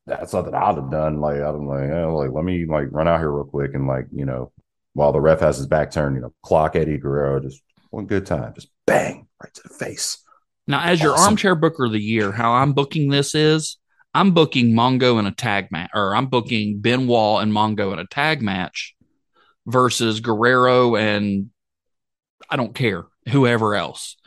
that's 0.05 0.31
something 0.31 0.53
I'd 0.53 0.75
have 0.75 0.91
done. 0.91 1.19
Like, 1.19 1.41
I'm 1.41 1.67
like, 1.67 1.89
like, 1.89 2.31
let 2.31 2.43
me 2.45 2.65
like 2.65 2.87
run 2.91 3.07
out 3.07 3.19
here 3.19 3.31
real 3.31 3.45
quick 3.45 3.73
and 3.73 3.87
like, 3.87 4.07
you 4.13 4.25
know, 4.25 4.51
while 4.93 5.11
the 5.11 5.21
ref 5.21 5.39
has 5.39 5.57
his 5.57 5.67
back 5.67 5.91
turned, 5.91 6.15
you 6.15 6.21
know, 6.21 6.33
clock 6.43 6.75
Eddie 6.75 6.97
Guerrero, 6.97 7.39
just 7.39 7.61
one 7.89 8.05
good 8.05 8.25
time, 8.25 8.53
just 8.53 8.69
bang 8.85 9.27
right 9.41 9.53
to 9.53 9.63
the 9.63 9.73
face. 9.73 10.19
Now, 10.67 10.81
as 10.81 11.01
your 11.01 11.15
armchair 11.15 11.55
booker 11.55 11.85
of 11.85 11.91
the 11.91 11.99
year, 11.99 12.31
how 12.31 12.53
I'm 12.53 12.73
booking 12.73 13.09
this 13.09 13.35
is 13.35 13.77
I'm 14.13 14.31
booking 14.31 14.73
Mongo 14.73 15.19
in 15.19 15.25
a 15.25 15.31
tag 15.31 15.71
match, 15.71 15.89
or 15.93 16.15
I'm 16.15 16.27
booking 16.27 16.79
Benoit 16.79 17.43
and 17.43 17.51
Mongo 17.51 17.91
in 17.91 17.99
a 17.99 18.07
tag 18.07 18.41
match 18.41 18.95
versus 19.65 20.19
Guerrero 20.19 20.95
and 20.95 21.49
I 22.49 22.55
don't 22.55 22.75
care 22.75 23.05
whoever 23.29 23.75
else. 23.75 24.17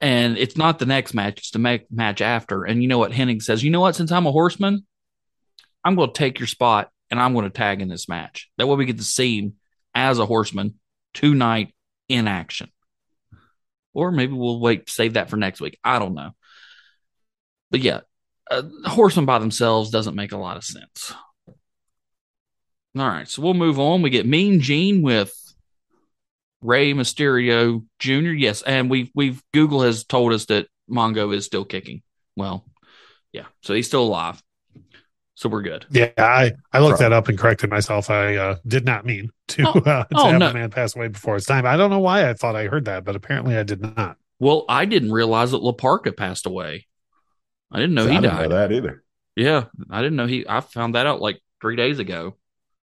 And 0.00 0.36
it's 0.38 0.56
not 0.56 0.78
the 0.78 0.86
next 0.86 1.14
match; 1.14 1.38
it's 1.38 1.50
the 1.50 1.58
ma- 1.58 1.78
match 1.90 2.20
after. 2.20 2.64
And 2.64 2.82
you 2.82 2.88
know 2.88 2.98
what 2.98 3.12
Hennig 3.12 3.42
says? 3.42 3.64
You 3.64 3.70
know 3.70 3.80
what? 3.80 3.96
Since 3.96 4.12
I'm 4.12 4.26
a 4.26 4.32
horseman, 4.32 4.86
I'm 5.84 5.96
going 5.96 6.12
to 6.12 6.18
take 6.18 6.38
your 6.38 6.46
spot 6.46 6.90
and 7.10 7.18
I'm 7.18 7.32
going 7.32 7.44
to 7.44 7.50
tag 7.50 7.80
in 7.80 7.88
this 7.88 8.08
match. 8.08 8.50
That 8.58 8.66
way, 8.66 8.76
we 8.76 8.84
get 8.84 8.98
to 8.98 9.04
see 9.04 9.38
him 9.38 9.54
as 9.96 10.18
a 10.18 10.26
horseman 10.26 10.74
tonight 11.14 11.74
in 12.08 12.28
action. 12.28 12.70
Or 13.94 14.12
maybe 14.12 14.34
we'll 14.34 14.60
wait, 14.60 14.88
save 14.90 15.14
that 15.14 15.30
for 15.30 15.36
next 15.36 15.60
week. 15.60 15.78
I 15.82 15.98
don't 15.98 16.14
know. 16.14 16.32
But 17.70 17.80
yeah, 17.80 18.00
uh, 18.50 18.62
horsemen 18.84 19.24
by 19.24 19.38
themselves 19.38 19.90
doesn't 19.90 20.14
make 20.14 20.32
a 20.32 20.36
lot 20.36 20.58
of 20.58 20.64
sense. 20.64 21.14
All 21.48 23.08
right, 23.08 23.28
so 23.28 23.42
we'll 23.42 23.54
move 23.54 23.80
on. 23.80 24.02
We 24.02 24.10
get 24.10 24.26
Mean 24.26 24.60
Gene 24.60 25.02
with 25.02 25.34
Rey 26.60 26.92
Mysterio 26.92 27.84
Jr. 27.98 28.32
Yes, 28.32 28.62
and 28.62 28.88
we've 28.88 29.10
we've 29.14 29.42
Google 29.52 29.82
has 29.82 30.04
told 30.04 30.32
us 30.32 30.46
that 30.46 30.68
Mongo 30.90 31.34
is 31.34 31.44
still 31.44 31.64
kicking. 31.64 32.02
Well, 32.36 32.64
yeah, 33.32 33.46
so 33.62 33.74
he's 33.74 33.86
still 33.86 34.04
alive. 34.04 34.42
So 35.36 35.48
we're 35.50 35.62
good. 35.62 35.84
Yeah, 35.90 36.10
I, 36.16 36.52
I 36.72 36.80
looked 36.80 36.92
Right. 37.00 37.10
that 37.10 37.12
up 37.12 37.28
and 37.28 37.38
corrected 37.38 37.70
myself. 37.70 38.08
I 38.10 38.36
uh, 38.36 38.56
did 38.66 38.84
not 38.86 39.04
mean 39.04 39.30
to, 39.48 39.62
Oh. 39.68 39.70
uh, 39.80 40.04
to 40.04 40.06
Oh, 40.14 40.30
have 40.30 40.38
no. 40.40 40.48
the 40.48 40.54
man 40.54 40.70
pass 40.70 40.96
away 40.96 41.08
before 41.08 41.34
his 41.34 41.44
time. 41.44 41.66
I 41.66 41.76
don't 41.76 41.90
know 41.90 41.98
why 41.98 42.28
I 42.28 42.32
thought 42.32 42.56
I 42.56 42.66
heard 42.68 42.86
that, 42.86 43.04
but 43.04 43.14
apparently 43.16 43.54
I 43.56 43.62
did 43.62 43.82
not. 43.82 44.16
Well, 44.38 44.64
I 44.68 44.86
didn't 44.86 45.12
realize 45.12 45.50
that 45.52 45.62
La 45.62 45.72
Parka 45.72 46.12
passed 46.12 46.46
away. 46.46 46.86
I 47.70 47.78
didn't 47.80 47.94
know 47.94 48.04
I 48.06 48.08
he 48.08 48.14
didn't 48.14 48.34
died. 48.34 48.48
know 48.48 48.56
that 48.56 48.72
either. 48.72 49.04
Yeah, 49.36 49.64
I 49.90 50.00
didn't 50.00 50.16
know 50.16 50.26
he. 50.26 50.46
I 50.48 50.60
found 50.60 50.94
that 50.94 51.06
out 51.06 51.20
like 51.20 51.42
three 51.60 51.76
days 51.76 51.98
ago. 51.98 52.36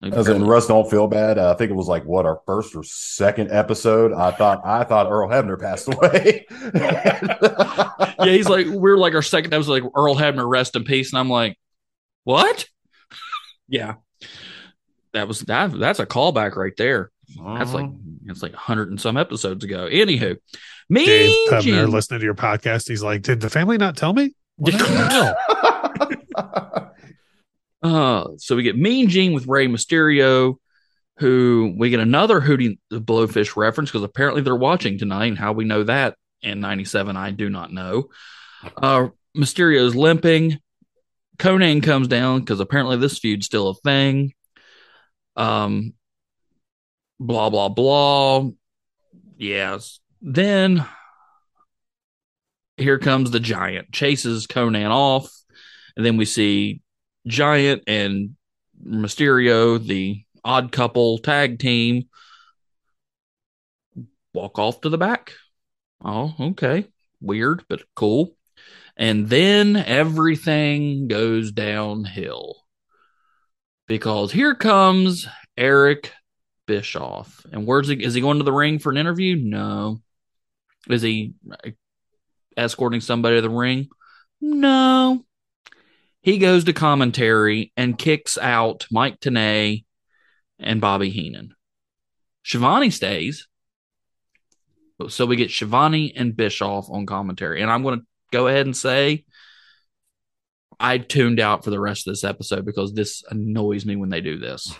Like, 0.02 0.14
As 0.14 0.28
in 0.30 0.44
Russ, 0.46 0.66
don't 0.66 0.90
feel 0.90 1.08
bad. 1.08 1.38
Uh, 1.38 1.52
I 1.52 1.56
think 1.58 1.70
it 1.70 1.76
was 1.76 1.88
like 1.88 2.06
what 2.06 2.26
our 2.26 2.40
first 2.48 2.76
or 2.76 2.82
second 2.84 3.52
episode. 3.52 4.14
I 4.14 4.32
thought 4.32 4.62
I 4.66 4.86
thought 4.86 5.12
Earl 5.12 5.28
Hebner 5.30 5.60
passed 5.60 5.88
away. 5.94 6.46
yeah, 6.74 8.26
he's 8.32 8.50
like 8.50 8.66
we're 8.68 8.98
like 8.98 9.14
our 9.14 9.22
second 9.22 9.54
episode, 9.54 9.84
like 9.84 9.92
Earl 9.96 10.16
Hebner, 10.16 10.50
rest 10.50 10.76
in 10.76 10.84
peace, 10.84 11.12
and 11.12 11.20
I'm 11.20 11.30
like, 11.30 11.58
what? 12.24 12.66
yeah, 13.68 13.96
that 15.14 15.28
was 15.28 15.42
that. 15.42 15.72
That's 15.78 16.00
a 16.00 16.06
callback 16.06 16.56
right 16.56 16.76
there. 16.78 17.12
That's 17.38 17.74
like 17.74 17.90
it's 18.26 18.42
like 18.42 18.54
hundred 18.54 18.90
and 18.90 19.00
some 19.00 19.18
episodes 19.18 19.64
ago. 19.64 19.88
Anywho, 19.92 20.38
me 20.90 21.06
Dave 21.06 21.50
Hebner 21.50 21.62
Jim- 21.62 21.92
listening 21.92 22.20
to 22.22 22.26
your 22.26 22.36
podcast. 22.36 22.88
He's 22.88 23.04
like, 23.04 23.22
Did 23.22 23.40
the 23.42 23.50
family 23.50 23.78
not 23.78 23.96
tell 23.98 24.14
me? 24.14 24.34
What 24.58 24.72
did 24.72 24.82
I 24.82 25.10
know? 25.10 26.90
Uh, 27.82 28.28
so 28.38 28.56
we 28.56 28.64
get 28.64 28.78
Mean 28.78 29.08
Gene 29.08 29.32
with 29.34 29.48
Rey 29.48 29.68
Mysterio, 29.68 30.56
who 31.18 31.74
we 31.78 31.90
get 31.90 32.02
another 32.02 32.42
Hootie 32.42 32.78
the 32.90 33.00
Blowfish 33.00 33.56
reference 33.56 33.90
because 33.90 34.04
apparently 34.04 34.42
they're 34.42 34.56
watching 34.56 34.98
tonight. 34.98 35.28
And 35.28 35.38
how 35.38 35.54
we 35.54 35.64
know 35.64 35.84
that 35.84 36.16
in 36.42 36.60
'97, 36.60 37.16
I 37.16 37.32
do 37.32 37.50
not 37.50 37.72
know. 37.72 38.10
Uh, 38.76 39.10
Mysterio's 39.38 39.96
limping. 39.96 40.60
Konnan 41.40 41.82
comes 41.82 42.08
down 42.08 42.42
because 42.42 42.60
apparently 42.60 42.98
this 42.98 43.18
feud's 43.18 43.46
still 43.46 43.70
a 43.70 43.76
thing. 43.76 44.34
Um, 45.36 45.94
blah 47.20 47.50
blah 47.50 47.70
blah. 47.70 48.50
Yes. 49.38 50.00
Then 50.22 50.86
here 52.78 53.00
comes 53.00 53.32
the 53.32 53.40
giant, 53.40 53.92
chases 53.92 54.48
Konnan 54.48 54.92
off, 54.92 55.32
and 55.96 56.06
then 56.06 56.18
we 56.18 56.26
see 56.26 56.82
Giant 57.26 57.84
and 57.88 58.36
Mysterio, 58.86 59.86
the 59.86 60.24
odd 60.44 60.72
couple 60.72 61.20
tag 61.20 61.60
team, 61.60 62.10
walk 64.34 64.60
off 64.60 64.82
to 64.82 64.90
the 64.90 64.98
back. 64.98 65.34
Oh, 66.04 66.34
okay. 66.40 66.86
Weird, 67.22 67.64
but 67.68 67.82
cool. 67.96 68.36
And 69.00 69.30
then 69.30 69.78
everything 69.78 71.08
goes 71.08 71.54
downhill 71.54 72.58
because 73.88 74.34
here 74.34 74.54
comes 74.54 75.26
Eric 75.58 76.12
Bischoff. 76.68 77.46
And 77.50 77.66
where's 77.66 77.88
he? 77.88 78.04
Is 78.04 78.14
he 78.14 78.20
going 78.20 78.40
to 78.40 78.44
the 78.44 78.52
ring 78.52 78.78
for 78.78 78.92
an 78.92 78.98
interview? 78.98 79.38
No. 79.38 80.02
Is 80.90 81.02
he 81.02 81.34
escorting 82.58 83.00
somebody 83.00 83.38
to 83.38 83.42
the 83.42 83.50
ring? 83.50 83.88
No. 84.42 85.24
He 86.22 86.38
goes 86.38 86.66
to 86.66 86.74
commentary 86.74 87.72
and 87.78 87.98
kicks 87.98 88.38
out 88.38 88.86
Mike 88.92 89.22
Tenay 89.22 89.86
and 90.60 90.82
Bobby 90.82 91.10
Heenan. 91.10 91.56
Schiavone 92.44 92.90
stays. 92.90 93.48
So 95.08 95.26
we 95.26 95.38
get 95.38 95.52
Schiavone 95.52 96.12
and 96.18 96.36
Bischoff 96.36 96.90
on 96.90 97.06
commentary. 97.06 97.62
And 97.62 97.72
I'm 97.72 97.84
going 97.84 98.02
to 98.02 98.06
go 98.32 98.48
ahead 98.48 98.66
and 98.66 98.76
say 98.76 99.26
I 100.80 100.98
tuned 100.98 101.40
out 101.40 101.64
for 101.64 101.70
the 101.70 101.80
rest 101.80 102.08
of 102.08 102.12
this 102.12 102.24
episode 102.24 102.66
because 102.66 102.94
this 102.94 103.24
annoys 103.30 103.86
me 103.86 103.96
when 103.96 104.10
they 104.10 104.22
do 104.22 104.38
this. 104.38 104.74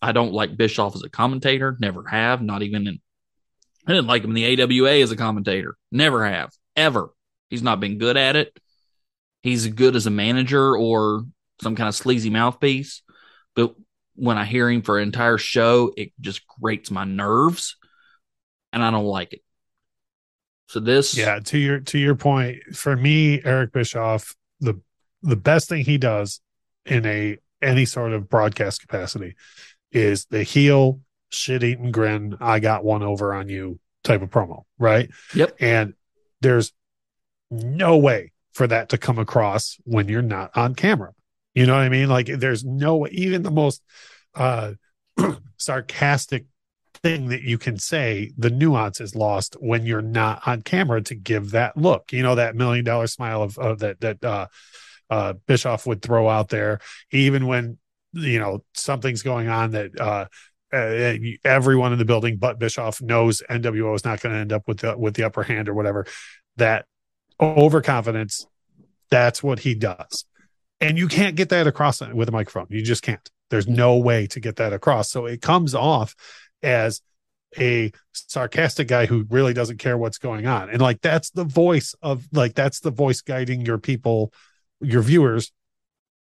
I 0.00 0.12
don't 0.12 0.32
like 0.32 0.56
Bischoff 0.56 0.94
as 0.94 1.02
a 1.02 1.10
commentator, 1.10 1.76
never 1.80 2.04
have, 2.06 2.42
not 2.42 2.62
even 2.62 2.86
in 2.86 3.00
I 3.88 3.92
didn't 3.92 4.06
like 4.06 4.22
him 4.22 4.36
in 4.36 4.56
the 4.56 4.62
AWA 4.62 5.00
as 5.00 5.12
a 5.12 5.16
commentator. 5.16 5.74
Never 5.90 6.26
have. 6.26 6.50
Ever. 6.76 7.08
He's 7.48 7.62
not 7.62 7.80
been 7.80 7.96
good 7.96 8.18
at 8.18 8.36
it. 8.36 8.54
He's 9.42 9.66
good 9.66 9.96
as 9.96 10.06
a 10.06 10.10
manager 10.10 10.76
or 10.76 11.24
some 11.62 11.74
kind 11.74 11.88
of 11.88 11.94
sleazy 11.94 12.28
mouthpiece. 12.28 13.02
But 13.56 13.74
when 14.14 14.36
I 14.36 14.44
hear 14.44 14.68
him 14.68 14.82
for 14.82 14.98
an 14.98 15.04
entire 15.04 15.38
show, 15.38 15.94
it 15.96 16.12
just 16.20 16.46
grates 16.46 16.90
my 16.90 17.04
nerves 17.04 17.76
and 18.74 18.84
I 18.84 18.90
don't 18.90 19.06
like 19.06 19.32
it. 19.32 19.42
So 20.68 20.80
this 20.80 21.16
Yeah, 21.16 21.40
to 21.40 21.58
your 21.58 21.80
to 21.80 21.98
your 21.98 22.14
point, 22.14 22.62
for 22.74 22.94
me, 22.94 23.42
Eric 23.44 23.72
Bischoff, 23.72 24.36
the 24.60 24.80
the 25.22 25.36
best 25.36 25.68
thing 25.68 25.84
he 25.84 25.98
does 25.98 26.40
in 26.84 27.04
a 27.06 27.38
any 27.60 27.84
sort 27.84 28.12
of 28.12 28.28
broadcast 28.28 28.82
capacity 28.82 29.34
is 29.90 30.26
the 30.26 30.42
heel 30.42 31.00
shit 31.30 31.62
eating 31.62 31.90
grin, 31.90 32.36
I 32.40 32.60
got 32.60 32.84
one 32.84 33.02
over 33.02 33.34
on 33.34 33.48
you 33.48 33.80
type 34.04 34.22
of 34.22 34.30
promo, 34.30 34.62
right? 34.78 35.10
Yep. 35.34 35.56
And 35.60 35.94
there's 36.40 36.72
no 37.50 37.96
way 37.96 38.32
for 38.52 38.66
that 38.66 38.90
to 38.90 38.98
come 38.98 39.18
across 39.18 39.78
when 39.84 40.08
you're 40.08 40.22
not 40.22 40.56
on 40.56 40.74
camera. 40.74 41.12
You 41.54 41.66
know 41.66 41.74
what 41.74 41.82
I 41.82 41.88
mean? 41.88 42.08
Like 42.08 42.26
there's 42.26 42.64
no 42.64 43.06
even 43.08 43.42
the 43.42 43.50
most 43.50 43.82
uh 44.34 44.72
sarcastic 45.56 46.44
thing 47.02 47.28
that 47.28 47.42
you 47.42 47.58
can 47.58 47.78
say, 47.78 48.32
the 48.36 48.50
nuance 48.50 49.00
is 49.00 49.14
lost 49.14 49.56
when 49.60 49.86
you're 49.86 50.02
not 50.02 50.46
on 50.46 50.62
camera 50.62 51.00
to 51.02 51.14
give 51.14 51.52
that 51.52 51.76
look. 51.76 52.12
You 52.12 52.22
know, 52.22 52.34
that 52.34 52.56
million 52.56 52.84
dollar 52.84 53.06
smile 53.06 53.42
of, 53.42 53.58
of 53.58 53.78
that 53.80 54.00
that 54.00 54.24
uh 54.24 54.46
uh 55.10 55.34
Bischoff 55.46 55.86
would 55.86 56.02
throw 56.02 56.28
out 56.28 56.48
there, 56.48 56.80
even 57.10 57.46
when 57.46 57.78
you 58.12 58.38
know 58.38 58.64
something's 58.74 59.22
going 59.22 59.48
on 59.48 59.72
that 59.72 59.98
uh 60.00 60.26
uh, 60.70 61.14
everyone 61.44 61.92
in 61.92 61.98
the 61.98 62.04
building 62.04 62.36
but 62.36 62.58
Bischoff 62.58 63.00
knows 63.00 63.42
NWO 63.48 63.94
is 63.94 64.04
not 64.04 64.20
going 64.20 64.34
to 64.34 64.40
end 64.40 64.52
up 64.52 64.68
with 64.68 64.80
the 64.80 64.98
with 64.98 65.14
the 65.14 65.24
upper 65.24 65.42
hand 65.42 65.68
or 65.68 65.74
whatever. 65.74 66.06
That 66.56 66.84
overconfidence, 67.40 68.46
that's 69.10 69.42
what 69.42 69.60
he 69.60 69.74
does, 69.74 70.24
and 70.80 70.98
you 70.98 71.08
can't 71.08 71.36
get 71.36 71.48
that 71.50 71.66
across 71.66 72.00
with 72.00 72.28
a 72.28 72.32
microphone. 72.32 72.66
You 72.68 72.82
just 72.82 73.02
can't. 73.02 73.26
There's 73.50 73.68
no 73.68 73.96
way 73.96 74.26
to 74.28 74.40
get 74.40 74.56
that 74.56 74.74
across. 74.74 75.10
So 75.10 75.24
it 75.24 75.40
comes 75.40 75.74
off 75.74 76.14
as 76.62 77.00
a 77.58 77.92
sarcastic 78.12 78.88
guy 78.88 79.06
who 79.06 79.26
really 79.30 79.54
doesn't 79.54 79.78
care 79.78 79.96
what's 79.96 80.18
going 80.18 80.46
on, 80.46 80.70
and 80.70 80.80
like 80.80 81.00
that's 81.00 81.30
the 81.30 81.44
voice 81.44 81.94
of 82.02 82.26
like 82.32 82.54
that's 82.54 82.80
the 82.80 82.90
voice 82.90 83.20
guiding 83.20 83.62
your 83.62 83.78
people, 83.78 84.32
your 84.80 85.02
viewers 85.02 85.52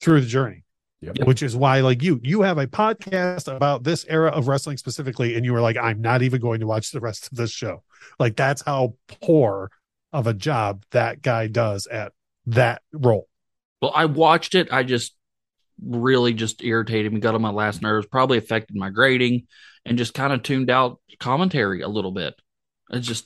through 0.01 0.21
the 0.21 0.27
journey. 0.27 0.63
Yep. 0.99 1.27
which 1.27 1.43
is 1.43 1.55
why 1.55 1.81
like 1.81 2.01
you 2.01 2.19
you 2.23 2.41
have 2.41 2.57
a 2.57 2.65
podcast 2.65 3.55
about 3.55 3.83
this 3.83 4.03
era 4.09 4.31
of 4.31 4.47
wrestling 4.47 4.77
specifically 4.77 5.35
and 5.35 5.45
you 5.45 5.53
were 5.53 5.61
like 5.61 5.77
i'm 5.77 6.01
not 6.01 6.23
even 6.23 6.41
going 6.41 6.59
to 6.61 6.65
watch 6.65 6.89
the 6.89 6.99
rest 6.99 7.31
of 7.31 7.37
this 7.37 7.51
show. 7.51 7.83
Like 8.17 8.35
that's 8.35 8.63
how 8.63 8.95
poor 9.21 9.69
of 10.13 10.27
a 10.27 10.33
job 10.33 10.83
that 10.91 11.21
guy 11.21 11.47
does 11.47 11.87
at 11.87 12.13
that 12.47 12.81
role. 12.91 13.27
Well, 13.81 13.91
I 13.93 14.05
watched 14.05 14.55
it. 14.55 14.69
I 14.71 14.83
just 14.83 15.15
really 15.83 16.33
just 16.33 16.63
irritated 16.63 17.13
me, 17.13 17.19
got 17.19 17.35
on 17.35 17.41
my 17.41 17.51
last 17.51 17.81
nerves, 17.81 18.07
probably 18.07 18.37
affected 18.37 18.75
my 18.75 18.89
grading, 18.89 19.47
and 19.87 19.97
just 19.97 20.13
kind 20.13 20.33
of 20.33 20.43
tuned 20.43 20.69
out 20.69 20.99
commentary 21.19 21.81
a 21.81 21.87
little 21.87 22.11
bit. 22.11 22.35
It's 22.91 23.07
just 23.07 23.25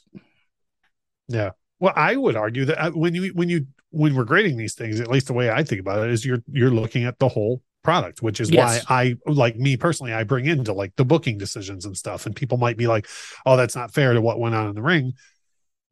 yeah 1.27 1.51
well 1.79 1.93
i 1.95 2.15
would 2.15 2.35
argue 2.35 2.65
that 2.65 2.83
uh, 2.83 2.91
when 2.91 3.13
you 3.15 3.31
when 3.35 3.47
you 3.47 3.65
when 3.91 4.15
we're 4.15 4.25
grading 4.25 4.57
these 4.57 4.73
things 4.73 4.99
at 4.99 5.07
least 5.09 5.27
the 5.27 5.33
way 5.33 5.49
i 5.49 5.63
think 5.63 5.79
about 5.79 6.03
it 6.03 6.11
is 6.11 6.25
you're 6.25 6.43
you're 6.51 6.71
looking 6.71 7.05
at 7.05 7.17
the 7.19 7.29
whole 7.29 7.61
product 7.83 8.21
which 8.21 8.41
is 8.41 8.49
Yes. 8.49 8.83
why 8.89 8.95
i 9.03 9.15
like 9.31 9.55
me 9.55 9.77
personally 9.77 10.13
i 10.13 10.23
bring 10.23 10.45
into 10.45 10.73
like 10.73 10.93
the 10.97 11.05
booking 11.05 11.37
decisions 11.37 11.85
and 11.85 11.95
stuff 11.95 12.25
and 12.25 12.35
people 12.35 12.57
might 12.57 12.75
be 12.75 12.87
like 12.87 13.07
oh 13.45 13.55
that's 13.55 13.75
not 13.75 13.93
fair 13.93 14.13
to 14.13 14.21
what 14.21 14.39
went 14.39 14.55
on 14.55 14.67
in 14.67 14.75
the 14.75 14.81
ring 14.81 15.13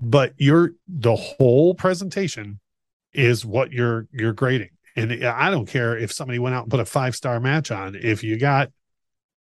but 0.02 0.34
you're 0.38 0.72
the 0.88 1.16
whole 1.16 1.74
presentation 1.74 2.60
is 3.14 3.46
what 3.46 3.72
you're 3.72 4.08
you're 4.12 4.34
grading. 4.34 4.70
And 4.96 5.24
I 5.24 5.50
don't 5.50 5.68
care 5.68 5.98
if 5.98 6.12
somebody 6.12 6.40
went 6.40 6.56
out 6.56 6.64
and 6.64 6.72
put 6.72 6.80
a 6.80 6.86
five 6.86 7.16
star 7.16 7.40
match 7.40 7.72
on. 7.72 7.96
If 7.96 8.24
you 8.24 8.38
got 8.38 8.70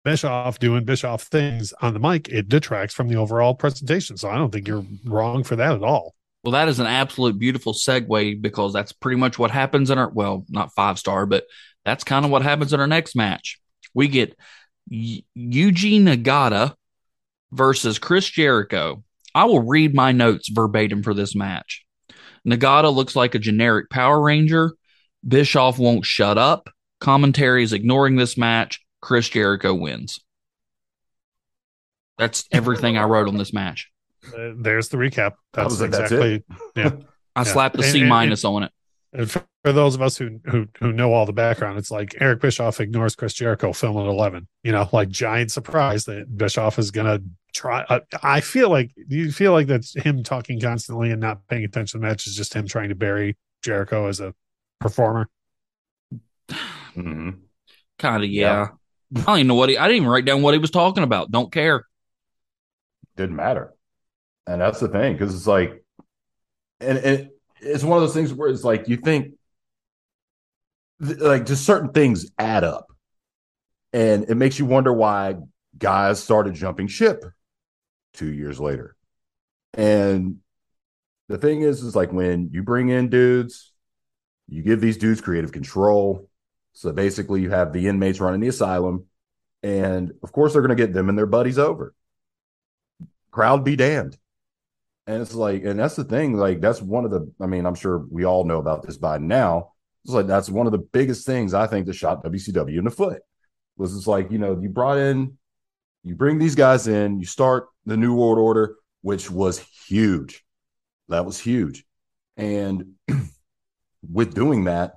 Bischoff 0.04 0.60
doing 0.60 0.84
Bischoff 0.84 1.24
things 1.24 1.74
on 1.82 1.94
the 1.94 2.00
mic, 2.00 2.28
it 2.30 2.50
detracts 2.50 2.94
from 2.94 3.08
the 3.08 3.16
overall 3.16 3.56
presentation. 3.56 4.18
So 4.18 4.30
I 4.30 4.36
don't 4.36 4.52
think 4.52 4.68
you're 4.68 4.86
wrong 5.06 5.44
for 5.44 5.56
that 5.56 5.74
at 5.74 5.84
all. 5.84 6.14
Well, 6.44 6.52
that 6.52 6.68
is 6.68 6.80
an 6.80 6.88
absolute 6.88 7.40
beautiful 7.40 7.74
segue 7.74 8.42
because 8.42 8.74
that's 8.74 8.92
pretty 8.92 9.18
much 9.18 9.40
what 9.40 9.52
happens 9.52 9.90
in 9.90 9.98
our 9.98 10.10
well, 10.10 10.46
not 10.50 10.74
five 10.74 11.00
star, 11.00 11.26
but 11.26 11.46
that's 11.86 12.04
kind 12.04 12.26
of 12.26 12.32
what 12.32 12.42
happens 12.42 12.74
in 12.74 12.82
our 12.82 12.88
next 12.88 13.16
match. 13.16 13.60
We 13.94 14.10
get 14.10 14.38
y- 14.92 15.24
Nagata 15.38 16.76
versus 17.54 17.98
Chris 17.98 18.30
Jericho. 18.30 19.04
I 19.34 19.46
will 19.46 19.62
read 19.62 19.96
my 19.96 20.12
notes 20.12 20.50
verbatim 20.50 21.02
for 21.02 21.14
this 21.14 21.34
match. 21.34 21.86
Nagata 22.46 22.94
looks 22.94 23.16
like 23.16 23.36
a 23.36 23.40
generic 23.40 23.90
Power 23.90 24.22
Ranger. 24.22 24.74
Bischoff 25.26 25.80
won't 25.80 26.06
shut 26.06 26.38
up. 26.38 26.70
Commentary 27.00 27.64
is 27.64 27.72
ignoring 27.72 28.18
this 28.18 28.38
match. 28.38 28.83
Chris 29.04 29.28
Jericho 29.28 29.74
wins. 29.74 30.22
That's 32.18 32.46
everything 32.54 32.98
I 32.98 33.04
wrote 33.04 33.28
on 33.28 33.36
this 33.38 33.52
match. 33.52 33.92
Uh, 34.26 34.52
there's 34.56 34.88
the 34.88 34.96
recap. 34.96 35.34
That's 35.52 35.72
was 35.72 35.82
like, 35.82 35.92
that's 35.92 36.10
exactly 36.14 36.46
yeah. 36.78 36.92
I 37.36 37.42
Yeah. 37.42 37.44
slapped 37.44 37.76
the 37.76 37.84
C 37.84 38.06
minus 38.06 38.46
on 38.46 38.64
it. 38.64 38.72
And 39.12 39.30
for, 39.30 39.44
for 39.66 39.74
those 39.74 39.94
of 39.94 40.02
us 40.02 40.18
who, 40.18 40.40
who 40.46 40.68
who 40.80 40.94
know 40.94 41.12
all 41.14 41.26
the 41.26 41.34
background, 41.34 41.78
it's 41.78 41.92
like 41.92 42.16
Eric 42.22 42.40
Bischoff 42.40 42.80
ignores 42.80 43.14
Chris 43.14 43.34
Jericho 43.34 43.74
film 43.74 43.98
at 43.98 44.06
eleven. 44.08 44.48
You 44.64 44.72
know, 44.72 44.88
like 44.94 45.10
giant 45.10 45.52
surprise 45.52 46.06
that 46.06 46.36
Bischoff 46.38 46.80
is 46.80 46.90
gonna 46.90 47.20
try. 47.54 47.84
Uh, 47.90 48.00
I 48.24 48.40
feel 48.40 48.70
like 48.70 48.92
you 48.96 49.34
feel 49.34 49.52
like 49.52 49.68
that's 49.68 49.94
him 50.02 50.24
talking 50.24 50.62
constantly 50.62 51.12
and 51.12 51.20
not 51.20 51.46
paying 51.48 51.66
attention 51.66 52.00
to 52.00 52.06
the 52.06 52.10
match 52.10 52.26
is 52.26 52.38
just 52.38 52.54
him 52.54 52.68
trying 52.68 52.90
to 52.90 52.96
bury 52.96 53.38
Jericho 53.62 54.08
as 54.08 54.22
a 54.22 54.34
performer. 54.80 55.30
hmm 56.94 57.32
Kind 58.00 58.24
of, 58.24 58.30
yeah. 58.30 58.70
I 59.16 59.22
don't 59.22 59.38
even 59.38 59.48
know 59.48 59.56
what 59.56 59.70
he. 59.70 59.78
I 59.78 59.88
didn't 59.88 59.98
even 59.98 60.10
write 60.10 60.26
down 60.26 60.42
what 60.42 60.54
he 60.54 60.60
was 60.60 60.72
talking 60.72 61.04
about. 61.04 61.32
Don't 61.32 61.52
care. 61.52 61.86
Didn't 63.16 63.36
matter. 63.36 63.74
And 64.48 64.60
that's 64.60 64.80
the 64.80 64.88
thing, 64.88 65.14
because 65.14 65.36
it's 65.36 65.48
like, 65.48 65.84
and 66.80 66.98
it, 66.98 67.30
it's 67.62 67.84
one 67.84 67.98
of 67.98 68.04
those 68.04 68.14
things 68.14 68.34
where 68.34 68.50
it's 68.50 68.64
like 68.64 68.88
you 68.88 68.98
think, 68.98 69.36
th- 71.06 71.20
like, 71.20 71.46
just 71.46 71.66
certain 71.66 71.92
things 71.92 72.32
add 72.38 72.64
up, 72.64 72.88
and 73.94 74.26
it 74.30 74.36
makes 74.36 74.60
you 74.60 74.66
wonder 74.66 74.92
why 74.92 75.36
guys 75.78 76.22
started 76.22 76.56
jumping 76.56 76.88
ship 76.88 77.24
two 78.14 78.32
years 78.32 78.60
later. 78.60 78.96
And 79.76 80.38
the 81.30 81.38
thing 81.38 81.62
is, 81.62 81.84
is 81.84 81.96
like 81.96 82.12
when 82.12 82.50
you 82.52 82.64
bring 82.64 82.90
in 82.90 83.10
dudes, 83.10 83.72
you 84.50 84.62
give 84.62 84.82
these 84.82 84.98
dudes 84.98 85.22
creative 85.22 85.52
control. 85.52 86.30
So 86.74 86.92
basically, 86.92 87.42
you 87.42 87.52
have 87.52 87.72
the 87.72 87.88
inmates 87.88 88.20
running 88.20 88.42
the 88.42 88.48
asylum, 88.48 89.06
and 89.62 90.12
of 90.24 90.32
course, 90.32 90.54
they're 90.54 90.62
going 90.62 90.76
to 90.76 90.84
get 90.84 90.94
them 90.94 91.10
and 91.10 91.18
their 91.18 91.26
buddies 91.26 91.60
over. 91.60 91.94
Crowd 93.32 93.64
be 93.64 93.76
damned. 93.76 94.18
And 95.06 95.22
it's 95.22 95.34
like, 95.34 95.64
and 95.64 95.80
that's 95.80 95.96
the 95.96 96.04
thing. 96.04 96.34
Like, 96.34 96.62
that's 96.62 96.82
one 96.82 97.06
of 97.06 97.12
the. 97.12 97.32
I 97.42 97.46
mean, 97.46 97.66
I'm 97.66 97.76
sure 97.76 98.06
we 98.10 98.26
all 98.26 98.46
know 98.46 98.58
about 98.58 98.84
this 98.86 98.98
by 98.98 99.18
now. 99.18 99.74
It's 100.04 100.14
like 100.14 100.28
that's 100.28 100.50
one 100.50 100.66
of 100.66 100.72
the 100.72 100.80
biggest 100.80 101.26
things 101.26 101.54
I 101.54 101.68
think 101.68 101.86
that 101.86 101.94
shot 101.94 102.24
WCW 102.24 102.78
in 102.78 102.84
the 102.84 102.92
foot. 102.92 103.22
Was 103.78 103.96
it's 103.96 104.08
like 104.08 104.32
you 104.32 104.38
know 104.38 104.60
you 104.62 104.70
brought 104.70 104.98
in, 104.98 105.38
you 106.04 106.16
bring 106.16 106.38
these 106.38 106.56
guys 106.56 106.88
in, 106.88 107.20
you 107.20 107.26
start 107.26 107.68
the 107.86 107.98
New 107.98 108.16
World 108.16 108.38
Order, 108.38 108.76
which 109.02 109.32
was 109.32 109.60
huge. 109.88 110.44
That 111.10 111.26
was 111.26 111.40
huge, 111.40 111.86
and 112.38 112.96
with 114.12 114.34
doing 114.34 114.66
that, 114.66 114.96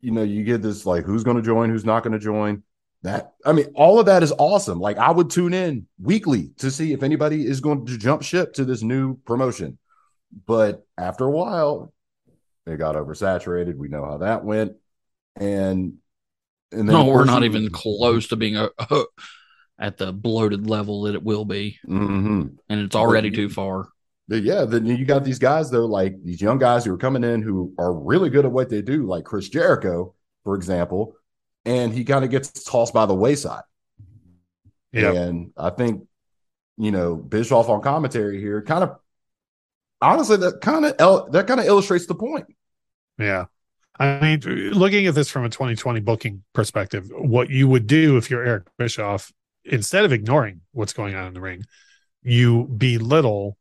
you 0.00 0.10
know, 0.12 0.22
you 0.22 0.44
get 0.44 0.62
this 0.62 0.86
like 0.86 1.04
who's 1.04 1.24
going 1.24 1.36
to 1.36 1.42
join, 1.42 1.70
who's 1.70 1.84
not 1.84 2.02
going 2.02 2.12
to 2.12 2.18
join. 2.18 2.62
That 3.02 3.32
I 3.44 3.52
mean, 3.52 3.66
all 3.74 4.00
of 4.00 4.06
that 4.06 4.22
is 4.22 4.32
awesome. 4.38 4.80
Like 4.80 4.98
I 4.98 5.10
would 5.10 5.30
tune 5.30 5.54
in 5.54 5.86
weekly 6.00 6.50
to 6.58 6.70
see 6.70 6.92
if 6.92 7.02
anybody 7.02 7.46
is 7.46 7.60
going 7.60 7.86
to 7.86 7.96
jump 7.98 8.22
ship 8.22 8.54
to 8.54 8.64
this 8.64 8.82
new 8.82 9.16
promotion. 9.18 9.78
But 10.46 10.84
after 10.96 11.24
a 11.24 11.30
while, 11.30 11.92
they 12.66 12.76
got 12.76 12.96
oversaturated. 12.96 13.76
We 13.76 13.88
know 13.88 14.04
how 14.04 14.18
that 14.18 14.44
went, 14.44 14.72
and 15.36 15.94
and 16.72 16.80
then 16.80 16.86
No, 16.86 17.06
we're 17.06 17.24
not 17.24 17.44
even 17.44 17.70
close 17.70 18.28
to 18.28 18.36
being 18.36 18.56
a, 18.56 18.68
at 19.78 19.96
the 19.96 20.12
bloated 20.12 20.68
level 20.68 21.02
that 21.02 21.14
it 21.14 21.22
will 21.22 21.44
be, 21.44 21.78
Mhm. 21.86 22.56
and 22.68 22.80
it's 22.80 22.96
already 22.96 23.30
too 23.30 23.48
far. 23.48 23.88
But 24.28 24.42
yeah, 24.42 24.66
then 24.66 24.84
you 24.84 25.04
got 25.06 25.24
these 25.24 25.38
guys 25.38 25.70
though, 25.70 25.86
like 25.86 26.22
these 26.22 26.40
young 26.40 26.58
guys 26.58 26.84
who 26.84 26.92
are 26.92 26.98
coming 26.98 27.24
in 27.24 27.40
who 27.42 27.72
are 27.78 27.92
really 27.92 28.28
good 28.28 28.44
at 28.44 28.52
what 28.52 28.68
they 28.68 28.82
do, 28.82 29.06
like 29.06 29.24
Chris 29.24 29.48
Jericho, 29.48 30.14
for 30.44 30.54
example, 30.54 31.16
and 31.64 31.92
he 31.92 32.04
kind 32.04 32.24
of 32.24 32.30
gets 32.30 32.64
tossed 32.64 32.92
by 32.92 33.06
the 33.06 33.14
wayside. 33.14 33.62
Yeah. 34.92 35.12
And 35.12 35.52
I 35.56 35.70
think, 35.70 36.06
you 36.76 36.90
know, 36.90 37.16
Bischoff 37.16 37.68
on 37.68 37.80
commentary 37.80 38.38
here 38.38 38.62
kind 38.62 38.84
of 38.84 38.98
honestly 40.00 40.36
that 40.36 40.60
kind 40.60 40.84
of 40.84 40.94
el- 40.98 41.30
that 41.30 41.46
kind 41.46 41.60
of 41.60 41.66
illustrates 41.66 42.06
the 42.06 42.14
point. 42.14 42.46
Yeah. 43.18 43.46
I 44.00 44.20
mean, 44.20 44.40
looking 44.72 45.06
at 45.06 45.14
this 45.14 45.28
from 45.28 45.44
a 45.44 45.48
2020 45.48 46.00
booking 46.00 46.44
perspective, 46.52 47.10
what 47.12 47.50
you 47.50 47.66
would 47.66 47.86
do 47.88 48.16
if 48.16 48.30
you're 48.30 48.44
Eric 48.44 48.68
Bischoff, 48.78 49.32
instead 49.64 50.04
of 50.04 50.12
ignoring 50.12 50.60
what's 50.70 50.92
going 50.92 51.16
on 51.16 51.26
in 51.26 51.34
the 51.34 51.40
ring, 51.40 51.64
you 52.22 52.64
belittle 52.64 53.57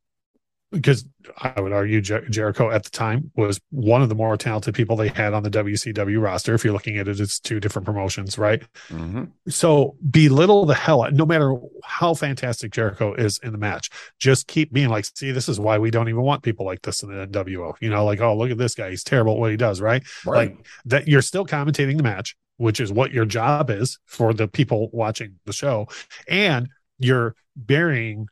because 0.72 1.06
I 1.38 1.60
would 1.62 1.72
argue 1.72 2.02
Jer- 2.02 2.28
Jericho 2.30 2.70
at 2.70 2.84
the 2.84 2.90
time 2.90 3.32
was 3.36 3.60
one 3.70 4.02
of 4.02 4.10
the 4.10 4.16
more 4.16 4.36
talented 4.36 4.76
people 4.76 4.98
they 4.98 5.08
had 5.08 5.34
on 5.34 5.44
the 5.44 5.50
WCW 5.50 6.22
roster. 6.22 6.54
If 6.54 6.66
you're 6.66 6.74
looking 6.74 6.98
at 6.98 7.08
it, 7.08 7.20
it's 7.20 7.40
two 7.40 7.60
different 7.60 7.86
promotions, 7.86 8.38
right? 8.38 8.62
Mm-hmm. 8.90 9.26
So 9.48 9.96
belittle 10.10 10.66
the 10.66 10.76
hell 10.76 11.04
out, 11.04 11.14
no 11.14 11.26
matter 11.26 11.56
how 11.84 12.14
fantastic 12.14 12.74
Jericho 12.74 13.14
is 13.14 13.40
in 13.44 13.54
the 13.54 13.58
match. 13.58 13.90
Just 14.20 14.48
keep 14.48 14.74
being 14.74 14.90
like, 14.90 15.06
see, 15.06 15.32
this 15.32 15.48
is 15.48 15.60
why 15.60 15.78
we 15.78 15.90
don't 15.90 16.10
even 16.10 16.22
want 16.22 16.44
people 16.44 16.66
like 16.66 16.82
this 16.82 17.02
in 17.02 17.10
the 17.10 17.28
NWO. 17.28 17.74
You 17.80 17.90
know, 17.90 18.04
like, 18.04 18.20
oh, 18.20 18.38
look 18.38 18.52
at 18.52 18.58
this 18.58 18.76
guy. 18.76 18.90
He's 18.90 19.04
terrible 19.04 19.34
at 19.34 19.40
what 19.40 19.52
he 19.52 19.58
does, 19.58 19.80
right? 19.80 20.04
Right. 20.26 20.50
Like 20.50 20.66
that 20.86 21.08
you're 21.08 21.22
still 21.22 21.46
commentating 21.46 21.96
the 21.96 22.04
match, 22.04 22.36
which 22.58 22.82
is 22.82 22.92
what 22.92 23.12
your 23.12 23.26
job 23.26 23.70
is 23.70 24.00
for 24.06 24.34
the 24.34 24.50
people 24.50 24.90
watching 24.92 25.36
the 25.46 25.54
show. 25.54 25.88
And 26.28 26.68
you're 27.00 27.36
burying 27.56 28.28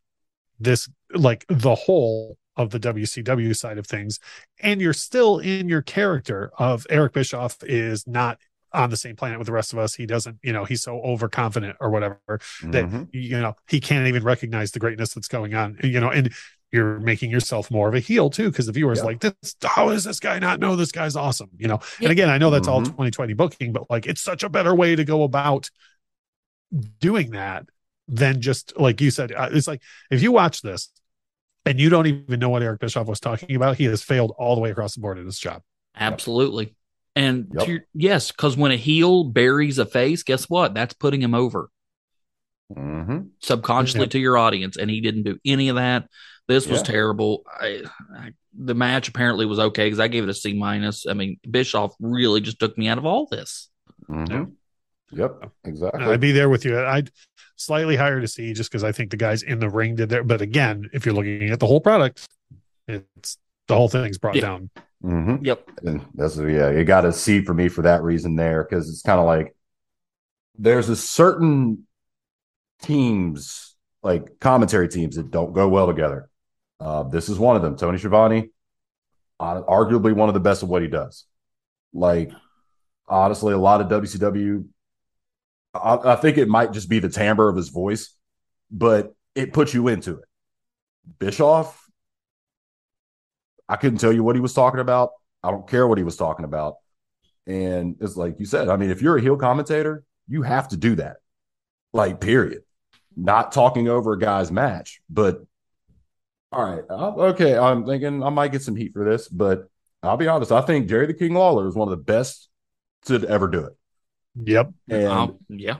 this 0.59 0.89
like 1.15 1.45
the 1.49 1.75
whole 1.75 2.37
of 2.57 2.69
the 2.69 2.79
WCW 2.79 3.55
side 3.55 3.77
of 3.77 3.85
things. 3.87 4.19
And 4.61 4.79
you're 4.81 4.93
still 4.93 5.39
in 5.39 5.67
your 5.67 5.81
character 5.81 6.51
of 6.57 6.85
Eric 6.89 7.13
Bischoff 7.13 7.57
is 7.63 8.07
not 8.07 8.37
on 8.73 8.89
the 8.89 8.97
same 8.97 9.15
planet 9.15 9.37
with 9.39 9.47
the 9.47 9.53
rest 9.53 9.71
of 9.73 9.79
us. 9.79 9.95
He 9.95 10.05
doesn't, 10.05 10.37
you 10.43 10.51
know, 10.53 10.65
he's 10.65 10.83
so 10.83 10.99
overconfident 11.01 11.77
or 11.79 11.89
whatever 11.89 12.19
that 12.27 12.85
Mhm. 12.85 13.07
you 13.13 13.39
know 13.39 13.55
he 13.67 13.79
can't 13.79 14.07
even 14.07 14.23
recognize 14.23 14.71
the 14.71 14.79
greatness 14.79 15.13
that's 15.13 15.27
going 15.29 15.53
on 15.53 15.77
you 15.83 15.99
know 15.99 16.09
and 16.09 16.33
you're 16.71 16.99
making 16.99 17.31
yourself 17.31 17.71
more 17.71 17.87
of 17.87 17.93
a 17.95 17.99
heel 18.01 18.29
too 18.29 18.49
because 18.51 18.65
the 18.65 18.71
viewers 18.73 18.97
Yeah. 18.97 19.03
like 19.05 19.19
this 19.21 19.55
how 19.63 19.89
does 19.91 20.03
this 20.03 20.19
guy 20.19 20.39
not 20.39 20.59
know 20.59 20.75
this 20.75 20.91
guy's 20.91 21.15
awesome 21.15 21.49
you 21.57 21.67
know 21.69 21.79
Yeah. 21.99 22.07
and 22.07 22.11
again 22.11 22.29
i 22.29 22.37
know 22.37 22.49
that's 22.49 22.67
all 22.67 22.81
Mhm. 22.81 22.87
2020 22.87 23.33
booking 23.33 23.71
but 23.71 23.89
like 23.89 24.07
it's 24.07 24.21
such 24.21 24.43
a 24.43 24.49
better 24.49 24.75
way 24.75 24.93
to 24.95 25.05
go 25.05 25.23
about 25.23 25.69
doing 26.99 27.31
that 27.31 27.65
than 28.07 28.41
just 28.41 28.77
like 28.79 28.99
you 29.01 29.11
said 29.11 29.31
uh, 29.31 29.49
it's 29.51 29.67
like 29.67 29.81
if 30.11 30.21
you 30.21 30.31
watch 30.31 30.61
this 30.61 30.89
and 31.65 31.79
you 31.79 31.89
don't 31.89 32.07
even 32.07 32.39
know 32.39 32.49
what 32.49 32.61
eric 32.63 32.79
bischoff 32.79 33.07
was 33.07 33.19
talking 33.19 33.55
about 33.55 33.77
he 33.77 33.85
has 33.85 34.01
failed 34.03 34.33
all 34.37 34.55
the 34.55 34.61
way 34.61 34.71
across 34.71 34.95
the 34.95 35.01
board 35.01 35.17
in 35.17 35.25
his 35.25 35.39
job 35.39 35.61
Absolutely. 35.97 36.75
And 37.15 37.47
Yep. 37.53 37.65
to 37.65 37.71
your, 37.71 37.81
yes, 37.93 38.29
because 38.31 38.57
when 38.57 38.73
a 38.73 38.75
heel 38.75 39.23
buries 39.23 39.77
a 39.79 39.85
face, 39.85 40.23
guess 40.23 40.49
what? 40.49 40.73
That's 40.73 40.93
putting 40.93 41.21
him 41.21 41.33
over 41.33 41.69
Mhm. 42.75 43.29
subconsciously 43.41 44.01
Yep. 44.01 44.09
to 44.09 44.19
your 44.19 44.37
audience, 44.37 44.75
and 44.75 44.89
he 44.89 44.99
didn't 44.99 45.23
do 45.23 45.37
any 45.45 45.69
of 45.69 45.75
that. 45.77 46.09
This 46.49 46.67
was 46.67 46.79
Yeah. 46.81 46.85
terrible. 46.87 47.43
I, 47.47 47.83
I, 48.13 48.31
the 48.53 48.73
match 48.75 49.07
apparently 49.07 49.45
was 49.45 49.59
okay 49.59 49.85
because 49.85 49.99
I 50.01 50.07
gave 50.09 50.23
it 50.23 50.29
a 50.29 50.33
C 50.33 50.53
minus. 50.53 51.05
I 51.07 51.13
mean, 51.13 51.39
Bischoff 51.49 51.93
really 52.01 52.41
just 52.41 52.59
took 52.59 52.77
me 52.77 52.87
out 52.89 52.97
of 52.97 53.05
all 53.05 53.27
this. 53.31 53.69
Mhm. 54.09 54.51
Yep. 55.11 55.51
Exactly. 55.65 56.03
i'd 56.05 56.19
be 56.19 56.31
there 56.31 56.49
with 56.49 56.65
you 56.65 56.79
i'd 56.85 57.11
slightly 57.55 57.95
higher 57.95 58.19
to 58.19 58.27
see 58.27 58.53
just 58.53 58.69
because 58.71 58.83
i 58.83 58.91
think 58.91 59.11
the 59.11 59.17
guys 59.17 59.43
in 59.43 59.59
the 59.59 59.69
ring 59.69 59.95
did 59.95 60.09
there 60.09 60.23
but 60.23 60.41
again 60.41 60.89
if 60.93 61.05
you're 61.05 61.15
looking 61.15 61.49
at 61.49 61.59
the 61.59 61.67
whole 61.67 61.79
product 61.79 62.25
it's 62.87 63.37
the 63.67 63.75
whole 63.75 63.87
thing's 63.87 64.17
brought 64.17 64.35
Yeah. 64.35 64.41
down 64.41 64.69
Mhm. 65.03 65.45
Yep. 65.45 65.69
And 65.83 66.05
that's 66.15 66.35
yeah, 66.37 66.71
you 66.71 66.83
got 66.83 67.01
to 67.01 67.13
see 67.13 67.41
for 67.43 67.53
me 67.53 67.67
for 67.69 67.83
that 67.83 68.01
reason 68.01 68.35
there 68.35 68.63
because 68.63 68.89
it's 68.89 69.03
kind 69.03 69.19
of 69.19 69.27
like 69.27 69.55
there's 70.57 70.89
a 70.89 70.95
certain 70.95 71.85
teams 72.81 73.75
like 74.01 74.39
commentary 74.39 74.87
teams 74.87 75.15
that 75.15 75.29
don't 75.31 75.53
go 75.53 75.67
well 75.67 75.85
together. 75.87 76.29
Uh, 76.79 77.03
this 77.03 77.29
is 77.29 77.37
one 77.37 77.55
of 77.55 77.61
them. 77.61 77.75
Tony 77.77 77.97
Schiavone, 77.99 78.49
uh, 79.39 79.61
arguably 79.63 80.13
one 80.13 80.27
of 80.29 80.33
the 80.33 80.39
best 80.39 80.63
of 80.63 80.69
what 80.69 80.81
he 80.81 80.87
does. 80.87 81.25
Like 81.93 82.31
honestly, 83.07 83.53
a 83.53 83.57
lot 83.59 83.81
of 83.81 83.87
WCW. 83.87 84.65
I, 85.75 86.13
I 86.13 86.15
think 86.15 86.37
it 86.37 86.47
might 86.47 86.71
just 86.71 86.89
be 86.89 86.99
the 86.99 87.09
timbre 87.09 87.49
of 87.49 87.55
his 87.55 87.69
voice, 87.69 88.15
but 88.71 89.13
it 89.35 89.53
puts 89.53 89.73
you 89.73 89.87
into 89.87 90.17
it. 90.17 90.25
Bischoff, 91.19 91.85
I 93.67 93.75
couldn't 93.75 93.99
tell 93.99 94.13
you 94.13 94.23
what 94.23 94.35
he 94.35 94.41
was 94.41 94.53
talking 94.53 94.79
about. 94.79 95.11
I 95.43 95.51
don't 95.51 95.67
care 95.67 95.87
what 95.87 95.97
he 95.97 96.03
was 96.03 96.17
talking 96.17 96.45
about. 96.45 96.75
And 97.47 97.97
it's 97.99 98.15
like 98.15 98.39
you 98.39 98.45
said, 98.45 98.69
I 98.69 98.77
mean, 98.77 98.89
if 98.89 99.01
you're 99.01 99.17
a 99.17 99.21
heel 99.21 99.37
commentator, 99.37 100.03
you 100.27 100.41
have 100.41 100.69
to 100.69 100.77
do 100.77 100.95
that. 100.95 101.17
Like, 101.93 102.19
period. 102.19 102.63
Not 103.15 103.51
talking 103.51 103.87
over 103.87 104.13
a 104.13 104.19
guy's 104.19 104.51
match, 104.51 105.01
but 105.09 105.45
all 106.51 106.63
right. 106.63 106.83
Uh, 106.89 107.13
okay. 107.31 107.57
I'm 107.57 107.85
thinking 107.85 108.23
I 108.23 108.29
might 108.29 108.51
get 108.51 108.61
some 108.61 108.75
heat 108.75 108.93
for 108.93 109.03
this, 109.03 109.27
but 109.27 109.69
I'll 110.01 110.17
be 110.17 110.27
honest. 110.27 110.51
I 110.51 110.61
think 110.61 110.87
Jerry 110.87 111.05
the 111.05 111.13
King 111.13 111.33
Lawler 111.33 111.67
is 111.67 111.75
one 111.75 111.87
of 111.87 111.97
the 111.97 112.03
best 112.03 112.49
to 113.05 113.25
ever 113.27 113.47
do 113.47 113.65
it. 113.65 113.73
Yep. 114.43 114.71
And 114.89 115.07
Um, 115.07 115.37
yeah. 115.49 115.77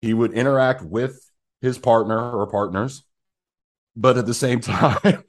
he 0.00 0.14
would 0.14 0.32
interact 0.32 0.82
with 0.82 1.20
his 1.60 1.78
partner 1.78 2.18
or 2.18 2.46
partners, 2.46 3.04
but 3.94 4.18
at 4.18 4.26
the 4.26 4.34
same 4.34 4.60
time, 4.62 5.24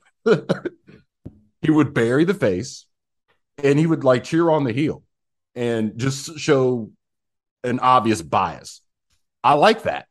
he 1.61 1.71
would 1.71 1.93
bury 1.93 2.25
the 2.25 2.33
face 2.33 2.85
and 3.63 3.79
he 3.79 3.85
would 3.87 4.03
like 4.03 4.23
cheer 4.23 4.49
on 4.49 4.63
the 4.63 4.73
heel 4.73 5.03
and 5.55 5.97
just 5.97 6.37
show 6.37 6.91
an 7.63 7.79
obvious 7.79 8.21
bias. 8.21 8.81
I 9.43 9.53
like 9.53 9.83
that. 9.83 10.07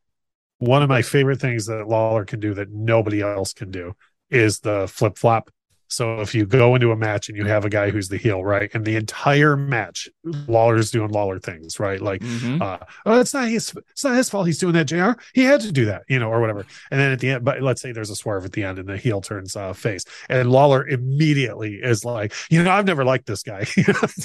One 0.59 0.81
of 0.81 0.89
my 0.89 1.01
favorite 1.01 1.39
things 1.39 1.67
that 1.67 1.87
Lawler 1.87 2.25
can 2.25 2.39
do 2.39 2.53
that 2.55 2.71
nobody 2.71 3.21
else 3.21 3.53
can 3.53 3.71
do 3.71 3.95
is 4.29 4.59
the 4.59 4.87
flip 4.87 5.17
flop. 5.17 5.49
So 5.89 6.21
if 6.21 6.35
you 6.35 6.45
go 6.45 6.75
into 6.75 6.91
a 6.91 6.95
match 6.95 7.29
and 7.29 7.37
you 7.37 7.45
have 7.45 7.65
a 7.65 7.69
guy 7.69 7.89
who's 7.89 8.09
the 8.09 8.17
heel, 8.17 8.43
right, 8.43 8.69
and 8.73 8.83
the 8.85 8.95
entire 8.95 9.55
match 9.55 10.09
Lawler's 10.47 10.91
doing 10.91 11.09
Lawler 11.11 11.39
things, 11.39 11.79
right, 11.79 12.01
like 12.01 12.21
Mhm. 12.21 12.61
uh, 12.61 12.79
oh, 13.05 13.19
it's 13.19 13.33
not 13.33 13.47
his, 13.47 13.73
it's 13.91 14.03
not 14.03 14.15
his 14.15 14.29
fault. 14.29 14.47
He's 14.47 14.57
doing 14.57 14.73
that, 14.73 14.85
Jr. 14.85 15.19
He 15.33 15.43
had 15.43 15.61
to 15.61 15.71
do 15.71 15.85
that, 15.85 16.03
you 16.09 16.19
know, 16.19 16.29
or 16.29 16.39
whatever. 16.41 16.65
And 16.91 16.99
then 16.99 17.11
at 17.11 17.19
the 17.19 17.29
end, 17.31 17.45
but 17.45 17.61
let's 17.61 17.81
say 17.81 17.91
there's 17.91 18.09
a 18.09 18.15
swerve 18.15 18.45
at 18.45 18.51
the 18.51 18.63
end, 18.63 18.79
and 18.79 18.87
the 18.89 18.97
heel 18.97 19.21
turns 19.21 19.55
uh, 19.55 19.73
face, 19.73 20.03
and 20.29 20.51
Lawler 20.51 20.87
immediately 20.87 21.75
is 21.75 22.03
like, 22.05 22.33
you 22.49 22.61
know, 22.63 22.71
I've 22.71 22.85
never 22.85 23.05
liked 23.05 23.25
this 23.25 23.43
guy. 23.43 23.65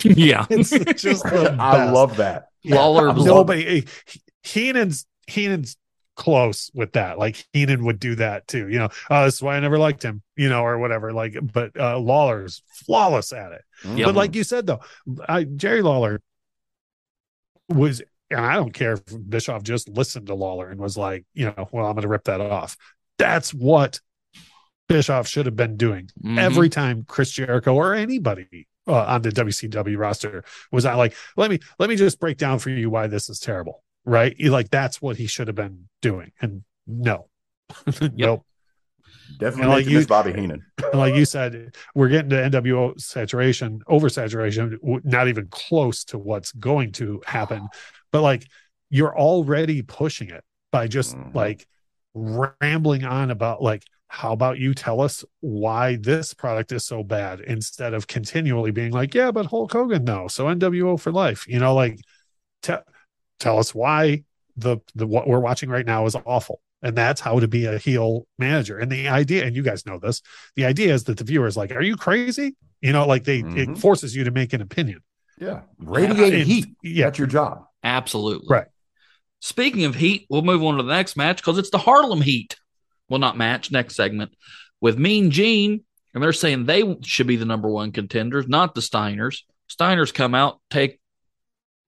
yeah. 0.03 0.47
it's 0.51 0.71
just 1.03 1.23
the 1.25 1.57
I 1.61 1.91
love 1.91 2.17
that. 2.17 2.47
Lawler 2.65 3.13
was- 3.13 3.25
nobody. 3.25 3.85
Heenan's 4.43 5.07
Heenan's 5.29 5.77
close 6.17 6.71
with 6.75 6.93
that. 6.93 7.19
Like 7.19 7.45
Heenan 7.53 7.85
would 7.85 7.99
do 7.99 8.15
that 8.17 8.47
too. 8.47 8.69
You 8.69 8.79
know, 8.81 8.89
uh, 9.11 9.25
that's 9.25 9.41
why 9.43 9.57
I 9.57 9.61
never 9.61 9.79
liked 9.79 10.03
him. 10.03 10.23
You 10.37 10.49
know, 10.49 10.65
or 10.65 10.79
whatever. 10.79 11.13
Like, 11.13 11.37
but 11.43 11.79
uh, 11.79 11.99
Lawler's 11.99 12.63
flawless 12.87 13.33
at 13.33 13.53
it. 13.53 13.63
Yep. 13.85 14.07
But 14.07 14.15
like 14.15 14.35
you 14.35 14.45
said 14.45 14.67
though, 14.67 14.81
I, 15.29 15.45
Jerry 15.45 15.83
Lawler 15.83 16.21
was, 17.69 18.03
and 18.31 18.41
I 18.41 18.55
don't 18.55 18.73
care 18.73 18.93
if 18.95 19.03
Bischoff 19.29 19.63
just 19.63 19.89
listened 19.89 20.27
to 20.27 20.35
Lawler 20.35 20.69
and 20.69 20.81
was 20.81 20.97
like, 20.97 21.25
you 21.35 21.47
know, 21.47 21.69
well, 21.73 21.87
I'm 21.87 21.95
going 21.95 22.03
to 22.03 22.09
rip 22.09 22.25
that 22.25 22.41
off. 22.41 22.77
That's 23.19 23.53
what 23.53 24.01
Bischoff 24.89 25.29
should 25.29 25.47
have 25.47 25.57
been 25.57 25.77
doing 25.77 26.11
Mhm. 26.23 26.39
every 26.39 26.69
time 26.69 27.05
Chris 27.07 27.31
Jericho 27.31 27.75
or 27.75 27.95
anybody 27.95 28.67
uh, 28.87 29.05
on 29.05 29.23
the 29.23 29.31
WCW 29.31 29.97
roster 29.97 30.45
was 30.71 30.85
I 30.85 30.95
like, 30.95 31.15
let 31.37 31.51
me 31.51 31.61
let 31.79 31.89
me 31.89 31.97
just 31.97 32.19
break 32.19 32.37
down 32.37 32.59
for 32.59 32.71
you 32.71 32.91
why 32.91 33.07
this 33.07 33.31
is 33.31 33.39
terrible, 33.39 33.82
right? 34.05 34.35
Like 34.41 34.71
that's 34.71 35.01
what 35.03 35.17
he 35.17 35.27
should 35.27 35.47
have 35.49 35.57
been 35.57 35.89
doing, 36.01 36.33
and 36.41 36.63
no, 36.87 37.29
nope. 38.13 38.45
Definitely 39.39 39.63
And 39.63 39.71
like 39.71 39.85
make 39.87 39.93
you 39.93 40.01
you- 40.01 40.07
Bobby 40.07 40.33
Heenan. 40.33 40.65
And 40.93 41.01
like 41.01 41.15
you 41.15 41.25
said, 41.25 41.75
we're 41.95 42.09
getting 42.09 42.31
to 42.31 42.37
NWO 42.37 43.01
saturation, 43.01 43.81
oversaturation, 43.89 44.79
w- 44.81 45.01
not 45.05 45.29
even 45.29 45.47
close 45.51 46.05
to 46.05 46.19
what's 46.19 46.53
going 46.53 46.93
to 46.93 47.23
happen. 47.25 47.69
But 48.11 48.21
like 48.23 48.47
you're 48.91 49.17
already 49.17 49.81
pushing 49.83 50.29
it 50.29 50.45
by 50.71 50.87
just 50.87 51.17
Mhm. 51.17 51.35
like 51.35 51.67
rambling 52.15 53.05
on 53.05 53.31
about 53.31 53.63
like, 53.63 53.85
how 54.09 54.33
about 54.33 54.59
you 54.59 54.75
tell 54.75 55.01
us 55.01 55.25
why 55.41 55.97
this 55.97 56.35
product 56.35 56.73
is 56.73 56.85
so 56.85 57.03
bad 57.03 57.41
instead 57.41 57.95
of 57.95 58.07
continually 58.07 58.71
being 58.71 58.93
like, 58.93 59.15
yeah, 59.15 59.31
but 59.31 59.47
Hulk 59.47 59.73
Hogan, 59.73 60.05
though, 60.05 60.29
So 60.29 60.47
NWO 60.47 61.01
for 61.01 61.11
life, 61.11 61.47
you 61.49 61.59
know, 61.59 61.75
like 61.75 61.99
te- 62.61 62.75
tell 63.43 63.59
us 63.59 63.75
why 63.75 64.25
the 64.57 64.79
the 64.95 65.07
what 65.07 65.27
we're 65.29 65.41
watching 65.41 65.69
right 65.69 65.85
now 65.87 66.07
is 66.07 66.17
awful. 66.25 66.61
And 66.85 66.97
that's 66.97 67.21
how 67.21 67.39
to 67.39 67.47
be 67.47 67.67
a 67.67 67.79
heel 67.79 68.27
manager. 68.39 68.79
And 68.79 68.91
the 68.91 69.09
idea, 69.09 69.45
and 69.45 69.55
you 69.55 69.63
guys 69.63 69.87
know 69.87 69.99
this, 69.99 70.21
the 70.57 70.65
idea 70.65 70.93
is 70.93 71.05
that 71.05 71.17
the 71.19 71.25
viewer 71.25 71.47
is 71.47 71.57
like, 71.57 71.71
"Are 71.73 71.83
you 71.83 71.97
crazy?" 71.97 72.57
You 72.81 72.93
know, 72.93 73.07
like 73.07 73.25
they 73.25 73.43
Mhm. 73.43 73.57
it 73.57 73.79
forces 73.79 74.17
you 74.17 74.25
to 74.25 74.31
make 74.33 74.53
an 74.53 74.61
opinion. 74.61 75.01
Yeah. 75.39 75.61
Radiate 75.79 76.35
And- 76.35 76.43
heat. 76.43 76.67
Yeah, 76.83 77.07
That's 77.07 77.19
your 77.19 77.29
job. 77.29 77.67
Absolutely. 77.85 78.49
Right. 78.51 78.67
Speaking 79.41 79.85
of 79.85 79.95
heat, 79.97 80.27
we'll 80.29 80.43
move 80.43 80.63
on 80.63 80.77
to 80.77 80.83
the 80.83 80.93
next 80.95 81.17
match 81.17 81.37
because 81.39 81.59
it's 81.59 81.71
the 81.71 81.79
Harlem 81.79 82.21
Heat. 82.21 82.57
Well, 83.09 83.19
not 83.21 83.37
match, 83.37 83.71
next 83.73 83.95
segment 83.97 84.33
with 84.81 84.99
Mean 84.99 85.31
Gene. 85.31 85.85
And 86.15 86.23
they're 86.23 86.33
saying 86.33 86.67
they 86.67 86.97
should 87.03 87.27
be 87.27 87.37
the 87.37 87.45
number 87.45 87.69
one 87.71 87.91
contenders, 87.93 88.47
not 88.47 88.75
the 88.75 88.81
Steiners. 88.83 89.43
Steiners 89.69 90.13
come 90.13 90.35
out, 90.35 90.61
take 90.71 91.01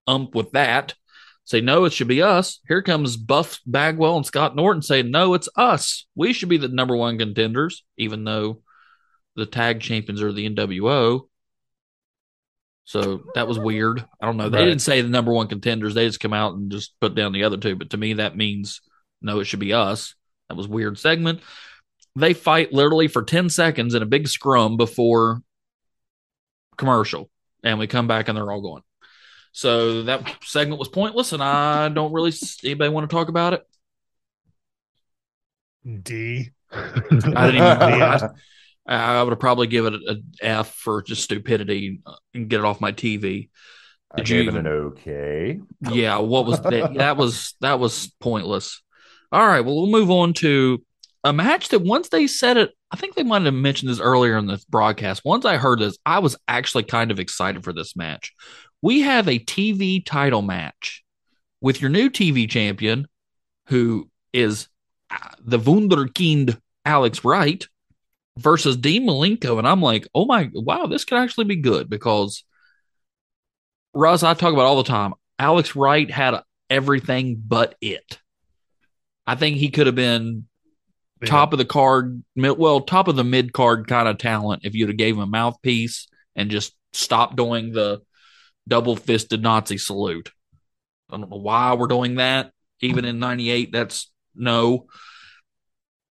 ump 0.07 0.33
with 0.35 0.51
that, 0.51 0.95
say, 1.45 1.61
no, 1.61 1.85
it 1.85 1.93
should 1.93 2.07
be 2.07 2.21
us. 2.21 2.59
Here 2.67 2.81
comes 2.81 3.17
Buff 3.17 3.61
Bagwell 3.65 4.17
and 4.17 4.25
Scott 4.25 4.55
Norton 4.55 4.81
saying, 4.81 5.11
no, 5.11 5.33
it's 5.33 5.47
us. 5.55 6.05
We 6.15 6.33
should 6.33 6.49
be 6.49 6.57
the 6.57 6.67
number 6.67 6.95
one 6.95 7.17
contenders, 7.17 7.83
even 7.97 8.23
though 8.23 8.61
the 9.35 9.45
tag 9.45 9.79
champions 9.79 10.21
are 10.21 10.31
the 10.31 10.49
NWO. 10.49 11.27
So 12.85 13.23
that 13.33 13.47
was 13.47 13.57
weird. 13.57 14.05
I 14.21 14.25
don't 14.25 14.37
know. 14.37 14.49
They 14.49 14.59
Right. 14.59 14.65
didn't 14.65 14.81
say 14.81 15.01
the 15.01 15.09
number 15.09 15.33
one 15.33 15.47
contenders. 15.47 15.93
They 15.95 16.05
just 16.07 16.19
come 16.19 16.33
out 16.33 16.53
and 16.53 16.71
just 16.71 16.99
put 16.99 17.15
down 17.15 17.31
the 17.31 17.43
other 17.43 17.57
two. 17.57 17.75
But 17.75 17.89
to 17.91 17.97
me, 17.97 18.13
that 18.13 18.37
means 18.37 18.81
no, 19.21 19.39
it 19.39 19.45
should 19.45 19.59
be 19.59 19.73
us. 19.73 20.13
That 20.49 20.55
was 20.55 20.67
weird 20.67 20.99
segment. 20.99 21.39
They 22.15 22.33
fight 22.33 22.71
literally 22.71 23.07
for 23.07 23.23
10 23.23 23.49
seconds 23.49 23.95
in 23.95 24.03
a 24.03 24.05
big 24.05 24.27
scrum 24.27 24.77
before 24.77 25.41
commercial. 26.77 27.29
And 27.63 27.79
we 27.79 27.87
come 27.87 28.07
back 28.07 28.27
and 28.27 28.37
they're 28.37 28.51
all 28.51 28.61
gone. 28.61 28.81
So 29.55 30.03
that 30.03 30.43
segment 30.43 30.79
was 30.79 30.89
pointless. 30.89 31.31
And 31.31 31.41
I 31.41 31.87
don't 31.87 32.11
really, 32.11 32.33
anybody 32.61 32.89
want 32.89 33.09
to 33.09 33.15
talk 33.15 33.29
about 33.29 33.53
it? 33.53 33.65
D. 36.03 36.51
I 36.73 36.91
didn't 36.99 37.55
even, 37.55 37.61
I, 37.63 38.29
I 38.85 39.23
would 39.23 39.31
have 39.31 39.39
probably 39.39 39.67
given 39.67 39.93
it 39.93 40.01
an 40.05 40.23
F 40.41 40.73
for 40.73 41.01
just 41.03 41.23
stupidity 41.23 42.01
and 42.33 42.49
get 42.49 42.59
it 42.59 42.65
off 42.65 42.81
my 42.81 42.91
TV. 42.91 43.49
I 44.11 44.23
gave 44.23 44.43
you- 44.43 44.49
it 44.49 44.55
an 44.57 44.67
okay. 44.67 45.61
Yeah, 45.89 46.17
what 46.17 46.45
was 46.45 46.59
that? 46.59 46.95
that 46.95 47.15
was 47.15 47.55
that 47.61 47.79
was 47.79 48.13
pointless. 48.19 48.83
All 49.31 49.47
right, 49.47 49.61
well 49.61 49.75
we'll 49.75 49.87
move 49.87 50.11
on 50.11 50.33
to 50.33 50.83
a 51.23 51.31
match 51.31 51.69
that 51.69 51.79
once 51.79 52.09
they 52.09 52.27
said 52.27 52.57
it, 52.57 52.71
I 52.91 52.97
think 52.97 53.15
they 53.15 53.23
might 53.23 53.43
have 53.43 53.53
mentioned 53.53 53.89
this 53.89 54.01
earlier 54.01 54.37
in 54.37 54.47
the 54.47 54.61
broadcast. 54.69 55.21
Once 55.23 55.45
I 55.45 55.55
heard 55.55 55.79
this, 55.79 55.97
I 56.05 56.19
was 56.19 56.35
actually 56.45 56.83
kind 56.83 57.09
of 57.09 57.21
excited 57.21 57.63
for 57.63 57.71
this 57.71 57.95
match. 57.95 58.33
We 58.85 59.01
have 59.01 59.27
a 59.27 59.39
TV 59.39 60.05
title 60.05 60.43
match 60.43 61.03
with 61.59 61.81
your 61.81 61.89
new 61.89 62.07
TV 62.07 62.47
champion, 62.47 63.07
who 63.65 64.11
is 64.31 64.67
uh, 65.09 65.29
the 65.39 65.57
Wunderkind 65.57 66.61
Alex 66.85 67.25
Wright 67.25 67.67
versus 68.37 68.77
Dean 68.77 69.07
Malenko, 69.07 69.57
and 69.57 69.67
I'm 69.67 69.81
like, 69.81 70.07
oh 70.13 70.25
my, 70.25 70.51
wow, 70.53 70.85
this 70.85 71.03
could 71.03 71.17
actually 71.17 71.45
be 71.45 71.55
good 71.55 71.89
because 71.89 72.43
Russ, 73.95 74.21
I 74.21 74.35
talk 74.35 74.53
about 74.53 74.67
all 74.67 74.77
the 74.77 74.83
time. 74.83 75.15
Alex 75.39 75.75
Wright 75.75 76.11
had 76.11 76.41
everything 76.69 77.41
but 77.43 77.73
it. 77.81 78.19
I 79.25 79.33
think 79.33 79.57
he 79.57 79.71
could 79.71 79.87
have 79.87 79.95
been 79.95 80.45
top 81.25 81.53
of 81.53 81.57
the 81.57 81.65
card, 81.65 82.23
well, 82.35 82.81
top 82.81 83.07
of 83.07 83.15
the 83.15 83.23
mid 83.23 83.51
card 83.51 83.87
kind 83.87 84.07
of 84.07 84.19
talent 84.19 84.61
if 84.63 84.75
you'd 84.75 84.89
have 84.89 84.97
gave 84.97 85.15
him 85.15 85.23
a 85.23 85.25
mouthpiece 85.25 86.07
and 86.35 86.51
just 86.51 86.75
stopped 86.93 87.35
doing 87.35 87.71
the 87.71 88.03
double 88.67 88.95
fisted 88.95 89.41
Nazi 89.41 89.77
salute. 89.77 90.31
I 91.09 91.17
don't 91.17 91.29
know 91.29 91.37
why 91.37 91.73
we're 91.73 91.87
doing 91.87 92.15
that. 92.15 92.51
Even 92.81 93.05
in 93.05 93.19
'98, 93.19 93.71
that's 93.71 94.11
no. 94.35 94.87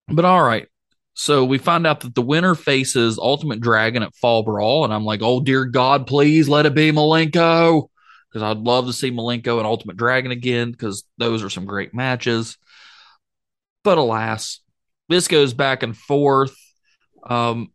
But 0.09 0.25
all 0.25 0.43
right. 0.43 0.67
So 1.15 1.45
we 1.45 1.59
find 1.59 1.87
out 1.87 2.01
that 2.01 2.15
the 2.15 2.23
winner 2.23 2.55
faces 2.55 3.19
Ultimo 3.19 3.57
Dragon 3.57 4.03
at 4.03 4.15
Fall 4.15 4.43
Brawl, 4.45 4.85
and 4.85 4.95
I'm 4.95 5.05
like, 5.05 5.21
oh 5.23 5.41
dear 5.41 5.65
God, 5.65 6.07
please 6.07 6.49
let 6.49 6.65
it 6.65 6.75
be 6.75 6.93
Malenko, 6.93 7.89
because 8.29 8.43
I'd 8.43 8.59
love 8.59 8.87
to 8.87 8.93
see 8.93 9.11
Malenko 9.11 9.59
and 9.59 9.67
Ultimo 9.67 9.95
Dragon 9.95 10.31
again, 10.31 10.71
because 10.71 11.05
those 11.19 11.43
are 11.43 11.51
some 11.51 11.67
great 11.67 11.93
matches. 11.93 12.57
But 13.83 13.99
alas, 13.99 14.61
this 15.09 15.29
goes 15.29 15.55
back 15.55 15.83
and 15.83 15.97
forth. 15.97 16.57
Um, 17.25 17.73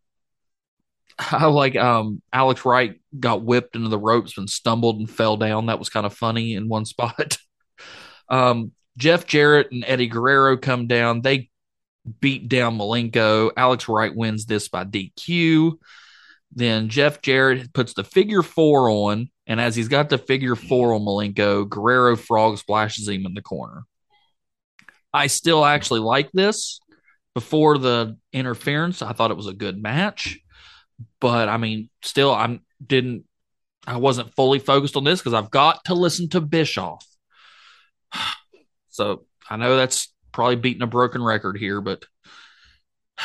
I 1.19 1.45
like 1.45 1.76
um 1.76 2.22
Alex 2.31 2.65
Wright 2.65 2.99
got 3.19 3.44
whipped 3.44 3.76
into 3.76 3.90
the 3.90 3.99
ropes 3.99 4.38
and 4.38 4.49
stumbled 4.49 4.99
and 4.99 5.10
fell 5.10 5.38
down. 5.38 5.68
That 5.68 5.80
was 5.80 5.90
kind 5.90 6.06
of 6.06 6.14
funny 6.14 6.56
in 6.56 6.68
one 6.68 6.85
spot. 6.85 7.38
um, 8.30 8.72
Jeff 8.98 9.26
Jarrett 9.26 9.72
and 9.72 9.84
Eddie 9.85 10.07
Guerrero 10.07 10.57
come 10.57 10.88
down. 10.88 11.22
They 11.22 11.49
beat 12.19 12.49
down 12.49 12.77
Malenko. 12.77 13.52
Alex 13.56 13.88
Wright 13.88 14.15
wins 14.15 14.45
this 14.45 14.68
by 14.68 14.84
DQ. 14.84 15.73
Then 16.52 16.90
Jeff 16.90 17.22
Jarrett 17.22 17.73
puts 17.73 17.94
the 17.94 18.03
figure 18.03 18.44
four 18.44 18.90
on, 18.90 19.30
and 19.48 19.60
as 19.60 19.76
he's 19.76 19.88
got 19.88 20.10
the 20.10 20.19
figure 20.19 20.56
four 20.56 20.94
on 20.94 21.02
Malenko, 21.02 21.68
Guerrero 21.68 22.15
frog 22.15 22.60
splashes 22.60 23.07
him 23.07 23.26
in 23.26 23.34
the 23.34 23.41
corner. 23.41 23.84
I 25.11 25.27
still 25.27 25.65
actually 25.65 26.02
like 26.02 26.31
this 26.31 26.80
before 27.34 27.77
the 27.77 28.18
interference, 28.31 29.02
I 29.02 29.14
thought 29.14 29.31
it 29.31 29.38
was 29.38 29.48
a 29.48 29.53
good 29.53 29.81
match. 29.81 30.40
But 31.20 31.50
I 31.50 31.58
mean, 31.58 31.90
still, 32.02 32.32
I 32.32 32.60
didn't, 32.86 33.26
I 33.86 33.98
wasn't 33.98 34.36
fully 34.36 34.60
focused 34.60 34.96
on 34.96 35.04
this 35.04 35.20
because 35.20 35.34
I've 35.34 35.52
got 35.52 35.86
to 35.86 35.94
listen 35.94 36.30
to 36.30 36.42
Bischoff. 36.42 37.06
So 38.90 39.26
I 39.50 39.58
know 39.58 39.76
that's 39.76 40.14
probably 40.32 40.56
beating 40.56 40.84
a 40.84 40.88
broken 40.88 41.24
record 41.24 41.58
here, 41.58 41.82
but 41.82 42.06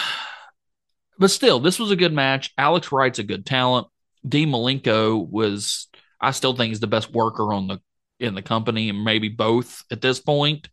but 1.19 1.31
still, 1.31 1.61
this 1.61 1.79
was 1.79 1.91
a 1.91 1.97
good 1.97 2.15
match. 2.15 2.55
Alex 2.57 2.91
Wright's 2.91 3.19
a 3.19 3.23
good 3.23 3.45
talent. 3.45 3.87
Dean 4.27 4.49
Malenko 4.49 5.29
was, 5.29 5.89
I 6.19 6.31
still 6.31 6.55
think, 6.55 6.73
is 6.73 6.81
the 6.81 6.87
best 6.87 7.13
worker 7.13 7.53
on 7.53 7.67
the 7.67 7.81
in 8.21 8.35
the 8.35 8.43
company, 8.43 8.89
and 8.89 9.05
maybe 9.05 9.29
both 9.29 9.85
at 9.91 10.01
this 10.01 10.21
point. 10.21 10.69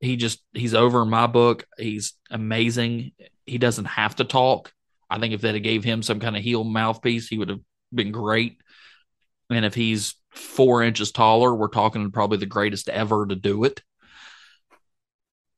He 0.00 0.16
just 0.16 0.42
he's 0.52 0.74
over 0.74 1.02
in 1.02 1.10
my 1.10 1.26
book. 1.26 1.66
He's 1.76 2.14
amazing. 2.30 3.12
He 3.44 3.58
doesn't 3.58 3.84
have 3.86 4.16
to 4.16 4.24
talk. 4.24 4.72
I 5.10 5.18
think 5.18 5.34
if 5.34 5.40
they 5.40 5.58
gave 5.60 5.82
him 5.82 6.02
some 6.02 6.20
kind 6.20 6.36
of 6.36 6.42
heel 6.42 6.62
mouthpiece, 6.64 7.28
he 7.28 7.38
would 7.38 7.48
have 7.48 7.60
been 7.92 8.12
great. 8.12 8.60
And 9.50 9.64
if 9.64 9.74
he's 9.74 10.14
four 10.30 10.82
inches 10.82 11.10
taller, 11.10 11.54
we're 11.54 11.68
talking 11.68 12.12
probably 12.12 12.38
the 12.38 12.46
greatest 12.46 12.88
ever 12.88 13.26
to 13.26 13.34
do 13.34 13.64
it. 13.64 13.82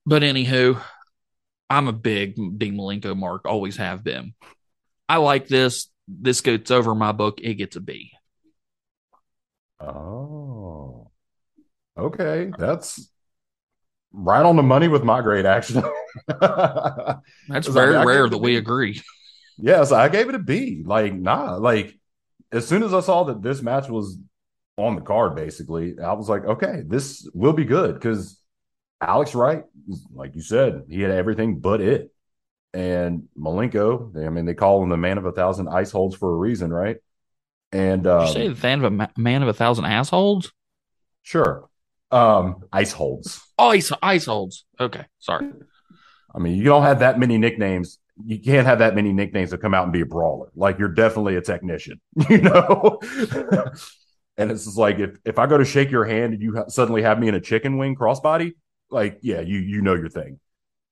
But 0.06 0.22
anywho, 0.22 0.82
I'm 1.68 1.88
a 1.88 1.92
big 1.92 2.34
Dean 2.34 2.76
Malenko 2.76 3.16
mark, 3.16 3.42
always 3.44 3.76
have 3.76 4.02
been. 4.02 4.34
I 5.08 5.18
like 5.18 5.46
this. 5.46 5.88
This 6.08 6.40
gets 6.40 6.70
over 6.70 6.94
my 6.94 7.12
book. 7.12 7.40
It 7.42 7.54
gets 7.54 7.76
a 7.76 7.80
B. 7.80 8.12
Oh, 9.78 11.10
okay. 11.96 12.50
That's 12.58 13.10
right 14.12 14.44
on 14.44 14.56
the 14.56 14.62
money 14.62 14.88
with 14.88 15.04
my 15.04 15.20
grade, 15.20 15.46
actually. 15.46 15.84
That's 17.48 17.68
very 17.68 18.04
rare 18.04 18.28
that 18.28 18.38
we 18.38 18.56
agree. 18.56 19.02
Yes, 19.58 19.92
I 19.92 20.08
gave 20.08 20.28
it 20.28 20.34
a 20.34 20.38
B. 20.38 20.82
Like, 20.84 21.14
nah, 21.14 21.56
like 21.56 21.98
as 22.50 22.66
soon 22.66 22.82
as 22.82 22.92
I 22.92 23.00
saw 23.00 23.24
that 23.24 23.42
this 23.42 23.62
match 23.62 23.88
was 23.88 24.18
on 24.76 24.94
the 24.94 25.00
card, 25.00 25.34
basically, 25.34 25.98
I 25.98 26.12
was 26.12 26.28
like, 26.28 26.44
okay, 26.44 26.82
this 26.86 27.28
will 27.34 27.52
be 27.52 27.64
good 27.64 27.94
because 27.94 28.38
Alex 29.00 29.34
Wright, 29.34 29.64
like 30.14 30.34
you 30.34 30.42
said, 30.42 30.82
he 30.88 31.02
had 31.02 31.10
everything 31.10 31.58
but 31.58 31.80
it. 31.80 32.10
And 32.74 33.28
Malenko, 33.38 34.16
I 34.26 34.30
mean, 34.30 34.46
they 34.46 34.54
call 34.54 34.82
him 34.82 34.88
the 34.88 34.96
man 34.96 35.18
of 35.18 35.26
a 35.26 35.32
thousand 35.32 35.68
ice 35.68 35.90
holds 35.90 36.16
for 36.16 36.32
a 36.32 36.36
reason, 36.36 36.72
right? 36.72 36.96
And 37.70 38.06
um, 38.06 38.26
you 38.26 38.32
say 38.32 38.48
the 38.48 38.54
fan 38.54 38.82
of 38.82 38.92
a 38.92 39.10
man 39.16 39.42
of 39.42 39.48
a 39.48 39.52
thousand 39.52 39.86
assholes? 39.86 40.52
Sure. 41.22 41.68
Um, 42.10 42.64
ice 42.72 42.92
holds. 42.92 43.40
Oh, 43.58 43.68
ice 43.68 43.92
ice 44.02 44.26
holds. 44.26 44.64
Okay, 44.78 45.04
sorry. 45.18 45.50
I 46.34 46.38
mean, 46.38 46.56
you 46.56 46.64
don't 46.64 46.82
have 46.82 47.00
that 47.00 47.18
many 47.18 47.38
nicknames. 47.38 47.98
You 48.24 48.38
can't 48.38 48.66
have 48.66 48.78
that 48.80 48.94
many 48.94 49.12
nicknames 49.12 49.50
to 49.50 49.58
come 49.58 49.74
out 49.74 49.84
and 49.84 49.92
be 49.92 50.00
a 50.00 50.06
brawler. 50.06 50.48
Like 50.54 50.78
you're 50.78 50.88
definitely 50.88 51.36
a 51.36 51.40
technician, 51.40 52.00
you 52.30 52.40
know. 52.42 53.00
and 54.36 54.50
it's 54.50 54.64
just 54.64 54.78
like 54.78 54.98
if 54.98 55.16
if 55.24 55.38
I 55.38 55.46
go 55.46 55.58
to 55.58 55.64
shake 55.64 55.90
your 55.90 56.04
hand 56.04 56.34
and 56.34 56.42
you 56.42 56.56
ha- 56.56 56.68
suddenly 56.68 57.02
have 57.02 57.18
me 57.18 57.28
in 57.28 57.34
a 57.34 57.40
chicken 57.40 57.78
wing 57.78 57.96
crossbody, 57.96 58.52
like 58.90 59.18
yeah, 59.22 59.40
you 59.40 59.58
you 59.58 59.82
know 59.82 59.94
your 59.94 60.08
thing. 60.08 60.38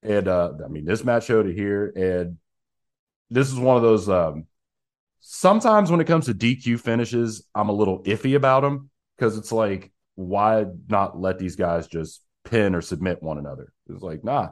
And 0.03 0.29
uh, 0.29 0.53
I 0.65 0.69
mean, 0.69 0.85
this 0.85 1.05
match 1.05 1.27
showed 1.27 1.47
it 1.47 1.55
here, 1.55 1.93
and 1.95 2.39
this 3.31 3.49
is 3.49 3.59
one 3.59 3.77
of 3.77 3.83
those. 3.83 4.09
Um, 4.09 4.47
sometimes 5.21 5.91
when 5.91 6.01
it 6.01 6.07
comes 6.07 6.27
to 6.27 6.35
DQ 6.35 6.81
finishes, 6.81 7.47
I'm 7.55 7.69
a 7.69 7.75
little 7.75 8.03
iffy 8.05 8.37
about 8.37 8.63
them 8.63 8.91
because 9.17 9.37
it's 9.37 9.53
like, 9.53 9.93
why 10.15 10.65
not 10.89 11.19
let 11.19 11.39
these 11.39 11.57
guys 11.57 11.87
just 11.87 12.23
pin 12.45 12.75
or 12.75 12.81
submit 12.81 13.23
one 13.23 13.39
another? 13.39 13.73
It's 13.89 14.03
like, 14.03 14.25
nah, 14.25 14.51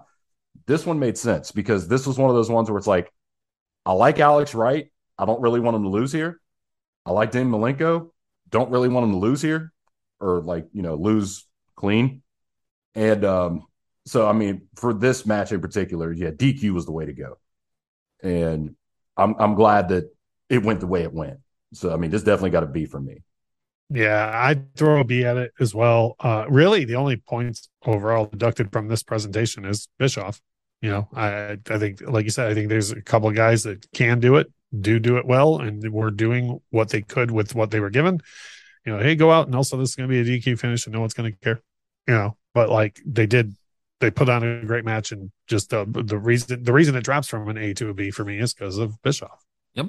this 0.69 0.85
one 0.85 0.99
made 0.99 1.17
sense 1.17 1.51
because 1.51 1.89
this 1.89 2.07
was 2.07 2.19
one 2.19 2.29
of 2.29 2.37
those 2.37 2.51
ones 2.51 2.71
where 2.71 2.77
it's 2.77 2.87
like, 2.87 3.11
I 3.87 3.93
like 3.93 4.21
Alex 4.21 4.55
Wright. 4.55 4.93
I 5.19 5.25
don't 5.25 5.41
really 5.41 5.61
want 5.61 5.77
him 5.77 5.83
to 5.83 5.89
lose 5.89 6.13
here. 6.13 6.41
I 7.07 7.11
like 7.11 7.31
Dean 7.31 7.49
Malenko. 7.49 8.11
Don't 8.51 8.71
really 8.71 8.91
want 8.91 9.05
him 9.05 9.13
to 9.13 9.19
lose 9.19 9.41
here 9.41 9.73
or 10.21 10.43
like, 10.43 10.69
you 10.73 10.83
know, 10.83 10.95
lose 10.95 11.47
clean. 11.75 12.23
And 12.95 13.25
um, 13.25 13.67
so, 14.05 14.29
I 14.29 14.35
mean, 14.35 14.69
for 14.77 14.93
this 14.93 15.25
match 15.25 15.53
in 15.53 15.61
particular, 15.63 16.13
yeah, 16.13 16.31
DQ 16.31 16.71
was 16.75 16.85
the 16.85 16.93
way 16.93 17.07
to 17.07 17.15
go. 17.15 17.39
And 18.23 18.77
I'm 19.17 19.35
I'm 19.39 19.55
glad 19.55 19.89
that 19.89 20.15
it 20.51 20.63
went 20.63 20.81
the 20.81 20.87
way 20.87 21.03
it 21.03 21.13
went. 21.13 21.39
So, 21.73 21.93
I 21.93 21.97
mean, 21.97 22.11
this 22.11 22.23
definitely 22.23 22.51
got 22.51 22.63
a 22.63 22.67
B 22.67 22.85
for 22.85 23.01
me. 23.01 23.23
Yeah, 23.91 24.31
I'd 24.35 24.75
throw 24.75 25.01
a 25.01 25.05
B 25.05 25.25
at 25.25 25.39
it 25.39 25.53
as 25.61 25.75
well. 25.75 26.15
Uh, 26.21 26.45
really, 26.49 26.85
the 26.85 26.97
only 26.97 27.17
points 27.17 27.71
overall 27.87 28.27
deducted 28.27 28.71
from 28.71 28.89
this 28.89 29.03
presentation 29.03 29.65
is 29.65 29.89
Bischoff. 29.99 30.43
You 30.81 30.91
know, 30.91 31.09
I 31.15 31.59
I 31.69 31.79
think, 31.79 32.01
like 32.03 32.25
you 32.25 32.31
said, 32.31 32.51
I 32.51 32.55
think 32.55 32.69
there's 32.69 32.93
a 32.93 33.03
couple 33.03 33.29
of 33.29 33.35
guys 33.35 33.65
that 33.65 33.91
can 33.93 34.21
do 34.21 34.37
it, 34.37 34.51
do 34.79 34.99
do 34.99 35.17
it 35.17 35.27
well, 35.27 35.59
and 35.59 35.93
were 35.93 36.11
doing 36.11 36.61
what 36.71 36.91
they 36.91 37.03
could 37.03 37.31
with 37.31 37.55
what 37.55 37.71
they 37.71 37.81
were 37.81 37.91
given. 37.91 38.21
You 38.85 38.97
know, 38.97 39.03
hey, 39.03 39.17
go 39.17 39.31
out 39.31 39.47
and 39.47 39.57
also 39.57 39.77
this 39.77 39.91
is 39.91 39.97
going 39.97 40.09
to 40.09 40.25
be 40.25 40.31
a 40.37 40.39
DQ 40.39 40.59
finish, 40.59 40.87
and 40.87 40.95
no 40.95 41.01
one's 41.01 41.15
going 41.15 41.33
to 41.33 41.39
care. 41.39 41.61
You 42.07 42.15
know, 42.15 42.37
but 42.55 42.71
like 42.71 43.01
they 43.05 43.27
did 43.27 43.55
they 44.01 44.11
put 44.11 44.29
on 44.29 44.43
a 44.43 44.65
great 44.65 44.85
match 44.85 45.13
and 45.13 45.31
just 45.47 45.73
uh, 45.75 45.85
the 45.89 46.19
reason 46.19 46.63
the 46.63 46.73
reason 46.73 46.95
it 46.95 47.05
drops 47.05 47.29
from 47.29 47.49
an 47.49 47.59
A 47.59 47.75
to 47.75 47.89
a 47.89 47.95
B 47.95 48.11
for 48.11 48.25
me 48.25 48.39
is 48.39 48.55
because 48.55 48.79
of 48.79 49.01
Bischoff. 49.03 49.45
Yep. 49.75 49.87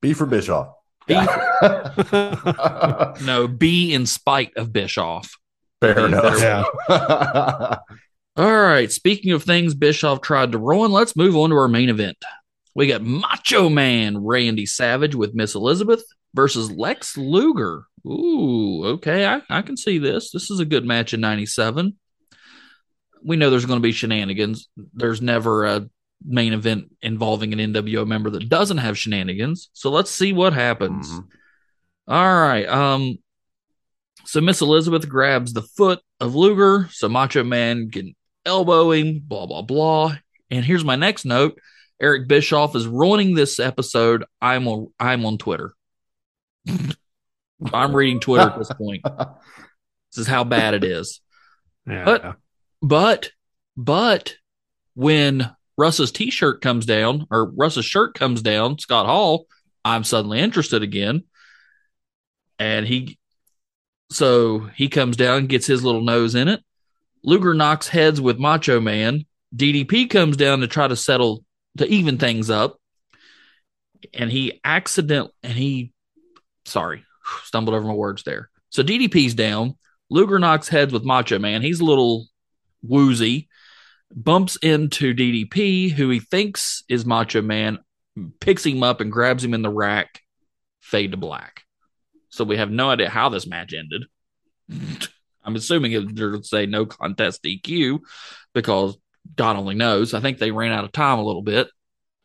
B 0.00 0.12
for 0.12 0.26
Bischoff. 0.26 0.74
B. 1.06 1.14
no, 3.24 3.48
B 3.48 3.92
in 3.92 4.06
spite 4.06 4.56
of 4.56 4.72
Bischoff. 4.72 5.38
Fair 5.80 6.06
enough. 6.06 6.64
Yeah. 6.88 7.76
All 8.36 8.62
right. 8.62 8.90
Speaking 8.90 9.32
of 9.32 9.42
things 9.42 9.74
Bischoff 9.74 10.20
tried 10.20 10.52
to 10.52 10.58
ruin, 10.58 10.90
let's 10.90 11.16
move 11.16 11.36
on 11.36 11.50
to 11.50 11.56
our 11.56 11.68
main 11.68 11.88
event. 11.88 12.16
We 12.74 12.86
got 12.86 13.02
Macho 13.02 13.68
Man 13.68 14.24
Randy 14.24 14.64
Savage 14.64 15.14
with 15.14 15.34
Miss 15.34 15.54
Elizabeth 15.54 16.02
versus 16.34 16.70
Lex 16.70 17.16
Luger. 17.16 17.84
Ooh, 18.06 18.84
okay. 18.94 19.26
I, 19.26 19.42
I 19.50 19.62
can 19.62 19.76
see 19.76 19.98
this. 19.98 20.30
This 20.30 20.50
is 20.50 20.60
a 20.60 20.64
good 20.64 20.84
match 20.84 21.12
in 21.12 21.20
97. 21.20 21.96
We 23.22 23.36
know 23.36 23.50
there's 23.50 23.66
going 23.66 23.78
to 23.78 23.82
be 23.82 23.92
shenanigans. 23.92 24.68
There's 24.94 25.20
never 25.20 25.66
a 25.66 25.88
main 26.24 26.52
event 26.52 26.94
involving 27.02 27.52
an 27.52 27.72
NWO 27.72 28.06
member 28.06 28.30
that 28.30 28.48
doesn't 28.48 28.78
have 28.78 28.98
shenanigans. 28.98 29.68
So 29.74 29.90
let's 29.90 30.10
see 30.10 30.32
what 30.32 30.54
happens. 30.54 31.10
Mm-hmm. 31.10 32.12
All 32.12 32.40
right. 32.40 32.66
Um, 32.66 33.18
so 34.24 34.40
Miss 34.40 34.60
Elizabeth 34.60 35.08
grabs 35.08 35.52
the 35.52 35.62
foot 35.62 36.00
of 36.18 36.34
Luger. 36.34 36.88
So 36.90 37.08
Macho 37.08 37.44
Man 37.44 37.90
can 37.90 38.14
elbow 38.44 38.90
him, 38.92 39.20
blah, 39.24 39.46
blah, 39.46 39.62
blah. 39.62 40.16
And 40.50 40.64
here's 40.64 40.84
my 40.84 40.96
next 40.96 41.24
note. 41.24 41.58
Eric 42.00 42.26
Bischoff 42.26 42.74
is 42.74 42.86
ruining 42.86 43.34
this 43.34 43.60
episode. 43.60 44.24
I'm 44.40 44.66
on 44.66 44.92
I'm 44.98 45.24
on 45.24 45.38
Twitter. 45.38 45.72
I'm 47.72 47.94
reading 47.94 48.18
Twitter 48.18 48.50
at 48.50 48.58
this 48.58 48.72
point. 48.72 49.02
this 49.04 50.18
is 50.18 50.26
how 50.26 50.42
bad 50.42 50.74
it 50.74 50.82
is. 50.82 51.20
Yeah. 51.86 52.04
But 52.04 52.36
but 52.82 53.30
but 53.76 54.34
when 54.94 55.54
Russ's 55.78 56.12
t-shirt 56.12 56.60
comes 56.60 56.86
down 56.86 57.26
or 57.30 57.50
Russ's 57.50 57.84
shirt 57.84 58.14
comes 58.14 58.42
down, 58.42 58.78
Scott 58.78 59.06
Hall, 59.06 59.46
I'm 59.84 60.04
suddenly 60.04 60.40
interested 60.40 60.82
again. 60.82 61.24
And 62.58 62.86
he 62.86 63.18
so 64.10 64.70
he 64.74 64.88
comes 64.88 65.16
down, 65.16 65.46
gets 65.46 65.66
his 65.66 65.84
little 65.84 66.02
nose 66.02 66.34
in 66.34 66.48
it. 66.48 66.62
Luger 67.24 67.54
knocks 67.54 67.88
heads 67.88 68.20
with 68.20 68.38
Macho 68.38 68.80
Man. 68.80 69.26
DDP 69.54 70.08
comes 70.08 70.36
down 70.36 70.60
to 70.60 70.66
try 70.66 70.88
to 70.88 70.96
settle 70.96 71.44
to 71.78 71.86
even 71.86 72.18
things 72.18 72.50
up. 72.50 72.78
And 74.12 74.30
he 74.30 74.60
accident 74.64 75.30
and 75.42 75.52
he 75.52 75.92
sorry, 76.64 77.04
stumbled 77.44 77.74
over 77.74 77.86
my 77.86 77.94
words 77.94 78.22
there. 78.24 78.50
So 78.70 78.82
DDP's 78.82 79.34
down. 79.34 79.76
Luger 80.10 80.38
knocks 80.38 80.68
heads 80.68 80.92
with 80.92 81.04
Macho 81.04 81.38
Man. 81.38 81.62
He's 81.62 81.80
a 81.80 81.84
little 81.84 82.26
woozy, 82.82 83.48
bumps 84.14 84.56
into 84.56 85.14
DDP, 85.14 85.90
who 85.90 86.10
he 86.10 86.20
thinks 86.20 86.84
is 86.88 87.06
Macho 87.06 87.40
Man, 87.40 87.78
picks 88.40 88.66
him 88.66 88.82
up 88.82 89.00
and 89.00 89.10
grabs 89.10 89.42
him 89.42 89.54
in 89.54 89.62
the 89.62 89.70
rack, 89.70 90.20
fade 90.80 91.12
to 91.12 91.16
black. 91.16 91.62
So 92.28 92.44
we 92.44 92.58
have 92.58 92.70
no 92.70 92.90
idea 92.90 93.08
how 93.08 93.28
this 93.28 93.46
match 93.46 93.74
ended. 93.74 94.04
I'm 95.44 95.56
assuming 95.56 95.92
would 95.94 96.46
say 96.46 96.66
no 96.66 96.86
contest 96.86 97.42
DQ 97.42 98.00
because 98.54 98.96
God 99.36 99.56
only 99.56 99.74
knows. 99.74 100.14
I 100.14 100.20
think 100.20 100.38
they 100.38 100.50
ran 100.50 100.72
out 100.72 100.84
of 100.84 100.92
time 100.92 101.18
a 101.18 101.24
little 101.24 101.42
bit. 101.42 101.68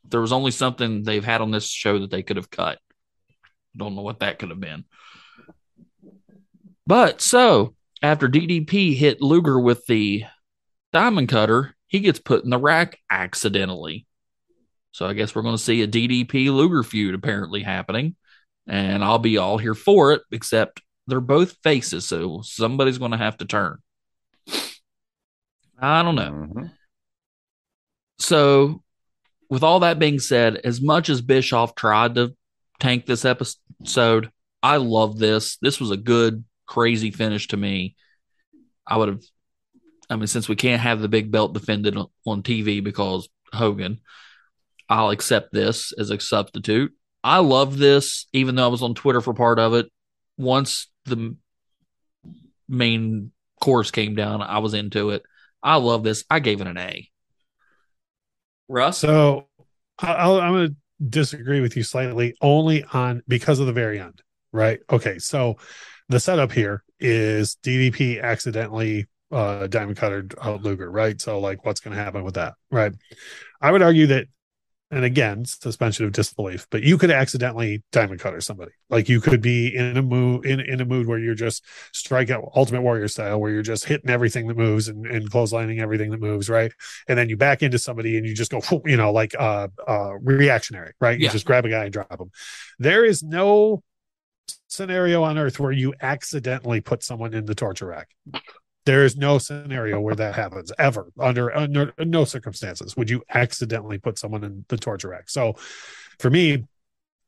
There 0.10 0.22
was 0.22 0.31
only 0.31 0.52
something 0.52 1.03
they've 1.03 1.23
had 1.23 1.41
on 1.41 1.52
this 1.52 1.69
show 1.69 1.99
that 1.99 2.11
they 2.11 2.23
could 2.23 2.38
have 2.38 2.49
cut. 2.49 2.80
Don't 3.76 3.95
know 3.95 4.02
what 4.02 4.19
that 4.19 4.39
could 4.39 4.49
have 4.49 4.60
been. 4.60 4.85
But 6.85 7.22
so 7.22 7.76
after 8.02 8.27
DDP 8.27 8.95
hit 8.95 9.22
Luger 9.22 9.60
with 9.60 9.85
the 9.88 10.23
diamond 10.94 11.30
cutter, 11.30 11.76
he 11.88 11.99
gets 11.99 12.19
put 12.19 12.44
in 12.44 12.49
the 12.49 12.57
rack 12.57 12.99
accidentally. 13.10 14.06
So 14.91 15.06
I 15.06 15.14
guess 15.14 15.35
we're 15.35 15.44
going 15.44 15.57
to 15.57 15.64
see 15.64 15.81
a 15.81 15.88
DDP 15.88 16.52
Luger 16.52 16.84
feud 16.84 17.14
apparently 17.14 17.61
happening. 17.61 18.15
And 18.68 19.03
I'll 19.03 19.19
be 19.19 19.38
all 19.38 19.57
here 19.57 19.76
for 19.76 20.11
it, 20.14 20.22
except 20.31 20.81
they're 21.07 21.19
both 21.19 21.57
faces. 21.63 22.05
So 22.05 22.41
somebody's 22.43 22.97
going 22.97 23.11
to 23.11 23.17
have 23.17 23.38
to 23.38 23.45
turn. 23.45 23.77
I 25.79 26.03
don't 26.03 26.15
know. 26.15 26.31
Mm-hmm. 26.31 26.65
So 28.19 28.81
with 29.49 29.63
all 29.63 29.81
that 29.81 29.99
being 29.99 30.19
said, 30.19 30.57
as 30.63 30.81
much 30.81 31.09
as 31.09 31.21
Bischoff 31.21 31.75
tried 31.75 32.15
to 32.15 32.35
tank 32.79 33.05
this 33.05 33.25
episode, 33.25 34.31
I 34.61 34.77
love 34.77 35.17
this. 35.19 35.57
This 35.61 35.79
was 35.79 35.91
a 35.91 35.97
good, 35.97 36.43
crazy 36.65 37.11
finish 37.11 37.47
to 37.49 37.57
me. 37.57 37.95
I 38.85 38.97
would 38.97 39.09
have, 39.09 39.23
I 40.09 40.15
mean, 40.15 40.27
since 40.27 40.49
we 40.49 40.55
can't 40.55 40.81
have 40.81 41.01
the 41.01 41.07
big 41.07 41.31
belt 41.31 41.53
defended 41.53 41.95
on 41.95 42.43
TV 42.43 42.84
because 42.84 43.29
Hogan, 43.53 43.99
I'll 44.89 45.11
accept 45.11 45.53
this 45.53 45.93
as 45.97 46.09
a 46.09 46.19
substitute. 46.19 46.93
I 47.23 47.39
love 47.39 47.77
this, 47.77 48.25
even 48.34 48.55
though 48.55 48.65
I 48.65 48.71
was 48.71 48.81
on 48.81 48.95
Twitter 48.95 49.21
for 49.21 49.34
part 49.34 49.59
of 49.59 49.73
it. 49.73 49.91
Once 50.38 50.88
the 51.07 51.35
main 52.67 53.31
course 53.61 53.91
came 53.91 54.15
down, 54.15 54.41
I 54.41 54.59
was 54.59 54.73
into 54.73 55.11
it. 55.11 55.23
I 55.63 55.77
love 55.77 56.03
this. 56.03 56.23
I 56.29 56.39
gave 56.39 56.61
it 56.61 56.67
an 56.67 56.77
A. 56.77 57.09
Russ? 58.67 58.97
So 58.99 59.47
i 59.99 60.27
am 60.27 60.53
going 60.53 60.67
to 60.69 60.75
disagree 61.09 61.61
with 61.61 61.75
you 61.75 61.84
slightly 61.84 62.35
only 62.41 62.84
on 62.93 63.23
because 63.27 63.59
of 63.59 63.67
the 63.67 63.73
very 63.73 63.99
end, 63.99 64.21
right? 64.51 64.79
Okay. 64.89 65.19
So 65.19 65.57
the 66.09 66.19
setup 66.19 66.51
here 66.51 66.84
is 66.99 67.57
DDP 67.63 68.21
accidentally 68.21 69.07
uh 69.29 69.67
diamond 69.67 69.97
cutter 69.97 70.25
uh, 70.41 70.55
Luger, 70.55 70.89
right? 70.89 71.19
So 71.19 71.39
like 71.39 71.65
what's 71.65 71.79
going 71.79 71.95
to 71.95 72.01
happen 72.01 72.23
with 72.23 72.35
that, 72.35 72.53
right? 72.71 72.93
I 73.61 73.71
would 73.71 73.81
argue 73.81 74.07
that 74.07 74.27
and 74.89 75.03
again 75.03 75.43
suspension 75.43 76.05
of 76.05 76.14
disbelief 76.14 76.65
but 76.72 76.81
you 76.81 76.97
could 76.97 77.11
accidentally 77.11 77.84
diamond 77.91 78.19
cutter 78.19 78.39
somebody. 78.41 78.72
Like 78.89 79.09
you 79.09 79.19
could 79.19 79.41
be 79.41 79.76
in 79.76 79.97
a 79.97 80.01
mood 80.01 80.45
in, 80.45 80.59
in 80.59 80.80
a 80.80 80.85
mood 80.85 81.07
where 81.07 81.19
you're 81.19 81.35
just 81.35 81.64
strike 81.93 82.30
out 82.30 82.49
ultimate 82.55 82.81
warrior 82.81 83.07
style 83.07 83.39
where 83.39 83.51
you're 83.51 83.61
just 83.61 83.85
hitting 83.85 84.09
everything 84.09 84.47
that 84.47 84.57
moves 84.57 84.88
and, 84.88 85.05
and 85.05 85.30
clotheslining 85.30 85.81
everything 85.81 86.11
that 86.11 86.22
moves 86.22 86.49
right? 86.49 86.72
And 87.07 87.18
then 87.18 87.30
you 87.30 87.38
back 87.38 87.64
into 87.64 87.80
somebody 87.80 88.18
and 88.18 88.26
you 88.26 88.34
just 88.34 88.51
go 88.51 88.61
you 88.85 88.97
know 88.97 89.11
like 89.11 89.35
uh 89.38 89.68
uh 89.88 90.14
reactionary 90.19 90.93
right? 91.01 91.19
You 91.19 91.26
yeah. 91.26 91.31
just 91.31 91.45
grab 91.45 91.65
a 91.65 91.69
guy 91.69 91.85
and 91.85 91.93
drop 91.93 92.19
him. 92.19 92.31
There 92.80 93.03
is 93.03 93.23
no 93.23 93.84
scenario 94.68 95.23
on 95.23 95.38
earth 95.38 95.59
where 95.59 95.72
you 95.72 95.93
accidentally 96.01 96.81
put 96.81 97.03
someone 97.03 97.34
in 97.34 97.45
the 97.45 97.55
torture 97.55 97.88
rack 97.88 98.09
there 98.88 99.03
is 99.03 99.18
no 99.18 99.38
scenario 99.38 99.99
where 99.99 100.15
that 100.15 100.34
happens 100.34 100.72
ever 100.80 101.11
under, 101.19 101.53
under 101.55 101.93
no 101.99 102.23
circumstances 102.23 102.95
would 102.95 103.09
you 103.09 103.22
accidentally 103.34 103.97
put 103.97 104.18
someone 104.18 104.45
in 104.45 104.64
the 104.69 104.77
torture 104.77 105.09
rack. 105.09 105.30
So 105.30 105.55
for 106.19 106.30
me, 106.30 106.65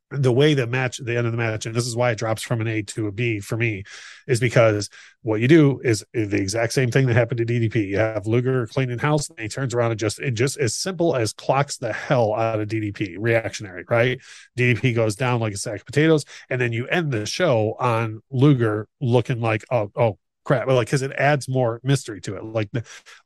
the 0.10 0.32
way 0.32 0.54
the 0.54 0.66
match, 0.66 1.00
the 1.00 1.18
end 1.18 1.28
of 1.28 1.34
the 1.34 1.38
match, 1.38 1.66
and 1.66 1.76
this 1.76 1.86
is 1.86 1.98
why 1.98 2.12
it 2.12 2.18
drops 2.18 2.42
from 2.42 2.62
an 2.62 2.68
A 2.68 2.82
to 2.84 3.08
a 3.08 3.12
B 3.12 3.42
for 3.42 3.58
me, 3.58 3.84
is 4.26 4.40
because 4.40 4.90
what 5.22 5.42
you 5.42 5.50
do 5.50 5.82
is 5.84 6.04
the 6.14 6.38
exact 6.38 6.72
same 6.72 6.92
thing 6.92 7.08
that 7.08 7.16
happened 7.16 7.40
to 7.40 7.46
DDP. 7.46 7.90
You 7.90 7.98
have 7.98 8.26
Luger 8.26 8.66
cleaning 8.66 8.98
house, 8.98 9.30
and 9.30 9.38
he 9.38 9.50
turns 9.50 9.74
around 9.74 9.92
and 9.92 10.00
just 10.00 10.18
it 10.20 10.32
just 10.32 10.58
as 10.58 10.76
simple 10.76 11.16
as 11.16 11.34
clocks 11.34 11.78
the 11.78 11.92
hell 11.92 12.34
out 12.34 12.62
of 12.62 12.70
DDP, 12.70 13.18
reactionary, 13.20 13.84
right? 13.88 14.20
DDP 14.58 14.96
goes 14.96 15.16
down 15.16 15.42
like 15.42 15.54
a 15.54 15.58
sack 15.58 15.82
of 15.82 15.86
potatoes, 15.86 16.24
and 16.50 16.60
then 16.60 16.72
you 16.72 16.88
end 16.88 17.12
the 17.12 17.26
show 17.26 17.76
on 17.80 18.24
Luger 18.32 18.88
looking 19.02 19.42
like 19.42 19.66
oh 19.70 19.92
oh 19.96 20.18
crap 20.50 20.68
like 20.68 20.88
because 20.88 21.04
it 21.04 21.12
adds 21.12 21.48
more 21.48 21.80
mystery 21.84 22.20
to 22.20 22.36
it. 22.36 22.44
Like 22.44 22.72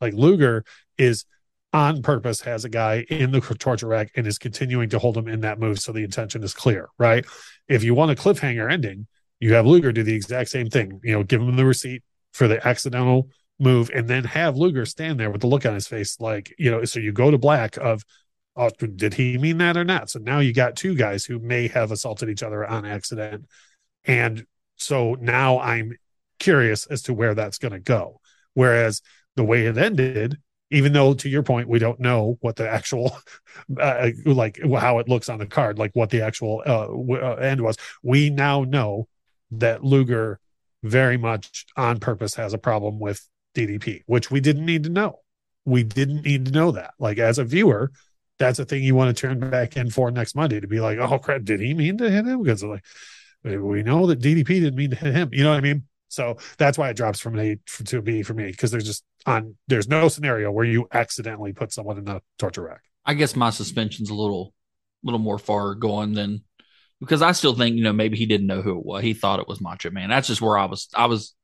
like 0.01 0.13
luger 0.13 0.65
is 0.97 1.23
on 1.71 2.01
purpose 2.01 2.41
has 2.41 2.65
a 2.65 2.69
guy 2.69 3.05
in 3.09 3.31
the 3.31 3.39
torture 3.39 3.87
rack 3.87 4.11
and 4.17 4.27
is 4.27 4.37
continuing 4.37 4.89
to 4.89 4.99
hold 4.99 5.17
him 5.17 5.29
in 5.29 5.39
that 5.39 5.57
move 5.57 5.79
so 5.79 5.93
the 5.93 6.03
intention 6.03 6.43
is 6.43 6.53
clear 6.53 6.89
right? 6.99 7.25
If 7.69 7.81
you 7.81 7.93
want 7.95 8.11
a 8.11 8.15
cliffhanger 8.15 8.69
ending 8.69 9.07
you 9.39 9.53
have 9.53 9.65
luger 9.65 9.93
do 9.93 10.03
the 10.03 10.13
exact 10.13 10.49
same 10.49 10.69
thing 10.69 10.99
you 11.01 11.13
know 11.13 11.23
give 11.23 11.41
him 11.41 11.55
the 11.55 11.65
receipt 11.65 12.03
for 12.33 12.49
the 12.49 12.65
accidental 12.67 13.29
move 13.57 13.89
and 13.95 14.09
then 14.09 14.25
have 14.25 14.57
luger 14.57 14.85
stand 14.85 15.17
there 15.17 15.31
with 15.31 15.39
the 15.39 15.47
look 15.47 15.65
on 15.65 15.73
his 15.73 15.87
face 15.87 16.19
like 16.19 16.53
you 16.59 16.69
know 16.69 16.83
so 16.83 16.99
you 16.99 17.13
go 17.13 17.31
to 17.31 17.37
black 17.37 17.77
of 17.77 18.03
oh 18.57 18.69
did 18.69 19.13
he 19.13 19.37
mean 19.37 19.59
that 19.59 19.77
or 19.77 19.85
not? 19.85 20.09
So 20.09 20.19
now 20.19 20.39
you 20.39 20.53
got 20.53 20.75
two 20.75 20.93
guys 20.93 21.23
who 21.23 21.39
may 21.39 21.69
have 21.69 21.89
assaulted 21.91 22.27
each 22.27 22.43
other 22.43 22.67
on 22.67 22.85
accident. 22.85 23.45
And 24.03 24.45
so 24.75 25.15
now 25.19 25.59
i'm 25.59 25.93
curious 26.43 26.85
as 26.87 27.01
to 27.03 27.13
where 27.13 27.33
that's 27.33 27.57
going 27.57 27.71
to 27.71 27.79
go. 27.79 28.19
Whereas 28.53 29.01
the 29.35 29.43
way 29.43 29.65
it 29.65 29.77
ended, 29.77 30.37
even 30.71 30.91
though 30.91 31.13
to 31.13 31.29
your 31.29 31.43
point, 31.43 31.69
we 31.69 31.79
don't 31.79 31.99
know 31.99 32.37
what 32.41 32.57
the 32.57 32.69
actual, 32.69 33.17
uh, 33.79 34.09
like 34.25 34.59
how 34.77 34.99
it 34.99 35.07
looks 35.07 35.29
on 35.29 35.39
the 35.39 35.45
card, 35.45 35.79
like 35.79 35.91
what 35.93 36.09
the 36.09 36.21
actual 36.21 36.61
uh, 36.65 36.87
uh, 36.87 37.35
end 37.35 37.61
was, 37.61 37.77
we 38.03 38.29
now 38.29 38.63
know 38.63 39.07
that 39.51 39.83
Luger 39.83 40.39
very 40.83 41.17
much 41.17 41.65
on 41.77 41.99
purpose 41.99 42.35
has 42.35 42.53
a 42.53 42.57
problem 42.57 42.99
with 42.99 43.25
DDP, 43.55 44.01
which 44.05 44.29
we 44.29 44.41
didn't 44.41 44.65
need 44.65 44.83
to 44.83 44.89
know. 44.89 45.19
We 45.63 45.83
didn't 45.83 46.25
need 46.25 46.47
to 46.47 46.51
know 46.51 46.71
that. 46.71 46.93
Like 46.99 47.19
as 47.19 47.37
a 47.37 47.45
viewer, 47.45 47.91
that's 48.37 48.59
a 48.59 48.65
thing 48.65 48.83
you 48.83 48.95
want 48.95 49.15
to 49.15 49.21
turn 49.21 49.39
back 49.39 49.77
in 49.77 49.89
for 49.89 50.11
next 50.11 50.35
Monday 50.35 50.59
to 50.59 50.67
be 50.67 50.81
like, 50.81 50.97
oh 50.97 51.19
crap, 51.19 51.43
did 51.43 51.61
he 51.61 51.73
mean 51.73 51.97
to 51.99 52.09
hit 52.09 52.25
him? 52.25 52.43
Because 52.43 52.63
like 52.63 52.83
we 53.43 53.83
know 53.83 54.07
that 54.07 54.19
DDP 54.19 54.45
didn't 54.45 54.75
mean 54.75 54.89
to 54.89 54.95
hit 54.97 55.13
him. 55.13 55.29
You 55.31 55.43
know 55.43 55.51
what 55.51 55.57
I 55.57 55.61
mean? 55.61 55.83
So 56.14 56.38
that's 56.57 56.77
why 56.77 56.90
it 56.90 56.95
drops 56.95 57.19
from 57.19 57.38
an 57.38 57.45
A 57.45 57.84
to 57.85 57.98
a 57.98 58.02
B 58.02 58.23
for 58.23 58.34
me 58.34 58.48
because 58.48 58.72
there's 58.72 58.85
just 58.85 59.03
on 59.26 59.56
there's 59.68 59.88
no 59.88 60.07
scenario 60.07 60.52
where 60.52 60.65
you 60.65 60.88
accidentally 60.91 61.53
put 61.53 61.73
someone 61.73 61.98
in 61.98 62.06
the 62.06 62.22
torture 62.38 62.64
rack. 62.64 62.81
I 63.06 63.15
guess 63.15 63.35
my 63.35 63.49
suspension's 63.49 64.10
a 64.10 64.14
little 64.14 64.53
little 65.03 65.19
more 65.19 65.40
far 65.40 65.76
going 65.76 66.14
than 66.14 66.44
because 66.99 67.22
I 67.22 67.31
still 67.31 67.56
think 67.56 67.76
you 67.76 67.84
know 67.84 67.94
maybe 67.94 68.18
he 68.18 68.26
didn't 68.26 68.48
know 68.48 68.61
who 68.61 68.77
it 68.77 68.85
was. 68.85 69.03
He 69.03 69.14
thought 69.14 69.40
it 69.40 69.48
was 69.48 69.60
Macho 69.60 69.90
Man. 69.90 70.10
That's 70.10 70.27
just 70.27 70.41
where 70.41 70.57
I 70.57 70.65
was. 70.65 70.88
I 70.94 71.07
was 71.07 71.35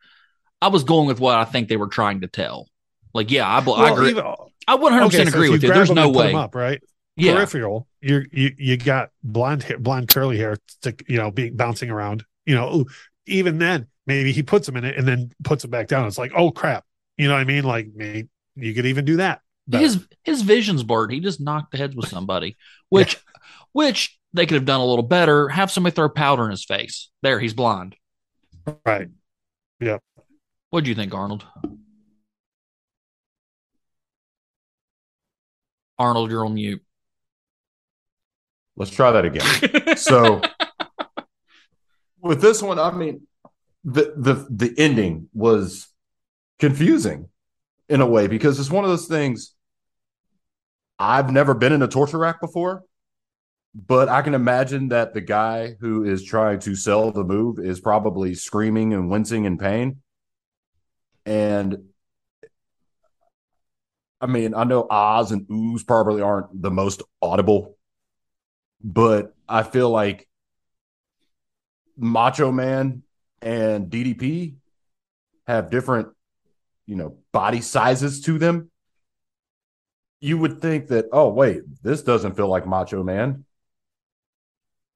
I 0.62 0.68
was 0.68 0.84
going 0.84 1.08
with 1.08 1.20
what 1.20 1.36
I 1.36 1.46
think 1.46 1.68
they 1.68 1.78
were 1.78 1.88
trying 1.88 2.22
to 2.22 2.28
tell. 2.28 2.68
Like, 3.14 3.32
yeah, 3.32 3.48
I, 3.48 3.60
well, 3.60 3.76
I 3.76 3.92
agree. 3.92 4.12
Even, 4.12 4.24
I 4.68 4.76
100 4.76 5.06
okay, 5.06 5.10
percent 5.10 5.30
agree 5.30 5.48
so 5.48 5.54
with 5.54 5.64
you. 5.64 5.74
There's 5.74 5.90
no 5.90 6.10
way. 6.10 6.34
Up, 6.34 6.54
right? 6.54 6.82
Yeah. 7.16 7.34
Peripheral. 7.34 7.88
You 8.02 8.24
you 8.32 8.52
you 8.58 8.78
got 8.78 9.10
blonde 9.24 9.64
hair, 9.64 9.80
blonde 9.80 10.10
curly 10.10 10.38
hair, 10.38 10.58
stick, 10.68 11.04
you 11.08 11.18
know, 11.18 11.32
being 11.32 11.56
bouncing 11.56 11.90
around. 11.90 12.24
You 12.46 12.56
know, 12.56 12.86
even 13.26 13.58
then 13.58 13.88
maybe 14.10 14.32
he 14.32 14.42
puts 14.42 14.66
them 14.66 14.76
in 14.76 14.84
it 14.84 14.98
and 14.98 15.08
then 15.08 15.32
puts 15.44 15.64
it 15.64 15.68
back 15.68 15.88
down. 15.88 16.08
It's 16.08 16.18
like, 16.18 16.32
oh 16.36 16.50
crap. 16.50 16.84
You 17.16 17.28
know 17.28 17.36
what 17.36 17.42
I 17.42 17.46
mean? 17.46 17.64
Like 17.64 17.90
maybe 17.94 18.28
you 18.56 18.74
could 18.74 18.88
even 18.88 19.06
do 19.06 19.18
that. 19.18 19.42
Better. 19.68 19.84
His 19.84 20.08
his 20.24 20.42
vision's 20.42 20.82
blurred. 20.82 21.12
He 21.12 21.20
just 21.20 21.40
knocked 21.40 21.72
the 21.72 21.78
heads 21.78 21.96
with 21.96 22.10
somebody, 22.10 22.58
which 22.90 23.14
yeah. 23.14 23.42
which 23.72 24.18
they 24.34 24.48
could 24.48 24.56
have 24.56 24.66
done 24.66 24.82
a 24.82 24.86
little 24.86 25.04
better. 25.04 25.48
Have 25.48 25.70
somebody 25.70 25.94
throw 25.94 26.10
powder 26.10 26.46
in 26.46 26.52
his 26.52 26.66
face. 26.66 27.12
There, 27.22 27.40
he's 27.40 27.54
blind. 27.54 27.96
Right. 28.84 29.10
Yeah. 29.80 30.00
What 30.72 30.84
do 30.84 30.90
you 30.90 30.96
think, 30.96 31.14
Arnold? 31.14 31.46
Arnold, 36.00 36.32
you're 36.32 36.46
on 36.46 36.56
mute. 36.56 36.82
Let's 38.76 38.92
try 38.92 39.12
that 39.12 39.26
again. 39.26 39.98
so 39.98 40.42
with 42.22 42.42
this 42.42 42.62
one, 42.62 42.80
I 42.80 42.92
mean, 42.92 43.28
the 43.84 44.14
the 44.16 44.48
the 44.50 44.74
ending 44.78 45.30
was 45.34 45.88
confusing 46.60 47.30
in 47.88 48.02
a 48.02 48.06
way 48.06 48.28
because 48.28 48.60
it's 48.60 48.72
one 48.72 48.84
of 48.84 48.90
those 48.90 49.08
things 49.08 49.56
I've 51.00 51.32
never 51.32 51.54
been 51.54 51.72
in 51.72 51.82
a 51.82 51.88
torture 51.88 52.18
rack 52.18 52.42
before, 52.42 52.84
but 53.74 54.10
I 54.10 54.22
can 54.22 54.34
imagine 54.34 54.90
that 54.90 55.14
the 55.14 55.22
guy 55.22 55.76
who 55.80 56.04
is 56.04 56.24
trying 56.24 56.60
to 56.60 56.76
sell 56.76 57.12
the 57.12 57.24
move 57.24 57.58
is 57.58 57.80
probably 57.80 58.36
screaming 58.36 58.94
and 58.94 59.10
wincing 59.10 59.46
in 59.46 59.58
pain. 59.58 60.02
And 61.26 61.86
I 64.20 64.26
mean, 64.26 64.54
I 64.54 64.66
know 64.66 64.86
Oz 64.90 65.32
and 65.32 65.48
Ooze 65.50 65.84
probably 65.84 66.22
aren't 66.22 66.62
the 66.62 66.72
most 66.72 67.02
audible, 67.22 67.78
but 68.84 69.34
I 69.48 69.64
feel 69.64 69.90
like 69.90 70.28
Macho 71.98 72.52
Man 72.52 73.04
and 73.42 73.90
DDP 73.90 74.56
have 75.48 75.70
different, 75.70 76.10
you 76.86 76.96
know, 76.96 77.18
body 77.32 77.62
sizes 77.62 78.22
to 78.22 78.38
them, 78.38 78.70
you 80.22 80.38
would 80.38 80.62
think 80.62 80.88
that, 80.88 81.06
oh, 81.12 81.30
wait, 81.30 81.62
this 81.82 82.04
doesn't 82.04 82.36
feel 82.36 82.48
like 82.48 82.68
Macho 82.68 83.04
Man. 83.04 83.46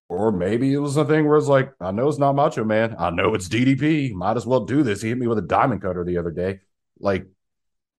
Or 0.09 0.31
maybe 0.31 0.73
it 0.73 0.77
was 0.77 0.97
a 0.97 1.05
thing 1.05 1.27
where 1.27 1.37
it's 1.37 1.47
like, 1.47 1.71
I 1.79 1.91
know 1.91 2.07
it's 2.07 2.19
not 2.19 2.35
Macho 2.35 2.63
Man. 2.63 2.95
I 2.99 3.09
know 3.09 3.33
it's 3.33 3.47
DDP. 3.47 4.13
Might 4.13 4.37
as 4.37 4.45
well 4.45 4.65
do 4.65 4.83
this. 4.83 5.01
He 5.01 5.09
hit 5.09 5.17
me 5.17 5.27
with 5.27 5.37
a 5.37 5.43
diamond 5.43 5.81
cutter 5.81 6.03
the 6.03 6.17
other 6.17 6.31
day. 6.31 6.59
Like, 6.99 7.25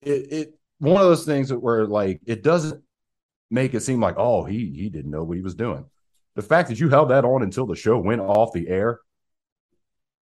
it, 0.02 0.32
it 0.32 0.54
one 0.78 1.00
of 1.00 1.08
those 1.08 1.24
things 1.24 1.52
where 1.52 1.86
like 1.86 2.20
it 2.26 2.42
doesn't 2.42 2.82
make 3.50 3.74
it 3.74 3.80
seem 3.80 4.00
like, 4.00 4.16
oh, 4.18 4.44
he 4.44 4.72
he 4.76 4.90
didn't 4.90 5.10
know 5.10 5.24
what 5.24 5.36
he 5.36 5.42
was 5.42 5.54
doing. 5.54 5.86
The 6.36 6.42
fact 6.42 6.68
that 6.68 6.78
you 6.78 6.88
held 6.88 7.10
that 7.10 7.24
on 7.24 7.42
until 7.42 7.66
the 7.66 7.76
show 7.76 7.98
went 7.98 8.20
off 8.20 8.52
the 8.52 8.68
air 8.68 9.00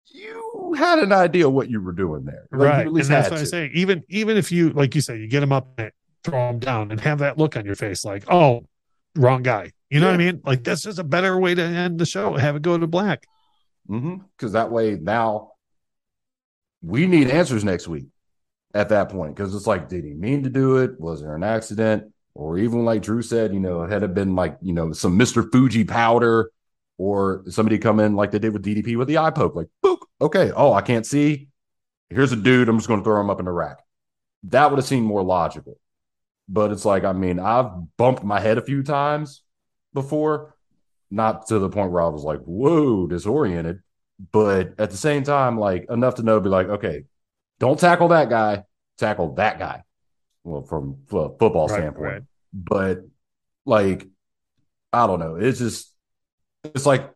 you 0.06 0.74
had 0.76 0.98
an 0.98 1.12
idea 1.12 1.48
what 1.48 1.70
you 1.70 1.81
were 1.81 1.93
doing 1.93 2.24
there. 2.24 2.47
Like 2.52 2.68
right. 2.68 2.86
and 2.86 2.97
that's 2.97 3.31
what 3.31 3.36
to. 3.36 3.43
I'm 3.43 3.47
saying. 3.47 3.70
Even 3.74 4.05
even 4.09 4.36
if 4.36 4.52
you 4.52 4.70
like 4.70 4.94
you 4.94 5.01
say, 5.01 5.18
you 5.18 5.28
get 5.28 5.40
them 5.40 5.52
up 5.52 5.68
and 5.78 5.90
throw 6.22 6.48
them 6.48 6.59
down 6.59 6.90
and 6.90 7.01
have 7.01 7.18
that 7.18 7.39
look 7.39 7.56
on 7.56 7.64
your 7.64 7.74
face 7.74 8.05
like, 8.05 8.24
oh, 8.31 8.66
wrong 9.16 9.43
guy. 9.43 9.72
You 9.90 10.01
know 10.01 10.06
yeah. 10.06 10.12
what 10.12 10.20
I 10.20 10.24
mean? 10.24 10.40
Like 10.44 10.64
that's 10.64 10.82
just 10.82 10.98
a 10.98 11.05
better 11.05 11.39
way 11.39 11.55
to 11.55 11.62
end 11.62 11.98
the 11.98 12.06
show. 12.06 12.36
Have 12.36 12.56
it 12.56 12.62
go 12.62 12.76
to 12.76 12.86
black. 12.86 13.26
Because 13.86 14.02
mm-hmm. 14.02 14.52
that 14.52 14.70
way 14.70 14.98
now 15.01 15.52
we 16.82 17.06
need 17.06 17.31
answers 17.31 17.64
next 17.64 17.89
week 17.89 18.06
at 18.72 18.89
that 18.89 19.10
point. 19.10 19.36
Because 19.36 19.55
it's 19.55 19.66
like, 19.66 19.89
did 19.89 20.05
he 20.05 20.14
mean 20.14 20.43
to 20.44 20.51
do 20.51 20.78
it? 20.78 20.98
Was 20.98 21.20
there 21.20 21.35
an 21.35 21.44
accident? 21.44 22.10
or 22.35 22.59
even 22.59 22.85
like 22.85 23.02
Drew 23.02 23.22
said, 23.22 23.55
you 23.55 23.60
know, 23.60 23.86
had 23.86 24.02
it 24.02 24.14
been 24.14 24.35
like, 24.35 24.59
you 24.60 24.72
know, 24.72 24.93
some 24.93 25.18
Mr. 25.18 25.51
Fuji 25.51 25.85
powder 25.85 26.51
or 26.99 27.45
somebody 27.49 27.79
come 27.79 28.01
in 28.01 28.15
like 28.15 28.31
they 28.31 28.39
did 28.39 28.53
with 28.53 28.65
DDP 28.65 28.97
with 28.97 29.09
the 29.09 29.19
eye 29.19 29.31
poke, 29.31 29.55
like, 29.55 29.69
boop, 29.85 29.99
okay, 30.21 30.53
oh, 30.55 30.73
I 30.73 30.81
can't 30.81 31.07
see. 31.07 31.49
Here's 32.11 32.33
a 32.33 32.37
dude. 32.37 32.69
I'm 32.69 32.79
just 32.79 32.89
going 32.89 33.01
to 33.01 33.05
throw 33.05 33.21
him 33.21 33.31
up 33.31 33.41
in 33.41 33.47
the 33.47 33.53
rack. 33.53 33.79
That 34.45 34.71
would 34.71 34.79
have 34.79 34.87
seemed 34.87 35.07
more 35.07 35.23
logical. 35.23 35.79
But 36.49 36.71
it's 36.71 36.85
like, 36.85 37.05
I 37.05 37.12
mean, 37.12 37.41
I've 37.41 37.71
bumped 37.97 38.23
my 38.23 38.39
head 38.39 38.59
a 38.59 38.62
few 38.62 38.83
times 38.83 39.43
before, 39.95 40.55
not 41.11 41.47
to 41.49 41.59
the 41.59 41.71
point 41.71 41.91
where 41.91 42.03
I 42.03 42.09
was 42.09 42.23
like, 42.23 42.41
whoa, 42.41 43.07
disoriented. 43.07 43.81
But 44.31 44.75
at 44.79 44.91
the 44.91 44.97
same 44.97 45.25
time, 45.25 45.59
like 45.59 45.87
enough 45.91 46.16
to 46.16 46.23
know, 46.23 46.39
be 46.41 46.51
like, 46.51 46.69
okay, 46.69 47.05
don't 47.59 47.81
tackle 47.81 48.09
that 48.09 48.29
guy, 48.29 48.65
tackle 48.99 49.35
that 49.35 49.59
guy. 49.59 49.83
Well, 50.45 50.62
from 50.62 50.99
a 51.11 51.31
football 51.31 51.69
right, 51.69 51.79
standpoint. 51.79 52.05
Right. 52.05 52.23
But 52.53 52.99
like, 53.65 54.07
I 54.93 55.07
don't 55.07 55.19
know. 55.19 55.37
It's 55.37 55.59
just, 55.59 55.94
it's 56.65 56.86
like, 56.86 57.11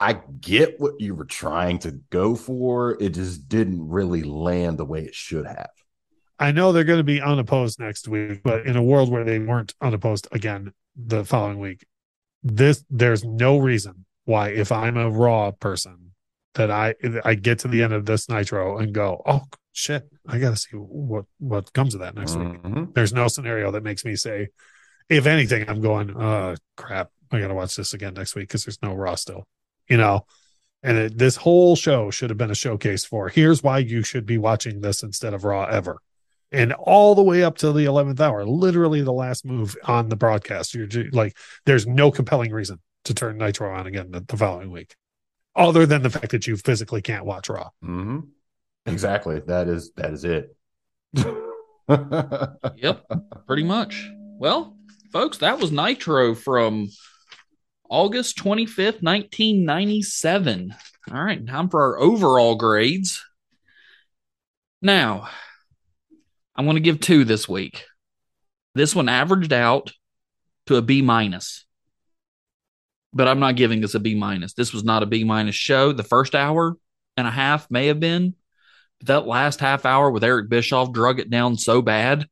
I 0.00 0.14
get 0.40 0.80
what 0.80 1.00
you 1.00 1.14
were 1.14 1.24
trying 1.24 1.78
to 1.80 1.92
go 2.10 2.34
for. 2.34 3.00
It 3.00 3.10
just 3.10 3.48
didn't 3.48 3.88
really 3.88 4.22
land 4.22 4.78
the 4.78 4.84
way 4.84 5.02
it 5.02 5.14
should 5.14 5.46
have. 5.46 5.70
I 6.38 6.50
know 6.50 6.72
they're 6.72 6.84
going 6.84 6.98
to 6.98 7.04
be 7.04 7.22
unopposed 7.22 7.78
next 7.78 8.08
week, 8.08 8.42
but 8.42 8.66
in 8.66 8.76
a 8.76 8.82
world 8.82 9.10
where 9.10 9.24
they 9.24 9.38
weren't 9.38 9.74
unopposed 9.80 10.26
again 10.32 10.72
the 10.96 11.24
following 11.24 11.60
week, 11.60 11.86
this 12.42 12.84
there's 12.90 13.24
no 13.24 13.58
reason 13.58 14.04
why 14.24 14.48
if 14.48 14.72
I'm 14.72 14.96
a 14.96 15.10
raw 15.10 15.52
person 15.52 16.12
that 16.54 16.70
I 16.70 16.94
I 17.24 17.34
get 17.34 17.60
to 17.60 17.68
the 17.68 17.82
end 17.82 17.92
of 17.92 18.04
this 18.04 18.28
nitro 18.28 18.78
and 18.78 18.92
go, 18.92 19.22
oh 19.26 19.42
shit, 19.72 20.08
I 20.26 20.38
got 20.38 20.50
to 20.50 20.56
see 20.56 20.76
what 20.76 21.24
what 21.38 21.72
comes 21.72 21.94
of 21.94 22.00
that 22.00 22.14
next 22.14 22.34
mm-hmm. 22.34 22.80
week. 22.80 22.94
There's 22.94 23.12
no 23.12 23.28
scenario 23.28 23.70
that 23.70 23.84
makes 23.84 24.04
me 24.04 24.16
say, 24.16 24.48
if 25.08 25.26
anything, 25.26 25.68
I'm 25.68 25.80
going, 25.80 26.16
uh, 26.16 26.56
crap, 26.76 27.10
I 27.30 27.40
got 27.40 27.48
to 27.48 27.54
watch 27.54 27.76
this 27.76 27.94
again 27.94 28.14
next 28.14 28.34
week 28.34 28.48
because 28.48 28.64
there's 28.64 28.82
no 28.82 28.94
raw 28.94 29.14
still, 29.14 29.46
you 29.88 29.96
know. 29.96 30.26
And 30.82 30.98
it, 30.98 31.18
this 31.18 31.36
whole 31.36 31.76
show 31.76 32.10
should 32.10 32.30
have 32.30 32.36
been 32.36 32.50
a 32.50 32.54
showcase 32.54 33.04
for 33.04 33.28
here's 33.28 33.62
why 33.62 33.78
you 33.78 34.02
should 34.02 34.26
be 34.26 34.38
watching 34.38 34.80
this 34.80 35.02
instead 35.02 35.34
of 35.34 35.44
raw 35.44 35.64
ever. 35.64 35.98
And 36.52 36.72
all 36.74 37.14
the 37.14 37.22
way 37.22 37.42
up 37.42 37.56
to 37.58 37.72
the 37.72 37.86
11th 37.86 38.20
hour 38.20 38.44
literally 38.44 39.00
the 39.00 39.12
last 39.12 39.44
move 39.44 39.76
on 39.84 40.08
the 40.08 40.14
broadcast 40.14 40.74
you're 40.74 40.86
just, 40.86 41.12
like 41.12 41.36
there's 41.64 41.86
no 41.86 42.12
compelling 42.12 42.52
reason 42.52 42.78
to 43.06 43.14
turn 43.14 43.38
nitro 43.38 43.74
on 43.74 43.86
again 43.86 44.12
the, 44.12 44.20
the, 44.20 44.36
following 44.36 44.70
week 44.70 44.94
other 45.56 45.84
than 45.84 46.02
the 46.02 46.10
fact 46.10 46.30
that 46.30 46.46
you 46.46 46.56
physically 46.56 47.02
can't 47.02 47.24
watch 47.24 47.48
raw. 47.48 47.70
Mm-hmm. 47.82 48.20
exactly. 48.86 49.40
That 49.40 49.68
is 49.68 49.92
that 49.96 50.12
is 50.12 50.24
it. 50.24 50.56
Yep. 51.86 53.04
Pretty 53.46 53.62
much. 53.62 54.10
Well 54.38 54.74
folks 55.14 55.38
that 55.38 55.58
was 55.58 55.72
nitro 55.72 56.34
from 56.34 56.88
august 57.88 58.36
25th 58.36 59.02
1997 59.02 60.74
all 61.10 61.24
right 61.24 61.46
time 61.46 61.70
for 61.70 61.82
our 61.82 61.98
overall 61.98 62.56
grades 62.56 63.24
now 64.82 65.28
I'm 66.56 66.66
going 66.66 66.76
to 66.76 66.80
give 66.80 67.00
two 67.00 67.24
this 67.24 67.48
week. 67.48 67.84
This 68.74 68.94
one 68.94 69.08
averaged 69.08 69.52
out 69.52 69.92
to 70.66 70.76
a 70.76 70.82
B 70.82 71.02
minus, 71.02 71.64
but 73.12 73.28
I'm 73.28 73.40
not 73.40 73.56
giving 73.56 73.80
this 73.80 73.94
a 73.94 74.00
B 74.00 74.14
minus. 74.14 74.54
This 74.54 74.72
was 74.72 74.84
not 74.84 75.02
a 75.02 75.06
B 75.06 75.24
minus 75.24 75.54
show. 75.54 75.92
The 75.92 76.02
first 76.02 76.34
hour 76.34 76.76
and 77.16 77.26
a 77.26 77.30
half 77.30 77.70
may 77.70 77.86
have 77.88 78.00
been, 78.00 78.34
but 79.00 79.06
that 79.08 79.26
last 79.26 79.60
half 79.60 79.84
hour 79.84 80.10
with 80.10 80.24
Eric 80.24 80.48
Bischoff 80.48 80.92
drug 80.92 81.18
it 81.18 81.30
down 81.30 81.56
so 81.56 81.82
bad. 81.82 82.28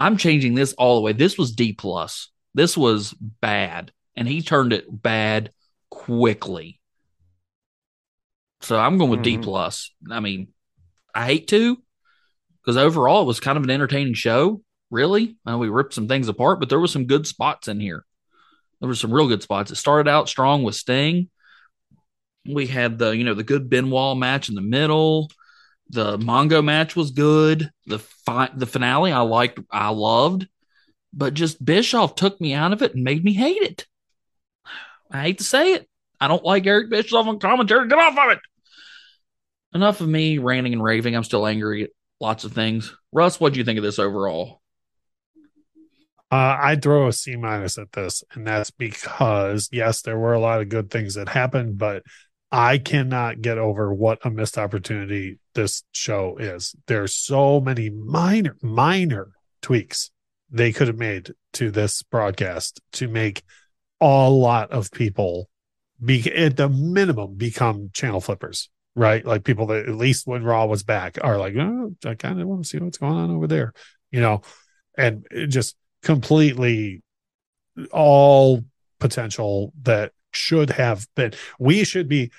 I'm 0.00 0.16
changing 0.16 0.54
this 0.54 0.72
all 0.74 0.96
the 0.96 1.00
way. 1.02 1.12
This 1.12 1.36
was 1.36 1.52
D 1.52 1.72
plus. 1.72 2.30
This 2.54 2.76
was 2.76 3.12
bad, 3.12 3.92
and 4.16 4.26
he 4.26 4.42
turned 4.42 4.72
it 4.72 4.86
bad 4.90 5.52
quickly. 5.90 6.80
So 8.60 8.78
I'm 8.78 8.98
going 8.98 9.10
with 9.10 9.20
mm-hmm. 9.20 9.40
D 9.40 9.44
plus. 9.44 9.92
I 10.10 10.20
mean, 10.20 10.48
I 11.14 11.26
hate 11.26 11.48
to, 11.48 11.76
because 12.62 12.76
overall 12.76 13.22
it 13.22 13.26
was 13.26 13.40
kind 13.40 13.56
of 13.56 13.64
an 13.64 13.70
entertaining 13.70 14.14
show. 14.14 14.62
Really, 14.90 15.36
uh, 15.48 15.58
we 15.58 15.68
ripped 15.68 15.94
some 15.94 16.08
things 16.08 16.28
apart, 16.28 16.60
but 16.60 16.68
there 16.70 16.80
was 16.80 16.92
some 16.92 17.06
good 17.06 17.26
spots 17.26 17.68
in 17.68 17.78
here. 17.78 18.04
There 18.80 18.88
were 18.88 18.94
some 18.94 19.12
real 19.12 19.28
good 19.28 19.42
spots. 19.42 19.70
It 19.70 19.76
started 19.76 20.08
out 20.08 20.28
strong 20.28 20.62
with 20.62 20.76
Sting. 20.76 21.28
We 22.46 22.66
had 22.66 22.98
the 22.98 23.10
you 23.10 23.24
know 23.24 23.34
the 23.34 23.42
good 23.42 23.68
Benoit 23.68 24.16
match 24.16 24.48
in 24.48 24.54
the 24.54 24.62
middle. 24.62 25.30
The 25.90 26.18
Mongo 26.18 26.62
match 26.62 26.94
was 26.94 27.10
good. 27.10 27.70
The 27.86 27.98
fi- 27.98 28.50
the 28.54 28.66
finale 28.66 29.12
I 29.12 29.20
liked, 29.20 29.58
I 29.70 29.88
loved, 29.88 30.46
but 31.12 31.34
just 31.34 31.64
Bischoff 31.64 32.14
took 32.14 32.40
me 32.40 32.52
out 32.52 32.72
of 32.72 32.82
it 32.82 32.94
and 32.94 33.04
made 33.04 33.24
me 33.24 33.32
hate 33.32 33.62
it. 33.62 33.86
I 35.10 35.22
hate 35.22 35.38
to 35.38 35.44
say 35.44 35.72
it. 35.72 35.88
I 36.20 36.28
don't 36.28 36.44
like 36.44 36.66
Eric 36.66 36.90
Bischoff 36.90 37.26
on 37.26 37.38
commentary. 37.38 37.88
Get 37.88 37.98
off 37.98 38.18
of 38.18 38.32
it. 38.32 38.38
Enough 39.74 40.00
of 40.00 40.08
me 40.08 40.38
ranting 40.38 40.72
and 40.72 40.82
raving. 40.82 41.14
I'm 41.14 41.24
still 41.24 41.46
angry 41.46 41.84
at 41.84 41.90
lots 42.20 42.44
of 42.44 42.52
things. 42.52 42.94
Russ, 43.12 43.40
what 43.40 43.52
do 43.52 43.58
you 43.58 43.64
think 43.64 43.78
of 43.78 43.84
this 43.84 43.98
overall? 43.98 44.60
Uh, 46.30 46.58
I'd 46.60 46.82
throw 46.82 47.08
a 47.08 47.12
C 47.12 47.36
minus 47.36 47.78
at 47.78 47.92
this, 47.92 48.22
and 48.34 48.46
that's 48.46 48.70
because 48.70 49.70
yes, 49.72 50.02
there 50.02 50.18
were 50.18 50.34
a 50.34 50.40
lot 50.40 50.60
of 50.60 50.68
good 50.68 50.90
things 50.90 51.14
that 51.14 51.28
happened, 51.28 51.78
but 51.78 52.02
I 52.50 52.78
cannot 52.78 53.42
get 53.42 53.58
over 53.58 53.92
what 53.92 54.24
a 54.24 54.30
missed 54.30 54.56
opportunity 54.56 55.38
this 55.54 55.82
show 55.92 56.36
is. 56.38 56.74
There's 56.86 57.14
so 57.14 57.60
many 57.60 57.90
minor, 57.90 58.56
minor 58.62 59.32
tweaks 59.60 60.10
they 60.50 60.72
could 60.72 60.88
have 60.88 60.96
made 60.96 61.32
to 61.54 61.70
this 61.70 62.02
broadcast 62.02 62.80
to 62.92 63.08
make 63.08 63.42
a 64.00 64.30
lot 64.30 64.70
of 64.70 64.90
people 64.90 65.50
be 66.02 66.32
at 66.32 66.56
the 66.56 66.68
minimum 66.68 67.34
become 67.34 67.90
channel 67.92 68.20
flippers 68.20 68.70
right? 68.98 69.24
Like 69.24 69.44
people 69.44 69.66
that 69.66 69.88
at 69.88 69.94
least 69.94 70.26
when 70.26 70.42
Raw 70.42 70.66
was 70.66 70.82
back 70.82 71.18
are 71.22 71.38
like, 71.38 71.54
oh, 71.56 71.94
I 72.04 72.14
kind 72.14 72.40
of 72.40 72.48
want 72.48 72.64
to 72.64 72.68
see 72.68 72.78
what's 72.78 72.98
going 72.98 73.14
on 73.14 73.30
over 73.30 73.46
there, 73.46 73.72
you 74.10 74.20
know, 74.20 74.42
and 74.96 75.24
just 75.46 75.76
completely 76.02 77.02
all 77.92 78.64
potential 78.98 79.72
that 79.82 80.12
should 80.32 80.70
have 80.70 81.06
been. 81.14 81.32
We 81.58 81.84
should 81.84 82.08
be, 82.08 82.30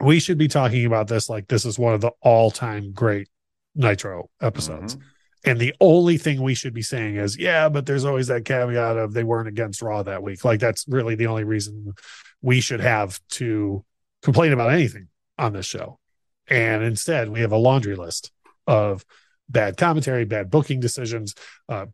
we 0.00 0.20
should 0.20 0.38
be 0.38 0.48
talking 0.48 0.84
about 0.86 1.08
this 1.08 1.28
like 1.28 1.48
this 1.48 1.64
is 1.64 1.78
one 1.78 1.94
of 1.94 2.00
the 2.00 2.12
all 2.20 2.50
time 2.50 2.92
great 2.92 3.28
Nitro 3.74 4.30
episodes. 4.40 4.96
Mm-hmm. 4.96 5.08
And 5.50 5.60
the 5.60 5.74
only 5.80 6.18
thing 6.18 6.42
we 6.42 6.54
should 6.54 6.74
be 6.74 6.82
saying 6.82 7.16
is, 7.16 7.38
yeah, 7.38 7.68
but 7.68 7.86
there's 7.86 8.04
always 8.04 8.26
that 8.26 8.44
caveat 8.44 8.96
of 8.96 9.12
they 9.12 9.22
weren't 9.22 9.48
against 9.48 9.80
Raw 9.80 10.02
that 10.02 10.22
week. 10.22 10.44
Like 10.44 10.58
that's 10.58 10.84
really 10.88 11.14
the 11.14 11.28
only 11.28 11.44
reason 11.44 11.94
we 12.42 12.60
should 12.60 12.80
have 12.80 13.20
to 13.30 13.84
complain 14.22 14.52
about 14.52 14.72
anything 14.72 15.06
on 15.38 15.52
this 15.52 15.66
show. 15.66 16.00
And 16.48 16.82
instead, 16.82 17.28
we 17.28 17.40
have 17.40 17.52
a 17.52 17.56
laundry 17.56 17.94
list 17.94 18.32
of 18.66 19.04
bad 19.48 19.76
commentary, 19.76 20.24
bad 20.24 20.50
booking 20.50 20.80
decisions, 20.80 21.34
uh, 21.68 21.86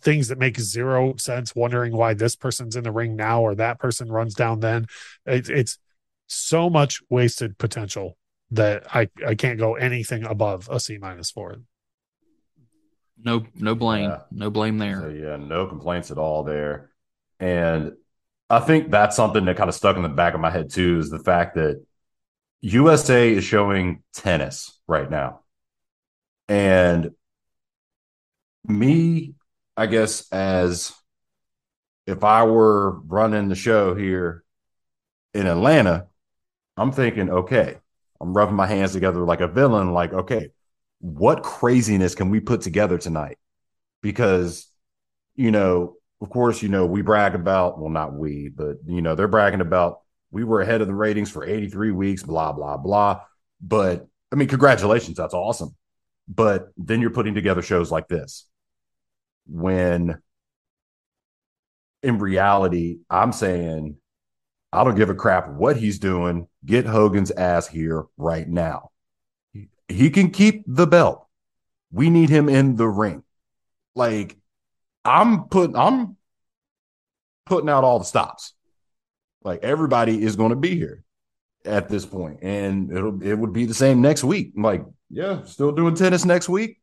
things 0.00 0.28
that 0.28 0.38
make 0.38 0.58
zero 0.58 1.14
sense, 1.16 1.54
wondering 1.54 1.96
why 1.96 2.14
this 2.14 2.36
person's 2.36 2.76
in 2.76 2.84
the 2.84 2.92
ring 2.92 3.16
now 3.16 3.42
or 3.42 3.54
that 3.54 3.78
person 3.78 4.10
runs 4.10 4.34
down 4.34 4.60
then. 4.60 4.86
It, 5.26 5.48
it's 5.50 5.78
so 6.26 6.70
much 6.70 7.00
wasted 7.10 7.58
potential 7.58 8.16
that 8.52 8.84
I, 8.94 9.08
I 9.26 9.34
can't 9.34 9.58
go 9.58 9.74
anything 9.74 10.24
above 10.24 10.68
a 10.70 10.80
C 10.80 10.98
minus 10.98 11.30
for 11.30 11.52
it. 11.52 11.60
No, 13.22 13.44
no 13.54 13.74
blame, 13.74 14.10
yeah. 14.10 14.20
no 14.30 14.50
blame 14.50 14.78
there. 14.78 15.00
So, 15.02 15.08
yeah, 15.08 15.36
no 15.36 15.66
complaints 15.66 16.10
at 16.10 16.18
all 16.18 16.42
there. 16.42 16.90
And 17.38 17.92
I 18.48 18.60
think 18.60 18.90
that's 18.90 19.14
something 19.14 19.44
that 19.44 19.56
kind 19.56 19.68
of 19.68 19.74
stuck 19.74 19.96
in 19.96 20.02
the 20.02 20.08
back 20.08 20.34
of 20.34 20.40
my 20.40 20.50
head 20.50 20.70
too 20.70 20.98
is 20.98 21.10
the 21.10 21.18
fact 21.18 21.54
that 21.56 21.84
USA 22.60 23.32
is 23.32 23.44
showing 23.44 24.02
tennis 24.14 24.78
right 24.86 25.10
now. 25.10 25.40
And 26.48 27.12
me, 28.66 29.34
I 29.80 29.86
guess, 29.86 30.30
as 30.30 30.92
if 32.06 32.22
I 32.22 32.42
were 32.42 33.00
running 33.00 33.48
the 33.48 33.54
show 33.54 33.94
here 33.94 34.44
in 35.32 35.46
Atlanta, 35.46 36.06
I'm 36.76 36.92
thinking, 36.92 37.30
okay, 37.30 37.78
I'm 38.20 38.36
rubbing 38.36 38.56
my 38.56 38.66
hands 38.66 38.92
together 38.92 39.20
like 39.20 39.40
a 39.40 39.48
villain, 39.48 39.94
like, 39.94 40.12
okay, 40.12 40.50
what 40.98 41.42
craziness 41.42 42.14
can 42.14 42.28
we 42.28 42.40
put 42.40 42.60
together 42.60 42.98
tonight? 42.98 43.38
Because, 44.02 44.68
you 45.34 45.50
know, 45.50 45.96
of 46.20 46.28
course, 46.28 46.62
you 46.62 46.68
know, 46.68 46.84
we 46.84 47.00
brag 47.00 47.34
about, 47.34 47.80
well, 47.80 47.88
not 47.88 48.12
we, 48.12 48.50
but, 48.50 48.76
you 48.86 49.00
know, 49.00 49.14
they're 49.14 49.28
bragging 49.28 49.62
about 49.62 50.00
we 50.30 50.44
were 50.44 50.60
ahead 50.60 50.82
of 50.82 50.88
the 50.88 50.94
ratings 50.94 51.30
for 51.30 51.42
83 51.42 51.92
weeks, 51.92 52.22
blah, 52.22 52.52
blah, 52.52 52.76
blah. 52.76 53.22
But 53.62 54.06
I 54.30 54.36
mean, 54.36 54.48
congratulations. 54.48 55.16
That's 55.16 55.32
awesome. 55.32 55.74
But 56.28 56.68
then 56.76 57.00
you're 57.00 57.08
putting 57.08 57.34
together 57.34 57.62
shows 57.62 57.90
like 57.90 58.08
this 58.08 58.44
when 59.50 60.20
in 62.02 62.18
reality, 62.18 62.98
I'm 63.10 63.32
saying, 63.32 63.96
I 64.72 64.84
don't 64.84 64.96
give 64.96 65.10
a 65.10 65.14
crap 65.14 65.50
what 65.50 65.76
he's 65.76 65.98
doing. 65.98 66.46
Get 66.64 66.86
Hogan's 66.86 67.30
ass 67.30 67.66
here 67.66 68.04
right 68.16 68.48
now. 68.48 68.90
He 69.88 70.10
can 70.10 70.30
keep 70.30 70.64
the 70.66 70.86
belt. 70.86 71.26
We 71.90 72.08
need 72.08 72.30
him 72.30 72.48
in 72.48 72.76
the 72.76 72.88
ring. 72.88 73.24
Like, 73.94 74.36
I'm 75.04 75.44
putting 75.44 75.76
I'm 75.76 76.16
putting 77.46 77.68
out 77.68 77.84
all 77.84 77.98
the 77.98 78.04
stops. 78.04 78.54
Like 79.42 79.64
everybody 79.64 80.22
is 80.22 80.36
going 80.36 80.50
to 80.50 80.56
be 80.56 80.76
here 80.76 81.02
at 81.64 81.88
this 81.88 82.06
point, 82.06 82.38
and 82.42 82.92
it'll 82.92 83.22
it 83.22 83.34
would 83.34 83.52
be 83.52 83.64
the 83.64 83.74
same 83.74 84.00
next 84.00 84.22
week. 84.22 84.52
I'm 84.56 84.62
like, 84.62 84.84
yeah, 85.08 85.42
still 85.44 85.72
doing 85.72 85.96
tennis 85.96 86.24
next 86.24 86.48
week. 86.48 86.78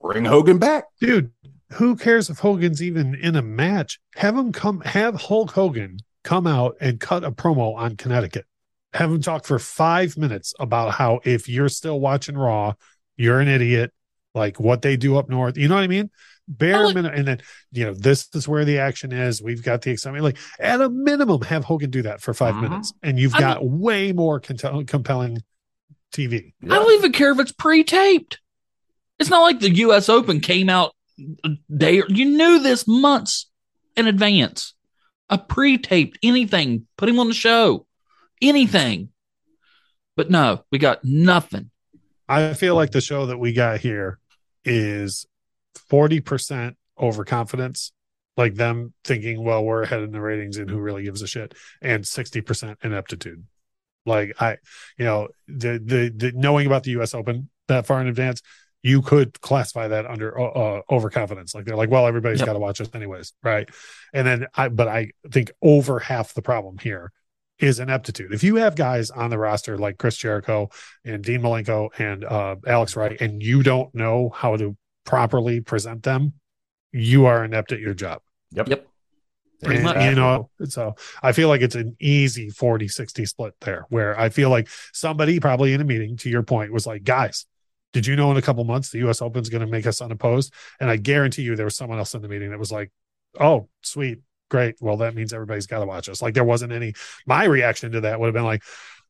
Bring 0.00 0.24
Hogan 0.24 0.58
back, 0.58 0.84
dude. 1.00 1.30
Who 1.74 1.96
cares 1.96 2.30
if 2.30 2.38
Hogan's 2.38 2.82
even 2.82 3.14
in 3.14 3.36
a 3.36 3.42
match? 3.42 4.00
Have 4.16 4.36
him 4.36 4.52
come. 4.52 4.80
Have 4.80 5.14
Hulk 5.14 5.52
Hogan 5.52 5.98
come 6.24 6.46
out 6.46 6.76
and 6.80 7.00
cut 7.00 7.24
a 7.24 7.30
promo 7.30 7.74
on 7.76 7.96
Connecticut. 7.96 8.46
Have 8.92 9.10
him 9.10 9.22
talk 9.22 9.46
for 9.46 9.58
five 9.58 10.16
minutes 10.16 10.52
about 10.58 10.92
how 10.92 11.20
if 11.24 11.48
you're 11.48 11.68
still 11.68 12.00
watching 12.00 12.36
Raw, 12.36 12.74
you're 13.16 13.40
an 13.40 13.48
idiot. 13.48 13.92
Like 14.34 14.58
what 14.58 14.82
they 14.82 14.96
do 14.96 15.16
up 15.16 15.28
north. 15.28 15.56
You 15.56 15.68
know 15.68 15.74
what 15.76 15.84
I 15.84 15.88
mean? 15.88 16.10
bare 16.50 16.84
like, 16.84 16.96
minimum 16.96 17.16
and 17.16 17.28
then 17.28 17.40
you 17.70 17.84
know 17.84 17.94
this 17.94 18.28
is 18.34 18.48
where 18.48 18.64
the 18.64 18.78
action 18.78 19.12
is 19.12 19.40
we've 19.40 19.62
got 19.62 19.82
the 19.82 19.90
excitement 19.90 20.24
like 20.24 20.36
at 20.58 20.80
a 20.80 20.90
minimum 20.90 21.40
have 21.42 21.64
hogan 21.64 21.90
do 21.90 22.02
that 22.02 22.20
for 22.20 22.34
5 22.34 22.50
uh-huh. 22.50 22.60
minutes 22.60 22.92
and 23.02 23.18
you've 23.18 23.34
I 23.36 23.40
got 23.40 23.62
mean, 23.62 23.78
way 23.78 24.12
more 24.12 24.40
con- 24.40 24.84
compelling 24.84 25.42
tv 26.12 26.52
yeah. 26.60 26.74
i 26.74 26.76
don't 26.76 26.92
even 26.94 27.12
care 27.12 27.30
if 27.30 27.38
it's 27.38 27.52
pre-taped 27.52 28.40
it's 29.20 29.30
not 29.30 29.42
like 29.42 29.60
the 29.60 29.68
us 29.70 30.08
open 30.08 30.40
came 30.40 30.68
out 30.68 30.92
day 31.74 32.02
you 32.08 32.24
knew 32.24 32.60
this 32.60 32.86
months 32.86 33.50
in 33.96 34.06
advance. 34.06 34.74
A 35.28 35.38
pre-taped 35.38 36.18
anything. 36.22 36.86
Put 36.96 37.08
him 37.08 37.20
on 37.20 37.28
the 37.28 37.34
show. 37.34 37.86
Anything. 38.42 39.10
But 40.16 40.30
no 40.30 40.64
we 40.70 40.78
got 40.78 41.04
nothing. 41.04 41.70
I 42.28 42.54
feel 42.54 42.76
like 42.76 42.92
the 42.92 43.00
show 43.00 43.26
that 43.26 43.38
we 43.38 43.52
got 43.52 43.80
here 43.80 44.18
is 44.64 45.26
40% 45.90 46.76
overconfidence, 46.98 47.92
like 48.36 48.54
them 48.54 48.94
thinking, 49.04 49.42
well, 49.42 49.64
we're 49.64 49.82
ahead 49.82 50.02
in 50.02 50.12
the 50.12 50.20
ratings 50.20 50.56
and 50.56 50.70
who 50.70 50.78
really 50.78 51.02
gives 51.02 51.22
a 51.22 51.26
shit, 51.26 51.54
and 51.82 52.04
60% 52.04 52.76
ineptitude. 52.84 53.44
Like 54.06 54.40
I, 54.40 54.58
you 54.96 55.04
know, 55.04 55.28
the, 55.48 55.80
the, 55.84 56.12
the 56.14 56.32
knowing 56.34 56.66
about 56.66 56.84
the 56.84 57.00
US 57.00 57.14
Open 57.14 57.50
that 57.68 57.86
far 57.86 58.00
in 58.00 58.06
advance, 58.06 58.42
you 58.82 59.02
could 59.02 59.40
classify 59.40 59.88
that 59.88 60.06
under 60.06 60.38
uh, 60.38 60.44
uh 60.44 60.82
overconfidence. 60.90 61.54
Like 61.54 61.64
they're 61.64 61.76
like, 61.76 61.90
well, 61.90 62.06
everybody's 62.06 62.40
yep. 62.40 62.46
got 62.46 62.52
to 62.54 62.58
watch 62.58 62.80
us 62.80 62.88
anyways, 62.94 63.32
right? 63.42 63.68
And 64.12 64.26
then 64.26 64.46
I, 64.54 64.68
but 64.68 64.88
I 64.88 65.10
think 65.30 65.52
over 65.62 65.98
half 65.98 66.34
the 66.34 66.42
problem 66.42 66.78
here 66.78 67.12
is 67.58 67.78
ineptitude. 67.78 68.32
If 68.32 68.42
you 68.42 68.56
have 68.56 68.74
guys 68.74 69.10
on 69.10 69.30
the 69.30 69.38
roster 69.38 69.76
like 69.78 69.98
Chris 69.98 70.16
Jericho 70.16 70.70
and 71.04 71.22
Dean 71.22 71.42
Malenko 71.42 71.90
and 71.98 72.24
uh, 72.24 72.56
Alex 72.66 72.96
Wright, 72.96 73.20
and 73.20 73.42
you 73.42 73.62
don't 73.62 73.94
know 73.94 74.30
how 74.30 74.56
to 74.56 74.76
properly 75.04 75.60
present 75.60 76.02
them, 76.02 76.32
you 76.92 77.26
are 77.26 77.44
inept 77.44 77.72
at 77.72 77.80
your 77.80 77.94
job. 77.94 78.22
Yep. 78.52 78.68
Yep. 78.68 78.86
And, 79.62 80.02
you 80.04 80.14
know, 80.14 80.48
so 80.64 80.94
I 81.22 81.32
feel 81.32 81.48
like 81.48 81.60
it's 81.60 81.74
an 81.74 81.94
easy 82.00 82.48
40 82.48 82.88
60 82.88 83.26
split 83.26 83.54
there 83.60 83.84
where 83.90 84.18
I 84.18 84.30
feel 84.30 84.48
like 84.48 84.68
somebody 84.92 85.38
probably 85.38 85.74
in 85.74 85.82
a 85.82 85.84
meeting, 85.84 86.16
to 86.18 86.30
your 86.30 86.42
point, 86.42 86.72
was 86.72 86.86
like, 86.86 87.04
guys, 87.04 87.44
did 87.92 88.06
you 88.06 88.16
know 88.16 88.30
in 88.30 88.36
a 88.36 88.42
couple 88.42 88.64
months 88.64 88.90
the 88.90 89.08
US 89.08 89.22
Open 89.22 89.42
is 89.42 89.48
going 89.48 89.62
to 89.62 89.66
make 89.66 89.86
us 89.86 90.00
unopposed? 90.00 90.52
And 90.78 90.90
I 90.90 90.96
guarantee 90.96 91.42
you 91.42 91.56
there 91.56 91.66
was 91.66 91.76
someone 91.76 91.98
else 91.98 92.14
in 92.14 92.22
the 92.22 92.28
meeting 92.28 92.50
that 92.50 92.58
was 92.58 92.72
like, 92.72 92.90
oh, 93.38 93.68
sweet, 93.82 94.20
great. 94.48 94.76
Well, 94.80 94.98
that 94.98 95.14
means 95.14 95.32
everybody's 95.32 95.66
got 95.66 95.80
to 95.80 95.86
watch 95.86 96.08
us. 96.08 96.22
Like 96.22 96.34
there 96.34 96.44
wasn't 96.44 96.72
any, 96.72 96.94
my 97.26 97.44
reaction 97.44 97.92
to 97.92 98.02
that 98.02 98.20
would 98.20 98.26
have 98.26 98.34
been 98.34 98.44
like, 98.44 98.62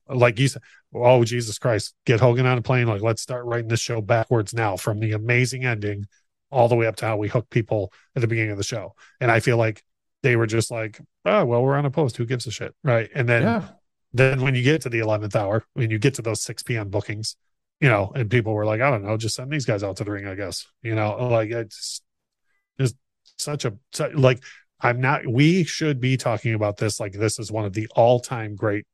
like 0.09 0.39
you 0.39 0.49
said, 0.49 0.63
oh 0.95 1.25
Jesus 1.25 1.59
Christ, 1.59 1.95
get 2.05 2.21
Hogan 2.21 2.47
on 2.47 2.59
a 2.59 2.63
plane. 2.63 2.87
Like 2.87 3.03
let's 3.03 3.23
start 3.23 3.45
writing 3.45 3.69
this 3.69 3.81
show 3.81 4.01
backwards 4.01 4.53
now 4.53 4.77
from 4.77 4.99
the 4.99 5.13
amazing 5.13 5.65
ending 5.65 6.07
all 6.51 6.69
the 6.69 6.75
way 6.75 6.87
up 6.87 6.97
to 6.97 7.07
how 7.07 7.17
we 7.17 7.29
hook 7.29 7.49
people 7.51 7.93
at 8.17 8.23
the 8.23 8.29
beginning 8.29 8.51
of 8.51 8.59
the 8.59 8.65
show. 8.65 8.95
And 9.21 9.31
I 9.31 9.41
feel 9.41 9.57
like 9.57 9.85
they 10.23 10.37
were 10.37 10.47
just 10.47 10.71
like, 10.71 11.01
oh 11.25 11.45
well, 11.45 11.63
we're 11.63 11.77
on 11.77 11.87
a 11.87 11.91
post. 11.91 12.17
Who 12.17 12.27
gives 12.27 12.47
a 12.47 12.51
shit, 12.51 12.75
right? 12.83 13.09
And 13.15 13.29
then 13.29 13.43
yeah. 13.43 13.69
then 14.13 14.41
when 14.41 14.55
you 14.55 14.63
get 14.63 14.83
to 14.83 14.89
the 14.89 14.99
eleventh 14.99 15.37
hour, 15.37 15.65
when 15.75 15.91
you 15.91 15.99
get 15.99 16.15
to 16.15 16.23
those 16.23 16.43
six 16.43 16.63
p.m. 16.63 16.89
bookings, 16.89 17.37
you 17.81 17.89
know, 17.89 18.13
and 18.15 18.31
people 18.31 18.53
were 18.53 18.67
like, 18.67 18.81
I 18.81 18.91
don't 18.91 19.05
know, 19.05 19.17
just 19.17 19.35
send 19.35 19.51
these 19.51 19.65
guys 19.65 19.83
out 19.83 19.97
to 19.97 20.05
the 20.05 20.11
ring, 20.11 20.27
I 20.27 20.35
guess. 20.35 20.67
You 20.83 20.95
know, 20.95 21.29
like 21.29 21.51
it's 21.51 22.03
just 22.79 22.97
such 23.39 23.65
a 23.65 23.75
such, 23.93 24.15
like 24.15 24.43
I'm 24.81 25.01
not. 25.01 25.27
We 25.27 25.65
should 25.65 26.01
be 26.01 26.17
talking 26.17 26.55
about 26.55 26.77
this 26.77 27.01
like 27.01 27.13
this 27.13 27.39
is 27.39 27.51
one 27.51 27.65
of 27.65 27.73
the 27.73 27.89
all 27.95 28.21
time 28.21 28.55
great 28.55 28.87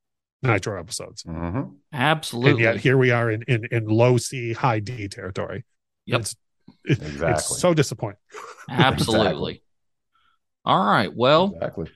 Nitro 0.42 0.78
episodes. 0.78 1.24
Mm-hmm. 1.24 1.72
Absolutely. 1.92 2.50
And 2.50 2.60
yet 2.60 2.76
here 2.76 2.96
we 2.96 3.10
are 3.10 3.30
in 3.30 3.42
in, 3.42 3.64
in 3.70 3.86
low 3.86 4.16
C, 4.18 4.52
high 4.52 4.80
D 4.80 5.08
territory. 5.08 5.64
Yep. 6.06 6.20
It's, 6.20 6.36
it, 6.84 7.02
exactly. 7.02 7.30
it's 7.30 7.58
so 7.58 7.74
disappointing. 7.74 8.18
Absolutely. 8.70 9.26
exactly. 9.26 9.62
All 10.64 10.84
right. 10.84 11.14
Well, 11.14 11.52
exactly. 11.54 11.90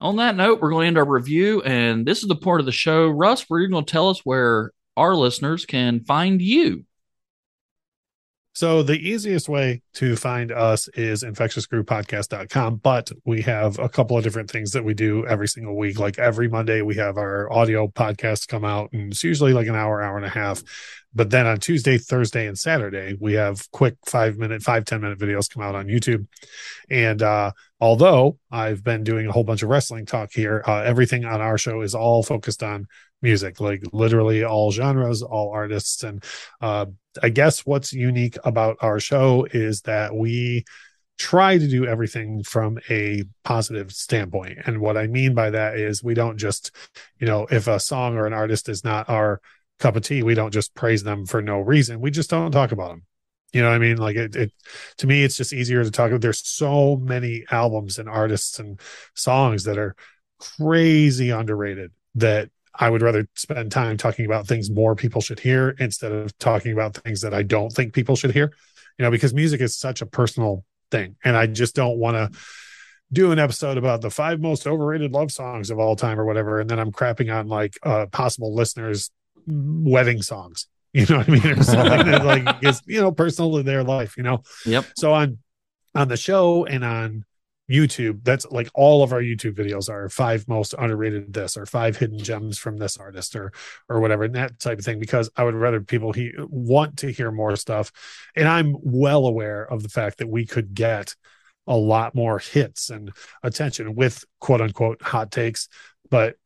On 0.00 0.16
that 0.16 0.36
note, 0.36 0.60
we're 0.60 0.70
going 0.70 0.84
to 0.84 0.88
end 0.88 0.98
our 0.98 1.10
review, 1.10 1.62
and 1.62 2.04
this 2.04 2.22
is 2.22 2.28
the 2.28 2.36
part 2.36 2.60
of 2.60 2.66
the 2.66 2.72
show, 2.72 3.08
Russ, 3.08 3.46
where 3.48 3.60
you're 3.60 3.70
going 3.70 3.86
to 3.86 3.90
tell 3.90 4.10
us 4.10 4.20
where 4.24 4.72
our 4.96 5.14
listeners 5.14 5.66
can 5.66 6.00
find 6.00 6.40
you. 6.40 6.84
So 8.56 8.82
the 8.82 8.96
easiest 8.96 9.50
way 9.50 9.82
to 9.96 10.16
find 10.16 10.50
us 10.50 10.88
is 10.94 11.22
infectiousgroupodcast.com, 11.22 12.76
but 12.76 13.12
we 13.26 13.42
have 13.42 13.78
a 13.78 13.86
couple 13.86 14.16
of 14.16 14.24
different 14.24 14.50
things 14.50 14.70
that 14.70 14.82
we 14.82 14.94
do 14.94 15.26
every 15.26 15.46
single 15.46 15.76
week. 15.76 15.98
Like 15.98 16.18
every 16.18 16.48
Monday, 16.48 16.80
we 16.80 16.94
have 16.94 17.18
our 17.18 17.52
audio 17.52 17.86
podcast 17.86 18.48
come 18.48 18.64
out, 18.64 18.88
and 18.94 19.12
it's 19.12 19.22
usually 19.22 19.52
like 19.52 19.66
an 19.66 19.74
hour, 19.74 20.00
hour 20.00 20.16
and 20.16 20.24
a 20.24 20.30
half. 20.30 20.62
But 21.14 21.28
then 21.28 21.46
on 21.46 21.58
Tuesday, 21.58 21.98
Thursday, 21.98 22.46
and 22.46 22.58
Saturday, 22.58 23.14
we 23.20 23.34
have 23.34 23.70
quick 23.72 23.96
five 24.06 24.38
minute, 24.38 24.62
five 24.62 24.86
ten 24.86 25.02
minute 25.02 25.18
videos 25.18 25.52
come 25.52 25.62
out 25.62 25.74
on 25.74 25.86
YouTube. 25.86 26.26
And 26.88 27.20
uh, 27.20 27.52
although 27.80 28.38
I've 28.50 28.82
been 28.82 29.04
doing 29.04 29.26
a 29.26 29.32
whole 29.32 29.44
bunch 29.44 29.62
of 29.62 29.68
wrestling 29.68 30.06
talk 30.06 30.30
here, 30.32 30.62
uh, 30.66 30.82
everything 30.82 31.24
on 31.24 31.40
our 31.40 31.58
show 31.58 31.82
is 31.82 31.94
all 31.94 32.22
focused 32.22 32.62
on 32.62 32.86
music, 33.22 33.60
like 33.60 33.82
literally 33.92 34.44
all 34.44 34.70
genres, 34.70 35.22
all 35.22 35.50
artists. 35.50 36.02
And 36.02 36.22
uh, 36.60 36.86
I 37.22 37.28
guess 37.28 37.66
what's 37.66 37.92
unique 37.92 38.38
about 38.44 38.76
our 38.80 39.00
show 39.00 39.46
is 39.50 39.82
that 39.82 40.14
we 40.14 40.64
try 41.18 41.56
to 41.56 41.68
do 41.68 41.86
everything 41.86 42.42
from 42.42 42.78
a 42.90 43.24
positive 43.42 43.90
standpoint. 43.92 44.58
And 44.66 44.80
what 44.80 44.96
I 44.96 45.06
mean 45.06 45.34
by 45.34 45.50
that 45.50 45.78
is 45.78 46.04
we 46.04 46.14
don't 46.14 46.36
just, 46.36 46.70
you 47.18 47.26
know, 47.26 47.46
if 47.50 47.68
a 47.68 47.80
song 47.80 48.16
or 48.16 48.26
an 48.26 48.34
artist 48.34 48.68
is 48.68 48.84
not 48.84 49.08
our 49.08 49.40
cup 49.78 49.96
of 49.96 50.02
tea, 50.02 50.22
we 50.22 50.34
don't 50.34 50.52
just 50.52 50.74
praise 50.74 51.02
them 51.02 51.24
for 51.26 51.40
no 51.40 51.60
reason. 51.60 52.00
We 52.00 52.10
just 52.10 52.30
don't 52.30 52.52
talk 52.52 52.72
about 52.72 52.90
them. 52.90 53.04
You 53.52 53.62
know 53.62 53.68
what 53.68 53.76
I 53.76 53.78
mean? 53.78 53.96
Like 53.96 54.16
it, 54.16 54.36
it 54.36 54.52
to 54.98 55.06
me, 55.06 55.22
it's 55.22 55.36
just 55.36 55.52
easier 55.52 55.82
to 55.82 55.90
talk. 55.90 56.10
There's 56.20 56.46
so 56.46 56.96
many 56.96 57.44
albums 57.50 57.98
and 57.98 58.08
artists 58.08 58.58
and 58.58 58.80
songs 59.14 59.64
that 59.64 59.78
are 59.78 59.94
crazy 60.38 61.30
underrated 61.30 61.92
that 62.16 62.50
I 62.74 62.90
would 62.90 63.02
rather 63.02 63.26
spend 63.34 63.72
time 63.72 63.96
talking 63.96 64.26
about 64.26 64.46
things 64.46 64.70
more 64.70 64.94
people 64.94 65.20
should 65.20 65.40
hear 65.40 65.70
instead 65.78 66.12
of 66.12 66.36
talking 66.38 66.72
about 66.72 66.96
things 66.96 67.22
that 67.22 67.32
I 67.32 67.42
don't 67.42 67.70
think 67.70 67.94
people 67.94 68.16
should 68.16 68.32
hear. 68.32 68.52
You 68.98 69.04
know, 69.04 69.10
because 69.10 69.32
music 69.32 69.60
is 69.60 69.76
such 69.76 70.02
a 70.02 70.06
personal 70.06 70.64
thing. 70.90 71.16
And 71.24 71.36
I 71.36 71.46
just 71.46 71.74
don't 71.74 71.98
want 71.98 72.16
to 72.16 72.38
do 73.12 73.32
an 73.32 73.38
episode 73.38 73.78
about 73.78 74.00
the 74.00 74.10
five 74.10 74.40
most 74.40 74.66
overrated 74.66 75.12
love 75.12 75.30
songs 75.30 75.70
of 75.70 75.78
all 75.78 75.96
time 75.96 76.18
or 76.18 76.24
whatever. 76.24 76.60
And 76.60 76.68
then 76.68 76.78
I'm 76.78 76.92
crapping 76.92 77.34
on 77.34 77.48
like 77.48 77.78
uh, 77.82 78.06
possible 78.06 78.54
listeners' 78.54 79.10
wedding 79.46 80.22
songs. 80.22 80.66
You 80.96 81.04
know 81.10 81.18
what 81.18 81.28
I 81.28 81.32
mean? 81.32 81.46
Or 81.58 81.62
something 81.62 82.06
that 82.06 82.24
like 82.24 82.56
is, 82.62 82.80
you 82.86 83.02
know, 83.02 83.12
personal 83.12 83.54
to 83.58 83.62
their 83.62 83.84
life, 83.84 84.16
you 84.16 84.22
know? 84.22 84.42
Yep. 84.64 84.86
So 84.96 85.12
on 85.12 85.38
on 85.94 86.08
the 86.08 86.16
show 86.16 86.64
and 86.64 86.82
on 86.82 87.26
YouTube, 87.70 88.24
that's 88.24 88.46
like 88.46 88.70
all 88.74 89.02
of 89.02 89.12
our 89.12 89.20
YouTube 89.20 89.56
videos 89.56 89.90
are 89.90 90.08
five 90.08 90.48
most 90.48 90.74
underrated 90.78 91.34
this 91.34 91.58
or 91.58 91.66
five 91.66 91.98
hidden 91.98 92.18
gems 92.18 92.56
from 92.56 92.78
this 92.78 92.96
artist 92.96 93.36
or 93.36 93.52
or 93.90 94.00
whatever, 94.00 94.24
and 94.24 94.34
that 94.36 94.58
type 94.58 94.78
of 94.78 94.86
thing. 94.86 94.98
Because 94.98 95.28
I 95.36 95.44
would 95.44 95.54
rather 95.54 95.82
people 95.82 96.14
he 96.14 96.32
want 96.38 96.96
to 96.98 97.12
hear 97.12 97.30
more 97.30 97.56
stuff, 97.56 97.92
and 98.34 98.48
I'm 98.48 98.74
well 98.80 99.26
aware 99.26 99.70
of 99.70 99.82
the 99.82 99.90
fact 99.90 100.16
that 100.18 100.30
we 100.30 100.46
could 100.46 100.72
get 100.72 101.14
a 101.66 101.76
lot 101.76 102.14
more 102.14 102.38
hits 102.38 102.88
and 102.88 103.12
attention 103.42 103.94
with 103.94 104.24
quote 104.40 104.62
unquote 104.62 105.02
hot 105.02 105.30
takes, 105.30 105.68
but 106.08 106.36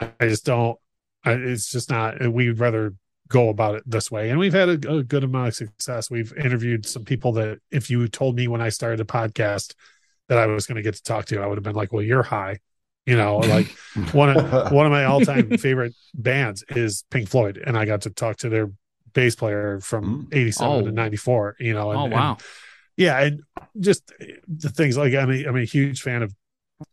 I 0.00 0.28
just 0.28 0.46
don't. 0.46 0.78
It's 1.26 1.70
just 1.70 1.90
not. 1.90 2.26
We'd 2.32 2.58
rather 2.58 2.94
go 3.28 3.48
about 3.48 3.76
it 3.76 3.82
this 3.86 4.10
way. 4.10 4.30
And 4.30 4.38
we've 4.38 4.52
had 4.52 4.68
a, 4.68 4.96
a, 4.96 5.02
good 5.02 5.24
amount 5.24 5.48
of 5.48 5.54
success. 5.54 6.10
We've 6.10 6.32
interviewed 6.36 6.86
some 6.86 7.04
people 7.04 7.32
that 7.32 7.58
if 7.70 7.90
you 7.90 8.06
told 8.08 8.36
me 8.36 8.48
when 8.48 8.60
I 8.60 8.68
started 8.68 9.00
a 9.00 9.04
podcast 9.04 9.74
that 10.28 10.38
I 10.38 10.46
was 10.46 10.66
going 10.66 10.76
to 10.76 10.82
get 10.82 10.94
to 10.94 11.02
talk 11.02 11.26
to, 11.26 11.40
I 11.40 11.46
would 11.46 11.56
have 11.56 11.64
been 11.64 11.74
like, 11.74 11.92
well, 11.92 12.02
you're 12.02 12.22
high. 12.22 12.58
You 13.06 13.16
know, 13.16 13.36
like 13.38 13.68
one 14.12 14.36
of 14.36 14.72
one 14.72 14.86
of 14.86 14.92
my 14.92 15.04
all 15.04 15.20
time 15.20 15.56
favorite 15.58 15.94
bands 16.14 16.64
is 16.70 17.04
Pink 17.10 17.28
Floyd, 17.28 17.62
and 17.64 17.76
I 17.76 17.84
got 17.84 18.02
to 18.02 18.10
talk 18.10 18.36
to 18.38 18.48
their 18.48 18.70
bass 19.12 19.36
player 19.36 19.80
from 19.80 20.28
'87 20.32 20.66
mm. 20.66 20.82
oh. 20.82 20.84
to 20.86 20.92
'94. 20.92 21.56
You 21.60 21.74
know, 21.74 21.90
and, 21.90 22.00
oh 22.00 22.16
wow, 22.16 22.30
and, 22.32 22.42
yeah, 22.96 23.20
and 23.20 23.42
just 23.78 24.10
the 24.48 24.70
things 24.70 24.96
like 24.96 25.12
I'm 25.12 25.30
a, 25.30 25.44
I'm 25.44 25.56
a 25.56 25.64
huge 25.64 26.00
fan 26.00 26.22
of 26.22 26.34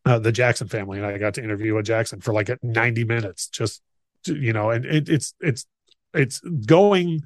uh, 0.06 0.20
the 0.20 0.32
Jackson 0.34 0.68
family, 0.68 0.98
and 0.98 1.08
I 1.08 1.18
got 1.18 1.36
to 1.36 1.44
interview 1.44 1.78
a 1.78 1.84
Jackson 1.84 2.20
for 2.20 2.34
like 2.34 2.49
90 2.62 3.03
minutes, 3.06 3.48
just 3.48 3.82
you 4.26 4.53
know, 4.53 4.70
and 4.70 4.86
it, 4.86 5.08
it's 5.08 5.34
it's 5.40 5.66
it's 6.14 6.40
going 6.40 7.22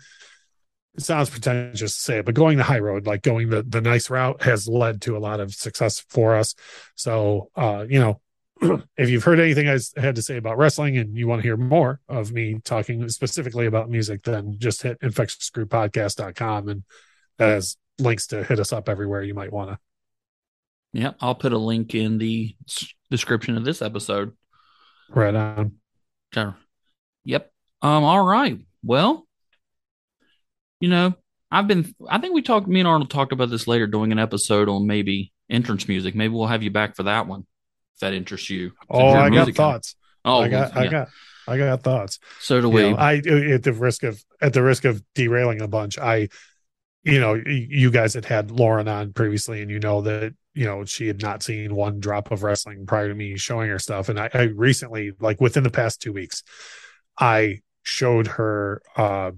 it 0.96 1.04
sounds 1.04 1.30
pretentious 1.30 1.94
to 1.94 2.00
say 2.00 2.20
it, 2.20 2.26
but 2.26 2.36
going 2.36 2.58
the 2.58 2.64
high 2.64 2.80
road, 2.80 3.06
like 3.06 3.22
going 3.22 3.50
the 3.50 3.64
the 3.64 3.82
nice 3.82 4.10
route, 4.10 4.42
has 4.42 4.68
led 4.68 5.02
to 5.02 5.18
a 5.18 5.20
lot 5.20 5.40
of 5.40 5.54
success 5.54 6.00
for 6.10 6.36
us. 6.36 6.56
So, 6.96 7.50
uh, 7.56 7.86
you 7.90 8.00
know, 8.00 8.22
if 8.98 9.10
you've 9.10 9.24
heard 9.24 9.40
anything 9.40 9.68
I 9.68 9.78
had 10.00 10.16
to 10.16 10.22
say 10.22 10.38
about 10.38 10.58
wrestling 10.58 10.98
and 10.98 11.16
you 11.18 11.28
want 11.28 11.42
to 11.42 11.48
hear 11.48 11.58
more 11.58 12.00
of 12.08 12.32
me 12.32 12.60
talking 12.64 13.08
specifically 13.10 13.66
about 13.66 13.90
music, 13.90 14.24
then 14.24 14.56
just 14.58 14.82
hit 14.84 15.00
infectiousgroupodcast.com 15.02 16.70
and 16.70 16.84
that 17.38 17.50
has 17.50 17.78
links 18.00 18.28
to 18.28 18.44
hit 18.44 18.60
us 18.60 18.72
up 18.72 18.88
everywhere 18.88 19.22
you 19.22 19.34
might 19.34 19.52
want 19.52 19.72
to. 19.72 19.80
Yeah, 20.94 21.12
I'll 21.20 21.36
put 21.36 21.52
a 21.52 21.58
link 21.58 21.94
in 21.94 22.20
the 22.20 22.56
description 23.12 23.58
of 23.58 23.66
this 23.66 23.82
episode. 23.82 24.32
Right 25.10 25.36
on. 25.36 25.74
Sure. 26.34 26.56
Yep. 27.26 27.52
Um. 27.82 28.06
All 28.06 28.26
right. 28.26 28.65
Well, 28.86 29.28
you 30.80 30.90
know, 30.90 31.16
I've 31.52 31.68
been. 31.68 31.96
I 32.08 32.20
think 32.20 32.34
we 32.34 32.42
talked. 32.42 32.68
Me 32.68 32.80
and 32.80 32.88
Arnold 32.88 33.10
talked 33.10 33.32
about 33.32 33.50
this 33.50 33.68
later, 33.68 33.88
doing 33.88 34.12
an 34.12 34.20
episode 34.20 34.70
on 34.70 34.86
maybe 34.86 35.32
entrance 35.50 35.88
music. 35.88 36.16
Maybe 36.16 36.34
we'll 36.34 36.48
have 36.48 36.64
you 36.64 36.72
back 36.72 36.96
for 36.96 37.04
that 37.04 37.28
one 37.28 37.42
if 37.96 38.00
that 38.02 38.14
interests 38.14 38.50
you. 38.50 38.72
Oh, 38.90 39.10
I 39.10 39.30
got 39.30 39.54
thoughts. 39.54 39.96
Oh, 40.24 40.42
I 40.42 40.48
got, 40.48 40.74
yeah. 40.74 40.82
I 40.82 40.88
got, 40.88 41.08
I 41.48 41.58
got 41.58 41.84
thoughts. 41.84 42.20
So 42.40 42.62
do 42.62 42.70
we. 42.70 42.92
Know, 42.92 42.98
I 42.98 43.16
at 43.16 43.64
the 43.64 43.74
risk 43.74 44.04
of 44.04 44.24
at 44.42 44.54
the 44.54 44.64
risk 44.64 44.86
of 44.86 45.02
derailing 45.14 45.62
a 45.62 45.68
bunch. 45.68 45.98
I, 45.98 46.30
you 47.04 47.20
know, 47.20 47.36
you 47.36 47.92
guys 47.92 48.14
had 48.14 48.26
had 48.26 48.52
Lauren 48.52 48.88
on 48.88 49.14
previously, 49.14 49.62
and 49.62 49.72
you 49.72 49.80
know 49.80 50.02
that 50.02 50.34
you 50.54 50.66
know 50.66 50.84
she 50.86 51.08
had 51.08 51.22
not 51.22 51.44
seen 51.44 51.76
one 51.76 52.00
drop 52.00 52.32
of 52.32 52.44
wrestling 52.44 52.86
prior 52.86 53.08
to 53.08 53.16
me 53.16 53.38
showing 53.38 53.70
her 53.70 53.80
stuff. 53.80 54.10
And 54.10 54.20
I, 54.20 54.30
I 54.34 54.42
recently, 54.44 55.14
like 55.20 55.40
within 55.40 55.64
the 55.64 55.72
past 55.72 56.02
two 56.02 56.14
weeks, 56.14 56.44
I 57.18 57.60
showed 57.86 58.28
her 58.28 58.82
uh, 58.98 59.32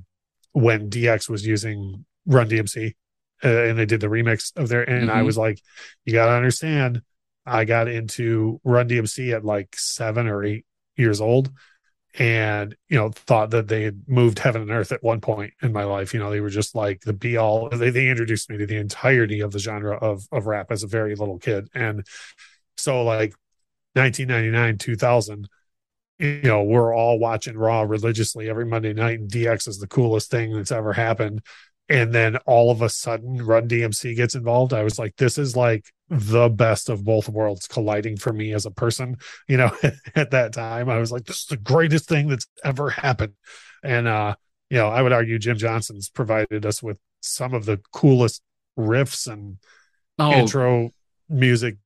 when 0.53 0.90
DX 0.90 1.30
was 1.30 1.45
using 1.45 2.06
Run 2.26 2.49
DMC, 2.49 2.95
uh, 3.44 3.48
and 3.48 3.78
they 3.78 3.86
did 3.86 4.02
the 4.02 4.07
remix 4.07 4.52
of 4.57 4.69
their. 4.69 4.84
And 4.84 5.10
mm-hmm. 5.10 5.18
I 5.18 5.22
was 5.22 5.38
like, 5.38 5.61
you 6.06 6.14
got 6.14 6.26
to 6.26 6.34
understand 6.34 7.02
I 7.45 7.64
got 7.65 7.88
into 7.88 8.60
Run 8.64 8.90
DMC 8.90 9.34
at 9.34 9.45
like 9.45 9.76
seven 9.78 10.28
or 10.28 10.44
eight 10.44 10.65
years 10.98 11.22
old 11.22 11.52
and 12.19 12.76
you 12.90 12.98
know 12.98 13.10
thought 13.10 13.52
that 13.52 13.68
they 13.68 13.84
had 13.84 14.03
moved 14.07 14.40
heaven 14.40 14.64
and 14.64 14.72
earth 14.72 14.91
at 14.91 15.03
one 15.03 15.22
point 15.22 15.53
in 15.61 15.72
my 15.72 15.84
life 15.84 16.14
you 16.14 16.19
know 16.19 16.32
they 16.32 16.40
were 16.40 16.49
just 16.49 16.74
like 16.74 17.02
the 17.02 17.14
be 17.14 17.38
all 17.38 17.69
they, 17.69 17.90
they 17.90 18.10
introduced 18.10 18.49
me 18.49 18.57
to 18.57 18.65
the 18.65 18.78
entirety 18.78 19.41
of 19.41 19.52
the 19.52 19.60
genre 19.60 19.95
of 19.98 20.28
of 20.32 20.48
rap 20.48 20.72
as 20.72 20.84
a 20.84 20.88
very 20.88 21.15
little 21.15 21.38
kid 21.38 21.68
and 21.76 22.06
so 22.76 23.03
like 23.03 23.34
1999 23.94 24.78
2000 24.78 25.48
you 26.19 26.41
know 26.44 26.64
we're 26.64 26.95
all 26.95 27.19
watching 27.19 27.57
raw 27.57 27.81
religiously 27.81 28.49
every 28.49 28.65
monday 28.65 28.94
night 28.94 29.19
and 29.19 29.31
dx 29.31 29.68
is 29.68 29.77
the 29.77 29.88
coolest 29.88 30.31
thing 30.31 30.53
that's 30.53 30.72
ever 30.72 30.94
happened. 30.94 31.41
And 31.89 32.14
then 32.14 32.35
all 32.45 32.69
of 32.69 32.81
a 32.81 32.89
sudden 32.89 33.38
run 33.38 33.69
dmc 33.69 34.15
gets 34.15 34.35
involved. 34.35 34.73
I 34.73 34.84
was 34.84 34.99
like 34.99 35.15
this 35.18 35.38
is 35.38 35.56
like 35.56 35.85
the 36.10 36.49
best 36.49 36.89
of 36.89 37.06
both 37.06 37.30
worlds 37.30 37.68
colliding 37.68 38.18
for 38.18 38.34
me 38.34 38.53
as 38.53 38.65
a 38.65 38.72
person 38.72 39.18
you 39.48 39.57
know 39.57 39.72
at 40.15 40.31
that 40.31 40.53
time. 40.53 40.89
I 40.89 40.98
was 40.98 41.11
like 41.11 41.26
this 41.26 41.39
is 41.41 41.45
the 41.45 41.57
greatest 41.57 42.10
thing 42.10 42.27
that's 42.27 42.48
ever 42.64 42.89
happened. 42.89 43.34
And 43.84 44.07
uh 44.07 44.35
you 44.69 44.77
know 44.77 44.89
i 44.89 45.02
would 45.02 45.14
argue 45.14 45.39
jim 45.39 45.57
johnston's 45.57 46.10
provided 46.10 46.65
us 46.65 46.81
with 46.84 46.98
some 47.22 47.53
of 47.53 47.65
the 47.65 47.80
coolest 47.91 48.41
riffs 48.77 49.31
and 49.31 49.57
oh. 50.19 50.31
intro 50.31 50.91
music 51.30 51.77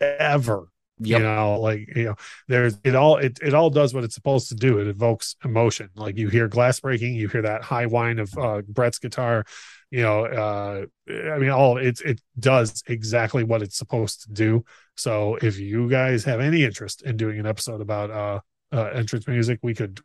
ever 0.00 0.68
Yep. 0.98 1.20
You 1.20 1.26
know, 1.26 1.60
like 1.60 1.96
you 1.96 2.04
know, 2.04 2.14
there's 2.48 2.78
it 2.84 2.94
all 2.94 3.16
it 3.16 3.38
it 3.42 3.54
all 3.54 3.70
does 3.70 3.94
what 3.94 4.04
it's 4.04 4.14
supposed 4.14 4.48
to 4.50 4.54
do. 4.54 4.78
It 4.78 4.86
evokes 4.86 5.36
emotion. 5.44 5.90
Like 5.96 6.16
you 6.16 6.28
hear 6.28 6.48
glass 6.48 6.80
breaking, 6.80 7.14
you 7.14 7.28
hear 7.28 7.42
that 7.42 7.62
high 7.62 7.86
whine 7.86 8.18
of 8.18 8.36
uh, 8.36 8.62
Bret's 8.68 8.98
guitar. 8.98 9.44
You 9.90 10.02
know, 10.02 10.24
uh, 10.24 10.84
I 11.08 11.38
mean, 11.38 11.50
all 11.50 11.78
it 11.78 12.00
it 12.04 12.20
does 12.38 12.82
exactly 12.86 13.42
what 13.42 13.62
it's 13.62 13.76
supposed 13.76 14.22
to 14.22 14.32
do. 14.32 14.64
So 14.96 15.36
if 15.42 15.58
you 15.58 15.88
guys 15.88 16.24
have 16.24 16.40
any 16.40 16.64
interest 16.64 17.02
in 17.02 17.16
doing 17.16 17.40
an 17.40 17.46
episode 17.46 17.80
about 17.80 18.10
uh, 18.10 18.40
uh 18.70 18.90
entrance 18.94 19.26
music, 19.26 19.58
we 19.62 19.74
could 19.74 20.00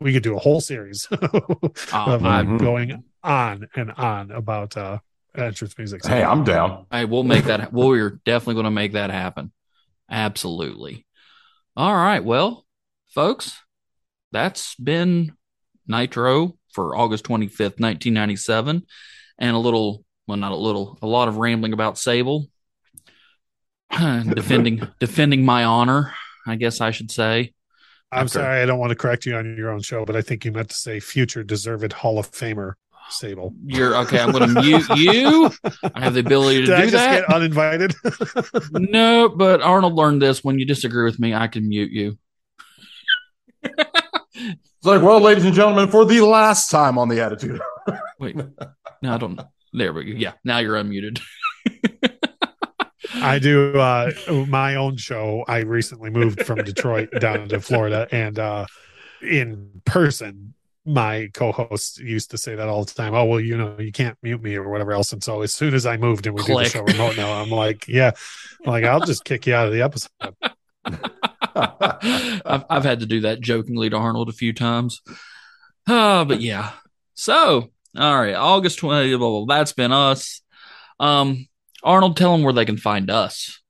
we 0.00 0.12
could 0.12 0.22
do 0.22 0.36
a 0.36 0.40
whole 0.40 0.60
series 0.60 1.06
of 1.10 1.20
mm-hmm. 1.20 2.56
going 2.56 3.04
on 3.22 3.68
and 3.76 3.92
on 3.92 4.30
about 4.30 4.76
uh 4.76 4.98
entrance 5.36 5.76
music. 5.78 6.04
So, 6.04 6.10
hey, 6.10 6.22
I'm 6.22 6.44
down. 6.44 6.86
Hey, 6.90 7.04
we'll 7.04 7.22
make 7.22 7.44
that. 7.44 7.72
we're 7.72 8.20
definitely 8.24 8.54
going 8.54 8.64
to 8.64 8.70
make 8.70 8.92
that 8.92 9.10
happen. 9.10 9.52
Absolutely. 10.12 11.06
All 11.74 11.94
right. 11.94 12.22
Well, 12.22 12.66
folks, 13.08 13.58
that's 14.30 14.74
been 14.76 15.32
Nitro 15.86 16.56
for 16.72 16.94
August 16.94 17.24
25th, 17.24 17.80
1997. 17.80 18.86
And 19.38 19.56
a 19.56 19.58
little, 19.58 20.04
well, 20.26 20.36
not 20.36 20.52
a 20.52 20.56
little, 20.56 20.98
a 21.02 21.06
lot 21.06 21.28
of 21.28 21.38
rambling 21.38 21.72
about 21.72 21.98
Sable. 21.98 22.46
defending 23.90 24.86
defending 25.00 25.44
my 25.44 25.64
honor, 25.64 26.14
I 26.46 26.56
guess 26.56 26.80
I 26.80 26.90
should 26.90 27.10
say. 27.10 27.52
I'm 28.10 28.24
After, 28.24 28.40
sorry, 28.40 28.62
I 28.62 28.66
don't 28.66 28.78
want 28.78 28.90
to 28.90 28.96
correct 28.96 29.26
you 29.26 29.36
on 29.36 29.56
your 29.56 29.70
own 29.70 29.80
show, 29.80 30.04
but 30.04 30.16
I 30.16 30.22
think 30.22 30.44
you 30.44 30.52
meant 30.52 30.68
to 30.68 30.76
say 30.76 31.00
future 31.00 31.42
deserved 31.42 31.92
Hall 31.92 32.18
of 32.18 32.30
Famer. 32.30 32.74
Sable. 33.12 33.54
You're 33.64 33.96
okay. 33.98 34.20
I'm 34.20 34.32
going 34.32 34.54
to 34.54 34.60
mute 34.60 34.88
you. 34.96 35.50
I 35.94 36.00
have 36.00 36.14
the 36.14 36.20
ability 36.20 36.60
to 36.60 36.66
Did 36.66 36.76
do 36.76 36.82
I 36.82 36.82
just 36.82 36.92
that. 36.92 37.26
Get 37.26 37.34
uninvited. 37.34 37.94
no, 38.72 39.28
but 39.28 39.62
Arnold 39.62 39.94
learned 39.94 40.22
this. 40.22 40.42
When 40.42 40.58
you 40.58 40.64
disagree 40.64 41.04
with 41.04 41.18
me, 41.20 41.34
I 41.34 41.48
can 41.48 41.68
mute 41.68 41.92
you. 41.92 42.18
it's 43.62 43.74
like, 44.82 45.02
well, 45.02 45.20
ladies 45.20 45.44
and 45.44 45.54
gentlemen, 45.54 45.88
for 45.88 46.04
the 46.04 46.20
last 46.22 46.70
time 46.70 46.98
on 46.98 47.08
the 47.08 47.20
Attitude. 47.20 47.60
Wait, 48.18 48.36
no, 48.36 49.14
I 49.14 49.18
don't. 49.18 49.36
Know. 49.36 49.44
There 49.72 49.92
we 49.92 50.04
go. 50.04 50.12
Yeah, 50.12 50.32
now 50.44 50.58
you're 50.58 50.76
unmuted. 50.76 51.20
I 53.14 53.38
do 53.38 53.78
uh, 53.78 54.10
my 54.48 54.76
own 54.76 54.96
show. 54.96 55.44
I 55.46 55.58
recently 55.58 56.10
moved 56.10 56.44
from 56.44 56.64
Detroit 56.64 57.10
down 57.20 57.48
to 57.48 57.60
Florida, 57.60 58.08
and 58.10 58.38
uh, 58.38 58.66
in 59.22 59.82
person, 59.84 60.54
my 60.84 61.30
co-host 61.32 61.98
used 62.00 62.30
to 62.32 62.38
say 62.38 62.54
that 62.54 62.68
all 62.68 62.84
the 62.84 62.92
time. 62.92 63.14
Oh 63.14 63.24
well, 63.24 63.40
you 63.40 63.56
know, 63.56 63.76
you 63.78 63.92
can't 63.92 64.18
mute 64.22 64.42
me 64.42 64.56
or 64.56 64.68
whatever 64.68 64.92
else. 64.92 65.12
And 65.12 65.22
so 65.22 65.42
as 65.42 65.54
soon 65.54 65.74
as 65.74 65.86
I 65.86 65.96
moved 65.96 66.26
and 66.26 66.34
we 66.34 66.42
Click. 66.42 66.58
do 66.58 66.64
the 66.64 66.70
show 66.70 66.82
remote 66.82 67.16
now, 67.16 67.32
I'm 67.40 67.50
like, 67.50 67.86
yeah, 67.88 68.12
I'm 68.64 68.70
like 68.72 68.84
I'll 68.84 69.00
just 69.00 69.24
kick 69.24 69.46
you 69.46 69.54
out 69.54 69.66
of 69.66 69.72
the 69.72 69.82
episode. 69.82 70.10
I've, 71.54 72.64
I've 72.68 72.84
had 72.84 73.00
to 73.00 73.06
do 73.06 73.20
that 73.20 73.40
jokingly 73.40 73.90
to 73.90 73.96
Arnold 73.96 74.28
a 74.28 74.32
few 74.32 74.52
times. 74.52 75.00
Uh, 75.86 76.24
but 76.24 76.40
yeah. 76.40 76.72
So, 77.14 77.70
all 77.96 78.20
right, 78.20 78.34
August 78.34 78.78
20, 78.78 79.16
blah, 79.16 79.44
blah, 79.44 79.56
that's 79.56 79.72
been 79.72 79.92
us. 79.92 80.42
Um, 80.98 81.46
Arnold, 81.82 82.16
tell 82.16 82.32
them 82.32 82.42
where 82.42 82.52
they 82.52 82.64
can 82.64 82.76
find 82.78 83.10
us. 83.10 83.60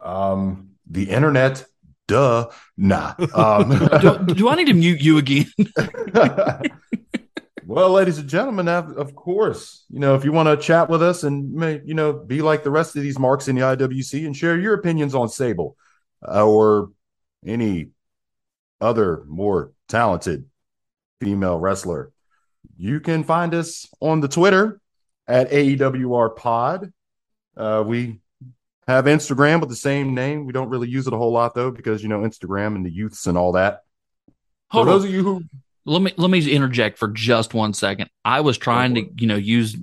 Um, 0.00 0.70
the 0.86 1.10
internet 1.10 1.64
duh. 2.08 2.48
Nah. 2.76 3.14
Um, 3.34 3.68
do, 4.26 4.34
do, 4.34 4.48
I 4.48 4.54
need 4.54 4.66
to 4.66 4.74
mute 4.74 5.00
you 5.00 5.18
again? 5.18 5.46
well, 7.66 7.90
ladies 7.90 8.18
and 8.18 8.28
gentlemen, 8.28 8.68
of 8.68 9.14
course, 9.14 9.84
you 9.90 9.98
know, 9.98 10.14
if 10.14 10.24
you 10.24 10.32
want 10.32 10.48
to 10.48 10.64
chat 10.64 10.88
with 10.88 11.02
us 11.02 11.22
and, 11.22 11.60
you 11.86 11.94
know, 11.94 12.12
be 12.12 12.42
like 12.42 12.64
the 12.64 12.70
rest 12.70 12.96
of 12.96 13.02
these 13.02 13.18
marks 13.18 13.48
in 13.48 13.56
the 13.56 13.62
IWC 13.62 14.26
and 14.26 14.36
share 14.36 14.58
your 14.58 14.74
opinions 14.74 15.14
on 15.14 15.28
Sable 15.28 15.76
uh, 16.26 16.46
or 16.46 16.90
any 17.46 17.90
other 18.80 19.24
more 19.26 19.72
talented 19.88 20.46
female 21.20 21.58
wrestler, 21.58 22.12
you 22.76 23.00
can 23.00 23.24
find 23.24 23.54
us 23.54 23.86
on 24.00 24.20
the 24.20 24.28
Twitter 24.28 24.80
at 25.28 25.50
AEWR 25.50 26.36
Pod. 26.36 26.92
Uh, 27.56 27.84
we 27.86 28.21
have 28.88 29.04
Instagram 29.04 29.60
with 29.60 29.68
the 29.68 29.76
same 29.76 30.14
name. 30.14 30.46
We 30.46 30.52
don't 30.52 30.68
really 30.68 30.88
use 30.88 31.06
it 31.06 31.12
a 31.12 31.16
whole 31.16 31.32
lot 31.32 31.54
though, 31.54 31.70
because 31.70 32.02
you 32.02 32.08
know 32.08 32.20
Instagram 32.20 32.74
and 32.74 32.84
the 32.84 32.90
youths 32.90 33.26
and 33.26 33.38
all 33.38 33.52
that. 33.52 33.82
Hold 34.70 34.86
for 34.86 34.92
those 34.92 35.04
of 35.04 35.10
you 35.10 35.22
who 35.22 35.42
let 35.84 36.02
me 36.02 36.12
let 36.16 36.30
me 36.30 36.50
interject 36.50 36.98
for 36.98 37.08
just 37.08 37.54
one 37.54 37.74
second. 37.74 38.10
I 38.24 38.40
was 38.40 38.58
trying 38.58 38.94
to 38.94 39.08
you 39.16 39.26
know 39.26 39.36
use 39.36 39.76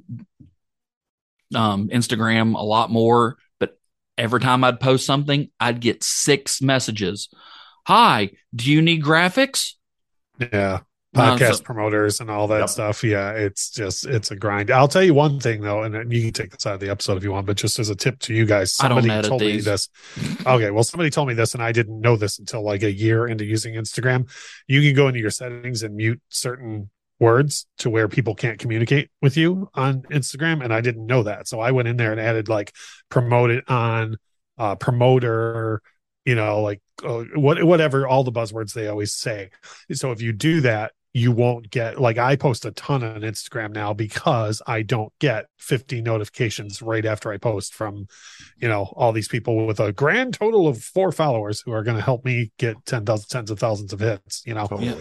um, 1.56 1.90
Instagram 1.90 2.56
a 2.56 2.64
lot 2.64 2.90
more, 2.90 3.38
but 3.60 3.78
every 4.18 4.40
time 4.40 4.64
I'd 4.64 4.80
post 4.80 5.06
something, 5.06 5.50
I'd 5.60 5.80
get 5.80 6.04
six 6.04 6.62
messages. 6.62 7.30
Hi, 7.88 8.32
do 8.54 8.72
you 8.72 8.82
need 8.82 9.04
graphics? 9.04 9.74
Yeah 10.52 10.82
podcast 11.16 11.58
so, 11.58 11.64
promoters 11.64 12.20
and 12.20 12.30
all 12.30 12.48
that 12.48 12.60
yep. 12.60 12.70
stuff. 12.70 13.04
Yeah, 13.04 13.32
it's 13.32 13.72
just 13.72 14.06
it's 14.06 14.32
a 14.32 14.36
grind. 14.36 14.70
I'll 14.70 14.88
tell 14.88 15.04
you 15.04 15.14
one 15.14 15.40
thing 15.40 15.62
though, 15.62 15.84
and 15.84 16.12
you 16.12 16.22
can 16.22 16.34
take 16.34 16.52
this 16.52 16.66
out 16.66 16.76
of 16.76 16.80
the 16.80 16.90
episode 16.90 17.18
if 17.18 17.24
you 17.24 17.32
want, 17.32 17.48
but 17.48 17.58
just 17.58 17.80
as 17.80 17.90
a 17.90 17.96
tip 17.96 18.20
to 18.20 18.34
you 18.34 18.46
guys, 18.46 18.74
somebody 18.74 19.08
told 19.22 19.42
me 19.42 19.60
this. 19.60 19.90
Okay, 20.46 20.72
well, 20.72 20.84
somebody 20.84 21.10
told 21.10 21.28
me 21.28 21.34
this, 21.34 21.54
and 21.54 21.64
I 21.64 21.72
didn't 21.72 22.00
know 22.00 22.16
this 22.16 22.40
until 22.40 22.64
like 22.64 22.84
a 22.84 22.92
year 22.92 23.28
into 23.28 23.46
using 23.46 23.74
Instagram. 23.76 24.30
You 24.68 24.82
can 24.82 24.96
go 24.96 25.08
into 25.08 25.20
your 25.20 25.32
settings 25.32 25.84
and 25.84 25.96
mute 25.96 26.22
certain 26.30 26.90
words 27.20 27.66
to 27.80 27.90
where 27.90 28.08
people 28.08 28.34
can't 28.34 28.60
communicate 28.60 29.10
with 29.22 29.36
you 29.36 29.70
on 29.74 30.04
Instagram, 30.04 30.64
and 30.64 30.74
I 30.74 30.82
didn't 30.82 31.06
know 31.06 31.24
that, 31.24 31.48
so 31.48 31.60
I 31.60 31.72
went 31.72 31.88
in 31.88 31.98
there 31.98 32.12
and 32.12 32.22
added 32.22 32.50
like 32.50 32.74
promote 33.10 33.50
it 33.50 33.70
on 33.70 34.18
uh, 34.58 34.76
promoter 34.76 35.82
you 36.26 36.36
know, 36.36 36.62
like 36.62 36.80
uh, 37.04 37.24
what 37.34 37.64
whatever 37.64 38.08
all 38.08 38.24
the 38.24 38.32
buzzwords 38.32 38.74
they 38.74 38.88
always 38.88 39.14
say. 39.14 39.50
So 39.92 40.12
if 40.12 40.22
you 40.22 40.32
do 40.32 40.62
that, 40.62 40.92
you 41.14 41.32
won't 41.32 41.72
get 41.72 42.00
like 42.00 42.18
I 42.20 42.36
post 42.36 42.66
a 42.66 42.72
ton 42.72 43.04
on 43.04 43.22
Instagram 43.22 43.74
now 43.74 43.94
because 43.94 44.62
I 44.68 44.84
don't 44.84 45.12
get 45.20 45.48
50 45.58 46.02
notifications 46.02 46.82
right 46.84 47.06
after 47.06 47.32
I 47.32 47.38
post 47.38 47.74
from, 47.74 48.08
you 48.62 48.68
know, 48.68 48.84
all 48.96 49.12
these 49.12 49.28
people 49.28 49.66
with 49.66 49.80
a 49.80 49.92
grand 49.92 50.36
total 50.36 50.68
of 50.68 50.82
four 50.84 51.12
followers 51.12 51.62
who 51.62 51.72
are 51.72 51.82
going 51.84 51.98
to 51.98 52.04
help 52.04 52.24
me 52.26 52.52
get 52.60 52.76
10,000 52.86 53.28
tens 53.28 53.50
of 53.50 53.58
thousands 53.60 53.92
of 53.92 54.00
hits, 54.00 54.44
you 54.46 54.54
know. 54.54 54.68
Totally. 54.68 54.88
Yeah. 54.88 54.96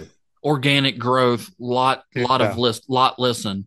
Organic 0.45 0.99
growth, 0.99 1.51
lot 1.59 2.05
lot 2.17 2.41
Yeah. 2.41 2.51
of 2.53 2.59
list 2.59 2.89
lot 2.89 3.19
listen. 3.19 3.67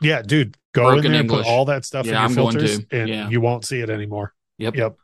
Yeah, 0.00 0.22
dude, 0.22 0.56
go 0.72 0.84
Broken 0.92 1.06
in 1.06 1.12
there, 1.12 1.20
English. 1.22 1.44
put 1.44 1.50
all 1.50 1.64
that 1.66 1.84
stuff 1.84 2.06
Yeah, 2.06 2.12
in 2.12 2.18
I'm 2.18 2.30
your 2.30 2.36
going 2.44 2.52
filters 2.58 2.78
to. 2.78 3.00
and 3.00 3.08
Yeah. 3.08 3.28
you 3.30 3.40
won't 3.40 3.64
see 3.64 3.80
it 3.80 3.90
anymore. 3.90 4.32
Yep. 4.58 4.76
Yep. 4.76 4.96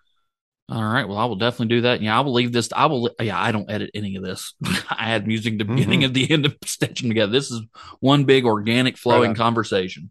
All 0.69 0.83
right. 0.83 1.07
Well, 1.07 1.17
I 1.17 1.27
will 1.27 1.37
definitely 1.37 1.77
do 1.77 1.81
that. 1.83 2.03
Yeah, 2.03 2.17
I 2.19 2.23
will 2.23 2.33
leave 2.33 2.53
this. 2.53 2.69
I 2.75 2.87
will. 2.87 3.09
Yeah, 3.21 3.41
I 3.41 3.53
don't 3.53 3.71
edit 3.71 3.91
any 3.95 4.17
of 4.17 4.25
this. 4.25 4.53
I 4.91 5.05
had 5.05 5.27
music 5.27 5.53
at 5.55 5.59
the 5.59 5.65
beginning 5.65 6.01
Mhm. 6.01 6.05
and 6.07 6.15
the 6.15 6.31
end 6.31 6.45
of 6.47 6.57
stitching 6.65 7.09
together. 7.09 7.31
This 7.31 7.51
is 7.53 7.63
one 8.01 8.25
big 8.25 8.45
organic 8.45 8.97
flowing 8.97 9.31
on. 9.31 9.37
conversation. 9.37 10.11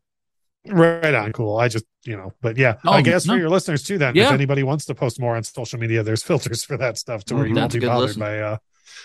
Right 0.67 1.13
on, 1.13 1.31
cool. 1.33 1.57
I 1.57 1.67
just, 1.67 1.85
you 2.05 2.15
know, 2.17 2.31
but 2.41 2.57
yeah, 2.57 2.77
Oh, 2.85 2.91
I 2.93 3.01
guess 3.03 3.25
no. 3.27 3.33
for 3.33 3.37
your 3.39 3.49
listeners 3.49 3.83
too, 3.83 3.97
then 3.99 4.15
Yeah. 4.15 4.27
if 4.27 4.31
anybody 4.31 4.63
wants 4.63 4.85
to 4.85 4.95
post 4.95 5.19
more 5.19 5.35
on 5.35 5.43
social 5.43 5.77
media, 5.77 6.01
there's 6.03 6.23
filters 6.29 6.63
for 6.63 6.77
that 6.77 6.97
stuff 6.97 7.23
to 7.25 7.35
where 7.35 7.45
you 7.45 7.53
Mhm. 7.53 7.59
won't 7.59 7.73
be 7.73 7.79
bothered 7.81 8.07
listen. 8.07 8.19
by 8.21 8.39
uh 8.39 8.57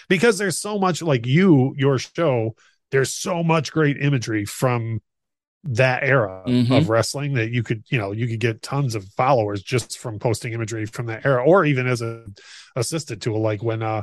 because 0.08 0.38
there's 0.38 0.56
so 0.56 0.78
much 0.78 1.02
like 1.02 1.26
you, 1.26 1.74
your 1.76 1.98
show, 1.98 2.54
there's 2.92 3.10
so 3.10 3.42
much 3.42 3.72
great 3.72 3.96
imagery 4.00 4.44
from 4.44 5.00
that 5.64 6.02
era 6.02 6.42
Mhm. 6.46 6.76
of 6.76 6.88
wrestling 6.88 7.34
that 7.34 7.50
you 7.50 7.62
could, 7.62 7.84
you 7.90 7.98
know, 7.98 8.12
you 8.12 8.26
could 8.26 8.40
get 8.40 8.62
tons 8.62 8.94
of 8.94 9.04
followers 9.16 9.62
just 9.62 9.98
from 9.98 10.18
posting 10.18 10.52
imagery 10.54 10.86
from 10.86 11.06
that 11.06 11.26
era, 11.26 11.44
or 11.44 11.64
even 11.66 11.86
as 11.86 12.00
a 12.02 12.24
assisted 12.76 13.20
tool, 13.20 13.40
like 13.40 13.62
when 13.62 13.82
uh 13.82 14.02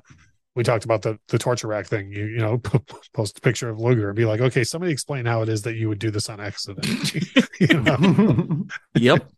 we 0.55 0.63
talked 0.63 0.85
about 0.85 1.01
the 1.03 1.19
the 1.29 1.37
torture 1.37 1.67
rack 1.67 1.85
thing. 1.87 2.11
You 2.11 2.25
you 2.25 2.37
know, 2.39 2.57
post 3.13 3.37
a 3.37 3.41
picture 3.41 3.69
of 3.69 3.79
Luger 3.79 4.09
and 4.09 4.15
be 4.15 4.25
like, 4.25 4.41
okay, 4.41 4.63
somebody 4.63 4.91
explain 4.91 5.25
how 5.25 5.41
it 5.41 5.49
is 5.49 5.61
that 5.63 5.75
you 5.75 5.87
would 5.89 5.99
do 5.99 6.11
this 6.11 6.29
on 6.29 6.39
accident. 6.39 7.13
you 7.59 7.81
know? 7.81 8.65
Yep. 8.95 9.29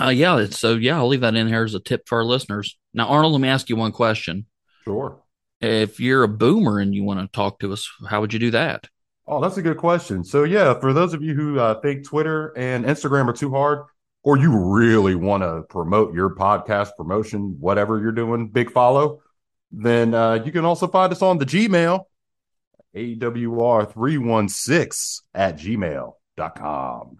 uh, 0.00 0.08
yeah. 0.08 0.36
it's- 0.38 0.58
So 0.58 0.74
yeah, 0.76 0.96
I'll 0.98 1.08
leave 1.08 1.20
that 1.22 1.34
in 1.34 1.48
here 1.48 1.64
as 1.64 1.74
a 1.74 1.80
tip 1.80 2.02
for 2.06 2.18
our 2.18 2.24
listeners. 2.24 2.78
Now, 2.94 3.08
Arnold, 3.08 3.32
let 3.32 3.40
me 3.42 3.48
ask 3.48 3.68
you 3.68 3.76
one 3.76 3.92
question. 3.92 4.46
sure. 4.84 5.22
If 5.60 5.98
you're 5.98 6.22
a 6.22 6.28
boomer 6.28 6.78
and 6.78 6.94
you 6.94 7.02
want 7.04 7.20
to 7.20 7.26
talk 7.26 7.58
to 7.60 7.72
us, 7.72 7.88
how 8.08 8.20
would 8.20 8.32
you 8.32 8.38
do 8.38 8.52
that? 8.52 8.86
Oh, 9.30 9.42
that's 9.42 9.58
a 9.58 9.62
good 9.62 9.76
question. 9.76 10.24
So, 10.24 10.44
yeah, 10.44 10.80
for 10.80 10.94
those 10.94 11.12
of 11.12 11.22
you 11.22 11.34
who 11.34 11.60
uh, 11.60 11.78
think 11.80 12.06
Twitter 12.06 12.56
and 12.56 12.86
Instagram 12.86 13.28
are 13.28 13.34
too 13.34 13.50
hard, 13.50 13.80
or 14.22 14.38
you 14.38 14.56
really 14.56 15.14
want 15.14 15.42
to 15.42 15.64
promote 15.68 16.14
your 16.14 16.34
podcast 16.34 16.92
promotion, 16.96 17.58
whatever 17.60 18.00
you're 18.00 18.10
doing, 18.10 18.48
big 18.48 18.72
follow, 18.72 19.20
then 19.70 20.14
uh, 20.14 20.42
you 20.44 20.50
can 20.50 20.64
also 20.64 20.88
find 20.88 21.12
us 21.12 21.20
on 21.20 21.36
the 21.36 21.44
Gmail, 21.44 22.04
AWR316 22.96 25.20
at 25.34 25.58
gmail.com. 25.58 27.18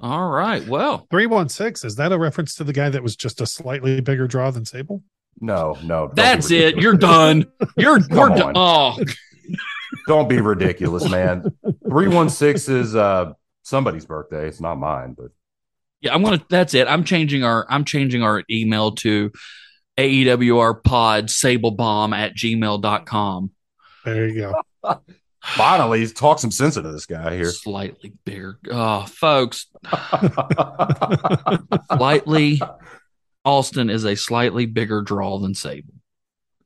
All 0.00 0.30
right. 0.30 0.66
Well, 0.66 1.06
316 1.10 1.86
is 1.86 1.96
that 1.96 2.10
a 2.10 2.18
reference 2.18 2.54
to 2.54 2.64
the 2.64 2.72
guy 2.72 2.88
that 2.88 3.02
was 3.02 3.16
just 3.16 3.42
a 3.42 3.46
slightly 3.46 4.00
bigger 4.00 4.26
draw 4.26 4.50
than 4.50 4.64
Sable? 4.64 5.02
No, 5.40 5.76
no. 5.82 6.10
that's 6.14 6.50
it. 6.50 6.76
You're 6.76 6.96
done. 6.96 7.52
You're 7.76 8.00
we're 8.10 8.30
done. 8.30 8.54
Oh, 8.56 8.96
Don't 10.06 10.28
be 10.28 10.40
ridiculous, 10.40 11.08
man. 11.08 11.44
316 11.88 12.76
is 12.76 12.96
uh, 12.96 13.32
somebody's 13.62 14.06
birthday. 14.06 14.48
It's 14.48 14.60
not 14.60 14.76
mine, 14.76 15.14
but 15.16 15.30
yeah. 16.00 16.14
I'm 16.14 16.22
gonna. 16.22 16.44
That's 16.48 16.74
it. 16.74 16.86
I'm 16.86 17.04
changing 17.04 17.44
our. 17.44 17.66
I'm 17.68 17.84
changing 17.84 18.22
our 18.22 18.42
email 18.50 18.92
to 18.96 19.32
AEWR 19.98 20.82
pod 20.82 21.28
sablebomb 21.28 22.14
at 22.16 22.34
gmail.com. 22.34 23.50
There 24.04 24.28
you 24.28 24.52
go. 24.82 25.00
finally, 25.42 26.06
talk 26.08 26.38
some 26.38 26.50
sense 26.50 26.76
into 26.76 26.92
this 26.92 27.06
guy 27.06 27.36
here. 27.36 27.50
Slightly 27.50 28.12
bigger. 28.24 28.58
Oh, 28.70 29.02
folks, 29.06 29.66
slightly. 31.96 32.60
Austin 33.44 33.90
is 33.90 34.04
a 34.04 34.14
slightly 34.14 34.64
bigger 34.66 35.02
draw 35.02 35.38
than 35.38 35.54
Sable. 35.54 35.94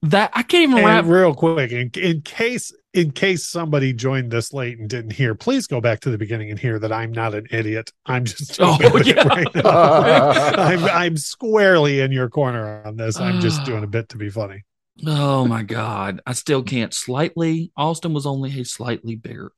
That 0.03 0.31
I 0.33 0.43
can't 0.45 0.71
even 0.71 0.85
wrap. 0.85 1.05
And 1.05 1.13
real 1.13 1.35
quick, 1.35 1.73
in, 1.73 1.91
in 1.97 2.23
case 2.23 2.73
in 2.95 3.11
case 3.11 3.47
somebody 3.47 3.93
joined 3.93 4.31
this 4.31 4.53
late 4.53 4.79
and 4.79 4.89
didn't 4.89 5.13
hear, 5.13 5.35
please 5.35 5.67
go 5.67 5.81
back 5.81 6.01
to 6.01 6.11
the 6.11 6.19
beginning 6.19 6.51
and 6.51 6.59
hear 6.59 6.79
that 6.79 6.93
I'm 6.93 7.13
not 7.13 7.35
an 7.35 7.47
idiot. 7.51 7.93
I'm 8.07 8.25
just 8.25 8.59
Oh, 8.61 8.79
doing 8.79 9.07
it 9.07 9.17
yeah. 9.17 9.29
right 9.29 9.55
now. 9.55 10.31
I'm 10.57 10.85
I'm 10.85 11.17
squarely 11.17 12.01
in 12.01 12.13
your 12.13 12.29
corner 12.31 12.83
on 12.85 12.97
this. 12.97 13.21
I'm 13.21 13.41
just 13.41 13.61
ah. 13.61 13.65
doing 13.65 13.85
a 13.85 13.89
bit 13.89 14.09
to 14.11 14.17
be 14.17 14.31
funny. 14.31 14.65
Oh 15.07 15.47
my 15.47 15.63
god, 15.63 16.21
I 16.27 16.33
still 16.33 16.63
can't. 16.63 16.93
Slightly, 16.93 17.71
Austin 17.77 18.15
was 18.15 18.27
only 18.27 18.59
a 18.59 18.65
slightly 18.65 19.17
bigger. 19.17 19.53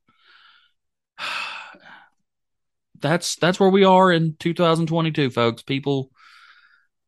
That's 2.99 3.35
that's 3.37 3.59
where 3.59 3.69
we 3.69 3.83
are 3.83 4.11
in 4.11 4.35
2022, 4.37 5.31
folks. 5.31 5.63
People, 5.63 6.11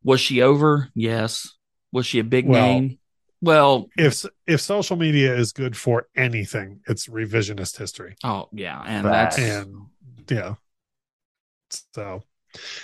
was 0.03 0.19
she 0.19 0.41
over? 0.41 0.89
Yes. 0.95 1.53
Was 1.91 2.07
she 2.07 2.17
a 2.17 2.23
big 2.23 2.47
Well- 2.47 2.65
name? 2.65 2.97
Well, 3.43 3.89
If 3.97 4.25
if 4.47 4.61
social 4.61 4.95
media 4.95 5.35
is 5.35 5.51
good 5.51 5.75
for 5.75 6.07
anything, 6.15 6.79
it's 6.87 7.07
revisionist 7.07 7.77
history. 7.77 8.15
oh 8.23 8.47
yeah, 8.53 8.81
and 8.85 9.05
Facts. 9.05 9.35
that's 9.35 9.59
and 9.59 9.75
yeah 10.29 10.55
so 11.95 12.23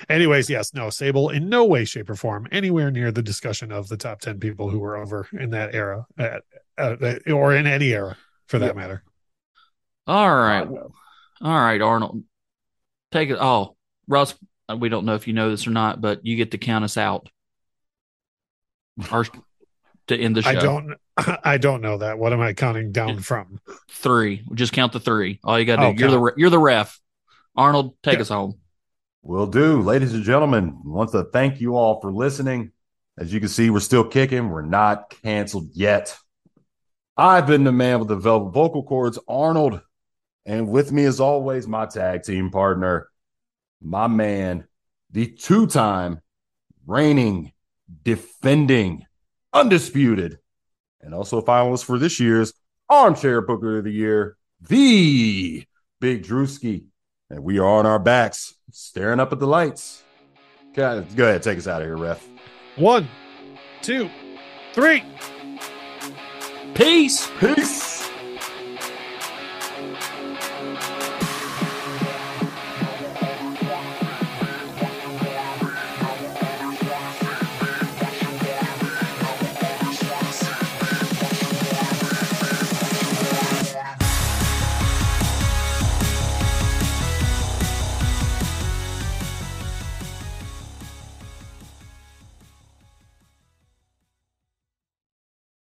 anyways 0.09 0.49
yes 0.49 0.73
no 0.73 0.89
sable 0.89 1.29
in 1.29 1.47
no 1.47 1.63
way 1.63 1.85
shape 1.85 2.09
or 2.09 2.15
form 2.15 2.47
anywhere 2.51 2.89
near 2.91 3.11
the 3.11 3.21
discussion 3.21 3.71
of 3.71 3.87
the 3.87 3.95
top 3.95 4.19
10 4.19 4.39
people 4.39 4.67
who 4.69 4.79
were 4.79 4.97
over 4.97 5.27
in 5.39 5.51
that 5.51 5.75
era 5.75 6.05
uh, 6.17 6.39
uh, 6.77 7.15
or 7.31 7.55
in 7.55 7.67
any 7.67 7.93
era 7.93 8.17
for 8.47 8.57
that 8.59 8.73
Yeah. 8.75 8.81
matter 8.81 9.03
All 10.07 10.29
right, 10.29 10.67
all 10.67 10.89
right, 11.41 11.79
Arnold. 11.81 12.23
Take 13.11 13.29
it. 13.29 13.37
Oh, 13.39 13.75
Russ, 14.07 14.33
we 14.75 14.89
don't 14.89 15.05
know 15.05 15.13
if 15.15 15.27
you 15.27 15.33
know 15.33 15.51
this 15.51 15.67
or 15.67 15.71
not, 15.71 16.01
but 16.01 16.25
you 16.25 16.35
get 16.35 16.51
to 16.51 16.57
count 16.57 16.83
us 16.83 16.97
out. 16.97 17.29
Or 19.11 19.23
to 20.09 20.17
end 20.19 20.35
the 20.35 20.41
show. 20.43 20.49
i 20.49 20.53
don't 20.55 20.93
i 21.43 21.57
don't 21.57 21.81
know 21.81 21.97
that 21.97 22.19
what 22.19 22.33
am 22.33 22.41
i 22.41 22.53
counting 22.53 22.91
down 22.91 23.19
from 23.19 23.59
Three. 23.89 24.43
Just 24.53 24.71
count 24.71 24.93
the 24.93 24.99
three. 24.99 25.39
All 25.43 25.59
you 25.59 25.65
got 25.65 25.77
to 25.77 25.87
Oh, 25.87 25.93
do. 25.93 25.99
You're 25.99 26.11
the 26.11 26.19
re- 26.19 26.31
you're 26.37 26.49
the 26.49 26.59
ref. 26.59 26.99
Arnold, 27.55 27.95
take 28.01 28.13
Yeah. 28.15 28.21
us 28.21 28.29
home. 28.29 28.55
Will 29.23 29.47
do. 29.47 29.81
Ladies 29.81 30.13
and 30.13 30.23
gentlemen, 30.23 30.79
want 30.85 31.11
to 31.11 31.25
thank 31.25 31.59
you 31.59 31.75
all 31.75 31.99
for 31.99 32.09
listening. 32.13 32.71
As 33.17 33.33
you 33.33 33.41
can 33.41 33.49
see, 33.49 33.69
we're 33.69 33.81
still 33.81 34.05
kicking. 34.05 34.47
We're 34.49 34.61
not 34.61 35.09
canceled 35.21 35.71
yet. 35.73 36.15
I've 37.17 37.45
been 37.47 37.65
the 37.65 37.73
man 37.73 37.99
with 37.99 38.07
the 38.07 38.15
velvet 38.15 38.51
vocal 38.53 38.83
cords, 38.83 39.19
Arnold. 39.27 39.81
And 40.45 40.69
with 40.69 40.93
me, 40.93 41.03
as 41.03 41.19
always, 41.19 41.67
my 41.67 41.85
tag 41.85 42.23
team 42.23 42.49
partner, 42.49 43.09
my 43.81 44.07
man, 44.07 44.65
the 45.11 45.27
two 45.27 45.67
time 45.67 46.21
reigning, 46.87 47.51
defending, 48.03 49.05
undisputed, 49.53 50.39
and 51.01 51.13
also 51.13 51.41
finalist 51.41 51.85
for 51.85 51.97
this 51.97 52.19
year's 52.19 52.53
Armchair 52.89 53.41
Booker 53.41 53.79
of 53.79 53.83
the 53.83 53.91
Year, 53.91 54.37
the 54.61 55.63
Big 55.99 56.23
Drewski. 56.23 56.85
And 57.29 57.43
we 57.43 57.59
are 57.59 57.65
on 57.65 57.85
our 57.85 57.99
backs, 57.99 58.55
staring 58.71 59.19
up 59.19 59.31
at 59.31 59.39
the 59.39 59.47
lights. 59.47 60.03
Okay, 60.71 61.05
go 61.15 61.27
ahead, 61.27 61.43
take 61.43 61.57
us 61.57 61.67
out 61.67 61.81
of 61.81 61.87
here, 61.87 61.97
ref. 61.97 62.27
one 62.75 63.07
two 63.81 64.09
three 64.73 65.03
Peace. 66.73 67.29
Peace. 67.39 67.98